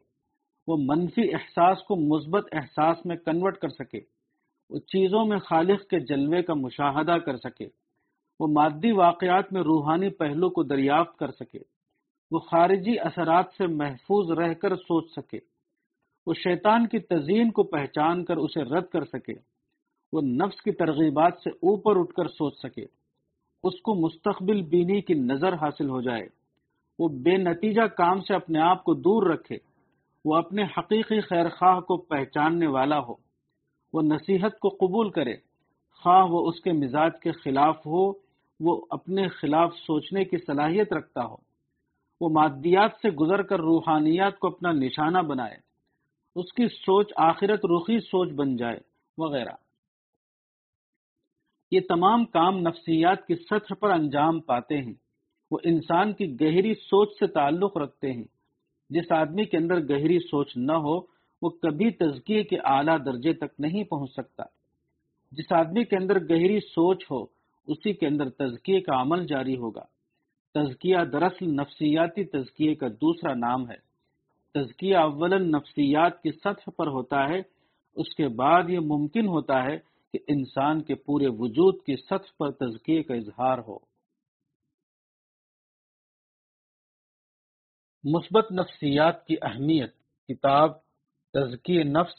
وہ 0.66 0.76
منفی 0.80 1.34
احساس 1.34 1.82
کو 1.82 1.96
مثبت 1.96 2.46
احساس 2.52 3.06
میں 3.06 3.16
کنورٹ 3.16 3.58
کر 3.58 3.68
سکے، 3.68 4.00
وہ 4.70 4.78
چیزوں 4.78 5.24
میں 5.24 5.38
خالق 5.38 5.86
کے 5.86 6.00
جلوے 6.00 6.42
کا 6.42 6.54
مشاہدہ 6.54 7.12
کر 7.12 7.36
سکے۔ 7.36 7.68
وہ 8.40 8.46
مادی 8.46 8.92
واقعات 8.92 9.52
میں 9.52 9.62
روحانی 9.62 10.08
پہلو 10.10 10.50
کو 10.50 10.62
دریافت 10.62 11.18
کر 11.18 11.30
سکے، 11.30 11.58
وہ 12.30 12.38
خارجی 12.40 12.98
اثرات 13.00 13.46
سے 13.58 13.66
محفوظ 13.66 14.30
رہ 14.38 14.52
کر 14.54 14.76
سوچ 14.76 15.10
سکے، 15.12 15.38
وہ 16.26 16.34
شیطان 16.34 16.86
کی 16.86 16.98
تزئین 16.98 17.50
کو 17.50 17.62
پہچان 17.62 18.24
کر 18.24 18.36
اسے 18.36 18.62
رد 18.64 18.86
کر 18.92 19.04
سکے، 19.04 19.34
وہ 20.12 20.20
نفس 20.22 20.60
کی 20.62 20.72
ترغیبات 20.72 21.38
سے 21.44 21.50
اوپر 21.50 21.96
اٹھ 21.96 22.14
کر 22.14 22.28
سوچ 22.28 22.58
سکے، 22.58 22.84
اس 23.64 23.80
کو 23.80 23.94
مستقبل 23.94 24.62
بینی 24.62 25.00
کی 25.00 25.14
نظر 25.14 25.54
حاصل 25.54 25.88
ہو 25.88 26.00
جائے، 26.00 26.26
وہ 26.98 27.08
بے 27.24 27.36
نتیجہ 27.36 27.86
کام 27.96 28.20
سے 28.20 28.34
اپنے 28.34 28.60
آپ 28.60 28.84
کو 28.84 28.94
دور 28.94 29.26
رکھے، 29.26 29.58
وہ 30.24 30.36
اپنے 30.36 30.62
حقیقی 30.78 31.20
خیر 31.20 31.48
خواہ 31.48 31.80
کو 31.80 31.96
پہچاننے 31.96 32.66
والا 32.66 32.98
ہو، 32.98 33.14
وہ 33.94 34.02
نصیحت 34.04 34.58
کو 34.58 34.68
قبول 34.80 35.10
کرے، 35.10 35.34
خواہ 36.02 36.24
وہ 36.30 36.46
اس 36.48 36.60
کے 36.60 36.72
مزاج 36.72 37.20
کے 37.22 37.32
خلاف 37.34 37.86
ہو 37.86 38.10
وہ 38.60 38.86
اپنے 38.90 39.28
خلاف 39.28 39.74
سوچنے 39.86 40.24
کی 40.24 40.36
صلاحیت 40.38 40.92
رکھتا 40.92 41.24
ہو۔ 41.24 41.36
وہ 42.20 42.28
مادیات 42.28 42.90
سے 43.02 43.10
گزر 43.10 43.42
کر 43.42 43.60
روحانیات 43.60 44.38
کو 44.38 44.46
اپنا 44.46 44.72
نشانہ 44.72 45.18
بنائے۔ 45.18 45.56
اس 46.36 46.52
کی 46.52 46.68
سوچ 46.68 47.12
آخرت 47.16 47.60
رخی 47.64 48.00
سوچ 48.00 48.28
بن 48.28 48.56
جائے 48.56 48.78
وغیرہ۔ 49.18 49.54
یہ 51.70 51.80
تمام 51.88 52.24
کام 52.24 52.58
نفسیات 52.58 53.26
کی 53.26 53.34
سطح 53.34 53.74
پر 53.80 53.90
انجام 53.90 54.40
پاتے 54.40 54.78
ہیں۔ 54.78 54.94
وہ 55.50 55.58
انسان 55.64 56.12
کی 56.12 56.40
گہری 56.40 56.74
سوچ 56.74 57.12
سے 57.18 57.26
تعلق 57.26 57.76
رکھتے 57.76 58.12
ہیں۔ 58.12 58.24
جس 58.90 59.12
آدمی 59.12 59.44
کے 59.44 59.56
اندر 59.56 59.80
گہری 59.88 60.18
سوچ 60.18 60.56
نہ 60.56 60.72
ہو، 60.72 61.00
وہ 61.42 61.48
کبھی 61.48 61.90
تزکیے 61.90 62.42
کے 62.42 62.56
اعلیٰ 62.64 62.98
درجے 63.04 63.32
تک 63.32 63.54
نہیں 63.58 63.84
پہنچ 63.84 64.12
سکتا۔ 64.12 64.42
جس 65.32 65.52
آدمی 65.52 65.84
کے 65.84 65.96
اندر 65.96 66.20
گہری 66.20 66.60
سوچ 66.60 67.04
ہو 67.10 67.37
اسی 67.68 67.92
کے 67.92 68.06
اندر 68.06 68.30
تزکیے 68.30 68.80
کا 68.80 69.00
عمل 69.00 69.26
جاری 69.26 69.56
ہوگا۔ 69.56 69.84
تزکیہ 70.54 70.96
دراصل 71.12 71.48
نفسیاتی 71.48 72.24
تزکیے 72.24 72.74
کا 72.74 72.88
دوسرا 72.88 73.34
نام 73.34 73.70
ہے۔ 73.70 73.88
تزکیہ 74.54 74.96
اول 74.96 75.52
نفسیات 75.52 76.22
کی 76.22 76.32
سطح 76.32 76.70
پر 76.76 76.86
ہوتا 76.86 77.28
ہے۔ 77.28 77.42
اس 77.96 78.14
کے 78.16 78.28
بعد 78.28 78.62
یہ 78.68 78.78
ممکن 78.78 79.26
ہوتا 79.26 79.64
ہے 79.64 79.78
کہ 80.12 80.18
انسان 80.28 80.82
کے 80.82 80.94
پورے 80.94 81.26
وجود 81.28 81.82
کی 81.84 81.96
سطح 81.96 82.32
پر 82.38 82.50
تزکیے 82.50 83.02
کا 83.02 83.14
اظہار 83.14 83.58
ہو۔ 83.58 83.78
مثبت 88.04 88.52
نفسیات 88.52 89.26
کی 89.26 89.36
اہمیت۔ 89.42 89.94
کتاب 90.28 90.70
تزکی 91.32 91.82
نفس 91.82 92.14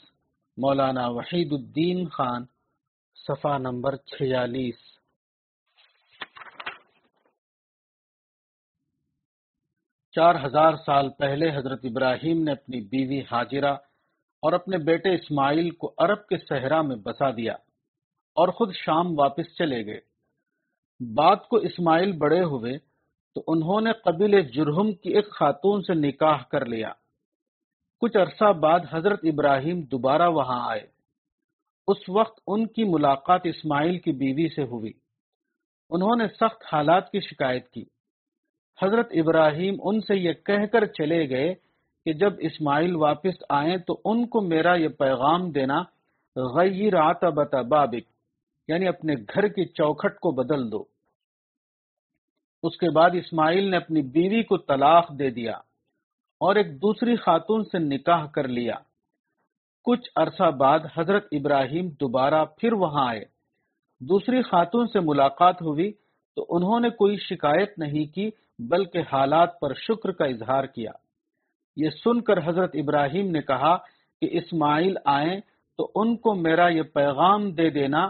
مولانا 0.56 1.08
وحید 1.08 1.52
الدین 1.52 2.08
خان، 2.08 2.44
صفحہ 3.14 3.58
نمبر 3.58 3.96
چھیالیس۔ 3.96 4.99
چار 10.14 10.34
ہزار 10.46 10.72
سال 10.86 11.08
پہلے 11.10 11.56
حضرت 11.56 11.80
ابراہیم 11.84 12.42
نے 12.42 12.52
اپنی 12.52 12.80
بیوی 12.80 13.20
حاجرہ 13.20 13.74
اور 14.42 14.52
اپنے 14.52 14.78
بیٹے 14.78 15.14
اسماعیل 15.14 15.70
کو 15.70 15.94
عرب 15.98 16.26
کے 16.26 16.38
صحرا 16.38 16.82
میں 16.82 16.96
بسا 16.96 17.30
دیا 17.30 17.52
اور 18.34 18.48
خود 18.48 18.74
شام 18.74 19.18
واپس 19.18 19.56
چلے 19.58 19.86
گئے۔ 19.86 20.00
بات 21.14 21.48
کو 21.48 21.56
اسماعیل 21.56 22.12
بڑے 22.12 22.40
ہوئے 22.40 22.78
تو 23.34 23.42
انہوں 23.46 23.80
نے 23.80 23.92
قبیل 23.92 24.40
جرہم 24.40 24.92
کی 24.92 25.10
ایک 25.10 25.30
خاتون 25.30 25.82
سے 25.82 25.94
نکاح 25.94 26.42
کر 26.42 26.66
لیا۔ 26.66 26.92
کچھ 28.00 28.16
عرصہ 28.16 28.52
بعد 28.52 28.80
حضرت 28.90 29.20
ابراہیم 29.22 29.80
دوبارہ 29.80 30.28
وہاں 30.28 30.70
آئے۔ 30.70 30.86
اس 31.88 32.08
وقت 32.08 32.40
ان 32.46 32.66
کی 32.66 32.84
ملاقات 32.84 33.40
اسماعیل 33.44 33.98
کی 33.98 34.12
بیوی 34.12 34.48
سے 34.48 34.62
ہوئی۔ 34.62 34.92
انہوں 35.90 36.16
نے 36.16 36.28
سخت 36.28 36.64
حالات 36.72 37.10
کی 37.10 37.20
شکایت 37.20 37.68
کی۔ 37.68 37.84
حضرت 38.82 39.08
ابراہیم 39.10 39.76
ان 39.82 40.00
سے 40.00 40.16
یہ 40.16 40.32
کہہ 40.32 40.66
کر 40.72 40.86
چلے 40.86 41.30
گئے 41.30 41.54
کہ 42.04 42.12
جب 42.12 42.32
اسماعیل 42.38 42.96
واپس 42.96 43.42
آئیں 43.48 43.76
تو 43.76 44.00
ان 44.04 44.26
کو 44.26 44.40
میرا 44.40 44.74
یہ 44.74 44.88
پیغام 44.88 45.50
دینا 45.50 45.82
غیر 46.36 46.96
عتبت 46.96 47.54
بابک 47.54 48.08
یعنی 48.68 48.88
اپنے 48.88 49.14
گھر 49.14 49.48
کی 49.48 49.64
چوکھٹ 49.64 50.18
کو 50.18 50.30
بدل 50.30 50.72
دو۔ 50.72 50.84
اس 52.62 52.76
کے 52.76 52.90
بعد 52.90 53.10
اسماعیل 53.14 53.70
نے 53.70 53.76
اپنی 53.76 54.02
بیوی 54.02 54.42
کو 54.42 54.56
طلاق 54.56 55.18
دے 55.18 55.30
دیا 55.30 55.52
اور 56.40 56.56
ایک 56.56 56.76
دوسری 56.76 57.16
خاتون 57.16 57.64
سے 57.64 57.78
نکاح 57.78 58.26
کر 58.26 58.48
لیا۔ 58.48 58.74
کچھ 59.84 60.10
عرصہ 60.16 60.50
بعد 60.50 60.78
حضرت 60.96 61.26
ابراہیم 61.32 61.88
دوبارہ 61.88 62.44
پھر 62.44 62.72
وہاں 62.72 63.08
آئے۔ 63.08 63.24
دوسری 64.00 64.42
خاتون 64.42 64.86
سے 64.86 65.00
ملاقات 65.00 65.62
ہوئی 65.62 65.92
تو 66.36 66.46
انہوں 66.48 66.80
نے 66.80 66.90
کوئی 66.90 67.16
شکایت 67.16 67.78
نہیں 67.78 68.14
کی 68.14 68.30
بلکہ 68.68 68.98
حالات 69.12 69.60
پر 69.60 69.74
شکر 69.74 70.12
کا 70.12 70.24
اظہار 70.24 70.64
کیا۔ 70.64 70.90
یہ 71.76 71.90
سن 71.90 72.20
کر 72.20 72.48
حضرت 72.48 72.70
ابراہیم 72.74 73.30
نے 73.30 73.40
کہا 73.40 73.76
کہ 74.20 74.28
اسماعیل 74.32 74.96
آئیں 75.04 75.40
تو 75.78 75.90
ان 75.94 76.16
کو 76.16 76.34
میرا 76.34 76.68
یہ 76.68 76.82
پیغام 76.82 77.50
دے 77.50 77.70
دینا 77.70 78.08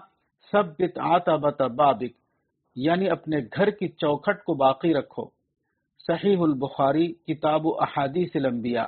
سب 0.53 0.65
بتعاتا 0.79 1.37
بابک 1.67 2.19
یعنی 2.77 3.11
اپنے 3.11 3.37
گھر 3.57 3.71
کی 3.71 3.89
چوکھٹ 3.89 4.45
کو 4.45 4.55
باقی 4.55 4.95
رکھو۔ 4.95 5.25
صحیح 6.07 6.37
البخاری، 6.41 7.13
کتاب 7.13 7.67
و 7.67 7.81
احادیث 7.81 8.29
الانبیاء۔ 8.35 8.87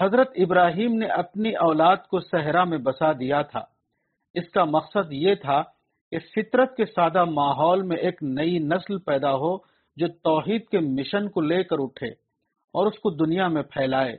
حضرت 0.00 0.32
ابراہیم 0.36 0.94
نے 0.94 1.06
اپنی 1.06 1.56
اولاد 1.56 1.96
کو 1.96 2.20
صحرا 2.20 2.64
میں 2.64 2.78
بسا 2.78 3.12
دیا 3.12 3.42
تھا۔ 3.42 3.64
اس 4.34 4.48
کا 4.48 4.64
مقصد 4.64 5.12
یہ 5.12 5.34
تھا 5.34 5.62
کہ 6.10 6.18
فطرت 6.18 6.76
کے 6.76 6.84
سادہ 6.84 7.24
ماحول 7.24 7.82
میں 7.82 7.96
ایک 7.96 8.22
نئی 8.22 8.58
نسل 8.58 8.98
پیدا 8.98 9.34
ہو 9.34 9.73
جو 9.96 10.06
توحید 10.08 10.66
کے 10.66 10.78
مشن 10.78 11.28
کو 11.28 11.40
لے 11.40 11.64
کر 11.64 11.76
اٹھے 11.78 12.08
اور 12.72 12.86
اس 12.86 12.98
کو 12.98 13.10
دنیا 13.10 13.48
میں 13.48 13.62
پھیلائے۔ 13.62 14.16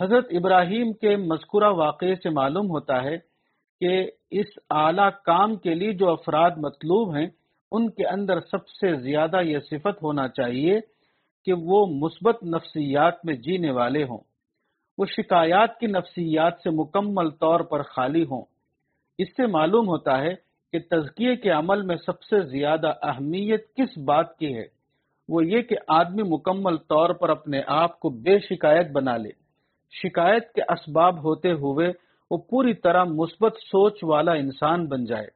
حضرت 0.00 0.26
ابراہیم 0.30 0.92
کے 0.92 1.16
مذکورہ 1.16 1.72
واقعے 1.72 2.14
سے 2.14 2.30
معلوم 2.30 2.70
ہوتا 2.70 3.02
ہے 3.02 3.18
کہ 3.80 4.10
اس 4.30 4.46
اعلی 4.70 5.08
کام 5.24 5.56
کے 5.56 5.74
لیے 5.74 5.92
جو 5.92 6.10
افراد 6.10 6.50
مطلوب 6.50 7.16
ہیں، 7.16 7.26
ان 7.72 7.90
کے 7.90 8.06
اندر 8.06 8.40
سب 8.40 8.68
سے 8.68 8.96
زیادہ 8.96 9.40
یہ 9.42 9.58
صفت 9.58 10.02
ہونا 10.02 10.28
چاہیے 10.28 10.80
کہ 11.44 11.52
وہ 11.52 11.86
مثبت 11.86 12.44
نفسیات 12.44 13.14
میں 13.24 13.34
جینے 13.34 13.70
والے 13.70 14.04
ہوں۔ 14.04 14.18
وہ 14.98 15.06
شکایات 15.06 15.78
کی 15.78 15.86
نفسیات 15.86 16.52
سے 16.64 16.70
مکمل 16.70 17.30
طور 17.30 17.60
پر 17.60 17.82
خالی 17.82 18.24
ہوں۔ 18.24 18.42
اس 19.18 19.28
سے 19.28 19.46
معلوم 19.46 19.88
ہوتا 19.88 20.20
ہے 20.20 20.34
کہ 20.72 20.78
تزکیے 20.90 21.36
کے 21.36 21.50
عمل 21.50 21.82
میں 21.82 21.96
سب 21.96 22.22
سے 22.22 22.40
زیادہ 22.40 22.92
اہمیت 23.02 23.74
کس 23.74 23.98
بات 23.98 24.38
کی 24.38 24.54
ہے۔ 24.54 24.83
وہ 25.28 25.46
یہ 25.46 25.62
کہ 25.62 25.76
آدمی 25.88 26.22
مکمل 26.22 26.76
طور 26.76 27.10
پر 27.10 27.28
اپنے 27.28 27.62
آپ 27.66 28.00
کو 28.00 28.10
بے 28.10 28.38
شکایت 28.38 28.90
بنا 28.90 29.16
لے۔ 29.16 29.30
شکایت 30.02 30.52
کے 30.52 30.62
اسباب 30.62 31.24
ہوتے 31.24 31.52
ہوئے 31.52 31.92
وہ 32.30 32.38
پوری 32.38 32.74
طرح 32.74 33.04
مثبت 33.04 33.56
سوچ 33.56 33.98
والا 34.02 34.32
انسان 34.32 34.86
بن 34.86 35.04
جائے۔ 35.04 35.26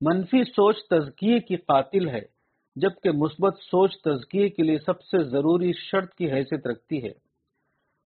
منفی 0.00 0.44
سوچ 0.44 0.76
تزکیے 0.90 1.40
کی 1.40 1.56
قاتل 1.56 2.08
ہے، 2.08 2.20
جبکہ 2.76 3.10
مثبت 3.10 3.58
سوچ 3.58 4.02
تزکیے 4.04 4.48
کے 4.48 4.62
لیے 4.62 4.78
سب 4.78 5.02
سے 5.02 5.24
ضروری 5.24 5.72
شرط 5.72 6.14
کی 6.14 6.32
حیثیت 6.32 6.66
رکھتی 6.66 7.04
ہے۔ 7.04 7.12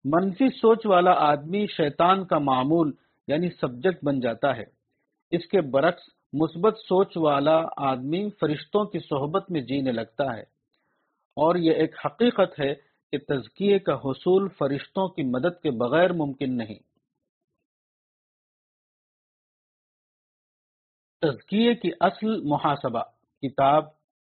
منفی 0.04 0.48
سوچ 0.48 0.86
والا 0.86 1.10
آدمی 1.10 1.66
شیطان 1.66 2.24
کا 2.24 2.38
معمول 2.38 2.92
یعنی 3.28 3.48
سبجیکٹ 3.60 4.04
بن 4.04 4.20
جاتا 4.20 4.56
ہے۔ 4.56 4.64
اس 5.30 5.46
کے 5.46 5.60
برعکس 5.60 6.02
مثبت 6.32 6.78
سوچ 6.78 7.16
والا 7.16 7.62
آدمی 7.76 8.30
فرشتوں 8.40 8.84
کی 8.84 8.98
صحبت 8.98 9.50
میں 9.50 9.60
جینے 9.60 9.92
لگتا 9.92 10.36
ہے۔ 10.36 10.42
اور 11.36 11.56
یہ 11.56 11.72
ایک 11.72 11.94
حقیقت 12.06 12.60
ہے 12.60 12.74
کہ 13.12 13.18
تزکیے 13.18 13.78
کا 13.78 13.94
حصول 13.94 14.48
فرشتوں 14.48 15.08
کی 15.08 15.22
مدد 15.22 15.62
کے 15.62 15.70
بغیر 15.70 16.12
ممکن 16.12 16.56
نہیں۔ 16.56 16.78
تزکیے 21.20 21.74
کی 21.74 21.90
اصل 22.00 22.40
محاسبہ، 22.40 23.02
کتاب 23.42 23.84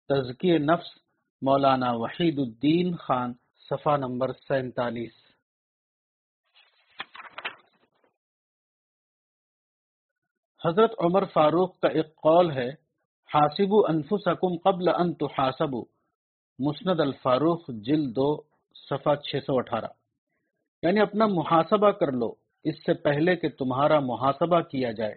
تزکیے 0.10 0.58
نفس، 0.58 0.88
مولانا 1.42 1.92
وحید 1.92 2.40
الدین 2.40 2.96
خان، 2.96 3.34
صفحہ 3.70 3.98
نمبر 3.98 4.32
سینتالیس۔ 4.48 5.21
حضرت 10.66 10.92
عمر 11.00 11.24
فاروق 11.34 11.80
کا 11.80 11.88
ایک 11.88 12.16
قول 12.16 12.52
ہے 12.52 12.70
حاسب 13.34 13.76
انفسکم 13.90 14.58
قبل 14.58 14.90
ان 14.90 15.14
تحاسبوا. 15.14 15.86
مسند 16.60 17.00
الفاروق، 17.00 17.70
جلد 17.70 18.16
دو، 18.16 18.42
صفحہ 18.90 19.16
618 19.16 19.88
یعنی 20.82 21.00
اپنا 21.00 21.28
محاسبہ 21.28 21.92
کر 21.92 22.12
لو، 22.12 22.34
اس 22.64 22.76
سے 22.86 22.94
پہلے 22.94 23.36
کہ 23.36 23.50
تمہارا 23.50 24.00
محاسبہ 24.00 24.60
کیا 24.60 24.92
جائے۔ 24.92 25.16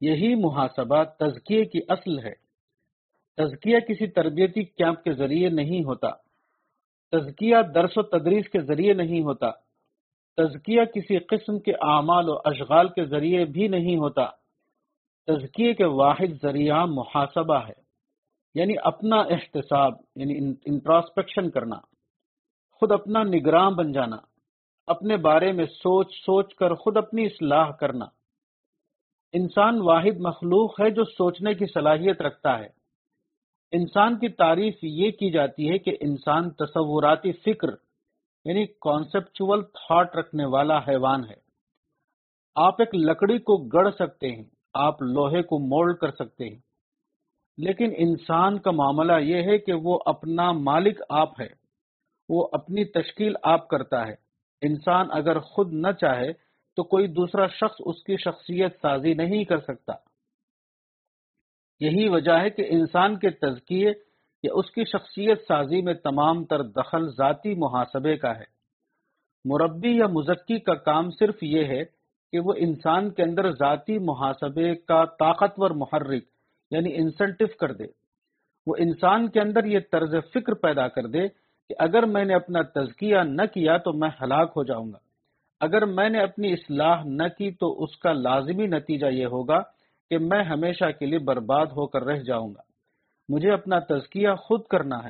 یہی 0.00 0.34
محاسبہ 0.34 1.04
تزکیے 1.04 1.64
کی 1.64 1.80
اصل 1.88 2.18
ہے۔ 2.18 2.34
تزکیہ 3.36 3.78
کسی 3.78 4.06
تربیتی 4.06 4.64
کیمپ 4.64 5.04
کے 5.04 5.12
ذریعے 5.12 5.48
نہیں 5.48 5.84
ہوتا۔ 5.84 6.10
تزکیہ 7.12 7.56
درس 7.74 7.98
و 7.98 8.02
تدریس 8.02 8.48
کے 8.48 8.60
ذریعے 8.60 8.92
نہیں 8.92 9.22
ہوتا۔ 9.22 9.63
تزکیہ 10.36 10.84
کسی 10.94 11.18
قسم 11.18 11.58
کے 11.58 11.72
اعمال 11.72 12.28
و 12.28 12.36
اشغال 12.44 12.88
کے 12.88 13.04
ذریعے 13.04 13.44
بھی 13.44 13.68
نہیں 13.68 13.96
ہوتا۔ 13.96 14.26
تزکیے 15.26 15.74
کے 15.74 15.84
واحد 15.84 16.42
ذریعہ 16.42 16.84
محاسبہ 16.84 17.58
ہے 17.68 17.82
یعنی 18.54 18.74
اپنا 18.82 19.16
احتساب 19.16 19.92
یعنی 20.16 20.54
انٹراسپیکشن 20.64 21.50
کرنا، 21.50 21.76
خود 22.72 22.92
اپنا 22.92 23.22
نگراں 23.22 23.70
بن 23.70 23.92
جانا، 23.92 24.16
اپنے 24.86 25.16
بارے 25.16 25.52
میں 25.52 25.66
سوچ 25.66 26.14
سوچ 26.14 26.54
کر 26.54 26.74
خود 26.74 26.96
اپنی 26.96 27.26
اصلاح 27.26 27.70
کرنا۔ 27.70 28.04
انسان 29.32 29.80
واحد 29.80 30.20
مخلوق 30.20 30.80
ہے 30.80 30.90
جو 30.90 31.04
سوچنے 31.04 31.54
کی 31.54 31.66
صلاحیت 31.74 32.22
رکھتا 32.22 32.58
ہے۔ 32.58 32.68
انسان 33.72 34.18
کی 34.18 34.28
تعریف 34.28 34.74
یہ 34.82 35.10
کی 35.10 35.30
جاتی 35.30 35.70
ہے 35.70 35.78
کہ 35.78 35.96
انسان 36.00 36.50
تصوراتی 36.50 37.32
فکر 37.32 37.68
یعنی 38.44 38.66
کانسیپچول 38.66 39.64
تھاٹ 39.64 40.16
رکھنے 40.16 40.44
والا 40.44 40.78
حیوان 40.78 41.24
ہے۔ 41.24 41.44
آپ 42.54 42.80
ایک 42.80 42.94
لکڑی 42.94 43.38
کو 43.38 43.56
گڑ 43.56 43.90
سکتے 43.90 44.30
ہیں، 44.32 44.44
آپ 44.74 45.02
لوہے 45.02 45.42
کو 45.42 45.58
مولڈ 45.58 45.96
کر 45.96 46.10
سکتے 46.10 46.48
ہیں۔ 46.48 46.60
لیکن 47.58 47.92
انسان 47.96 48.58
کا 48.58 48.70
معاملہ 48.70 49.12
یہ 49.20 49.42
ہے 49.42 49.58
کہ 49.58 49.72
وہ 49.72 49.98
اپنا 50.06 50.52
مالک 50.52 51.02
آپ 51.08 51.40
ہے، 51.40 51.48
وہ 52.28 52.48
اپنی 52.52 52.84
تشکیل 52.84 53.34
آپ 53.42 53.68
کرتا 53.68 54.06
ہے۔ 54.06 54.14
انسان 54.62 55.08
اگر 55.10 55.38
خود 55.38 55.72
نہ 55.72 55.92
چاہے 56.00 56.32
تو 56.76 56.82
کوئی 56.82 57.06
دوسرا 57.06 57.46
شخص 57.46 57.76
اس 57.80 58.02
کی 58.02 58.16
شخصیت 58.16 58.76
سازی 58.82 59.14
نہیں 59.14 59.44
کر 59.44 59.60
سکتا۔ 59.60 59.92
یہی 61.80 62.08
وجہ 62.08 62.32
ہے 62.32 62.50
کہ 62.50 62.66
انسان 62.68 63.18
کے 63.18 63.30
تزکیے 63.30 63.92
یا 64.44 64.50
اس 64.54 64.70
کی 64.70 64.84
شخصیت 64.84 65.40
سازی 65.48 65.82
میں 65.82 65.94
تمام 65.94 66.44
تر 66.44 66.62
دخل 66.62 67.08
ذاتی 67.08 67.54
محاسبے 67.54 68.16
کا 68.16 68.36
ہے۔ 68.36 68.44
مربی 69.44 69.96
یا 69.96 70.06
مزکی 70.06 70.58
کا 70.58 70.74
کام 70.74 71.10
صرف 71.10 71.42
یہ 71.42 71.64
ہے 71.64 71.84
کہ 72.32 72.40
وہ 72.40 72.52
انسان 72.56 73.10
کے 73.10 73.22
اندر 73.22 73.50
ذاتی 73.50 73.98
محاسبے 73.98 74.74
کا 74.74 75.04
طاقتور 75.04 75.70
محرک 75.70 76.24
یعنی 76.70 76.96
انسنٹو 76.96 77.44
کر 77.60 77.72
دے۔ 77.72 77.84
وہ 78.66 78.74
انسان 78.78 79.30
کے 79.30 79.40
اندر 79.40 79.64
یہ 79.64 79.78
طرز 79.92 80.14
فکر 80.34 80.54
پیدا 80.54 80.88
کر 80.88 81.06
دے 81.06 81.28
کہ 81.68 81.74
اگر 81.78 82.02
میں 82.02 82.24
نے 82.24 82.34
اپنا 82.34 82.62
تزکیہ 82.62 83.16
نہ 83.16 83.42
کیا 83.54 83.76
تو 83.76 83.92
میں 83.92 84.10
ہلاک 84.22 84.52
ہو 84.56 84.64
جاؤں 84.64 84.92
گا۔ 84.92 84.98
اگر 85.60 85.84
میں 85.84 86.08
نے 86.08 86.20
اپنی 86.20 86.52
اصلاح 86.52 87.02
نہ 87.04 87.28
کی 87.38 87.50
تو 87.50 87.82
اس 87.82 87.96
کا 87.96 88.12
لازمی 88.12 88.66
نتیجہ 88.66 89.06
یہ 89.06 89.26
ہوگا 89.26 89.60
کہ 90.10 90.18
میں 90.18 90.44
ہمیشہ 90.44 90.90
کے 90.98 91.06
لیے 91.06 91.18
برباد 91.18 91.66
ہو 91.66 91.86
کر 91.86 92.02
رہ 92.02 92.16
جاؤں 92.16 92.48
گا۔ 92.48 92.73
مجھے 93.28 93.52
اپنا 93.52 93.78
تزکیہ 93.78 94.28
خود 94.38 94.62
کرنا 94.62 95.04
ہے 95.04 95.08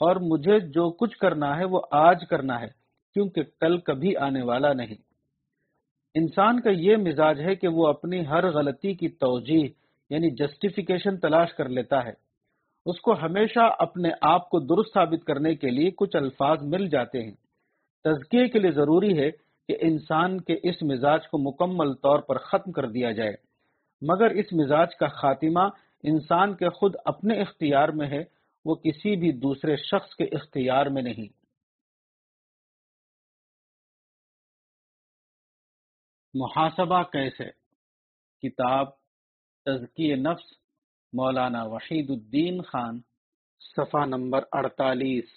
اور 0.00 0.16
مجھے 0.16 0.60
جو 0.60 0.90
کچھ 0.90 1.18
کرنا 1.18 1.58
ہے 1.58 1.64
وہ 1.64 1.80
آج 1.90 2.16
کرنا 2.30 2.60
ہے، 2.60 2.66
کیونکہ 3.14 3.42
کل 3.60 3.78
کبھی 3.78 4.16
آنے 4.16 4.42
والا 4.42 4.72
نہیں۔ 4.72 4.94
انسان 6.14 6.60
کا 6.60 6.70
یہ 6.70 6.96
مزاج 6.96 7.40
ہے 7.40 7.54
کہ 7.54 7.68
وہ 7.68 7.86
اپنی 7.86 8.26
ہر 8.26 8.50
غلطی 8.50 8.94
کی 8.94 9.08
توجہ 9.08 9.66
یعنی 10.10 10.30
جسٹیفیکیشن 10.30 11.16
تلاش 11.16 11.52
کر 11.52 11.68
لیتا 11.68 12.04
ہے۔ 12.04 12.30
اس 12.86 13.00
کو 13.00 13.14
ہمیشہ 13.22 13.74
اپنے 13.78 14.10
آپ 14.22 14.50
کو 14.50 14.60
درست 14.60 14.94
ثابت 14.94 15.26
کرنے 15.26 15.54
کے 15.54 15.70
لیے 15.70 15.90
کچھ 15.96 16.16
الفاظ 16.16 16.58
مل 16.62 16.88
جاتے 16.88 17.22
ہیں۔ 17.22 17.34
تزکیے 18.04 18.48
کے 18.48 18.58
لیے 18.58 18.70
ضروری 18.70 19.18
ہے 19.18 19.30
کہ 19.68 19.76
انسان 19.80 20.40
کے 20.40 20.54
اس 20.62 20.82
مزاج 20.82 21.28
کو 21.28 21.38
مکمل 21.38 21.94
طور 21.94 22.18
پر 22.18 22.38
ختم 22.38 22.72
کر 22.72 22.86
دیا 22.86 23.12
جائے۔ 23.12 23.32
مگر 24.02 24.30
اس 24.30 24.52
مزاج 24.52 24.96
کا 24.96 25.06
خاتمہ 25.06 25.68
انسان 26.02 26.56
کے 26.56 26.68
خود 26.68 26.94
اپنے 27.04 27.40
اختیار 27.40 27.88
میں 27.88 28.08
ہے، 28.08 28.24
وہ 28.64 28.74
کسی 28.74 29.16
بھی 29.16 29.32
دوسرے 29.32 29.76
شخص 29.76 30.16
کے 30.16 30.24
اختیار 30.24 30.86
میں 30.86 31.02
نہیں۔ 31.02 31.40
محاسبہ 36.34 37.02
کیسے؟ 37.02 37.50
کتاب 38.42 38.86
تزکی 39.64 40.14
نفس، 40.14 40.52
مولانا 41.12 41.64
وحید 41.64 42.10
الدین 42.10 42.62
خان، 42.62 43.00
صفحہ 43.58 44.06
نمبر 44.06 44.44
اڑتالیس۔ 44.52 45.30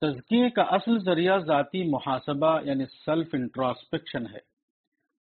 تزکیے 0.00 0.50
کا 0.50 0.62
اصل 0.62 0.98
ذریعہ 0.98 1.38
ذاتی 1.38 1.90
محاسبہ 1.90 2.62
یعنی 2.62 2.86
سیلف 2.86 3.28
انٹراسپیکشن 3.32 4.26
ہے۔ 4.26 4.53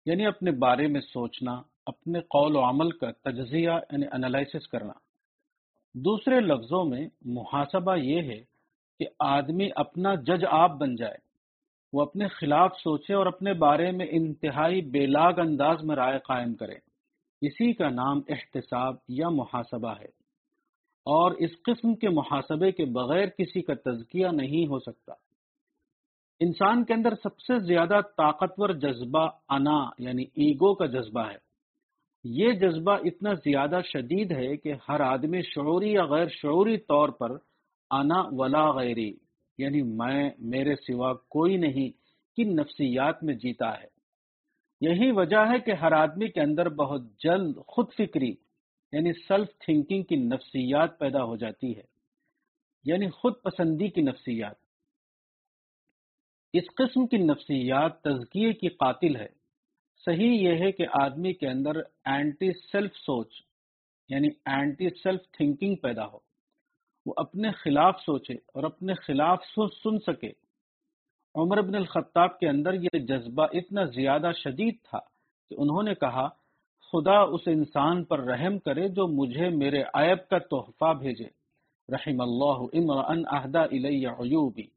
یعنی 0.07 0.27
اپنے 0.27 0.51
بارے 0.51 0.87
میں 0.87 1.01
سوچنا، 1.01 1.63
اپنے 1.87 2.21
قول 2.21 2.57
و 2.57 2.61
عمل 2.61 2.91
کا 2.91 3.11
تجزیہ 3.13 3.71
یعنی 3.71 4.07
انالائسس 4.13 4.69
کرنا۔ 4.69 4.93
دوسرے 5.95 6.41
لفظوں 6.41 6.85
میں 6.85 7.09
محاسبہ 7.25 7.97
یہ 7.97 8.23
ہے 8.23 8.41
کہ 8.99 9.05
آدمی 9.21 9.69
اپنا 9.77 10.15
جج 10.15 10.45
آپ 10.51 10.71
بن 10.71 10.97
جائے۔ 10.97 11.17
وہ 11.93 12.03
اپنے 12.03 12.29
خلاف 12.29 12.73
سوچے 12.77 13.15
اور 13.15 13.27
اپنے 13.27 13.53
بارے 13.53 13.91
میں 13.91 14.07
انتہائی 14.11 14.81
بے 14.81 15.07
لاگ 15.07 15.33
انداز 15.39 15.83
میں 15.83 15.97
رائے 15.97 16.19
قائم 16.19 16.55
کرے۔ 16.55 16.75
اسی 17.41 17.73
کا 17.73 17.89
نام 17.89 18.21
احتساب 18.29 18.95
یا 19.09 19.29
محاسبہ 19.29 19.95
ہے۔ 20.01 20.27
اور 21.05 21.33
اس 21.33 21.51
قسم 21.65 21.95
کے 21.95 22.09
محاسبے 22.09 22.73
کے 22.73 22.85
بغیر 22.85 23.27
کسی 23.27 23.63
کا 23.63 23.75
تزکیہ 23.75 24.27
نہیں 24.27 24.67
ہو 24.67 24.79
سکتا۔ 24.79 25.13
انسان 26.41 26.85
کے 26.85 26.95
اندر 26.95 27.15
سب 27.23 27.39
سے 27.41 27.59
زیادہ 27.59 28.01
طاقتور 28.17 28.69
جذبہ 28.69 29.29
انا 29.49 29.91
یعنی 29.99 30.23
ایگو 30.23 30.75
کا 30.75 30.87
جذبہ 30.87 31.21
ہے۔ 31.21 31.37
یہ 32.25 32.53
جذبہ 32.53 32.93
اتنا 32.93 33.35
زیادہ 33.35 33.81
شدید 33.85 34.33
ہے 34.33 34.57
کہ 34.57 34.75
ہر 34.89 35.01
آدمی 35.01 35.43
شعوری 35.43 35.93
یا 35.93 36.05
غیر 36.05 36.27
شعوری 36.29 36.77
طور 36.77 37.09
پر 37.09 37.31
انا 37.91 38.23
ولا 38.31 38.71
غیری 38.71 39.15
یعنی 39.59 39.83
میں، 39.83 40.31
میرے 40.39 40.75
سوا 40.77 41.13
کوئی 41.15 41.57
نہیں، 41.57 41.91
کی 42.37 42.45
نفسیات 42.45 43.25
میں 43.25 43.35
جیتا 43.35 43.81
ہے۔ 43.81 43.97
یہی 44.81 45.11
وجہ 45.11 45.37
ہے 45.37 45.59
کہ 45.59 45.71
ہر 45.71 45.93
آدمی 45.93 46.29
کے 46.29 46.41
اندر 46.41 46.69
بہت 46.69 47.03
جلد 47.19 47.57
خود 47.67 47.87
فکری 47.99 48.35
یعنی 48.93 49.13
سیلف 49.13 49.49
تھنکنگ 49.59 50.03
کی 50.03 50.17
نفسیات 50.17 50.99
پیدا 50.99 51.25
ہو 51.25 51.37
جاتی 51.37 51.77
ہے 51.77 51.83
یعنی 52.85 53.11
خود 53.11 53.33
پسندی 53.43 53.89
کی 53.89 54.01
نفسیات۔ 54.01 54.66
اس 56.59 56.65
قسم 56.77 57.07
کی 57.07 57.17
نفسیات 57.17 58.03
تزکیے 58.03 58.53
کی 58.53 58.69
قاتل 58.69 59.17
ہے۔ 59.17 59.29
صحیح 60.05 60.49
یہ 60.49 60.65
ہے 60.65 60.73
کہ 60.73 60.87
آدمی 60.93 61.33
کے 61.33 61.49
اندر 61.49 61.77
اینٹی 62.05 62.53
سیلف 62.53 62.93
سوچ 62.97 63.35
یعنی 64.09 64.29
اینٹی 64.45 64.89
سیلف 64.89 65.21
تھنکنگ 65.33 65.75
پیدا 65.75 66.07
ہو۔ 66.07 66.19
وہ 67.07 67.13
اپنے 67.17 67.51
خلاف 67.51 68.01
سوچے 68.07 68.35
اور 68.35 68.65
اپنے 68.65 68.95
خلاف 68.95 69.45
سن 69.57 69.99
سکے۔ 69.99 70.33
عمر 71.35 71.63
بن 71.63 71.75
الخطاب 71.75 72.39
کے 72.39 72.49
اندر 72.49 72.75
یہ 72.75 72.99
جذبہ 72.99 73.47
اتنا 73.53 73.85
زیادہ 73.85 74.31
شدید 74.37 74.75
تھا 74.83 74.99
کہ 75.49 75.55
انہوں 75.59 75.83
نے 75.83 75.95
کہا، 75.95 76.29
خدا 76.93 77.19
اس 77.21 77.41
انسان 77.47 78.05
پر 78.05 78.21
رحم 78.21 78.59
کرے 78.59 78.89
جو 78.89 79.07
مجھے 79.09 79.49
میرے 79.49 79.83
عیب 79.95 80.29
کا 80.29 80.39
تحفہ 80.39 80.93
بھیجے۔ 80.93 81.29
رحم 81.89 82.21
اللہ 82.21 82.59
امرأن 82.73 83.23
اہدا 83.31 83.63
الی 83.63 84.07
عیوبی۔ 84.07 84.76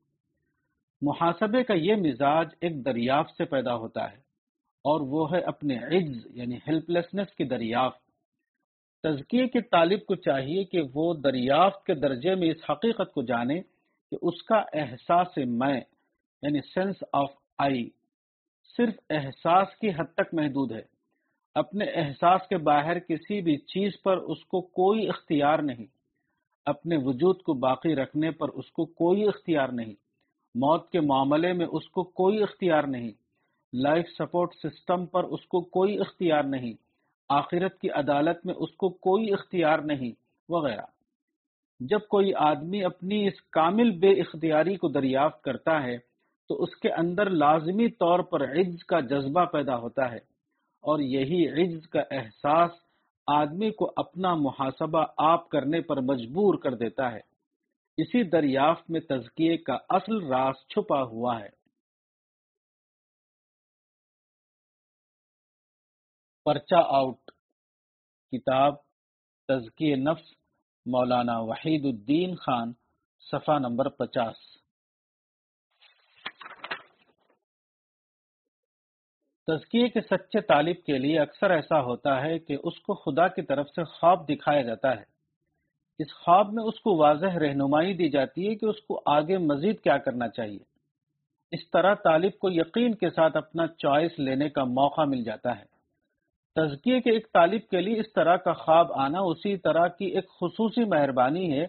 محاسبے 1.02 1.64
کا 1.64 1.74
یہ 1.74 1.96
مزاج 1.96 2.48
ایک 2.62 2.86
دریافت 2.86 3.38
سے 3.38 3.46
پیدا 3.46 3.76
ہوتا 3.76 4.12
ہے 4.12 4.18
اور 4.86 5.02
وہ 5.02 5.32
ہے 5.32 5.40
اپنے 5.40 5.78
عجز 5.78 6.28
یعنی 6.30 6.56
ہیلپلیسنس 6.56 7.34
کی 7.38 7.44
دریافت۔ 7.44 8.10
تزکیے 9.04 9.48
کے 9.48 9.62
طالب 9.62 10.06
کو 10.06 10.16
چاہیے 10.16 10.64
کہ 10.64 10.82
وہ 10.94 11.14
دریافت 11.14 11.86
کے 11.86 11.94
درجے 11.94 12.36
میں 12.36 12.52
اس 12.52 12.70
حقیقت 12.70 13.14
کو 13.14 13.22
جانے 13.22 13.62
کہ 14.12 14.18
اس 14.22 14.44
کا 14.44 14.64
احساس 14.74 15.38
میں 15.38 15.82
یعنی 16.42 16.60
سینس 16.62 16.96
آف 17.14 17.32
آئی 17.58 17.90
صرف 18.78 18.94
احساس 19.10 19.68
کی 19.82 19.90
حد 19.90 20.14
تک 20.14 20.34
محدود 20.34 20.72
ہے۔ 20.72 20.82
اپنے 21.56 21.86
احساس 21.86 22.48
کے 22.50 22.58
باہر 22.58 23.00
کسی 23.00 23.42
بھی 23.42 23.58
چیز 23.58 23.92
پر 24.04 24.18
اس 24.18 24.46
کو 24.46 24.62
کوئی 24.62 25.10
اختیار 25.10 25.60
نہیں۔ 25.60 25.86
اپنے 26.66 26.98
وجود 26.98 27.42
کو 27.42 27.54
باقی 27.54 27.96
رکھنے 27.96 28.32
پر 28.32 28.50
اس 28.50 28.72
کو 28.72 28.86
کوئی 28.86 29.28
اختیار 29.28 29.68
نہیں۔ 29.68 30.09
موت 30.56 30.90
کے 30.90 31.00
معاملے 31.00 31.54
میں 31.54 31.66
اس 31.66 31.90
کو 31.90 32.04
کوئی 32.04 32.44
اختیار 32.44 32.84
نہیں۔ 32.84 33.12
لائف 33.74 34.06
سپورٹ 34.20 34.56
سسٹم 34.56 35.06
پر 35.06 35.24
اس 35.24 35.46
کو 35.46 35.62
کوئی 35.62 36.00
اختیار 36.00 36.44
نہیں۔ 36.44 36.74
آخرت 37.30 37.80
کی 37.80 37.90
عدالت 37.90 38.46
میں 38.46 38.54
اس 38.58 38.72
کو 38.72 38.90
کوئی 38.90 39.34
اختیار 39.34 39.80
نہیں، 39.80 40.12
وغیرہ۔ 40.50 40.82
جب 41.80 42.00
کوئی 42.10 42.34
آدمی 42.34 42.84
اپنی 42.84 43.28
اس 43.28 43.42
کامل 43.52 43.92
بے 43.92 44.12
اختیاری 44.12 44.76
کو 44.76 44.88
دریافت 44.88 45.42
کرتا 45.42 45.84
ہے، 45.84 45.98
تو 46.50 46.64
اس 46.64 46.76
کے 46.76 46.90
اندر 46.92 47.30
لازمی 47.30 47.88
طور 47.90 48.20
پر 48.20 48.44
عجز 48.44 48.84
کا 48.84 49.00
جذبہ 49.00 49.46
پیدا 49.46 49.78
ہوتا 49.78 50.12
ہے۔ 50.12 50.30
اور 50.82 51.00
یہی 51.00 51.48
عجز 51.48 51.88
کا 51.88 52.02
احساس 52.12 52.72
آدمی 53.28 53.72
کو 53.72 53.92
اپنا 53.96 54.36
محاسبہ 54.36 55.06
آپ 55.18 55.50
کرنے 55.50 55.82
پر 55.82 56.02
مجبور 56.02 56.56
کر 56.56 56.74
دیتا 56.74 57.12
ہے۔ 57.12 57.29
اسی 58.02 58.24
دریافت 58.24 58.90
میں 58.90 59.00
تزکیے 59.00 59.58
کا 59.58 59.78
اصل 59.90 60.28
راز 60.28 60.56
چھپا 60.68 61.04
ہوا 61.04 61.40
ہے۔ 61.40 61.50
پرچہ 66.46 66.76
آؤٹ۔ 66.76 67.32
کتاب 68.32 68.76
تزکی 69.48 69.96
نفس، 69.96 70.32
مولانا 70.86 71.40
وحید 71.40 71.86
الدین 71.86 72.36
خان، 72.36 72.74
صفحہ 73.20 73.60
نمبر 73.60 73.90
پچاس۔ 73.90 74.60
تزکیے 79.48 79.90
کے 79.90 80.02
سچے 80.02 80.42
طالب 80.42 80.76
کے 80.86 80.98
لیے 80.98 81.20
اکثر 81.20 81.50
ایسا 81.50 81.82
ہوتا 81.82 82.22
ہے 82.22 82.40
کہ 82.40 82.58
اس 82.64 82.80
کو 82.80 82.96
خدا 82.96 83.28
کی 83.28 83.42
طرف 83.42 83.68
سے 83.70 83.84
خواب 83.84 84.30
دکھایا 84.30 84.62
جاتا 84.62 84.98
ہے۔ 84.98 85.19
اس 86.00 86.14
خواب 86.14 86.54
میں 86.54 86.64
اس 86.64 86.80
کو 86.80 86.98
واضح 86.98 87.40
رہنمائی 87.40 87.94
دی 87.94 88.10
جاتی 88.10 88.48
ہے 88.48 88.56
کہ 88.56 88.66
اس 88.66 88.82
کو 88.82 89.02
آگے 89.06 89.38
مزید 89.38 89.80
کیا 89.80 89.98
کرنا 89.98 90.28
چاہیے۔ 90.28 90.60
اس 91.52 91.70
طرح 91.74 91.94
طالب 91.94 92.40
کو 92.40 92.50
یقین 92.52 92.96
کے 92.96 93.10
ساتھ 93.10 93.38
اپنا 93.38 93.68
چوائس 93.68 94.20
لینے 94.20 94.50
کا 94.50 94.64
موقع 94.64 95.02
مل 95.02 95.24
جاتا 95.24 95.60
ہے۔ 95.60 95.80
تزکیے 96.56 97.02
کے 97.02 97.12
ایک 97.12 97.34
طالب 97.34 97.68
کے 97.72 97.82
لیے 97.82 98.00
اس 98.00 98.14
طرح 98.14 98.36
کا 98.36 98.54
خواب 98.54 98.94
آنا 98.94 99.20
اسی 99.20 99.58
طرح 99.58 99.88
کی 99.88 100.06
ایک 100.06 100.30
خصوصی 100.30 100.84
مہربانی 100.84 101.60
ہے، 101.60 101.66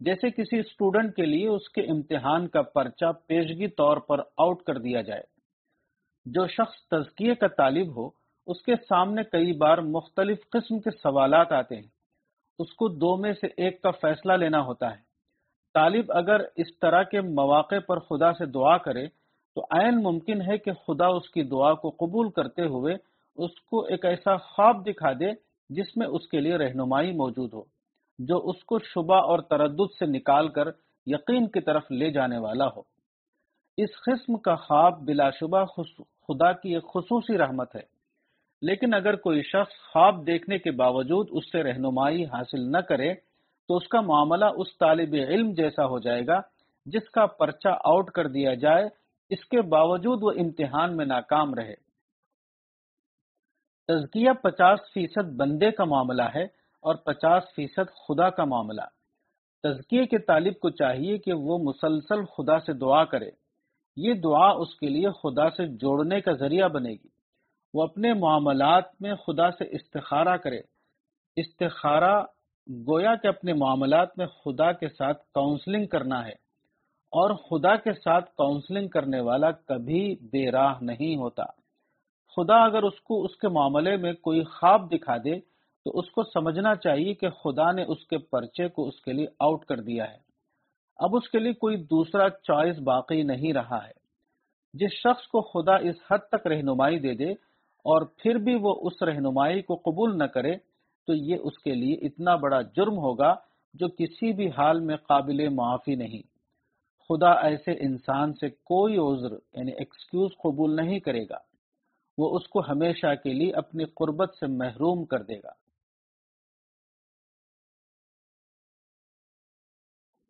جیسے 0.00 0.30
کسی 0.30 0.58
اسٹوڈنٹ 0.58 1.16
کے 1.16 1.26
لیے 1.26 1.48
اس 1.48 1.68
کے 1.68 1.80
امتحان 1.80 2.48
کا 2.48 2.62
پرچہ 2.62 3.12
پیشگی 3.26 3.68
طور 3.68 3.96
پر 3.96 4.18
آؤٹ 4.18 4.62
کر 4.62 4.78
دیا 4.78 5.00
جائے۔ 5.00 5.22
جو 6.26 6.46
شخص 6.46 6.88
تزکیے 6.88 7.34
کا 7.34 7.46
طالب 7.46 7.96
ہو، 7.96 8.06
اس 8.46 8.62
کے 8.62 8.74
سامنے 8.88 9.22
کئی 9.24 9.52
بار 9.52 9.78
مختلف 9.78 10.38
قسم 10.48 10.80
کے 10.80 10.90
سوالات 10.90 11.52
آتے 11.52 11.76
ہیں۔ 11.76 11.97
اس 12.58 12.72
کو 12.72 12.88
دو 12.88 13.16
میں 13.16 13.32
سے 13.32 13.46
ایک 13.56 13.82
کا 13.82 13.90
فیصلہ 13.90 14.32
لینا 14.32 14.60
ہوتا 14.62 14.90
ہے۔ 14.90 15.08
طالب 15.74 16.12
اگر 16.12 16.40
اس 16.56 16.78
طرح 16.80 17.02
کے 17.02 17.20
مواقع 17.20 17.78
پر 17.88 17.98
خدا 17.98 18.32
سے 18.32 18.46
دعا 18.46 18.76
کرے، 18.78 19.06
تو 19.54 19.64
عین 19.70 20.02
ممکن 20.02 20.42
ہے 20.42 20.58
کہ 20.58 20.72
خدا 20.72 21.06
اس 21.06 21.30
کی 21.30 21.42
دعا 21.42 21.74
کو 21.74 21.90
قبول 21.90 22.30
کرتے 22.30 22.62
ہوئے 22.62 22.94
اس 23.36 23.60
کو 23.60 23.84
ایک 23.84 24.04
ایسا 24.04 24.36
خواب 24.36 24.86
دکھا 24.86 25.12
دے 25.12 25.30
جس 25.70 25.96
میں 25.96 26.06
اس 26.06 26.28
کے 26.28 26.40
لیے 26.40 26.56
رہنمائی 26.56 27.12
موجود 27.12 27.54
ہو، 27.54 27.62
جو 28.18 28.38
اس 28.38 28.64
کو 28.64 28.78
شبہ 28.78 29.14
اور 29.14 29.38
تردد 29.38 29.90
سے 29.98 30.06
نکال 30.06 30.48
کر 30.48 30.68
یقین 31.06 31.46
کی 31.46 31.60
طرف 31.60 31.90
لے 31.90 32.10
جانے 32.10 32.38
والا 32.38 32.66
ہو۔ 32.66 32.82
اس 33.76 33.90
قسم 34.06 34.36
کا 34.36 34.54
خواب 34.54 35.00
بلا 35.00 35.30
شبہ 35.30 35.64
خدا 36.28 36.52
کی 36.52 36.74
ایک 36.74 36.84
خصوصی 36.84 37.38
رحمت 37.38 37.76
ہے۔ 37.76 37.97
لیکن 38.62 38.94
اگر 38.94 39.16
کوئی 39.16 39.42
شخص 39.42 39.92
خواب 39.92 40.26
دیکھنے 40.26 40.58
کے 40.58 40.70
باوجود 40.70 41.28
اس 41.30 41.52
سے 41.52 41.62
رہنمائی 41.62 42.24
حاصل 42.24 42.72
نہ 42.72 42.78
کرے، 42.78 43.14
تو 43.68 43.76
اس 43.76 43.88
کا 43.88 44.00
معاملہ 44.00 44.44
اس 44.44 44.78
طالب 44.78 45.14
علم 45.28 45.52
جیسا 45.52 45.86
ہو 45.86 45.98
جائے 45.98 46.26
گا، 46.26 46.40
جس 46.86 47.10
کا 47.10 47.26
پرچہ 47.26 47.68
آؤٹ 47.68 48.10
کر 48.10 48.28
دیا 48.28 48.54
جائے، 48.54 48.88
اس 49.30 49.44
کے 49.44 49.62
باوجود 49.62 50.18
وہ 50.22 50.30
امتحان 50.30 50.96
میں 50.96 51.06
ناکام 51.06 51.54
رہے۔ 51.54 51.74
تزکیہ 53.88 54.30
پچاس 54.42 54.78
فیصد 54.94 55.36
بندے 55.36 55.70
کا 55.70 55.84
معاملہ 55.84 56.22
ہے 56.34 56.44
اور 56.80 56.94
پچاس 56.94 57.42
فیصد 57.56 57.90
خدا 58.08 58.30
کا 58.30 58.44
معاملہ۔ 58.44 58.80
تزکیے 59.62 60.06
کے 60.06 60.18
طالب 60.18 60.54
کو 60.60 60.70
چاہیے 60.70 61.18
کہ 61.18 61.32
وہ 61.32 61.58
مسلسل 61.58 62.24
خدا 62.24 62.60
سے 62.60 62.72
دعا 62.72 63.04
کرے۔ 63.04 63.30
یہ 63.96 64.14
دعا 64.14 64.50
اس 64.50 64.74
کے 64.74 64.88
لیے 64.88 65.08
خدا 65.10 65.50
سے 65.50 65.66
جوڑنے 65.66 66.20
کا 66.20 66.32
ذریعہ 66.32 66.68
بنے 66.68 66.90
گی۔ 66.90 67.17
وہ 67.74 67.82
اپنے 67.82 68.14
معاملات 68.14 68.84
میں 69.00 69.14
خدا 69.14 69.50
سے 69.50 69.64
استخارہ 69.76 70.36
کرے۔ 70.36 70.60
استخارہ 71.36 72.24
گویا 72.70 73.14
کہ 73.14 73.26
اپنے 73.26 73.52
معاملات 73.52 74.18
میں 74.18 74.26
خدا 74.26 74.72
کے 74.72 74.88
ساتھ 74.88 75.22
کاؤنسلنگ 75.34 75.86
کرنا 75.86 76.24
ہے۔ 76.24 76.48
اور 77.10 77.34
خدا 77.34 77.76
کے 77.76 77.92
ساتھ 77.92 78.30
کاؤنسلنگ 78.30 78.88
کرنے 78.88 79.20
والا 79.20 79.50
کبھی 79.50 80.16
بے 80.20 80.50
راہ 80.50 80.74
نہیں 80.80 81.16
ہوتا۔ 81.16 81.44
خدا 82.36 82.64
اگر 82.64 82.82
اس 82.82 83.00
کو 83.00 83.24
اس 83.24 83.36
کے 83.36 83.48
معاملے 83.48 83.96
میں 83.96 84.12
کوئی 84.12 84.44
خواب 84.44 84.92
دکھا 84.92 85.16
دے، 85.16 85.40
تو 85.84 85.98
اس 85.98 86.10
کو 86.10 86.22
سمجھنا 86.22 86.74
چاہیے 86.74 87.14
کہ 87.14 87.30
خدا 87.30 87.72
نے 87.72 87.82
اس 87.82 88.06
کے 88.06 88.18
پرچے 88.18 88.68
کو 88.68 88.88
اس 88.88 89.00
کے 89.00 89.12
لیے 89.12 89.26
آؤٹ 89.40 89.64
کر 89.64 89.76
دیا 89.76 90.12
ہے۔ 90.12 90.18
اب 90.96 91.16
اس 91.16 91.28
کے 91.28 91.38
لیے 91.38 91.52
کوئی 91.52 91.76
دوسرا 91.76 92.30
چوائس 92.30 92.78
باقی 92.78 93.22
نہیں 93.22 93.52
رہا 93.52 93.84
ہے۔ 93.84 93.92
جس 94.74 94.92
شخص 94.92 95.26
کو 95.26 95.40
خدا 95.40 95.76
اس 95.76 95.96
حد 96.10 96.18
تک 96.18 96.46
رہنمائی 96.46 96.98
دے 96.98 97.14
دے 97.14 97.47
اور 97.78 98.02
پھر 98.02 98.34
بھی 98.34 98.54
وہ 98.54 98.80
اس 98.82 99.02
رہنمائی 99.02 99.62
کو 99.62 99.76
قبول 99.76 100.18
نہ 100.18 100.24
کرے، 100.24 100.56
تو 101.06 101.14
یہ 101.14 101.36
اس 101.42 101.58
کے 101.58 101.74
لیے 101.74 101.94
اتنا 101.94 102.36
بڑا 102.36 102.62
جرم 102.62 102.98
ہوگا 102.98 103.34
جو 103.74 103.88
کسی 103.88 104.32
بھی 104.32 104.48
حال 104.48 104.80
میں 104.80 104.96
قابل 104.96 105.48
معافی 105.48 105.94
نہیں۔ 105.94 106.38
خدا 107.08 107.32
ایسے 107.32 107.72
انسان 107.72 108.34
سے 108.34 108.50
کوئی 108.50 108.96
عذر 108.96 109.32
یعنی 109.32 109.72
ایکسکیوز 109.72 110.30
قبول 110.42 110.76
نہیں 110.76 111.00
کرے 111.00 111.24
گا۔ 111.28 111.38
وہ 112.18 112.36
اس 112.36 112.48
کو 112.48 112.60
ہمیشہ 112.60 113.14
کے 113.24 113.32
لیے 113.32 113.52
اپنی 113.52 113.84
قربت 113.84 114.36
سے 114.40 114.46
محروم 114.46 115.04
کر 115.04 115.22
دے 115.22 115.38
گا۔ 115.38 115.52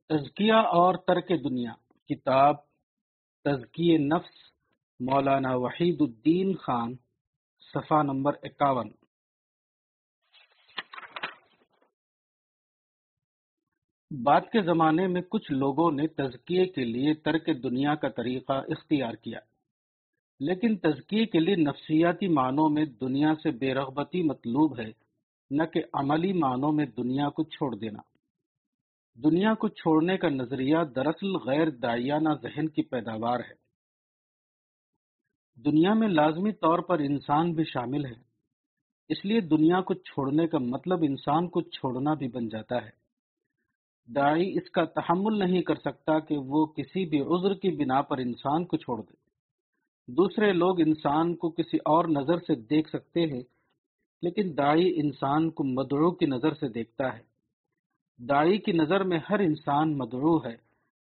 تزکیہ 0.08 0.52
اور 0.52 0.94
ترک 0.94 1.28
دنیا۔ 1.44 1.72
کتاب 2.08 2.54
تزکی 3.44 3.96
نفس 3.96 4.36
مولانا 5.00 5.54
وحید 5.54 5.96
الدین 6.00 6.56
خان۔ 6.56 6.94
صفحہ 7.74 8.02
نمبر 8.02 8.32
اکاون۔ 8.42 8.88
بعد 14.24 14.40
کے 14.40 14.62
زمانے 14.62 15.06
میں 15.06 15.22
کچھ 15.22 15.52
لوگوں 15.52 15.92
نے 15.92 16.06
تزکیے 16.06 16.66
کے 16.66 16.84
لیے 16.84 17.14
ترک 17.14 17.46
دنیا 17.62 17.94
کا 17.94 18.08
طریقہ 18.08 18.52
اختیار 18.52 19.14
کیا۔ 19.14 19.40
لیکن 20.40 20.76
تزکیے 20.76 21.26
کے 21.26 21.40
لیے 21.40 21.54
نفسیاتی 21.54 22.28
معنوں 22.28 22.68
میں 22.68 22.84
دنیا 22.84 23.34
سے 23.42 23.50
بے 23.50 23.74
رغبتی 23.74 24.22
مطلوب 24.22 24.80
ہے، 24.80 24.92
نہ 25.50 25.62
کہ 25.62 25.82
عملی 25.92 26.32
معنوں 26.32 26.72
میں 26.72 26.86
دنیا 26.86 27.30
کو 27.30 27.44
چھوڑ 27.44 27.76
دینا۔ 27.76 28.00
دنیا 29.14 29.54
کو 29.54 29.68
چھوڑنے 29.68 30.16
کا 30.16 30.28
نظریہ 30.28 30.76
دراصل 30.96 31.36
غیر 31.36 31.70
دائیانہ 31.70 32.28
ذہن 32.42 32.68
کی 32.68 32.82
پیداوار 32.82 33.40
ہے۔ 33.40 33.67
دنیا 35.64 35.94
میں 35.94 36.08
لازمی 36.08 36.52
طور 36.52 36.78
پر 36.78 36.98
انسان 36.98 37.52
بھی 37.52 37.64
شامل 37.64 38.04
ہے۔ 38.04 38.28
اس 39.08 39.24
لیے 39.24 39.40
دنیا 39.40 39.80
کو 39.80 39.94
چھوڑنے 39.94 40.46
کا 40.46 40.58
مطلب 40.58 40.98
انسان 41.02 41.48
کو 41.48 41.60
چھوڑنا 41.60 42.14
بھی 42.14 42.28
بن 42.28 42.48
جاتا 42.48 42.76
ہے۔ 42.76 42.90
دائی 44.14 44.58
اس 44.58 44.70
کا 44.70 44.84
تحمل 44.84 45.38
نہیں 45.38 45.62
کر 45.62 45.74
سکتا 45.74 46.18
کہ 46.18 46.38
وہ 46.38 46.66
کسی 46.66 47.04
بھی 47.04 47.20
عذر 47.20 47.54
کی 47.54 47.70
بنا 47.70 48.02
پر 48.02 48.18
انسان 48.18 48.64
کو 48.64 48.76
چھوڑ 48.76 48.98
دے۔ 48.98 49.14
دوسرے 50.08 50.52
لوگ 50.52 50.80
انسان 50.80 51.36
کو 51.36 51.50
کسی 51.50 51.76
اور 51.76 52.04
نظر 52.04 52.38
سے 52.38 52.54
دیکھ 52.54 52.88
سکتے 52.88 53.20
ہیں، 53.20 53.42
لیکن 54.22 54.56
دائی 54.56 55.00
انسان 55.00 55.50
کو 55.50 55.64
مدعو 55.64 56.10
کی 56.10 56.26
نظر 56.26 56.54
سے 56.54 56.68
دیکھتا 56.68 57.18
ہے۔ 57.18 57.22
دائی 58.18 58.58
کی 58.58 58.72
نظر 58.72 59.02
میں 59.02 59.18
ہر 59.30 59.38
انسان 59.38 59.98
مدعو 59.98 60.36
ہے، 60.38 60.56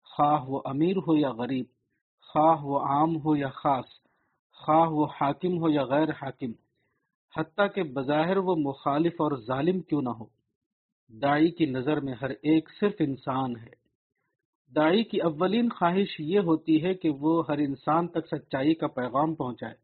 خواہ 0.03 0.43
وہ 0.47 0.61
امیر 0.65 0.97
ہو 0.97 1.17
یا 1.17 1.31
غریب، 1.31 1.65
خواہ 2.21 2.65
وہ 2.65 2.79
عام 2.79 3.15
ہو 3.15 3.35
یا 3.35 3.49
خاص۔ 3.49 4.04
خواہ 4.65 4.89
وہ 4.89 5.07
حاکم 5.21 5.57
ہو 5.57 5.69
یا 5.69 5.83
غیر 5.85 6.09
حاکم، 6.09 6.51
حتیٰ 7.37 7.67
کہ 7.75 7.83
بظاہر 7.83 8.37
وہ 8.37 8.55
مخالف 8.55 9.13
اور 9.13 9.37
ظالم 9.37 9.81
کیوں 9.81 10.01
نہ 10.01 10.09
ہو۔ 10.09 10.25
دائی 11.21 11.51
کی 11.51 11.65
نظر 11.65 11.99
میں 11.99 12.13
ہر 12.21 12.29
ایک 12.29 12.69
صرف 12.79 12.93
انسان 12.99 13.55
ہے۔ 13.55 13.85
دائی 14.75 15.03
کی 15.03 15.21
اولین 15.21 15.69
خواہش 15.69 16.19
یہ 16.19 16.39
ہوتی 16.39 16.83
ہے 16.83 16.93
کہ 16.93 17.09
وہ 17.09 17.43
ہر 17.47 17.57
انسان 17.57 18.07
تک 18.07 18.27
سچائی 18.27 18.73
کا 18.73 18.87
پیغام 18.87 19.35
پہنچائے۔ 19.35 19.75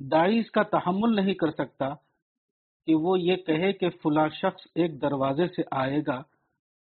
دائی 0.00 0.38
اس 0.38 0.50
کا 0.50 0.62
تحمل 0.62 1.16
نہیں 1.16 1.34
کر 1.34 1.50
سکتا 1.50 1.88
کہ 2.86 2.94
وہ 2.94 3.20
یہ 3.20 3.36
کہے 3.36 3.72
کہ 3.72 3.88
فلاں 3.90 4.28
شخص 4.28 4.66
ایک 4.74 5.02
دروازے 5.02 5.48
سے 5.48 5.62
آئے 5.70 6.00
گا 6.06 6.22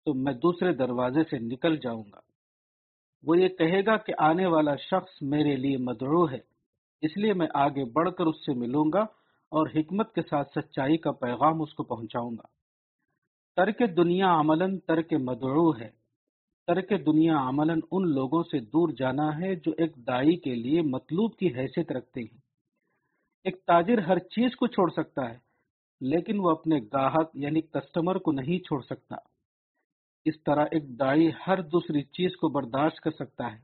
تو 0.05 0.13
میں 0.13 0.33
دوسرے 0.33 0.73
دروازے 0.73 1.23
سے 1.23 1.39
نکل 1.39 1.77
جاؤں 1.77 2.03
گا۔ 2.13 2.32
وہ 3.23 3.37
یہ 3.39 3.47
کہے 3.47 3.85
گا 3.85 3.97
کہ 3.97 4.13
آنے 4.17 4.45
والا 4.45 4.75
شخص 4.75 5.21
میرے 5.21 5.55
لیے 5.55 5.77
مدعو 5.77 6.29
ہے، 6.31 6.39
اس 7.01 7.17
لیے 7.17 7.33
میں 7.33 7.47
آگے 7.53 7.85
بڑھ 7.85 8.09
کر 8.17 8.25
اس 8.25 8.45
سے 8.45 8.53
ملوں 8.53 8.91
گا 8.93 9.01
اور 9.51 9.67
حکمت 9.75 10.13
کے 10.15 10.21
ساتھ 10.21 10.59
سچائی 10.59 10.97
کا 10.97 11.11
پیغام 11.11 11.61
اس 11.61 11.73
کو 11.73 11.83
پہنچاؤں 11.83 12.31
گا۔ 12.31 12.47
ترک 13.57 13.81
دنیا 13.97 14.39
عملاً 14.39 14.77
ترک 14.79 15.13
مدعو 15.13 15.69
ہے۔ 15.79 15.89
ترک 16.67 16.91
دنیا 17.05 17.37
عملاً 17.49 17.79
ان 17.91 18.09
لوگوں 18.09 18.43
سے 18.43 18.59
دور 18.59 18.89
جانا 18.89 19.27
ہے 19.39 19.55
جو 19.55 19.71
ایک 19.77 19.95
دائی 20.07 20.35
کے 20.35 20.55
لیے 20.55 20.81
مطلوب 20.81 21.35
کی 21.35 21.47
حیثیت 21.55 21.91
رکھتے 21.91 22.21
ہیں۔ 22.21 22.39
ایک 23.45 23.55
تاجر 23.65 23.97
ہر 23.97 24.19
چیز 24.19 24.55
کو 24.55 24.67
چھوڑ 24.67 24.89
سکتا 24.91 25.29
ہے، 25.29 25.37
لیکن 26.01 26.39
وہ 26.39 26.49
اپنے 26.51 26.79
گاہک 26.93 27.29
یعنی 27.33 27.61
کسٹمر 27.61 28.17
کو 28.17 28.31
نہیں 28.31 28.59
چھوڑ 28.59 28.81
سکتا۔ 28.81 29.15
اس 30.25 30.41
طرح 30.45 30.65
ایک 30.71 30.87
دائی 30.99 31.29
ہر 31.47 31.61
دوسری 31.63 32.01
چیز 32.17 32.35
کو 32.37 32.49
برداشت 32.49 32.99
کر 32.99 33.11
سکتا 33.11 33.51
ہے، 33.51 33.59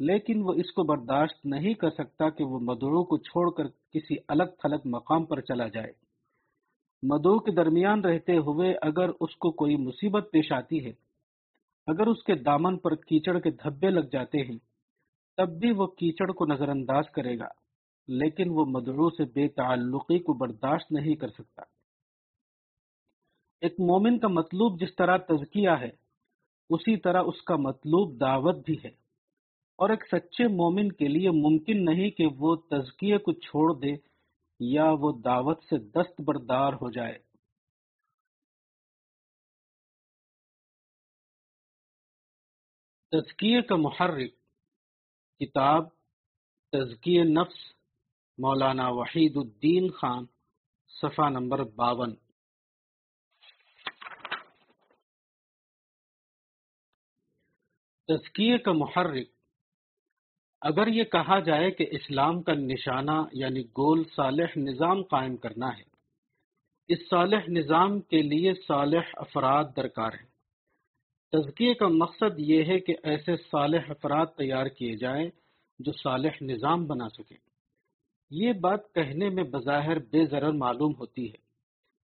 لیکن 0.00 0.42
وہ 0.42 0.52
اس 0.54 0.72
کو 0.72 0.82
برداشت 0.84 1.44
نہیں 1.46 1.74
کر 1.74 1.90
سکتا 1.90 2.28
کہ 2.30 2.44
وہ 2.44 2.58
مدعو 2.62 3.04
کو 3.04 3.18
چھوڑ 3.18 3.50
کر 3.50 3.68
کسی 3.92 4.16
الگ 4.28 4.56
تھلگ 4.60 4.88
مقام 4.88 5.24
پر 5.26 5.40
چلا 5.40 5.68
جائے۔ 5.68 5.92
مدعو 7.02 7.38
کے 7.38 7.52
درمیان 7.52 8.04
رہتے 8.04 8.36
ہوئے 8.38 8.72
اگر 8.82 9.10
اس 9.20 9.36
کو 9.36 9.50
کوئی 9.52 9.76
مصیبت 9.76 10.28
پیش 10.32 10.52
آتی 10.52 10.84
ہے، 10.84 10.92
اگر 11.88 12.06
اس 12.06 12.22
کے 12.24 12.34
دامن 12.42 12.78
پر 12.78 12.94
کیچڑ 13.02 13.38
کے 13.38 13.50
دھبے 13.62 13.90
لگ 13.90 14.08
جاتے 14.12 14.42
ہیں، 14.42 14.58
تب 15.38 15.58
بھی 15.60 15.70
وہ 15.70 15.86
کیچڑ 15.98 16.30
کو 16.32 16.46
نظر 16.46 16.68
انداز 16.68 17.10
کرے 17.14 17.38
گا، 17.38 17.48
لیکن 18.08 18.50
وہ 18.50 18.64
مدعو 18.68 19.10
سے 19.10 19.24
بے 19.34 19.48
تعلقی 19.56 20.18
کو 20.18 20.32
برداشت 20.38 20.92
نہیں 20.92 21.14
کر 21.14 21.28
سکتا۔ 21.28 21.62
ایک 23.60 23.72
مومن 23.72 24.18
کا 24.18 24.28
مطلوب 24.28 24.80
جس 24.80 24.96
طرح 24.96 25.16
تزکیہ 25.16 25.70
ہے، 25.80 25.90
اسی 26.70 26.96
طرح 26.96 27.22
اس 27.26 27.42
کا 27.42 27.56
مطلوب 27.56 28.20
دعوت 28.20 28.56
بھی 28.64 28.76
ہے۔ 28.84 29.04
اور 29.76 29.90
ایک 29.90 30.04
سچے 30.06 30.48
مومن 30.48 30.92
کے 30.92 31.08
لیے 31.08 31.30
ممکن 31.30 31.84
نہیں 31.84 32.10
کہ 32.10 32.26
وہ 32.38 32.56
تزکیے 32.56 33.18
کو 33.18 33.32
چھوڑ 33.32 33.80
دے 33.80 33.92
یا 34.60 34.84
وہ 35.00 35.12
دعوت 35.24 35.64
سے 35.64 35.78
دست 35.78 36.20
بردار 36.20 36.72
ہو 36.72 36.90
جائے۔ 36.90 37.18
تزکیے 43.10 43.62
کا 43.62 43.76
محرک، 43.76 44.32
کتاب، 45.38 45.88
تزکیہ 46.72 47.22
نفس، 47.22 47.72
مولانا 48.38 48.88
وحید 48.88 49.36
الدین 49.36 49.90
خان، 49.90 50.24
صفحہ 50.88 51.28
نمبر 51.28 51.64
باون۔ 51.64 52.23
تزکیے 58.08 58.58
کا 58.58 58.72
محرک۔ 58.72 59.28
اگر 60.62 60.86
یہ 60.86 61.04
کہا 61.04 61.38
جائے 61.40 61.70
کہ 61.70 61.86
اسلام 61.90 62.42
کا 62.42 62.52
نشانہ 62.54 63.20
یعنی 63.32 63.62
گول 63.78 64.02
صالح 64.16 64.56
نظام 64.56 65.02
قائم 65.02 65.36
کرنا 65.36 65.68
ہے، 65.68 65.82
اس 66.88 66.98
صالح 67.10 67.48
نظام 67.48 68.00
کے 68.00 68.22
لیے 68.22 68.52
صالح 68.68 69.12
افراد 69.16 69.64
درکار 69.76 70.12
ہیں۔ 70.12 70.28
تزکیے 71.32 71.74
کا 71.74 71.88
مقصد 71.88 72.38
یہ 72.38 72.64
ہے 72.64 72.78
کہ 72.80 72.94
ایسے 73.02 73.36
صالح 73.50 73.84
افراد 73.88 74.26
تیار 74.36 74.66
کیے 74.66 74.96
جائیں 74.96 75.28
جو 75.78 75.92
صالح 75.92 76.36
نظام 76.40 76.86
بنا 76.86 77.08
سکیں۔ 77.08 77.36
یہ 78.30 78.52
بات 78.52 78.92
کہنے 78.94 79.28
میں 79.28 79.44
بظاہر 79.44 79.98
بے 79.98 80.26
ضرر 80.26 80.52
معلوم 80.52 80.92
ہوتی 80.98 81.28
ہے، 81.28 81.42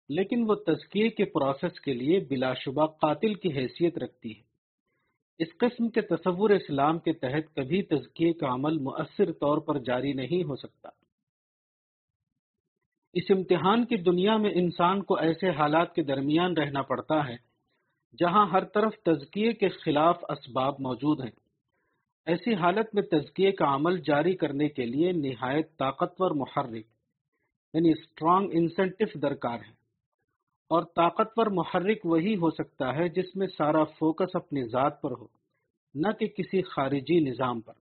لیکن 0.09 0.45
وہ 0.49 0.55
تزکیے 0.67 1.09
کے 1.09 1.25
پروسیس 1.25 1.81
کے 1.81 1.93
لیے 1.93 2.21
بلا 2.21 2.55
شبہ 2.55 2.87
قاتل 2.87 3.35
کی 3.35 3.53
حیثیت 3.59 3.99
رکھتی 3.99 4.37
ہے۔ 4.39 4.48
اس 5.39 5.49
قسم 5.59 5.89
کے 5.89 6.01
تصور 6.01 6.51
اسلام 6.51 6.99
کے 6.99 7.13
تحت 7.13 7.55
کبھی 7.55 7.83
تزکیے 7.83 8.33
کا 8.33 8.55
عمل 8.55 8.79
مؤثر 8.79 9.33
طور 9.33 9.59
پر 9.59 9.79
جاری 9.79 10.13
نہیں 10.13 10.45
ہو 10.45 10.57
سکتا۔ 10.57 10.89
اس 13.13 13.25
امتحان 13.31 13.85
کی 13.85 13.97
دنیا 13.97 14.37
میں 14.37 14.51
انسان 14.55 15.03
کو 15.03 15.19
ایسے 15.19 15.51
حالات 15.51 15.95
کے 15.95 16.03
درمیان 16.03 16.57
رہنا 16.57 16.83
پڑتا 16.83 17.29
ہے 17.29 17.37
جہاں 18.19 18.47
ہر 18.47 18.65
طرف 18.65 18.93
تزکیے 19.03 19.53
کے 19.53 19.69
خلاف 19.69 20.25
اسباب 20.29 20.75
موجود 20.81 21.21
ہیں۔ 21.21 21.49
ایسی 22.27 22.55
حالت 22.55 22.95
میں 22.95 23.03
تزکیے 23.03 23.53
کا 23.53 23.75
عمل 23.75 24.01
جاری 24.01 24.37
کرنے 24.37 24.69
کے 24.69 24.85
لیے 24.87 25.13
نہایت 25.13 25.79
طاقتور 25.79 26.31
محرک 26.31 26.87
یعنی 27.75 27.91
اسٹرانگ 27.91 28.51
انسینٹو 28.53 29.19
درکار 29.19 29.59
ہے 29.59 29.78
اور 30.71 30.83
طاقتور 30.83 31.47
محرک 31.47 32.07
وہی 32.07 32.35
ہو 32.35 32.51
سکتا 32.51 32.97
ہے 32.97 33.09
جس 33.09 33.37
میں 33.37 33.47
سارا 33.47 33.85
فوکس 33.85 34.37
اپنی 34.37 34.65
ذات 34.65 35.03
پر 35.03 35.11
ہو، 35.11 35.27
نہ 35.95 36.13
کہ 36.13 36.27
کسی 36.27 36.63
خارجی 36.63 37.21
نظام 37.21 37.61
پر۔ 37.61 37.73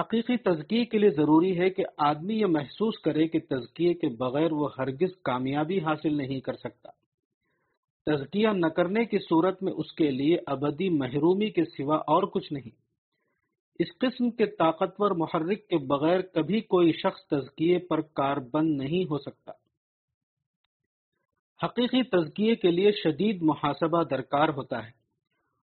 حقیقی 0.00 0.36
تزکیے 0.36 0.84
کے 0.84 0.98
لیے 0.98 1.10
ضروری 1.10 1.58
ہے 1.58 1.70
کہ 1.70 1.84
آدمی 1.98 2.34
یہ 2.34 2.46
محسوس 2.46 2.98
کرے 2.98 3.28
کہ 3.28 3.38
تزکیے 3.40 3.94
کے 3.94 4.08
بغیر 4.08 4.52
وہ 4.52 4.68
ہرگز 4.78 5.16
کامیابی 5.24 5.78
حاصل 5.78 6.16
نہیں 6.16 6.40
کر 6.40 6.56
سکتا۔ 6.56 6.90
تزکیہ 8.06 8.48
نہ 8.48 8.66
کرنے 8.66 9.04
کی 9.04 9.18
صورت 9.18 9.62
میں 9.62 9.72
اس 9.72 9.92
کے 9.92 10.10
لیے 10.10 10.36
ابدی 10.46 10.88
محرومی 10.88 11.50
کے 11.50 11.64
سوا 11.64 11.96
اور 11.96 12.22
کچھ 12.22 12.52
نہیں۔ 12.52 12.76
اس 13.78 13.98
قسم 13.98 14.30
کے 14.30 14.46
طاقتور 14.46 15.10
محرک 15.10 15.68
کے 15.68 15.78
بغیر 15.78 16.20
کبھی 16.20 16.60
کوئی 16.60 16.92
شخص 16.92 17.26
تزکیے 17.26 17.78
پر 17.78 18.00
کار 18.00 18.36
بند 18.52 18.76
نہیں 18.76 19.04
ہو 19.04 19.18
سکتا۔ 19.18 19.52
حقیقی 21.64 22.02
تزکیے 22.02 22.54
کے 22.54 22.70
لیے 22.70 22.92
شدید 22.92 23.42
محاسبہ 23.42 24.02
درکار 24.02 24.48
ہوتا 24.48 24.84
ہے 24.84 24.90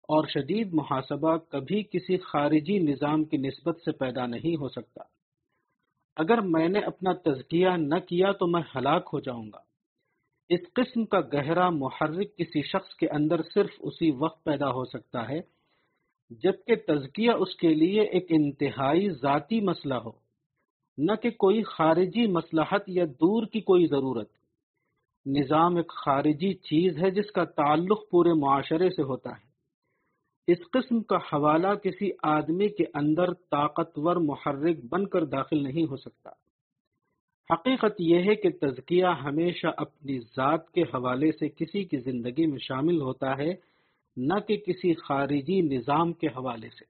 اور 0.08 0.26
شدید 0.26 0.68
محاسبہ 0.72 1.36
کبھی 1.36 1.82
کسی 1.82 2.16
خارجی 2.16 2.78
نظام 2.78 3.24
کی 3.24 3.36
نسبت 3.36 3.80
سے 3.84 3.92
پیدا 3.92 4.26
نہیں 4.26 4.56
ہو 4.56 4.68
سکتا۔ 4.68 5.02
اگر 6.16 6.40
میں 6.40 6.68
نے 6.68 6.80
اپنا 6.80 7.12
تزکیہ 7.12 7.68
نہ 7.68 7.94
کیا 7.94 8.32
تو 8.32 8.46
میں 8.46 8.62
ہلاک 8.76 9.10
ہو 9.12 9.20
جاؤں 9.20 9.46
گا۔ 9.46 9.58
اس 10.48 10.60
قسم 10.72 11.04
کا 11.04 11.20
گہرا 11.20 11.70
محرک 11.70 12.36
کسی 12.36 12.62
شخص 12.62 12.94
کے 12.94 13.08
اندر 13.08 13.42
صرف 13.54 13.70
اسی 13.78 14.10
وقت 14.10 14.44
پیدا 14.44 14.70
ہو 14.70 14.84
سکتا 14.84 15.28
ہے 15.28 15.40
جبکہ 16.30 16.74
تزکیہ 16.76 17.30
اس 17.30 17.56
کے 17.56 17.74
لیے 17.74 18.02
ایک 18.02 18.26
انتہائی 18.28 19.10
ذاتی 19.10 19.60
مسئلہ 19.60 19.94
ہو۔ 19.94 20.10
نہ 20.98 21.12
کہ 21.22 21.30
کوئی 21.30 21.62
خارجی 21.62 22.26
مصلحت 22.26 22.82
یا 22.86 23.04
دور 23.04 23.46
کی 23.46 23.60
کوئی 23.60 23.86
ضرورت۔ 23.86 24.39
نظام 25.26 25.76
ایک 25.76 25.88
خارجی 25.88 26.54
چیز 26.54 26.98
ہے 26.98 27.10
جس 27.10 27.30
کا 27.30 27.44
تعلق 27.44 28.10
پورے 28.10 28.32
معاشرے 28.32 28.90
سے 28.90 29.02
ہوتا 29.02 29.30
ہے۔ 29.30 29.50
اس 30.52 30.58
قسم 30.72 31.02
کا 31.02 31.16
حوالہ 31.16 31.74
کسی 31.74 32.10
آدمی 32.22 32.68
کے 32.68 32.84
اندر 32.94 33.32
طاقتور 33.32 34.16
محرک 34.16 34.76
بن 34.90 35.06
کر 35.06 35.24
داخل 35.24 35.62
نہیں 35.62 35.84
ہو 35.90 35.96
سکتا۔ 35.96 36.30
حقیقت 37.54 37.94
یہ 37.98 38.18
ہے 38.18 38.34
کہ 38.34 38.48
تزکیہ 38.60 39.04
ہمیشہ 39.04 39.66
اپنی 39.76 40.18
ذات 40.18 40.70
کے 40.70 40.82
حوالے 40.82 41.32
سے 41.32 41.48
کسی 41.48 41.84
کی 41.84 41.98
زندگی 41.98 42.46
میں 42.46 42.58
شامل 42.58 43.00
ہوتا 43.00 43.38
ہے، 43.38 43.54
نہ 44.16 44.40
کہ 44.40 44.56
کسی 44.56 44.94
خارجی 44.94 45.60
نظام 45.60 46.12
کے 46.12 46.26
حوالے 46.26 46.68
سے۔ 46.68 46.84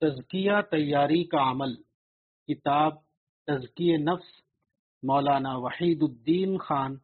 تزکیہ 0.00 0.52
تیاری 0.70 1.24
کا 1.24 1.50
عمل۔ 1.50 1.89
کتاب 2.54 2.92
تزکی 3.46 3.96
نفس، 3.96 4.26
مولانا 5.02 5.56
وحید 5.56 6.02
الدین 6.02 6.58
خان، 6.58 6.96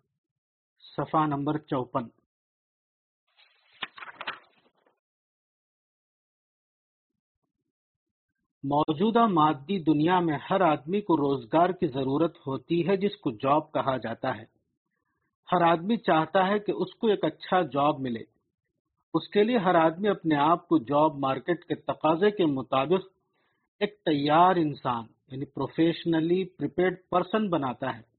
صفحہ 0.97 1.27
نمبر 1.27 1.59
چوپن۔ 1.59 2.03
موجودہ 8.63 9.27
مادی 9.27 9.85
دنیا 9.85 10.21
میں 10.21 10.39
ہر 10.51 10.61
آدمی 10.61 11.01
کو 11.01 11.17
روزگار 11.17 11.69
کی 11.69 11.87
ضرورت 11.87 12.37
ہوتی 12.47 12.89
ہے 12.89 12.97
جس 12.97 13.17
کو 13.17 13.31
جاب 13.31 13.73
کہا 13.73 13.97
جاتا 13.97 14.37
ہے۔ 14.37 14.45
ہر 15.53 15.63
آدمی 15.63 15.97
چاہتا 15.97 16.49
ہے 16.49 16.59
کہ 16.59 16.73
اس 16.73 16.95
کو 16.95 17.07
ایک 17.07 17.25
اچھا 17.25 17.63
جاب 17.63 18.01
ملے۔ 18.01 18.25
اس 19.15 19.29
کے 19.29 19.45
لیے 19.45 19.59
ہر 19.59 19.75
آدمی 19.75 20.09
اپنے 20.09 20.35
آپ 20.35 20.69
کو 20.69 20.79
جاب 20.79 21.19
مارکیٹ 21.19 21.65
کے 21.65 21.75
تقاضے 21.75 22.31
کے 22.31 22.47
مطابق 22.47 23.07
ایک 23.81 23.99
تیار 24.05 24.57
انسان 24.57 25.16
یعنی 25.31 25.45
پروفیشنلی 25.45 26.45
پریپیئرڈ 26.45 26.95
پرسن 27.11 27.49
بناتا 27.49 27.97
ہے۔ 27.97 28.17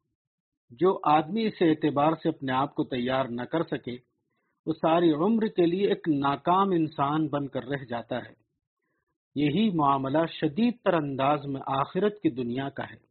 جو 0.70 1.00
آدمی 1.04 1.48
اس 1.48 1.54
اعتبار 1.62 2.12
سے 2.24 2.30
اپنے 2.30 2.52
آپ 2.52 2.76
کو 2.76 2.84
تیار 2.84 3.26
نہ 3.26 3.42
کر 3.42 3.64
سکے، 3.64 3.98
وہ 4.66 4.74
ساری 4.74 5.12
عمر 5.12 5.48
کے 5.48 5.66
لیے 5.66 5.88
ایک 5.88 6.10
ناکام 6.10 6.72
انسان 6.72 7.28
بن 7.28 7.48
کر 7.48 7.64
رہ 7.64 7.86
جاتا 7.90 8.18
ہے۔ 8.18 8.48
یہی 9.36 9.70
معاملہ 9.70 10.18
شدید 10.42 10.74
تر 10.84 10.94
انداز 10.94 11.46
میں 11.46 11.62
آخرت 11.68 12.22
کی 12.22 12.30
دنیا 12.30 12.70
کا 12.70 12.84
ہے۔ 12.84 13.08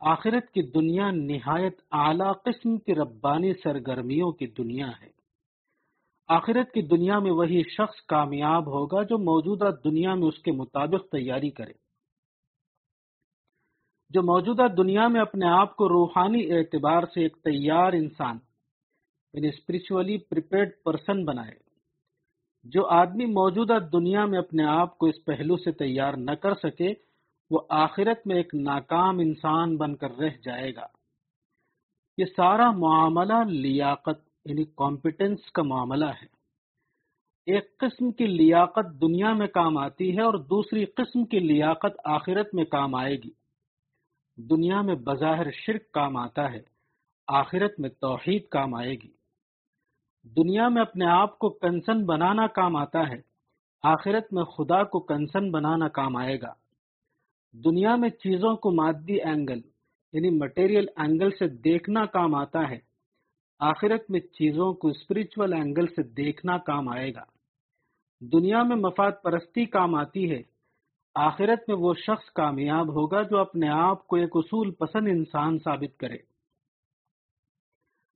آخرت 0.00 0.52
کی 0.52 0.62
دنیا 0.62 1.10
نہایت 1.10 1.80
اعلی 1.90 2.50
قسم 2.50 2.76
کی 2.78 2.94
ربانی 2.94 3.52
سرگرمیوں 3.54 4.32
کی 4.32 4.46
دنیا 4.46 4.88
ہے۔ 4.88 5.08
آخرت 6.28 6.72
کی 6.72 6.82
دنیا 6.82 7.18
میں 7.18 7.30
وہی 7.30 7.62
شخص 7.62 8.06
کامیاب 8.06 8.66
ہوگا 8.66 9.02
جو 9.02 9.18
موجودہ 9.18 9.70
دنیا 9.84 10.14
میں 10.14 10.28
اس 10.28 10.38
کے 10.38 10.52
مطابق 10.52 11.10
تیاری 11.12 11.50
کرے۔ 11.50 11.87
جو 14.10 14.22
موجودہ 14.22 14.66
دنیا 14.76 15.08
میں 15.08 15.20
اپنے 15.20 15.48
آپ 15.48 15.76
کو 15.76 15.88
روحانی 15.88 16.52
اعتبار 16.52 17.02
سے 17.02 17.22
ایک 17.22 17.36
تیار 17.36 17.92
انسان 17.92 18.38
یعنی 19.32 19.48
اسپرچولی 19.48 20.18
پریپیئرڈ 20.18 20.70
پرسن 20.84 21.24
بنائے، 21.24 21.54
جو 22.64 22.86
آدمی 22.86 23.24
موجودہ 23.24 23.78
دنیا 23.92 24.24
میں 24.24 24.38
اپنے 24.38 24.64
آپ 24.64 24.98
کو 24.98 25.06
اس 25.06 25.24
پہلو 25.24 25.56
سے 25.56 25.72
تیار 25.72 26.14
نہ 26.14 26.30
کر 26.30 26.54
سکے، 26.54 26.92
وہ 27.50 27.60
آخرت 27.68 28.26
میں 28.26 28.36
ایک 28.36 28.54
ناکام 28.54 29.18
انسان 29.18 29.76
بن 29.76 29.96
کر 29.96 30.10
رہ 30.18 30.36
جائے 30.44 30.74
گا۔ 30.74 30.86
یہ 32.18 32.24
سارا 32.24 32.70
معاملہ 32.70 33.42
لیاقت 33.48 34.18
یعنی 34.44 34.64
کمپیٹنس 34.76 35.52
کا 35.52 35.62
معاملہ 35.62 36.04
ہے۔ 36.04 36.26
ایک 37.46 37.78
قسم 37.78 38.12
کی 38.12 38.26
لیاقت 38.26 39.00
دنیا 39.00 39.32
میں 39.32 39.46
کام 39.46 39.78
آتی 39.78 40.16
ہے 40.16 40.22
اور 40.22 40.34
دوسری 40.34 40.84
قسم 40.84 41.24
کی 41.24 41.38
لیاقت 41.38 42.00
آخرت 42.04 42.54
میں 42.54 42.64
کام 42.64 42.94
آئے 42.94 43.16
گی۔ 43.16 43.30
دنیا 44.38 44.82
میں 44.82 44.94
بظاہر 44.94 45.50
شرک 45.50 45.92
کام 45.92 46.16
آتا 46.16 46.52
ہے، 46.52 46.60
آخرت 47.26 47.80
میں 47.80 47.88
توحید 47.88 48.48
کام 48.48 48.74
آئے 48.74 48.94
گی۔ 48.94 49.12
دنیا 50.22 50.68
میں 50.68 50.82
اپنے 50.82 51.06
آپ 51.06 51.38
کو 51.38 51.50
کنسن 51.50 52.06
بنانا 52.06 52.46
کام 52.46 52.76
آتا 52.76 53.08
ہے، 53.08 53.20
آخرت 53.82 54.32
میں 54.32 54.44
خدا 54.44 54.84
کو 54.84 55.00
کنسن 55.00 55.50
بنانا 55.50 55.88
کام 55.88 56.16
آئے 56.16 56.40
گا۔ 56.40 56.52
دنیا 57.52 57.96
میں 57.96 58.08
چیزوں 58.08 58.56
کو 58.56 58.70
مادی 58.70 59.14
اینگل 59.14 59.60
یعنی 60.12 60.30
مٹیریل 60.30 60.86
اینگل 60.96 61.30
سے 61.30 61.48
دیکھنا 61.48 62.06
کام 62.06 62.34
آتا 62.34 62.70
ہے، 62.70 62.78
آخرت 63.58 64.10
میں 64.10 64.20
چیزوں 64.20 64.72
کو 64.74 64.88
اسپرچل 64.88 65.52
اینگل 65.52 65.86
سے 65.86 66.02
دیکھنا 66.02 66.58
کام 66.58 66.88
آئے 66.88 67.14
گا۔ 67.14 67.24
دنیا 68.20 68.62
میں 68.62 68.76
مفاد 68.76 69.12
پرستی 69.22 69.64
کام 69.64 69.94
آتی 69.94 70.30
ہے 70.30 70.57
آخرت 71.20 71.68
میں 71.68 71.76
وہ 71.76 71.94
شخص 71.94 72.30
کامیاب 72.30 72.88
ہوگا 72.88 73.22
جو 73.22 73.38
اپنے 73.38 73.68
آپ 73.68 74.06
کو 74.06 74.16
ایک 74.16 74.28
اصول 74.34 74.70
پسند 74.70 75.08
انسان 75.08 75.58
ثابت 75.58 75.98
کرے۔ 75.98 76.16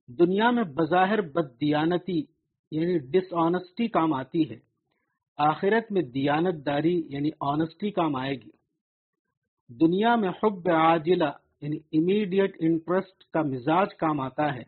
دنیا 0.07 0.51
میں 0.51 0.63
بظاہر 0.63 1.21
بد 1.21 1.61
دیانتی 1.61 2.23
یعنی 2.71 2.97
ڈس 2.99 3.33
آنےسٹی 3.33 3.87
کام 3.87 4.13
آتی 4.13 4.49
ہے۔ 4.49 4.59
آخرت 5.37 5.91
میں 5.91 6.01
دیانت 6.01 6.65
داری 6.65 7.03
یعنی 7.09 7.29
آنےسٹی 7.39 7.91
کام 7.91 8.15
آئے 8.15 8.35
گی۔ 8.35 8.49
دنیا 9.69 10.15
میں 10.15 10.29
حب 10.29 10.69
عاجلہ 10.69 11.31
یعنی 11.61 11.77
امیڈیٹ 11.77 12.57
انٹرسٹ 12.59 13.31
کا 13.31 13.41
مزاج 13.41 13.87
کام 13.95 14.19
آتا 14.19 14.55
ہے۔ 14.55 14.63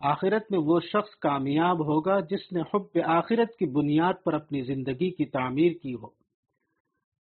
آخرت 0.00 0.50
میں 0.50 0.58
وہ 0.58 0.80
شخص 0.80 1.16
کامیاب 1.16 1.86
ہوگا 1.86 2.20
جس 2.20 2.52
نے 2.52 2.60
حب 2.60 2.98
آخرت 3.04 3.56
کی 3.56 3.66
بنیاد 3.66 4.14
پر 4.24 4.32
اپنی 4.32 4.62
زندگی 4.62 5.10
کی 5.10 5.24
تعمیر 5.24 5.72
کی 5.82 5.94
ہو۔ 5.94 6.25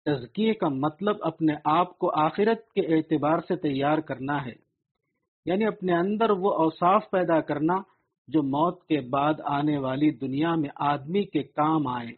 تزکیے 0.09 0.55
کا 0.55 0.68
مطلب 0.68 1.16
اپنے 1.20 1.55
آپ 1.64 1.98
کو 1.98 2.20
آخرت 2.20 2.72
کے 2.72 2.80
اعتبار 2.80 3.39
سے 3.39 3.56
تیار 3.56 3.98
کرنا 3.98 4.44
ہے۔ 4.44 4.52
یعنی 5.44 5.64
اپنے 5.64 5.97
اندر 5.97 6.30
وہ 6.30 6.52
اوصاف 6.55 7.10
پیدا 7.10 7.40
کرنا 7.40 7.74
جو 8.28 8.43
موت 8.43 8.86
کے 8.86 9.01
بعد 9.01 9.35
آنے 9.44 9.78
والی 9.78 10.10
دنیا 10.10 10.55
میں 10.55 10.70
آدمی 10.76 11.24
کے 11.24 11.43
کام 11.43 11.86
آئے۔ 11.86 12.12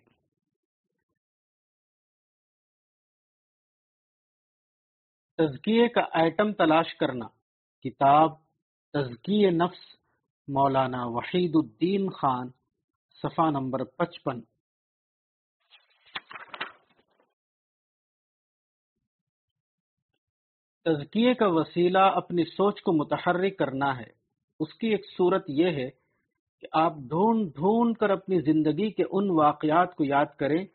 تزکیے 5.36 5.88
کا 5.88 6.00
آئٹم 6.12 6.52
تلاش 6.52 6.94
کرنا۔ 6.94 7.26
کتاب، 7.80 8.30
تزکیے 8.92 9.50
نفس، 9.50 9.96
مولانا 10.48 11.06
وحید 11.06 11.50
الدین 11.54 12.10
خان، 12.10 12.48
صفحہ 13.22 13.50
نمبر 13.50 13.84
پچپن۔ 13.84 14.40
تزکیے 20.90 21.34
کا 21.34 21.46
وسیلہ 21.46 21.98
اپنی 21.98 22.44
سوچ 22.44 22.82
کو 22.82 22.92
متحرک 22.92 23.58
کرنا 23.58 23.98
ہے۔ 23.98 24.20
اس 24.60 24.74
کی 24.74 24.88
ایک 24.88 25.00
صورت 25.18 25.44
یہ 25.48 25.66
ہے 25.66 25.90
کہ 26.60 26.66
آپ 26.72 26.96
ڈھونڈ 26.96 27.54
ڈھونڈ 27.54 27.96
کر 27.96 28.10
اپنی 28.10 28.40
زندگی 28.40 28.90
کے 28.90 29.02
ان 29.10 29.30
واقعات 29.30 29.94
کو 29.94 30.04
یاد 30.04 30.26
کریں 30.38 30.66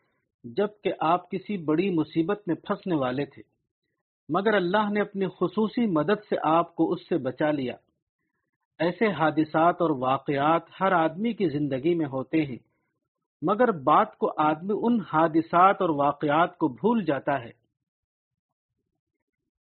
جبکہ 0.44 0.92
آپ 1.00 1.30
کسی 1.30 1.56
بڑی 1.56 1.90
مصیبت 1.90 2.42
میں 2.46 2.54
پھنسنے 2.54 2.94
والے 2.94 3.24
تھے۔ 3.24 3.42
مگر 4.28 4.54
اللہ 4.54 4.90
نے 4.90 5.00
اپنی 5.00 5.26
خصوصی 5.26 5.86
مدد 5.86 6.24
سے 6.28 6.36
آپ 6.42 6.74
کو 6.74 6.92
اس 6.92 7.08
سے 7.08 7.18
بچا 7.18 7.50
لیا۔ 7.50 7.74
ایسے 8.78 9.06
حادثات 9.06 9.82
اور 9.82 9.90
واقعات 9.90 10.62
ہر 10.80 10.92
آدمی 10.92 11.32
کی 11.32 11.48
زندگی 11.48 11.94
میں 11.94 12.06
ہوتے 12.06 12.44
ہیں، 12.46 12.58
مگر 13.42 13.70
بات 13.70 14.16
کو 14.18 14.32
آدمی 14.36 14.74
ان 14.82 15.00
حادثات 15.12 15.82
اور 15.82 15.88
واقعات 15.88 16.58
کو 16.58 16.68
بھول 16.68 17.04
جاتا 17.04 17.40
ہے۔ 17.40 17.65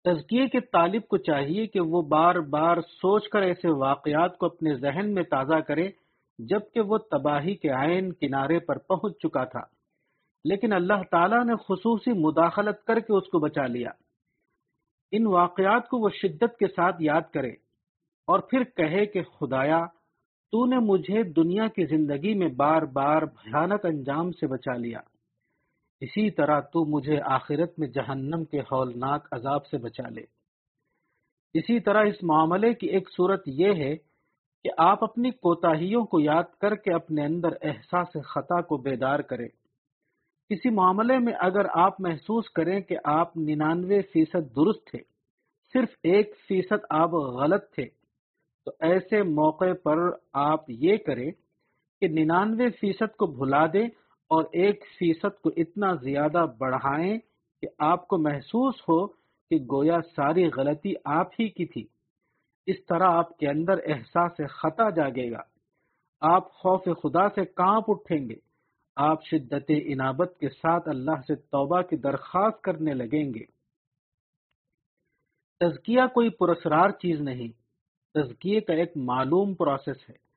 تزکیے 0.05 0.47
کے 0.47 0.61
طالب 0.61 1.09
کو 1.09 1.17
چاہیے 1.17 1.67
کہ 1.67 1.81
وہ 1.81 2.03
بار 2.03 2.35
بار 2.35 2.77
سوچ 2.77 3.29
کر 3.29 3.43
ایسے 3.43 3.69
واقعات 3.69 4.39
کو 4.39 4.47
اپنے 4.47 4.75
ذہن 4.75 5.15
میں 5.15 5.23
تازہ 5.23 5.61
کرے، 5.61 5.91
جبکہ 6.39 6.81
وہ 6.81 6.99
تباہی 6.99 7.55
کے 7.55 7.69
عین 7.69 8.13
کنارے 8.13 8.59
پر 8.59 8.79
پہنچ 8.79 9.19
چکا 9.19 9.45
تھا۔ 9.45 9.61
لیکن 10.45 10.73
اللہ 10.73 11.03
تعالیٰ 11.11 11.45
نے 11.45 11.53
خصوصی 11.69 12.13
مداخلت 12.13 12.85
کر 12.85 13.01
کے 13.01 13.13
اس 13.13 13.29
کو 13.29 13.39
بچا 13.39 13.67
لیا۔ 13.67 13.91
ان 15.13 15.27
واقعات 15.27 15.89
کو 15.89 15.99
وہ 15.99 16.09
شدت 16.09 16.59
کے 16.59 16.67
ساتھ 16.67 16.97
یاد 17.01 17.33
کرے 17.35 17.51
اور 18.27 18.39
پھر 18.39 18.65
کہے 18.65 19.07
کہ 19.07 19.23
خدایا، 19.23 19.85
تو 20.53 20.67
نے 20.67 20.79
مجھے 20.79 21.23
دنیا 21.23 21.67
کی 21.67 21.87
زندگی 21.87 22.35
میں 22.35 22.49
بار 22.49 22.83
بار 22.83 23.23
بھیانک 23.23 23.87
انجام 23.87 24.33
سے 24.33 24.47
بچا 24.47 24.77
لیا۔ 24.77 25.01
اسی 26.03 26.31
طرح 26.31 26.61
تو 26.61 26.85
مجھے 26.85 27.21
آخرت 27.25 27.79
میں 27.79 27.89
جہنم 27.89 28.45
کے 28.45 28.61
ہولناک 28.61 29.29
عذاب 29.33 29.67
سے 29.67 29.79
بچا 29.79 30.09
لے۔ 30.09 30.23
اسی 31.55 31.81
طرح 31.81 32.05
اس 32.05 32.23
معاملے 32.23 32.75
کی 32.75 32.87
ایک 32.87 33.09
صورت 33.17 33.43
یہ 33.47 33.73
ہے 33.75 33.97
کہ 34.65 34.71
آپ 34.79 35.05
اپنی 35.05 35.31
کوتاہیوں 35.31 36.05
کو 36.05 36.21
یاد 36.21 36.43
کر 36.61 36.75
کے 36.75 36.95
اپنے 36.95 37.25
اندر 37.25 37.49
احساس 37.63 38.17
خطا 38.25 38.61
کو 38.61 38.77
بیدار 38.77 39.19
کریں۔ 39.19 39.49
کسی 40.51 40.71
معاملے 40.71 41.19
میں 41.19 41.33
اگر 41.41 41.67
آپ 41.75 42.01
محسوس 42.01 42.51
کریں 42.51 42.81
کہ 42.81 42.97
آپ 43.05 43.37
ننانوے 43.37 44.03
فیصد 44.03 44.57
درست 44.57 44.87
تھے، 44.87 44.99
صرف 45.73 45.89
ایک 46.03 46.35
فیصد 46.49 46.85
آپ 46.91 47.11
غلط 47.13 47.71
تھے، 47.71 47.85
تو 48.65 48.71
ایسے 48.81 49.23
موقع 49.23 49.73
پر 49.85 49.99
آپ 50.33 50.61
یہ 50.69 50.97
کریں 50.97 51.31
کہ 52.01 52.09
ننانوے 52.09 52.71
فیصد 52.71 53.17
کو 53.17 53.27
بھلا 53.27 53.67
دیں 53.67 53.89
اور 54.33 54.45
ایک 54.53 54.85
فیصد 54.99 55.41
کو 55.43 55.51
اتنا 55.57 55.95
زیادہ 55.95 56.47
بڑھائیں 56.59 57.19
کہ 57.61 57.69
آپ 57.79 58.09
کو 58.09 58.19
محسوس 58.19 58.75
ہو 58.81 59.07
کہ 59.51 59.57
گویا 59.73 60.01
ساری 60.17 60.47
غلطی 60.57 60.93
آپ 61.05 61.27
ہی 61.41 61.49
کی 61.49 61.67
تھی۔ 61.67 61.87
اس 62.67 62.87
طرح 62.87 63.11
آپ 63.11 63.39
کے 63.39 63.49
اندر 63.49 63.73
احساس 63.73 64.41
خطا 64.51 64.91
جاگے 64.91 65.31
گا۔ 65.31 65.43
آپ 66.21 66.53
خوف 66.53 66.85
خدا 66.85 67.29
سے 67.29 67.45
کانپ 67.45 67.85
اٹھیں 67.89 68.29
گے۔ 68.29 68.35
آپ 68.97 69.25
شدت 69.25 69.71
انابت 69.85 70.39
کے 70.41 70.49
ساتھ 70.49 70.89
اللہ 70.89 71.21
سے 71.27 71.35
توبہ 71.35 71.83
کی 71.83 71.97
درخواست 71.97 72.63
کرنے 72.63 72.95
لگیں 72.95 73.35
گے۔ 73.35 73.45
تزکیہ 75.61 76.03
کوئی 76.15 76.31
پرسرار 76.31 76.91
چیز 76.91 77.21
نہیں۔ 77.21 77.49
تزکیے 78.15 78.61
کا 78.61 78.73
ایک 78.73 78.93
معلوم 78.97 79.55
پروسیس 79.55 80.11
ہے۔ 80.11 80.32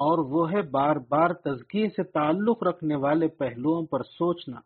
اور 0.00 0.18
وہ 0.18 0.52
ہے 0.52 0.62
بار 0.62 0.96
بار 0.96 1.30
تزکیے 1.30 1.88
سے 1.88 2.02
تعلق 2.02 2.62
رکھنے 2.62 2.96
والے 2.96 3.28
پہلوؤں 3.28 3.86
پر 3.86 4.02
سوچنا۔ 4.02 4.60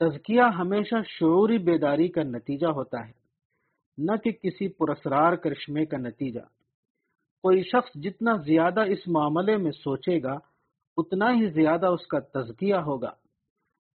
تزکیہ 0.00 0.42
ہمیشہ 0.58 0.94
شعوری 1.06 1.58
بیداری 1.58 2.08
کا 2.08 2.22
نتیجہ 2.22 2.66
ہوتا 2.66 3.06
ہے، 3.06 3.12
نہ 3.98 4.16
کہ 4.16 4.30
کسی 4.32 4.68
پرسرار 4.68 5.32
کرشمے 5.32 5.84
کا 5.86 5.96
نتیجہ۔ 5.96 6.40
کوئی 7.42 7.62
شخص 7.62 8.00
جتنا 8.02 8.36
زیادہ 8.36 8.80
اس 8.80 9.08
معاملے 9.08 9.56
میں 9.56 9.72
سوچے 9.72 10.22
گا، 10.22 10.38
اتنا 10.96 11.30
ہی 11.30 11.46
زیادہ 11.50 11.86
اس 11.86 12.06
کا 12.06 12.18
تزکیہ 12.18 12.74
ہوگا۔ 12.74 13.10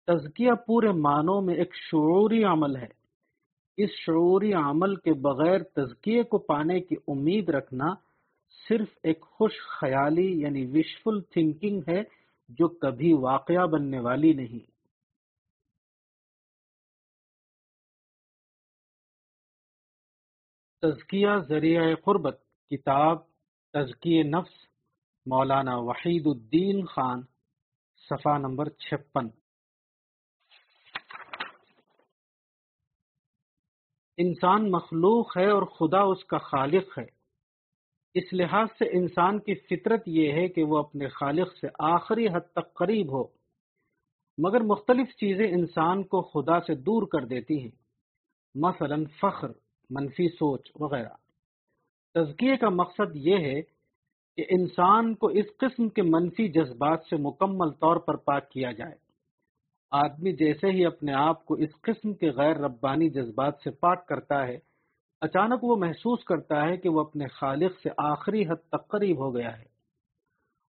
تزکیہ 0.07 0.51
پورے 0.67 0.91
معنوں 0.91 1.41
میں 1.41 1.55
ایک 1.55 1.75
شعوری 1.75 2.43
عمل 2.43 2.75
ہے۔ 2.75 2.87
اس 3.77 3.89
شعوری 3.89 4.53
عمل 4.53 4.95
کے 4.95 5.13
بغیر 5.13 5.63
تزکیے 5.63 6.23
کو 6.23 6.37
پانے 6.37 6.79
کی 6.79 6.95
امید 7.07 7.49
رکھنا 7.49 7.87
صرف 8.69 8.87
ایک 9.03 9.21
خوش 9.21 9.51
خیالی 9.79 10.41
یعنی 10.41 10.65
وشفل 10.65 11.21
تھنکنگ 11.21 11.81
ہے 11.87 12.03
جو 12.49 12.67
کبھی 12.67 13.13
واقعہ 13.13 13.65
بننے 13.67 13.99
والی 13.99 14.33
نہیں۔ 14.33 14.73
تزکیہ 20.81 21.29
ذریعہ 21.49 21.95
قربت، 21.95 22.41
کتاب 22.69 23.17
تزکی 23.73 24.23
نفس، 24.23 24.53
مولانا 25.25 25.77
وحید 25.77 26.27
الدین 26.27 26.85
خان، 26.85 27.21
صفحہ 27.97 28.37
نمبر 28.37 28.69
چھپن۔ 28.69 29.27
انسان 34.17 34.71
مخلوق 34.71 35.37
ہے 35.37 35.49
اور 35.49 35.63
خدا 35.63 36.01
اس 36.01 36.25
کا 36.25 36.37
خالق 36.37 36.99
ہے۔ 36.99 37.05
اس 38.13 38.33
لحاظ 38.33 38.67
سے 38.79 38.85
انسان 38.97 39.39
کی 39.39 39.55
فطرت 39.55 40.03
یہ 40.05 40.31
ہے 40.31 40.47
کہ 40.47 40.63
وہ 40.63 40.77
اپنے 40.77 41.07
خالق 41.07 41.57
سے 41.57 41.67
آخری 41.79 42.27
حد 42.27 42.51
تک 42.51 42.73
قریب 42.73 43.13
ہو۔ 43.13 43.23
مگر 44.37 44.61
مختلف 44.61 45.15
چیزیں 45.15 45.47
انسان 45.47 46.03
کو 46.03 46.21
خدا 46.21 46.59
سے 46.61 46.75
دور 46.75 47.07
کر 47.07 47.25
دیتی 47.25 47.61
ہیں۔ 47.61 47.71
مثلا 48.55 48.95
فخر، 49.21 49.47
منفی 49.89 50.29
سوچ 50.29 50.71
وغیرہ۔ 50.79 51.13
تزکیے 52.13 52.57
کا 52.57 52.69
مقصد 52.69 53.15
یہ 53.15 53.37
ہے 53.37 53.61
کہ 54.35 54.45
انسان 54.49 55.15
کو 55.15 55.27
اس 55.27 55.45
قسم 55.57 55.89
کے 55.89 56.01
منفی 56.01 56.47
جذبات 56.47 56.99
سے 57.09 57.15
مکمل 57.15 57.71
طور 57.71 57.97
پر 57.97 58.15
پاک 58.15 58.49
کیا 58.51 58.71
جائے۔ 58.71 58.95
آدمی 59.91 60.31
جیسے 60.31 60.67
ہی 60.67 60.85
اپنے 60.85 61.13
آپ 61.13 61.45
کو 61.45 61.53
اس 61.53 61.69
قسم 61.81 62.13
کے 62.13 62.29
غیر 62.29 62.55
ربانی 62.55 63.09
جذبات 63.09 63.53
سے 63.63 63.71
پاک 63.71 64.07
کرتا 64.07 64.47
ہے 64.47 64.72
اچانک 65.23 65.63
وہ 65.63 65.75
محسوس 65.75 66.23
کرتا 66.23 66.67
ہے 66.67 66.77
کہ 66.77 66.89
وہ 66.89 67.01
اپنے 67.01 67.27
خالق 67.27 67.79
سے 67.79 67.89
آخری 67.97 68.43
حد 68.43 68.69
تک 68.69 68.87
قریب 68.87 69.19
ہو 69.19 69.35
گیا 69.35 69.59
ہے۔ 69.59 69.63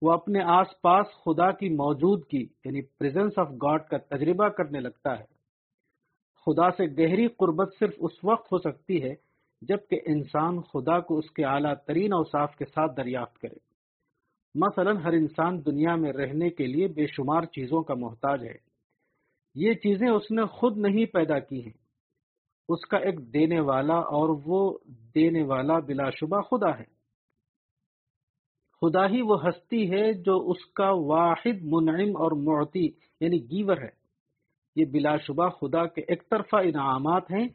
وہ 0.02 0.12
اپنے 0.12 0.40
آس 0.44 0.82
پاس 0.82 1.06
خدا 1.26 1.52
کی 1.52 1.70
موجودگی 1.70 2.42
یعنی 2.42 2.82
پریزنس 2.82 3.40
آف 3.40 3.48
گاڈ 3.52 3.84
کا 3.84 3.98
تجربہ 3.98 4.48
کرنے 4.48 4.80
لگتا 4.80 5.20
ہے۔ 5.20 5.26
خدا 6.46 6.72
سے 6.72 6.86
گہری 6.86 7.28
قربت 7.28 7.74
صرف 7.80 7.94
اس 7.98 8.12
وقت 8.24 8.54
ہو 8.54 8.58
سکتی 8.58 9.04
ہے 9.04 9.14
جبکہ 9.62 10.00
انسان 10.06 10.62
خدا 10.62 11.00
کو 11.00 11.18
اس 11.18 11.32
کے 11.32 11.46
اعلیٰ 11.46 11.74
ترین 11.88 12.14
اوصاف 12.14 12.56
کے 12.56 12.66
ساتھ 12.66 12.92
دریافت 12.98 13.40
کرے۔ 13.40 13.58
مثلا 14.56 14.92
ہر 15.04 15.14
انسان 15.14 15.66
دنیا 15.66 15.96
میں 15.96 16.14
رہنے 16.14 16.50
کے 16.50 16.68
لیے 16.68 16.88
بے 16.88 17.08
شمار 17.08 17.44
چیزوں 17.44 17.84
کا 17.84 17.94
محتاج 17.94 18.44
ہے۔ 18.44 18.56
یہ 19.56 19.74
چیزیں 19.74 20.10
اس 20.10 20.32
نے 20.32 20.46
خود 20.46 20.78
نہیں 20.78 21.06
پیدا 21.06 21.40
کی 21.40 21.66
ہیں۔ 21.66 21.81
اس 22.70 22.88
کا 22.88 22.98
ایک 22.98 23.34
دینے 23.34 23.60
والا 23.60 23.96
اور 23.96 24.42
وہ 24.46 24.78
دینے 25.16 25.44
والا 25.44 25.80
بلا 25.80 26.10
شبہ 26.10 26.42
خدا 26.42 26.80
ہے۔ 26.80 27.02
خدا 28.82 29.08
ہی 29.08 29.22
وہ 29.22 29.48
ہستی 29.48 29.92
ہے 29.92 30.14
جو 30.14 30.50
اس 30.50 30.66
کا 30.66 30.90
واحد، 30.90 31.62
منعم 31.62 32.18
اور 32.18 32.32
معتی 32.32 32.86
یعنی 33.20 33.52
گیور 33.52 33.78
ہے۔ 33.78 34.02
یہ 34.76 34.86
بلا 34.86 35.18
شبہ 35.18 35.50
خدا 35.50 35.86
کے 35.86 36.02
ایک 36.02 36.30
طرفہ 36.30 36.56
انعامات 36.56 37.32
ہیں 37.32 37.48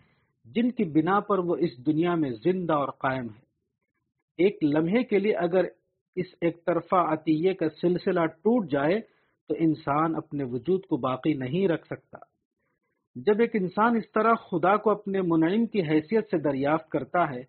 جن 0.45 0.71
کی 0.71 0.85
بنا 0.85 1.21
پر 1.21 1.39
وہ 1.39 1.57
اس 1.57 1.87
دنیا 1.87 2.15
میں 2.15 2.31
زندہ 2.31 2.73
اور 2.73 2.89
قائم 2.89 3.25
ہے۔ 3.25 3.47
ایک 4.39 4.59
لمحے 4.63 5.05
کے 5.05 5.19
لیے 5.19 5.35
اگر 5.35 5.65
اس 6.17 6.27
ایک 6.41 6.65
طرفہ 6.65 6.97
عطیے 6.97 7.55
کا 7.55 7.69
سلسلہ 7.69 8.27
ٹوٹ 8.27 8.71
جائے 8.71 9.01
تو 9.49 9.55
انسان 9.59 10.17
اپنے 10.17 10.45
وجود 10.45 10.87
کو 10.87 10.97
باقی 10.97 11.35
نہیں 11.35 11.69
رکھ 11.69 11.87
سکتا۔ 11.87 12.19
جب 13.17 13.41
ایک 13.41 13.51
انسان 13.55 13.97
اس 13.97 14.11
طرح 14.13 14.35
خدا 14.35 14.77
کو 14.77 14.91
اپنے 14.91 15.21
منعم 15.21 15.67
کی 15.67 15.83
حیثیت 15.83 16.25
سے 16.31 16.39
دریافت 16.39 16.89
کرتا 16.89 17.31
ہے، 17.31 17.43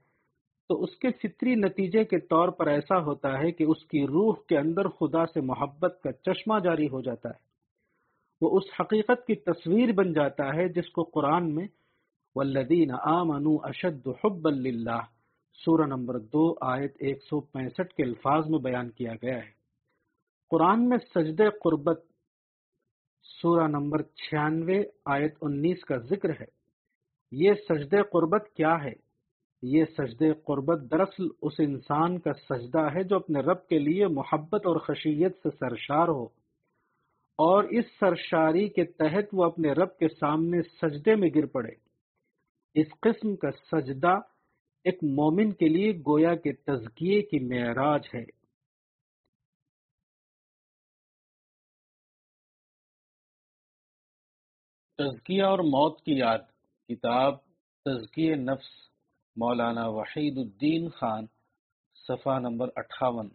تو 0.70 0.84
اس 0.84 0.96
کے 0.96 1.08
فطری 1.12 1.56
نتیجے 1.56 2.04
کے 2.04 2.20
طور 2.20 2.50
پر 2.50 2.68
ایسا 2.68 3.00
ہوتا 3.00 3.40
ہے 3.40 3.52
کہ 3.52 3.64
اس 3.64 3.86
کی 3.86 4.04
روح 4.04 4.34
کے 4.48 4.58
اندر 4.58 4.88
خدا 4.88 5.26
سے 5.26 5.42
محبت 5.42 6.00
کا 6.04 6.12
چشمہ 6.12 6.60
جاری 6.60 6.86
ہو 6.86 7.02
جاتا 7.02 7.30
ہے۔ 7.30 7.46
وہ 8.42 8.58
اس 8.58 8.64
حقیقت 8.80 9.28
کی 9.28 9.36
تصویر 9.36 9.92
بن 9.92 10.14
جاتا 10.14 10.54
ہے 10.54 10.70
جس 10.70 10.90
کو 10.90 11.04
قرآن 11.04 11.56
میں 11.56 11.68
والذین 12.36 12.92
آمنوا 13.04 13.58
اشد 13.64 14.08
حبا 14.08 14.50
للہ 14.50 15.02
سورہ 15.66 15.86
نمبر 15.86 16.20
دو، 16.20 16.56
آیت 16.62 16.96
ایک 17.00 17.24
سو 17.24 17.40
پینسٹھ 17.40 17.94
کے 17.94 18.04
الفاظ 18.04 18.50
میں 18.50 18.60
بیان 18.60 18.90
کیا 18.90 19.14
گیا 19.14 19.38
ہے۔ 19.38 19.52
قرآن 20.50 20.90
میں 20.90 20.98
سجد 21.16 21.42
قربت 21.64 22.07
سورہ 23.42 23.68
نمبر 23.68 24.02
چھیانوے، 24.02 24.84
آیت 25.06 25.36
انیس 25.42 25.86
کا 25.86 25.98
ذکر 25.98 26.30
ہے۔ 26.30 26.46
یہ 27.32 27.54
سجد 27.70 27.94
قربت 28.12 28.50
کیا 28.56 28.84
ہے؟ 28.84 28.94
یہ 29.62 29.86
سجد 29.98 30.22
قربت 30.46 30.92
دراصل 30.92 31.28
اس 31.42 31.54
انسان 31.60 32.20
کا 32.20 32.34
سجدہ 32.34 32.94
ہے 32.96 33.04
جو 33.04 33.16
اپنے 33.16 33.40
رب 33.40 33.68
کے 33.68 33.80
لیے 33.80 34.08
محبت 34.08 34.66
اور 34.66 34.76
خشیت 34.76 35.36
سے 35.44 35.50
سرشار 35.60 36.08
ہو۔ 36.08 36.24
اور 37.38 37.64
اس 37.64 37.86
سرشاری 38.00 38.70
کے 38.70 38.86
تحت 38.86 39.26
وہ 39.34 39.44
اپنے 39.44 39.72
رب 39.72 39.98
کے 39.98 40.08
سامنے 40.20 40.62
سجدے 40.62 41.16
میں 41.16 41.30
گر 41.36 41.46
پڑے۔ 41.46 41.72
اس 42.74 42.88
قسم 43.00 43.36
کا 43.36 43.52
سجدہ 43.52 44.20
ایک 44.84 45.04
مومن 45.04 45.52
کے 45.52 45.68
لیے 45.68 45.92
گویا 45.92 46.36
کے 46.36 46.54
تزکیے 46.54 47.22
کی 47.22 47.40
معراج 47.40 48.02
ہے۔ 48.16 48.37
تزکیہ 54.98 55.44
اور 55.44 55.60
موت 55.60 56.02
کی 56.02 56.14
یاد، 56.18 56.40
کتاب 56.90 57.34
تزکیہ 57.86 58.36
نفس، 58.36 58.68
مولانا 59.36 59.88
وحید 59.88 60.38
الدین 60.38 60.90
خان، 60.90 61.26
صفحہ 62.08 62.40
نمبر 62.40 62.70
اٹھاون۔ 62.76 63.30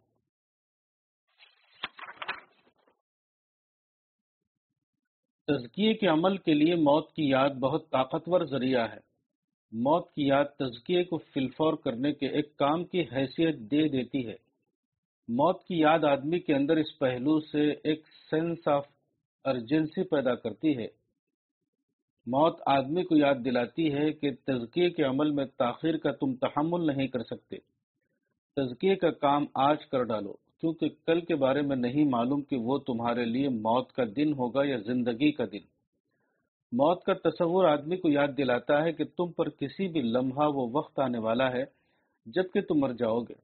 تزکیے 5.47 5.95
کے 5.95 6.07
عمل 6.07 6.37
کے 6.37 6.55
لیے 6.55 6.75
موت 6.75 7.13
کی 7.13 7.29
یاد 7.29 7.51
بہت 7.51 7.91
طاقتور 7.91 8.45
ذریعہ 8.45 8.91
ہے۔ 8.91 8.99
موت 9.73 10.13
کی 10.13 10.27
یاد 10.27 10.45
تزکیے 10.45 11.05
کو 11.05 11.19
فلفور 11.19 11.75
کرنے 11.75 12.13
کے 12.13 12.29
ایک 12.29 12.57
کام 12.57 12.85
کی 12.85 13.01
حیثیت 13.01 13.55
دے 13.55 13.89
دیتی 13.89 14.27
ہے۔ 14.27 14.37
موت 15.29 15.65
کی 15.65 15.79
یاد 15.79 16.05
آدمی 16.05 16.41
کے 16.41 16.55
اندر 16.55 16.77
اس 16.77 16.99
پہلو 16.99 17.41
سے 17.41 17.71
ایک 17.71 18.07
سینس 18.31 18.69
آف 18.69 18.87
ارجنسی 19.45 20.03
پیدا 20.03 20.35
کرتی 20.35 20.79
ہے۔ 20.79 21.02
موت 22.27 22.61
آدمی 22.67 23.03
کو 23.03 23.17
یاد 23.17 23.35
دلاتی 23.45 23.95
ہے 23.95 24.13
کہ 24.13 24.31
تزکیے 24.31 24.91
کے 24.91 25.03
عمل 25.03 25.31
میں 25.31 25.45
تاخیر 25.45 25.97
کا 25.97 26.11
تم 26.11 26.35
تحمل 26.35 26.87
نہیں 26.87 27.07
کر 27.07 27.23
سکتے۔ 27.23 27.57
تزکیے 28.57 28.97
کا 28.97 29.11
کام 29.11 29.45
آج 29.55 29.87
کر 29.87 30.05
ڈالو، 30.05 30.33
کیونکہ 30.33 30.89
کل 31.07 31.21
کے 31.21 31.35
بارے 31.35 31.63
میں 31.63 31.77
نہیں 31.77 32.05
معلوم 32.05 32.43
کہ 32.43 32.57
وہ 32.57 32.79
تمہارے 32.79 33.25
لیے 33.25 33.49
موت 33.49 33.93
کا 33.93 34.03
دن 34.17 34.33
ہوگا 34.33 34.65
یا 34.65 34.77
زندگی 34.77 35.33
کا 35.33 35.45
دن۔ 35.53 35.65
موت 36.73 37.05
کا 37.05 37.13
تصور 37.15 37.65
آدمی 37.65 37.97
کو 37.97 38.09
یاد 38.09 38.29
دلاتا 38.37 38.85
ہے 38.85 38.93
کہ 38.93 39.05
تم 39.05 39.33
پر 39.33 39.49
کسی 39.49 39.89
بھی 39.89 40.01
لمحہ 40.01 40.49
وہ 40.55 40.71
وقت 40.73 40.99
آنے 40.99 41.19
والا 41.19 41.53
ہے 41.53 41.65
جبکہ 42.27 42.61
تم 42.61 42.79
مر 42.79 42.93
جاؤ 42.93 43.21
گے۔ 43.21 43.35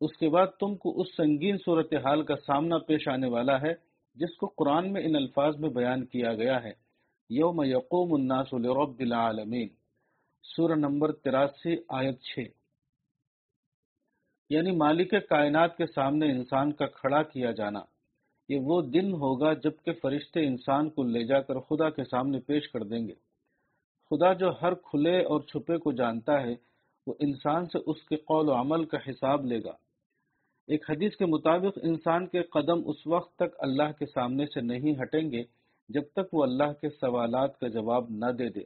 اس 0.00 0.16
کے 0.16 0.28
بعد 0.28 0.46
تم 0.60 0.76
کو 0.76 1.00
اس 1.00 1.16
سنگین 1.16 1.56
صورتحال 1.56 2.22
کا 2.22 2.34
سامنا 2.46 2.78
پیش 2.78 3.08
آنے 3.08 3.28
والا 3.28 3.60
ہے 3.60 3.72
جس 4.14 4.36
کو 4.36 4.46
قرآن 4.46 4.92
میں 4.92 5.02
ان 5.02 5.16
الفاظ 5.16 5.56
میں 5.58 5.70
بیان 5.70 6.04
کیا 6.04 6.34
گیا 6.34 6.62
ہے۔ 6.62 6.89
یوم 7.30 7.62
یقوم 7.62 8.14
الناس 8.14 8.52
لرب 8.52 9.00
العالمین۔ 9.00 9.68
سورہ 10.42 10.72
نمبر 10.72 11.12
تراسی، 11.12 11.76
آیت 11.88 12.20
چھ۔ 12.20 12.38
یعنی 14.50 14.70
مالک 14.70 15.14
کائنات 15.28 15.76
کے 15.76 15.86
سامنے 15.86 16.30
انسان 16.30 16.72
کا 16.72 16.86
کھڑا 16.86 17.22
کیا 17.22 17.50
جانا۔ 17.50 17.80
یہ 18.48 18.58
وہ 18.60 18.82
دن 18.82 19.12
ہوگا 19.12 19.52
جبکہ 19.52 19.92
فرشتے 19.92 20.46
انسان 20.46 20.90
کو 20.90 21.02
لے 21.02 21.24
جا 21.24 21.40
کر 21.40 21.58
خدا 21.60 21.90
کے 21.90 22.04
سامنے 22.04 22.40
پیش 22.40 22.68
کر 22.68 22.82
دیں 22.82 23.08
گے۔ 23.08 23.14
خدا 24.10 24.32
جو 24.32 24.52
ہر 24.62 24.74
کھلے 24.74 25.24
اور 25.24 25.40
چھپے 25.40 25.78
کو 25.78 25.92
جانتا 25.92 26.42
ہے، 26.42 26.54
وہ 27.06 27.14
انسان 27.18 27.66
سے 27.66 27.78
اس 27.86 28.02
کے 28.02 28.16
قول 28.16 28.48
و 28.48 28.52
عمل 28.52 28.84
کا 28.84 28.98
حساب 29.10 29.46
لے 29.46 29.64
گا۔ 29.64 29.72
ایک 30.66 30.90
حدیث 30.90 31.16
کے 31.16 31.26
مطابق 31.26 31.78
انسان 31.82 32.26
کے 32.26 32.42
قدم 32.42 32.88
اس 32.88 33.06
وقت 33.06 33.36
تک 33.36 33.56
اللہ 33.58 33.92
کے 33.98 34.06
سامنے 34.06 34.46
سے 34.46 34.60
نہیں 34.60 35.02
ہٹیں 35.02 35.30
گے 35.30 35.59
جب 35.94 36.02
تک 36.12 36.34
وہ 36.34 36.42
اللہ 36.42 36.72
کے 36.80 36.90
سوالات 36.90 37.58
کا 37.58 37.68
جواب 37.68 38.04
نہ 38.10 38.32
دے 38.32 38.48
دے۔ 38.48 38.62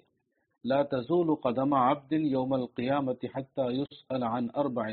لا 0.64 0.82
تزول 0.82 1.34
قدم 1.34 1.74
عبد 1.74 2.12
یوم 2.12 2.52
القیامت 2.52 3.24
حتی 3.34 3.62
یسأل 3.80 4.22
عن 4.22 4.46
اربع۔ 4.54 4.88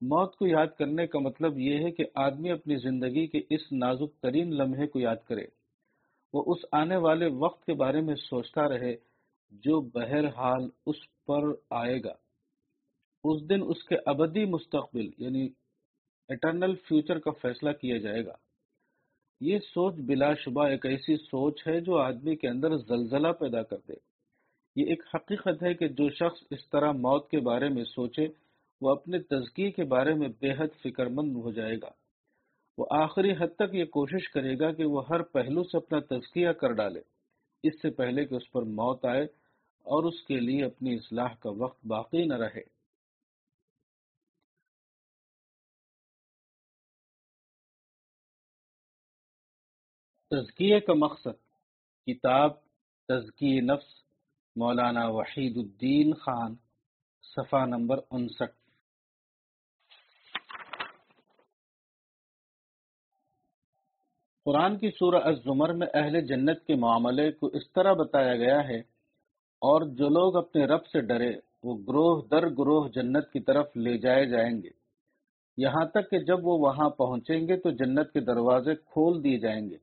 موت 0.00 0.36
کو 0.36 0.46
یاد 0.46 0.66
کرنے 0.78 1.06
کا 1.06 1.18
مطلب 1.18 1.58
یہ 1.58 1.78
ہے 1.78 1.90
کہ 1.90 2.04
آدمی 2.14 2.50
اپنی 2.50 2.76
زندگی 2.76 3.26
کے 3.26 3.38
اس 3.50 3.72
نازک 3.72 4.22
ترین 4.22 4.54
لمحے 4.54 4.86
کو 4.86 4.98
یاد 4.98 5.16
کرے۔ 5.28 5.46
وہ 6.32 6.44
اس 6.46 6.58
آنے 6.72 6.96
والے 6.96 7.26
وقت 7.26 7.66
کے 7.66 7.74
بارے 7.74 8.00
میں 8.00 8.14
سوچتا 8.14 8.68
رہے 8.68 8.96
جو 9.50 9.80
بہرحال 9.80 10.68
اس 10.86 10.96
پر 11.26 11.42
آئے 11.70 11.98
گا۔ 12.04 12.14
اس 13.24 13.48
دن 13.48 13.60
اس 13.68 13.84
کے 13.84 13.96
ابدی 14.06 14.44
مستقبل 14.44 15.10
یعنی 15.18 15.48
اٹرنل 16.28 16.74
فیوچر 16.74 17.18
کا 17.18 17.30
فیصلہ 17.30 17.72
کیا 17.72 17.96
جائے 17.96 18.26
گا۔ 18.26 18.47
یہ 19.40 19.58
سوچ 19.58 19.94
بلا 19.94 20.34
شبہ 20.34 20.66
ایک 20.66 20.86
ایسی 20.86 21.16
سوچ 21.16 21.66
ہے 21.66 21.80
جو 21.80 21.98
آدمی 21.98 22.36
کے 22.36 22.48
اندر 22.48 22.76
زلزلہ 22.76 23.28
پیدا 23.28 23.62
کر 23.62 23.76
دے۔ 23.88 23.94
یہ 24.76 24.86
ایک 24.86 25.02
حقیقت 25.14 25.62
ہے 25.62 25.74
کہ 25.74 25.88
جو 25.88 26.10
شخص 26.10 26.42
اس 26.50 26.68
طرح 26.72 26.92
موت 26.92 27.30
کے 27.30 27.40
بارے 27.40 27.68
میں 27.68 27.84
سوچے، 27.84 28.26
وہ 28.80 28.90
اپنے 28.90 29.18
تزکی 29.18 29.70
کے 29.70 29.84
بارے 29.84 30.14
میں 30.14 30.28
بے 30.40 30.50
حد 30.52 30.82
فکر 30.82 31.06
مند 31.06 31.36
ہو 31.36 31.50
جائے 31.50 31.76
گا۔ 31.76 31.90
وہ 32.78 32.86
آخری 32.90 33.32
حد 33.32 33.56
تک 33.56 33.74
یہ 33.74 33.84
کوشش 33.84 34.28
کرے 34.28 34.58
گا 34.58 34.72
کہ 34.72 34.84
وہ 34.84 35.08
ہر 35.08 35.22
پہلو 35.22 35.64
سے 35.64 35.76
اپنا 35.76 35.98
تزکیہ 36.00 36.48
کر 36.48 36.72
ڈالے۔ 36.72 37.00
اس 37.62 37.82
سے 37.82 37.90
پہلے 37.90 38.24
کہ 38.24 38.34
اس 38.34 38.52
پر 38.52 38.62
موت 38.62 39.04
آئے 39.04 39.22
اور 39.84 40.04
اس 40.04 40.22
کے 40.22 40.40
لیے 40.40 40.64
اپنی 40.64 40.94
اصلاح 40.94 41.34
کا 41.40 41.50
وقت 41.50 41.86
باقی 41.86 42.24
نہ 42.24 42.34
رہے۔ 42.34 42.77
تزکیے 50.30 50.78
کا 50.80 50.94
مقصد 50.94 51.36
کتاب 52.06 52.56
تزکی 53.08 53.60
نفس، 53.60 53.86
مولانا 54.56 55.06
وحید 55.08 55.56
الدین 55.56 56.12
خان، 56.14 56.54
صفحہ 57.24 57.64
نمبر 57.66 58.00
انسٹھ۔ 58.10 58.56
قرآن 64.46 64.76
کی 64.78 64.90
سورہ 64.90 65.22
الزمر 65.24 65.72
میں 65.72 65.86
اہل 65.94 66.20
جنت 66.26 66.64
کے 66.66 66.74
معاملے 66.74 67.30
کو 67.32 67.46
اس 67.46 67.70
طرح 67.72 67.92
بتایا 67.92 68.36
گیا 68.36 68.60
ہے، 68.68 68.78
اور 69.62 69.86
جو 69.96 70.08
لوگ 70.08 70.36
اپنے 70.36 70.66
رب 70.66 70.86
سے 70.86 71.00
ڈرے، 71.06 71.32
وہ 71.64 71.78
گروہ 71.88 72.22
در 72.28 72.48
گروہ 72.58 72.88
جنت 72.94 73.32
کی 73.32 73.40
طرف 73.40 73.76
لے 73.76 73.98
جائے 73.98 74.26
جائیں 74.26 74.62
گے۔ 74.62 74.70
یہاں 75.58 75.84
تک 75.90 76.10
کہ 76.10 76.18
جب 76.18 76.46
وہ 76.46 76.58
وہاں 76.58 76.90
پہنچیں 76.98 77.40
گے 77.48 77.56
تو 77.56 77.70
جنت 77.76 78.12
کے 78.12 78.20
دروازے 78.20 78.74
کھول 78.84 79.22
دیے 79.24 79.38
جائیں 79.38 79.62
گے۔ 79.70 79.76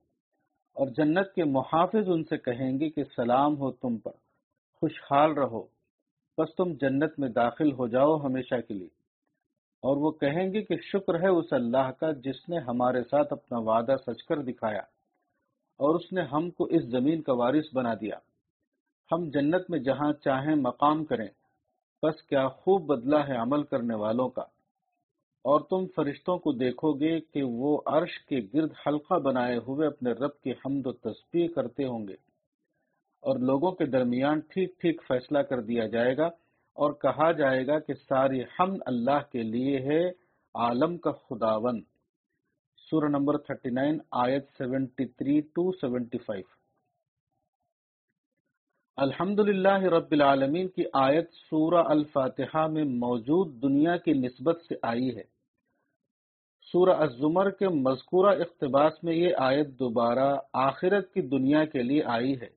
اور 0.75 0.87
جنت 0.87 1.33
کے 1.33 1.43
محافظ 1.43 2.09
ان 2.09 2.23
سے 2.23 2.37
کہیں 2.37 2.79
گے 2.79 2.89
کہ 2.89 3.03
سلام 3.15 3.57
ہو 3.57 3.71
تم 3.71 3.97
پر، 3.97 4.11
خوشحال 4.81 5.31
رہو، 5.31 5.63
بس 6.37 6.55
تم 6.55 6.73
جنت 6.73 7.19
میں 7.19 7.29
داخل 7.29 7.71
ہو 7.71 7.87
جاؤ 7.87 8.17
ہمیشہ 8.17 8.55
کے 8.67 8.73
لیے۔ 8.73 8.87
اور 9.83 9.97
وہ 9.97 10.11
کہیں 10.11 10.53
گے 10.53 10.61
کہ 10.61 10.75
شکر 10.77 11.21
ہے 11.21 11.27
اس 11.27 11.53
اللہ 11.53 11.91
کا 11.99 12.11
جس 12.11 12.49
نے 12.49 12.57
ہمارے 12.57 13.03
ساتھ 13.11 13.33
اپنا 13.33 13.57
وعدہ 13.59 13.95
سچ 14.07 14.23
کر 14.23 14.41
دکھایا 14.41 14.81
اور 15.77 15.95
اس 15.95 16.13
نے 16.13 16.21
ہم 16.21 16.49
کو 16.49 16.63
اس 16.63 16.83
زمین 16.83 17.21
کا 17.21 17.33
وارث 17.33 17.65
بنا 17.73 17.93
دیا۔ 17.93 18.15
ہم 19.11 19.29
جنت 19.29 19.69
میں 19.69 19.79
جہاں 19.79 20.13
چاہیں 20.13 20.55
مقام 20.55 21.05
کریں، 21.05 21.27
بس 22.03 22.23
کیا 22.23 22.47
خوب 22.47 22.85
بدلہ 22.85 23.19
ہے 23.27 23.35
عمل 23.35 23.63
کرنے 23.63 23.95
والوں 23.95 24.29
کا۔ 24.29 24.54
اور 25.45 25.61
تم 25.61 25.85
فرشتوں 25.95 26.37
کو 26.37 26.51
دیکھو 26.51 26.93
گے 26.93 27.19
کہ 27.19 27.43
وہ 27.43 27.81
عرش 27.85 28.19
کے 28.19 28.39
گرد 28.53 28.71
حلقہ 28.87 29.13
بنائے 29.13 29.57
ہوئے 29.57 29.87
اپنے 29.87 30.11
رب 30.11 30.39
کی 30.43 30.51
حمد 30.51 30.87
و 30.87 30.91
تسبیح 30.91 31.47
کرتے 31.55 31.85
ہوں 31.85 32.07
گے۔ 32.07 32.15
اور 33.23 33.39
لوگوں 33.39 33.71
کے 33.71 33.85
درمیان 33.85 34.39
ٹھیک 34.39 34.79
ٹھیک 34.79 35.01
فیصلہ 35.07 35.39
کر 35.39 35.61
دیا 35.61 35.87
جائے 35.87 36.17
گا 36.17 36.25
اور 36.77 36.93
کہا 36.93 37.31
جائے 37.31 37.67
گا 37.67 37.79
کہ 37.79 37.93
ساری 37.93 38.41
حمد 38.41 38.77
اللہ 38.85 39.21
کے 39.31 39.43
لیے 39.43 39.79
ہے، 39.79 40.09
عالم 40.55 40.97
کا 40.97 41.11
خداون 41.11 41.81
سورہ 42.89 43.09
نمبر 43.09 43.37
39 43.49 43.97
آیت 44.11 44.49
73 44.61 45.39
ٹو 45.53 45.71
75 45.71 46.41
الحمد 48.97 49.39
للہ 49.39 49.77
رب 49.93 50.11
العالمین 50.11 50.67
کی 50.67 50.83
آیت 50.93 51.31
سورہ 51.49 51.83
الفاتحہ 51.85 52.67
میں 52.67 52.83
موجود 52.83 53.61
دنیا 53.61 53.97
کی 53.97 54.13
نسبت 54.13 54.61
سے 54.69 54.75
آئی 54.81 55.15
ہے۔ 55.15 55.34
سورہ 56.71 56.89
الزمر 56.89 57.49
کے 57.49 57.69
مذکورہ 57.69 58.35
اقتباس 58.35 59.03
میں 59.03 59.15
یہ 59.15 59.29
آیت 59.37 59.67
دوبارہ 59.67 60.35
آخرت 60.53 61.13
کی 61.13 61.21
دنیا 61.21 61.65
کے 61.65 61.83
لیے 61.83 62.03
آئی 62.03 62.41
ہے۔ 62.41 62.47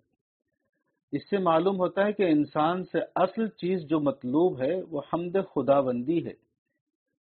اس 1.13 1.31
سے 1.31 1.39
معلوم 1.39 1.77
ہوتا 1.77 2.07
ہے 2.07 2.13
کہ 2.13 2.23
انسان 2.23 2.85
سے 2.85 2.99
اصل 3.15 3.49
چیز 3.49 3.83
جو 3.83 4.01
مطلوب 4.01 4.61
ہے 4.61 4.83
وہ 4.91 5.01
حمد 5.13 5.37
خدا 5.55 5.81
بندی 5.81 6.27
ہے۔ 6.27 6.33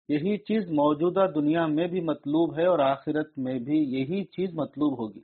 یہی 0.10 0.38
چیز 0.38 0.70
موجودہ 0.70 1.28
دنیا 1.36 1.66
میں 1.68 1.88
بھی 1.88 2.02
مطلوب 2.02 2.58
ہے 2.58 2.66
اور 2.66 2.80
آخرت 2.80 3.38
میں 3.38 3.60
بھی 3.60 3.78
یہی 3.78 4.24
چیز 4.24 4.54
مطلوب 4.54 5.00
ہوگی۔ 5.00 5.22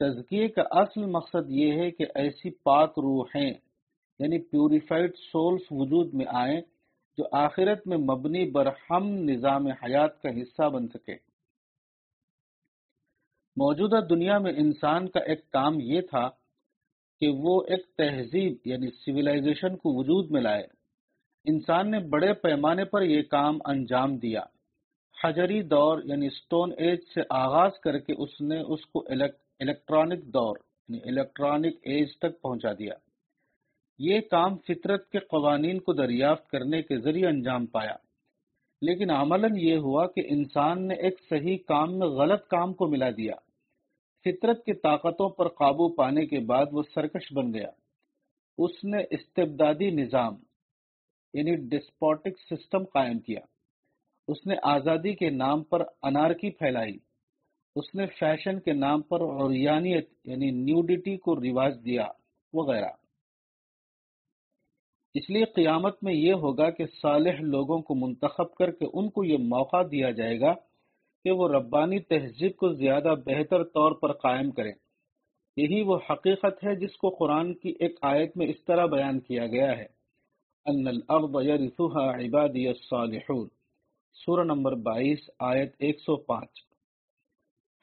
تزکیے 0.00 0.48
کا 0.48 0.62
اصل 0.70 1.06
مقصد 1.06 1.50
یہ 1.50 1.72
ہے 1.72 1.90
کہ 1.90 2.04
ایسی 2.14 2.50
پاک 2.50 2.90
روحیں 2.90 3.50
یعنی 4.18 4.38
پیوریفائڈ 4.38 5.10
سولز 5.14 5.62
وجود 5.70 6.14
میں 6.14 6.26
آئیں 6.34 6.60
جو 7.18 7.24
آخرت 7.32 7.86
میں 7.86 7.96
مبنی 7.96 8.50
برہم 8.50 9.08
نظام 9.08 9.66
حیات 9.66 10.22
کا 10.22 10.28
حصہ 10.30 10.68
بن 10.68 10.88
سکے۔ 10.88 11.14
موجودہ 13.56 14.00
دنیا 14.10 14.38
میں 14.38 14.52
انسان 14.56 15.08
کا 15.08 15.20
ایک 15.20 15.50
کام 15.50 15.80
یہ 15.80 16.00
تھا 16.00 16.28
کہ 17.20 17.28
وہ 17.28 17.62
ایک 17.68 17.86
تہذیب 17.96 18.56
یعنی 18.64 18.90
سویلائزیشن 18.90 19.76
کو 19.76 19.98
وجود 19.98 20.30
میں 20.30 20.40
لائے۔ 20.40 20.66
انسان 21.44 21.90
نے 21.90 21.98
بڑے 21.98 22.32
پیمانے 22.32 22.84
پر 22.84 23.02
یہ 23.02 23.22
کام 23.22 23.58
انجام 23.64 24.16
دیا۔ 24.16 24.42
حجری 25.24 25.62
دور 25.62 26.02
یعنی 26.04 26.28
سٹون 26.30 26.72
ایج 26.78 27.00
سے 27.14 27.20
آغاز 27.30 27.70
کر 27.80 27.98
کے 27.98 28.12
اس 28.18 28.40
نے 28.40 28.60
اس 28.60 28.86
کو 28.86 29.04
الیکٹرانک 29.60 30.24
دور 30.24 30.56
یعنی 30.88 31.08
الیکٹرانک 31.08 31.74
ایج 31.82 32.18
تک 32.18 32.42
پہنچا 32.42 32.72
دیا۔ 32.72 32.94
یہ 33.98 34.20
کام 34.20 34.56
فطرت 34.56 35.10
کے 35.10 35.18
قوانین 35.18 35.80
کو 35.80 35.92
دریافت 35.92 36.48
کرنے 36.48 36.82
کے 36.82 36.98
ذریعے 36.98 37.26
انجام 37.26 37.66
پایا۔ 37.66 37.94
لیکن 38.82 39.10
عملاً 39.10 39.56
یہ 39.56 39.76
ہوا 39.76 40.06
کہ 40.06 40.22
انسان 40.28 40.88
نے 40.88 40.94
ایک 40.94 41.20
صحیح 41.30 41.56
کام 41.66 41.98
میں 41.98 42.06
غلط 42.06 42.46
کام 42.46 42.74
کو 42.74 42.86
ملا 42.86 43.10
دیا۔ 43.10 43.34
فطرت 44.24 44.64
کی 44.64 44.72
طاقتوں 44.72 45.30
پر 45.30 45.48
قابو 45.48 45.88
پانے 45.88 46.26
کے 46.26 46.40
بعد 46.40 46.66
وہ 46.72 46.82
سرکش 46.94 47.32
بن 47.32 47.54
گیا۔ 47.54 47.68
اس 48.58 48.84
نے 48.84 49.02
استبدادی 49.10 49.90
نظام 49.90 50.34
یعنی 51.34 51.56
ڈسپوٹک 51.56 52.38
سسٹم 52.50 52.84
قائم 52.84 53.18
کیا۔ 53.18 53.40
اس 54.28 54.46
نے 54.46 54.54
آزادی 54.62 55.12
کے 55.12 55.30
نام 55.30 55.62
پر 55.62 55.82
انارکی 56.02 56.50
پھیلائی۔ 56.50 56.96
اس 57.76 57.94
نے 57.94 58.06
فیشن 58.06 58.60
کے 58.60 58.72
نام 58.72 59.02
پر 59.02 59.20
اوریانیت 59.20 60.08
یعنی 60.24 60.50
نیوڈیٹی 60.50 61.16
کو 61.16 61.36
رواج 61.36 61.84
دیا، 61.84 62.06
وغیرہ۔ 62.52 63.05
اس 65.16 65.30
لیے 65.30 65.44
قیامت 65.44 66.02
میں 66.02 66.14
یہ 66.14 66.32
ہوگا 66.32 66.70
کہ 66.70 66.84
صالح 67.02 67.40
لوگوں 67.40 67.82
کو 67.82 67.94
منتخب 67.94 68.54
کر 68.54 68.70
کے 68.70 68.86
ان 68.92 69.10
کو 69.10 69.24
یہ 69.24 69.36
موقع 69.38 69.82
دیا 69.90 70.10
جائے 70.10 70.40
گا 70.40 70.54
کہ 71.24 71.30
وہ 71.30 71.48
ربانی 71.48 71.98
تہذیب 71.98 72.56
کو 72.56 72.72
زیادہ 72.72 73.14
بہتر 73.26 73.64
طور 73.64 73.92
پر 73.92 74.12
قائم 74.12 74.50
کریں۔ 74.50 74.72
یہی 75.56 75.82
وہ 75.82 75.98
حقیقت 76.10 76.64
ہے 76.64 76.76
جس 76.76 76.96
کو 76.96 77.08
قرآن 77.08 77.54
کی 77.54 77.74
ایک 77.80 77.98
آیت 78.02 78.36
میں 78.36 78.46
اس 78.46 78.64
طرح 78.64 78.86
بیان 78.86 79.20
کیا 79.20 79.46
گیا 79.46 79.78
ہے۔ 79.78 79.86
ان 80.66 80.86
الارض 80.86 81.48
يرثها 81.48 82.08
عبادی 82.14 82.68
الصالحون۔ 82.68 83.48
سورہ 84.12 84.44
نمبر 84.44 84.74
بائیس، 84.74 85.18
آیت 85.38 85.74
ایک 85.78 86.00
سو 86.00 86.16
پانچ۔ 86.16 86.50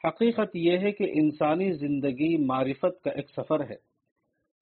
حقیقت 0.07 0.55
یہ 0.55 0.77
ہے 0.77 0.91
کہ 0.91 1.11
انسانی 1.13 1.73
زندگی 1.73 2.37
معرفت 2.37 3.03
کا 3.03 3.09
ایک 3.09 3.29
سفر 3.29 3.59
ہے۔ 3.69 3.92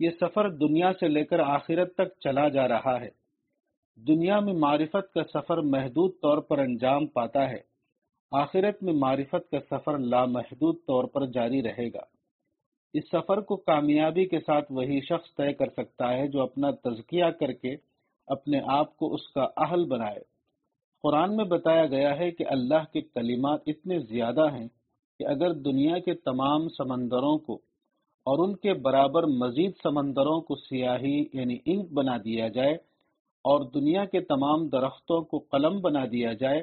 یہ 0.02 0.10
سفر 0.22 0.50
دنیا 0.50 0.92
سے 1.00 1.08
لے 1.08 1.26
کر 1.26 1.40
آخرت 1.40 1.94
تک 1.94 2.20
چلا 2.20 2.50
جا 2.50 2.68
رہا 2.68 3.02
ہے۔ 3.02 3.10
دنیا 4.08 4.40
میں 4.40 4.54
معرفت 4.54 5.14
کا 5.14 5.24
سفر 5.34 5.58
محدود 5.58 6.12
طور 6.22 6.38
پر 6.38 6.58
انجام 6.58 7.08
پاتا 7.08 7.50
ہے۔ 7.50 7.58
آخرت 8.32 8.84
میں 8.84 8.94
معرفت 8.94 9.52
کا 9.52 9.60
سفر 9.72 9.98
لامحدود 9.98 10.76
طور 10.88 11.04
پر 11.04 11.26
جاری 11.26 11.64
رہے 11.64 11.88
گا۔ 11.88 12.02
اس 12.94 13.04
سفر 13.12 13.42
کو 13.42 13.56
کامیابی 13.56 14.26
کے 14.26 14.40
ساتھ 14.40 14.72
وہی 14.72 15.00
شخص 15.02 15.36
طے 15.36 15.54
کر 15.54 15.66
سکتا 15.78 16.14
ہے 16.14 16.28
جو 16.28 16.42
اپنا 16.42 16.72
تزکیہ 16.72 17.26
کر 17.40 17.52
کے 17.52 17.76
اپنے 18.28 18.60
آپ 18.68 18.98
کو 18.98 19.14
اس 19.14 19.28
کا 19.28 19.48
اہل 19.58 19.86
بنائے۔ 19.86 20.20
قرآن 21.04 21.36
میں 21.36 21.46
بتایا 21.46 21.86
گیا 21.86 22.18
ہے 22.18 22.32
کہ 22.32 22.46
اللہ 22.48 22.92
کے 22.94 23.02
کلمات 23.02 23.60
اتنے 23.66 24.00
زیادہ 24.00 24.52
ہیں 24.54 24.68
کہ 25.20 25.28
اگر 25.28 25.54
دنیا 25.54 26.00
کے 26.00 26.14
تمام 26.14 26.70
سمندروں 26.70 27.38
کو 27.38 27.71
اور 28.26 28.48
ان 28.48 28.56
کے 28.56 28.74
برابر 28.74 29.24
مزید 29.24 29.72
سمندروں 29.84 30.42
کو 30.42 30.56
سیاہی 30.56 31.26
یعنی 31.34 31.58
انک 31.66 31.92
بنا 31.92 32.18
دیا 32.18 32.48
جائے 32.48 32.74
اور 33.46 33.62
دنیا 33.74 34.06
کے 34.06 34.22
تمام 34.22 34.68
درختوں 34.68 35.22
کو 35.22 35.40
قلم 35.40 35.82
بنا 35.82 36.06
دیا 36.12 36.34
جائے 36.34 36.60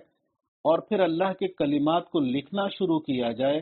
اور 0.64 0.78
پھر 0.78 1.00
اللہ 1.00 1.32
کے 1.40 1.48
کلمات 1.48 2.10
کو 2.10 2.20
لکھنا 2.20 2.68
شروع 2.68 3.00
کیا 3.00 3.32
جائے 3.32 3.60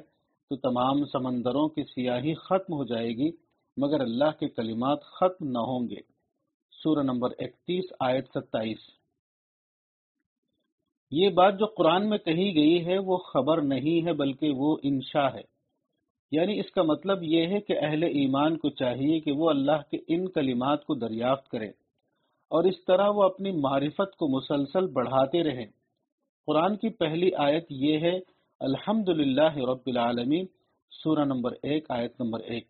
تو 0.51 0.57
تمام 0.57 1.05
سمندروں 1.05 1.69
کی 1.69 1.83
سیاہی 1.83 2.35
ختم 2.35 2.73
ہو 2.73 2.85
جائے 2.85 3.09
گی، 3.09 3.31
مگر 3.77 4.01
اللہ 4.01 4.39
کے 4.41 4.49
کلمات 4.49 5.03
ختم 5.03 5.49
نہ 5.49 5.59
ہوں 5.59 5.89
گے۔ 5.89 6.01
سورہ 6.83 7.03
نمبر 7.03 7.31
اکتیس، 7.39 7.85
آیت 8.01 8.29
ستائیس۔ 8.35 8.79
یہ 11.11 11.29
بات 11.29 11.59
جو 11.59 11.67
قرآن 11.67 12.09
میں 12.09 12.19
کہی 12.19 12.55
گئی 12.55 12.87
ہے 12.87 12.99
وہ 12.99 13.17
خبر 13.17 13.63
نہیں 13.63 14.07
ہے، 14.07 14.13
بلکہ 14.13 14.51
وہ 14.51 14.77
انشاء 14.83 15.29
ہے۔ 15.35 15.56
یعنی 16.31 16.61
اس 16.61 16.71
کا 16.71 16.83
مطلب 16.83 17.23
یہ 17.23 17.47
ہے 17.47 17.61
کہ 17.61 17.75
اہل 17.81 18.03
ایمان 18.03 18.57
کو 18.57 18.71
چاہیے 18.71 19.21
کہ 19.21 19.33
وہ 19.33 19.51
اللہ 19.51 19.91
کے 19.91 19.97
ان 20.09 20.29
کلمات 20.29 20.85
کو 20.85 20.95
دریافت 20.95 21.49
کرے 21.49 21.69
اور 22.51 22.65
اس 22.65 22.85
طرح 22.85 23.09
وہ 23.09 23.23
اپنی 23.23 23.51
معرفت 23.51 24.17
کو 24.17 24.29
مسلسل 24.29 24.87
بڑھاتے 24.87 25.43
رہیں 25.43 25.67
قرآن 26.47 26.77
کی 26.77 26.89
پہلی 26.89 27.35
آیت 27.35 27.67
یہ 27.71 27.99
ہے 27.99 28.19
الحمد 28.61 29.09
رب 29.09 29.87
العالمین، 29.87 30.47
سورہ 30.91 31.25
نمبر 31.25 31.53
ایک، 31.63 31.91
آیت 31.91 32.21
نمبر 32.21 32.41
ایک۔ 32.41 32.67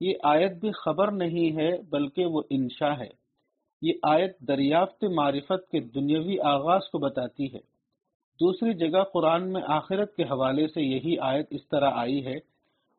یہ 0.00 0.14
آیت 0.22 0.52
بھی 0.52 0.72
خبر 0.72 1.10
نہیں 1.10 1.56
ہے، 1.56 1.82
بلکہ 1.90 2.26
وہ 2.26 2.42
انشاء 2.50 2.94
ہے۔ 2.98 3.08
یہ 3.82 3.92
آیت 4.02 4.40
دریافت 4.40 5.04
معرفت 5.04 5.70
کے 5.70 5.80
دنیاوی 5.80 6.40
آغاز 6.40 6.80
کو 6.92 6.98
بتاتی 6.98 7.52
ہے۔ 7.54 7.58
دوسری 8.40 8.74
جگہ 8.74 9.02
قرآن 9.12 9.52
میں 9.52 9.62
آخرت 9.66 10.16
کے 10.16 10.22
حوالے 10.22 10.66
سے 10.68 10.82
یہی 10.82 11.18
آیت 11.18 11.46
اس 11.50 11.68
طرح 11.68 11.90
آئی 11.94 12.26
ہے 12.26 12.51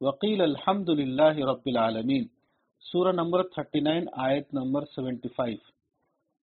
وکیل 0.06 0.42
الحمد 0.42 0.90
للہ 0.90 1.36
رب 1.38 1.62
العالمین۔ 1.66 2.24
سورہ 2.80 3.12
نمبر 3.12 3.44
39 3.44 4.08
آیت 4.14 4.54
نمبر 4.54 4.86
75 4.86 5.58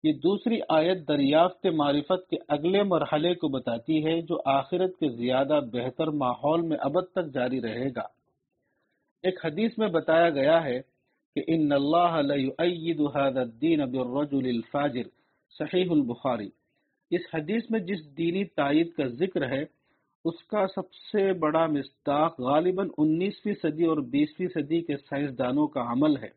یہ 0.02 0.12
دوسری 0.12 0.60
آیت 0.68 1.08
دریافت 1.08 1.66
معرفت 1.66 2.30
کے 2.30 2.36
اگلے 2.48 2.82
مرحلے 2.82 3.34
کو 3.34 3.48
بتاتی 3.48 4.06
ہے 4.06 4.22
جو 4.22 4.38
آخرت 4.44 4.98
کے 4.98 5.08
زیادہ 5.08 5.60
بہتر 5.72 6.06
ماحول 6.06 6.60
میں 6.60 6.76
ابد 6.80 7.12
تک 7.12 7.34
جاری 7.34 7.62
رہے 7.62 7.88
گا۔ 7.96 8.02
ایک 9.22 9.46
حدیث 9.46 9.78
میں 9.78 9.88
بتایا 9.88 10.30
گیا 10.30 10.64
ہے 10.64 10.80
کہ 11.34 11.42
ان 11.46 11.72
اللہ 11.72 12.20
هذا 13.18 13.40
الدین 13.40 13.80
بالرجل 13.90 14.48
الفاجر، 14.48 15.08
صحیح 15.58 15.90
البخاری۔ 15.90 16.48
اس 17.10 17.34
حدیث 17.34 17.62
میں 17.70 17.80
جس 17.80 18.18
دینی 18.18 18.44
تائید 18.44 18.92
کا 18.92 19.04
ذکر 19.04 19.48
ہے 19.48 19.75
اس 20.26 20.44
کا 20.44 20.66
سب 20.74 20.94
سے 20.94 21.32
بڑا 21.32 21.66
مستاق 21.66 22.40
غالباً 22.40 22.88
انیسویں 22.98 23.54
صدی 23.62 23.84
اور 23.84 23.96
بیسویں 23.96 24.48
صدی 24.48 24.80
کے 24.80 24.96
سائنسدانوں 24.96 25.66
کا 25.66 25.80
عمل 25.92 26.16
ہے۔ 26.16 26.28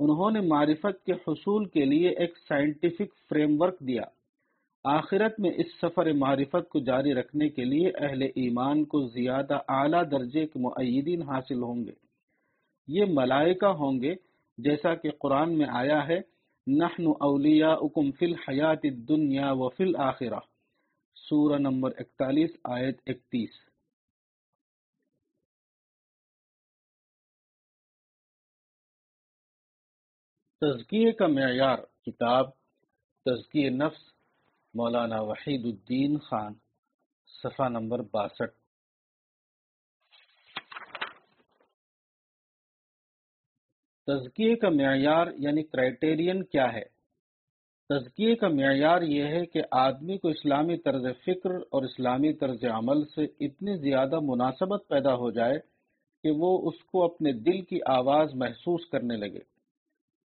انہوں 0.00 0.30
نے 0.30 0.40
معرفت 0.40 1.04
کے 1.06 1.12
حصول 1.12 1.64
کے 1.64 1.84
لیے 1.84 2.08
ایک 2.08 2.38
سائنٹیفک 2.48 3.28
فریم 3.28 3.60
ورک 3.62 3.80
دیا۔ 3.80 4.02
آخرت 4.84 5.40
میں 5.40 5.50
اس 5.56 5.66
سفر 5.82 6.12
معرفت 6.12 6.68
کو 6.68 6.78
جاری 6.78 7.14
رکھنے 7.14 7.48
کے 7.48 7.64
لیے 7.64 7.92
اہل 8.00 8.22
ایمان 8.22 8.84
کو 8.84 9.06
زیادہ 9.06 9.58
اعلیٰ 9.68 10.02
درجے 10.10 10.46
کے 10.46 10.58
معیدین 10.58 11.22
حاصل 11.22 11.62
ہوں 11.62 11.84
گے۔ 11.84 11.92
یہ 12.88 13.04
ملائکہ 13.08 13.66
ہوں 13.66 14.00
گے، 14.00 14.14
جیسا 14.58 14.94
کہ 14.94 15.10
قرآن 15.10 15.58
میں 15.58 15.66
آیا 15.70 16.08
ہے، 16.08 16.20
نحن 16.66 17.12
اولیاؤکم 17.20 18.10
فی 18.10 18.26
الحیات 18.26 18.80
الدنیا 18.84 19.52
و 19.52 19.68
فی 19.68 19.84
الاخرہ 19.84 20.38
سورہ 21.18 21.58
نمبر 21.58 21.90
اکتالیس، 21.98 22.50
آیت 22.64 23.00
اکتیس۔ 23.06 23.50
تزکیے 30.60 31.12
کا 31.12 31.26
معیار 31.26 31.78
کتاب 32.06 32.50
تزکیے 33.24 33.70
نفس، 33.70 34.02
مولانا 34.74 35.20
وحید 35.20 35.64
الدین 35.64 36.18
خان، 36.18 36.54
صفحہ 37.42 37.68
نمبر 37.68 38.02
باسٹھ۔ 38.02 38.56
تزکیے 44.06 44.56
کا 44.56 44.68
معیار 44.68 45.26
یعنی 45.38 45.62
کرائٹیرین 45.62 46.44
کیا 46.44 46.72
ہے؟ 46.72 46.97
تزکیے 47.88 48.34
کا 48.34 48.48
معیار 48.48 49.02
یہ 49.02 49.24
ہے 49.24 49.46
کہ 49.46 49.62
آدمی 49.70 50.18
کو 50.18 50.28
اسلامی 50.28 50.76
طرز 50.76 51.06
فکر 51.24 51.50
اور 51.50 51.82
اسلامی 51.82 52.32
طرز 52.32 52.64
عمل 52.64 53.04
سے 53.04 53.24
اتنی 53.40 53.76
زیادہ 53.76 54.20
مناسبت 54.20 54.84
پیدا 54.88 55.14
ہو 55.14 55.30
جائے 55.30 55.58
کہ 56.22 56.30
وہ 56.30 56.68
اس 56.68 56.84
کو 56.84 57.04
اپنے 57.04 57.32
دل 57.32 57.60
کی 57.60 57.78
آواز 57.86 58.34
محسوس 58.34 58.86
کرنے 58.86 59.16
لگے۔ 59.16 59.38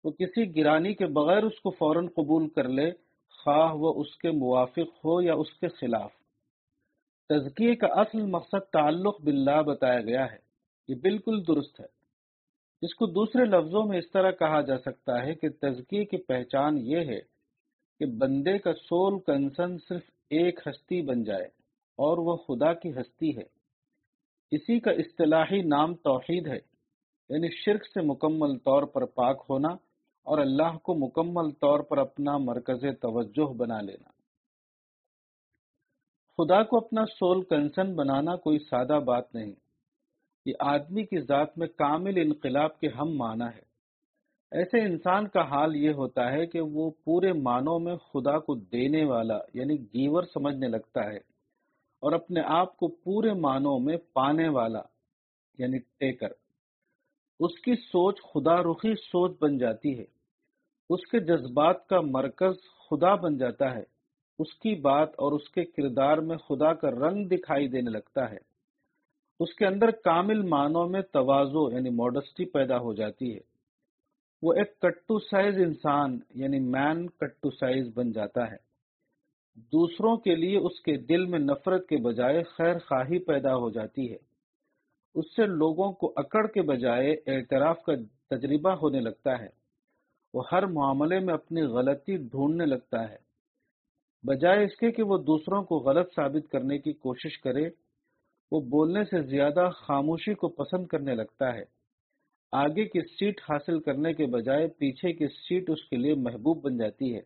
وہ 0.05 0.11
کسی 0.11 0.57
گرانی 0.57 0.95
کے 0.95 1.07
بغیر 1.07 1.43
اس 1.43 1.61
کو 1.61 1.71
فوراً 1.71 2.07
قبول 2.07 2.49
کر 2.49 2.69
لے، 2.69 2.91
خواہ 3.31 3.73
وہ 3.75 4.01
اس 4.01 4.17
کے 4.17 4.31
موافق 4.31 5.05
ہو 5.05 5.23
یا 5.23 5.35
اس 5.35 5.53
کے 5.53 5.69
خلاف۔ 5.69 6.11
تزکیے 7.29 7.75
کا 7.75 7.87
اصل 7.87 8.23
مقصد 8.23 8.71
تعلق 8.73 9.21
باللہ 9.21 9.63
بتایا 9.63 10.01
گیا 10.01 10.33
ہے۔ 10.33 10.39
یہ 10.89 10.95
بالکل 10.95 11.47
درست 11.49 11.81
ہے۔ 11.81 11.87
اس 12.83 12.95
کو 12.95 13.07
دوسرے 13.07 13.45
لفظوں 13.45 13.85
میں 13.87 13.99
اس 13.99 14.11
طرح 14.11 14.31
کہا 14.31 14.61
جا 14.61 14.79
سکتا 14.79 15.23
ہے 15.23 15.35
کہ 15.35 15.49
تزکیے 15.49 16.05
کی 16.05 16.17
پہچان 16.17 16.79
یہ 16.79 16.99
ہے 16.99 17.34
کہ 17.99 18.07
بندے 18.07 18.59
کا 18.59 18.73
سول 18.73 19.21
کنسن 19.21 19.79
صرف 19.79 20.03
ایک 20.31 20.61
ہستی 20.67 21.03
بن 21.03 21.25
جائے 21.25 21.45
اور 21.99 22.19
وہ 22.19 22.37
خدا 22.37 22.75
کی 22.75 22.91
ہستی 22.91 23.37
ہے۔ 23.37 23.43
اسی 24.51 24.81
کا 24.81 24.91
اصطلاحی 24.91 25.63
نام 25.63 25.95
توحید 25.95 26.47
ہے 26.47 26.59
یعنی 27.29 27.49
شرک 27.65 27.87
سے 27.87 28.01
مکمل 28.01 28.59
طور 28.59 28.83
پر 28.83 29.05
پاک 29.05 29.47
ہونا 29.51 29.69
اور 30.23 30.39
اللہ 30.39 30.79
کو 30.79 30.95
مکمل 30.95 31.51
طور 31.51 31.81
پر 31.81 31.99
اپنا 31.99 32.39
مرکز 32.39 32.85
توجہ 33.01 33.53
بنا 33.53 33.81
لینا۔ 33.81 34.11
خدا 36.37 36.63
کو 36.63 36.77
اپنا 36.77 37.07
سول 37.07 37.45
کنسن 37.45 37.95
بنانا 37.95 38.37
کوئی 38.37 38.59
سادہ 38.59 39.01
بات 39.05 39.35
نہیں۔ 39.35 39.53
یہ 40.47 40.53
آدمی 40.59 41.03
کی 41.03 41.21
ذات 41.21 41.59
میں 41.59 41.67
کامل 41.67 42.13
انقلاب 42.17 42.81
کے 42.81 42.89
ہم 42.89 43.17
معنی 43.17 43.57
ہے۔ 43.57 43.74
ایسے 44.55 44.81
انسان 44.81 45.27
کا 45.29 45.43
حال 45.43 45.75
یہ 45.77 45.93
ہوتا 45.93 46.31
ہے 46.33 46.47
کہ 46.47 46.61
وہ 46.61 46.91
پورے 47.05 47.33
معنوں 47.33 47.79
میں 47.79 47.95
خدا 47.97 48.39
کو 48.39 48.55
دینے 48.55 49.05
والا 49.05 49.39
یعنی 49.55 49.77
گیور 49.95 50.23
سمجھنے 50.35 50.69
لگتا 50.69 51.05
ہے، 51.05 51.17
اور 52.03 52.13
اپنے 52.13 52.41
آپ 52.41 52.77
کو 52.77 52.89
پورے 53.05 53.33
معنوں 53.33 53.79
میں 53.79 53.97
پانے 54.13 54.49
والا 54.49 54.83
یعنی 55.59 55.79
ٹیکر۔ 55.79 56.33
اس 57.41 57.59
کی 57.61 57.75
سوچ 57.75 58.21
خدا 58.23 58.57
رخی 58.63 58.95
سوچ 58.95 59.33
بن 59.41 59.57
جاتی 59.59 59.99
ہے۔ 59.99 60.05
اس 60.91 61.07
کے 61.07 61.21
جذبات 61.21 61.87
کا 61.89 62.01
مرکز 62.01 62.61
خدا 62.85 63.15
بن 63.15 63.37
جاتا 63.39 63.75
ہے۔ 63.75 63.83
اس 64.39 64.55
کی 64.55 64.75
بات 64.81 65.19
اور 65.19 65.33
اس 65.33 65.49
کے 65.49 65.65
کردار 65.65 66.19
میں 66.19 66.37
خدا 66.37 66.73
کا 66.75 66.91
رنگ 66.91 67.27
دکھائی 67.29 67.69
دینے 67.69 67.91
لگتا 67.91 68.31
ہے۔ 68.31 68.39
اس 69.41 69.55
کے 69.55 69.67
اندر 69.67 69.91
کامل 70.05 70.43
معنوں 70.49 70.87
میں 70.89 71.03
توازو 71.13 71.71
یعنی 71.73 71.91
موڈسٹی 71.91 72.45
پیدا 72.45 72.79
ہو 72.79 72.93
جاتی 72.95 73.35
ہے۔ 73.35 73.41
وہ 74.45 74.53
ایک 74.53 74.81
کٹو 74.81 75.19
سائز 75.19 75.55
انسان 75.59 76.19
یعنی 76.35 76.59
مین 76.59 77.07
کٹو 77.07 77.51
سائز 77.51 77.89
بن 77.95 78.13
جاتا 78.13 78.51
ہے۔ 78.51 78.57
دوسروں 79.57 80.17
کے 80.17 80.35
لیے 80.35 80.59
اس 80.59 80.81
کے 80.81 80.97
دل 80.97 81.25
میں 81.25 81.39
نفرت 81.39 81.89
کے 81.89 81.97
بجائے 81.97 82.43
خیر 82.43 82.79
خواہی 82.79 83.19
پیدا 83.19 83.57
ہو 83.57 83.71
جاتی 83.71 84.13
ہے۔ 84.13 84.17
اس 85.15 85.37
سے 85.37 85.47
لوگوں 85.47 85.93
کو 85.93 86.13
اکڑ 86.17 86.47
کے 86.47 86.63
بجائے 86.63 87.13
اعتراف 87.27 87.83
کا 87.83 87.93
تجربہ 88.31 88.71
ہونے 88.71 89.01
لگتا 89.01 89.39
ہے۔ 89.39 89.49
وہ 90.35 90.43
ہر 90.53 90.67
معاملے 90.67 91.19
میں 91.19 91.35
اپنی 91.35 91.63
غلطی 91.63 92.17
ڈھونڈنے 92.17 92.67
لگتا 92.67 93.11
ہے۔ 93.11 93.17
بجائے 94.27 94.65
اس 94.65 94.77
کے 94.77 94.91
کہ 94.91 95.03
وہ 95.03 95.19
دوسروں 95.19 95.63
کو 95.63 95.79
غلط 95.79 96.15
ثابت 96.17 96.53
کرنے 96.53 96.79
کی 96.79 96.93
کوشش 96.93 97.39
کرے، 97.39 97.71
وہ 98.53 98.61
بولنے 98.61 99.05
سے 99.05 99.23
زیادہ 99.23 99.69
خاموشی 99.75 100.35
کو 100.35 100.49
پسند 100.49 100.87
کرنے 100.87 101.15
لگتا 101.15 101.55
ہے۔ 101.55 101.74
آگے 102.57 102.85
کی 102.85 103.01
سیٹ 103.01 103.41
حاصل 103.41 103.81
کرنے 103.81 104.13
کے 104.15 104.27
بجائے 104.27 104.69
پیچھے 104.69 105.13
کی 105.13 105.27
سیٹ 105.27 105.71
اس 105.71 105.85
کے 105.85 105.97
لیے 105.97 106.15
محبوب 106.15 106.63
بن 106.63 106.77
جاتی 106.77 107.15
ہے۔ 107.15 107.21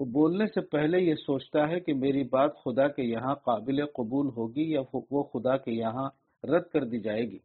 وہ 0.00 0.04
بولنے 0.04 0.46
سے 0.46 0.60
پہلے 0.60 1.00
یہ 1.00 1.14
سوچتا 1.14 1.68
ہے 1.68 1.80
کہ 1.80 1.94
میری 1.94 2.22
بات 2.22 2.50
خدا 2.56 2.88
کے 2.88 3.02
یہاں 3.02 3.34
قابل 3.34 3.86
قبول 3.86 4.26
ہوگی 4.36 4.72
یا 4.72 4.80
وہ 5.12 5.22
خدا 5.22 5.56
کے 5.56 5.72
یہاں 5.72 6.10
رد 6.44 6.62
کر 6.72 6.84
دی 6.84 7.00
جائے 7.00 7.22
گی۔ 7.22 7.38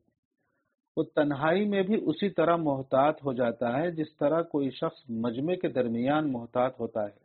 وہ 0.98 1.04
تنہائی 1.04 1.66
میں 1.66 1.84
بھی 1.84 1.96
اسی 2.06 2.30
طرح 2.30 2.56
محتاط 2.56 3.26
ہو 3.26 3.34
جاتا 3.34 3.80
ہے 3.80 3.92
جس 3.92 4.18
طرح 4.20 4.42
کوئی 4.42 4.70
شخص 4.70 5.10
مجمع 5.10 5.56
کے 5.56 5.68
درمیان 5.68 6.32
محتاط 6.32 6.80
ہوتا 6.80 7.04
ہے۔ 7.04 7.23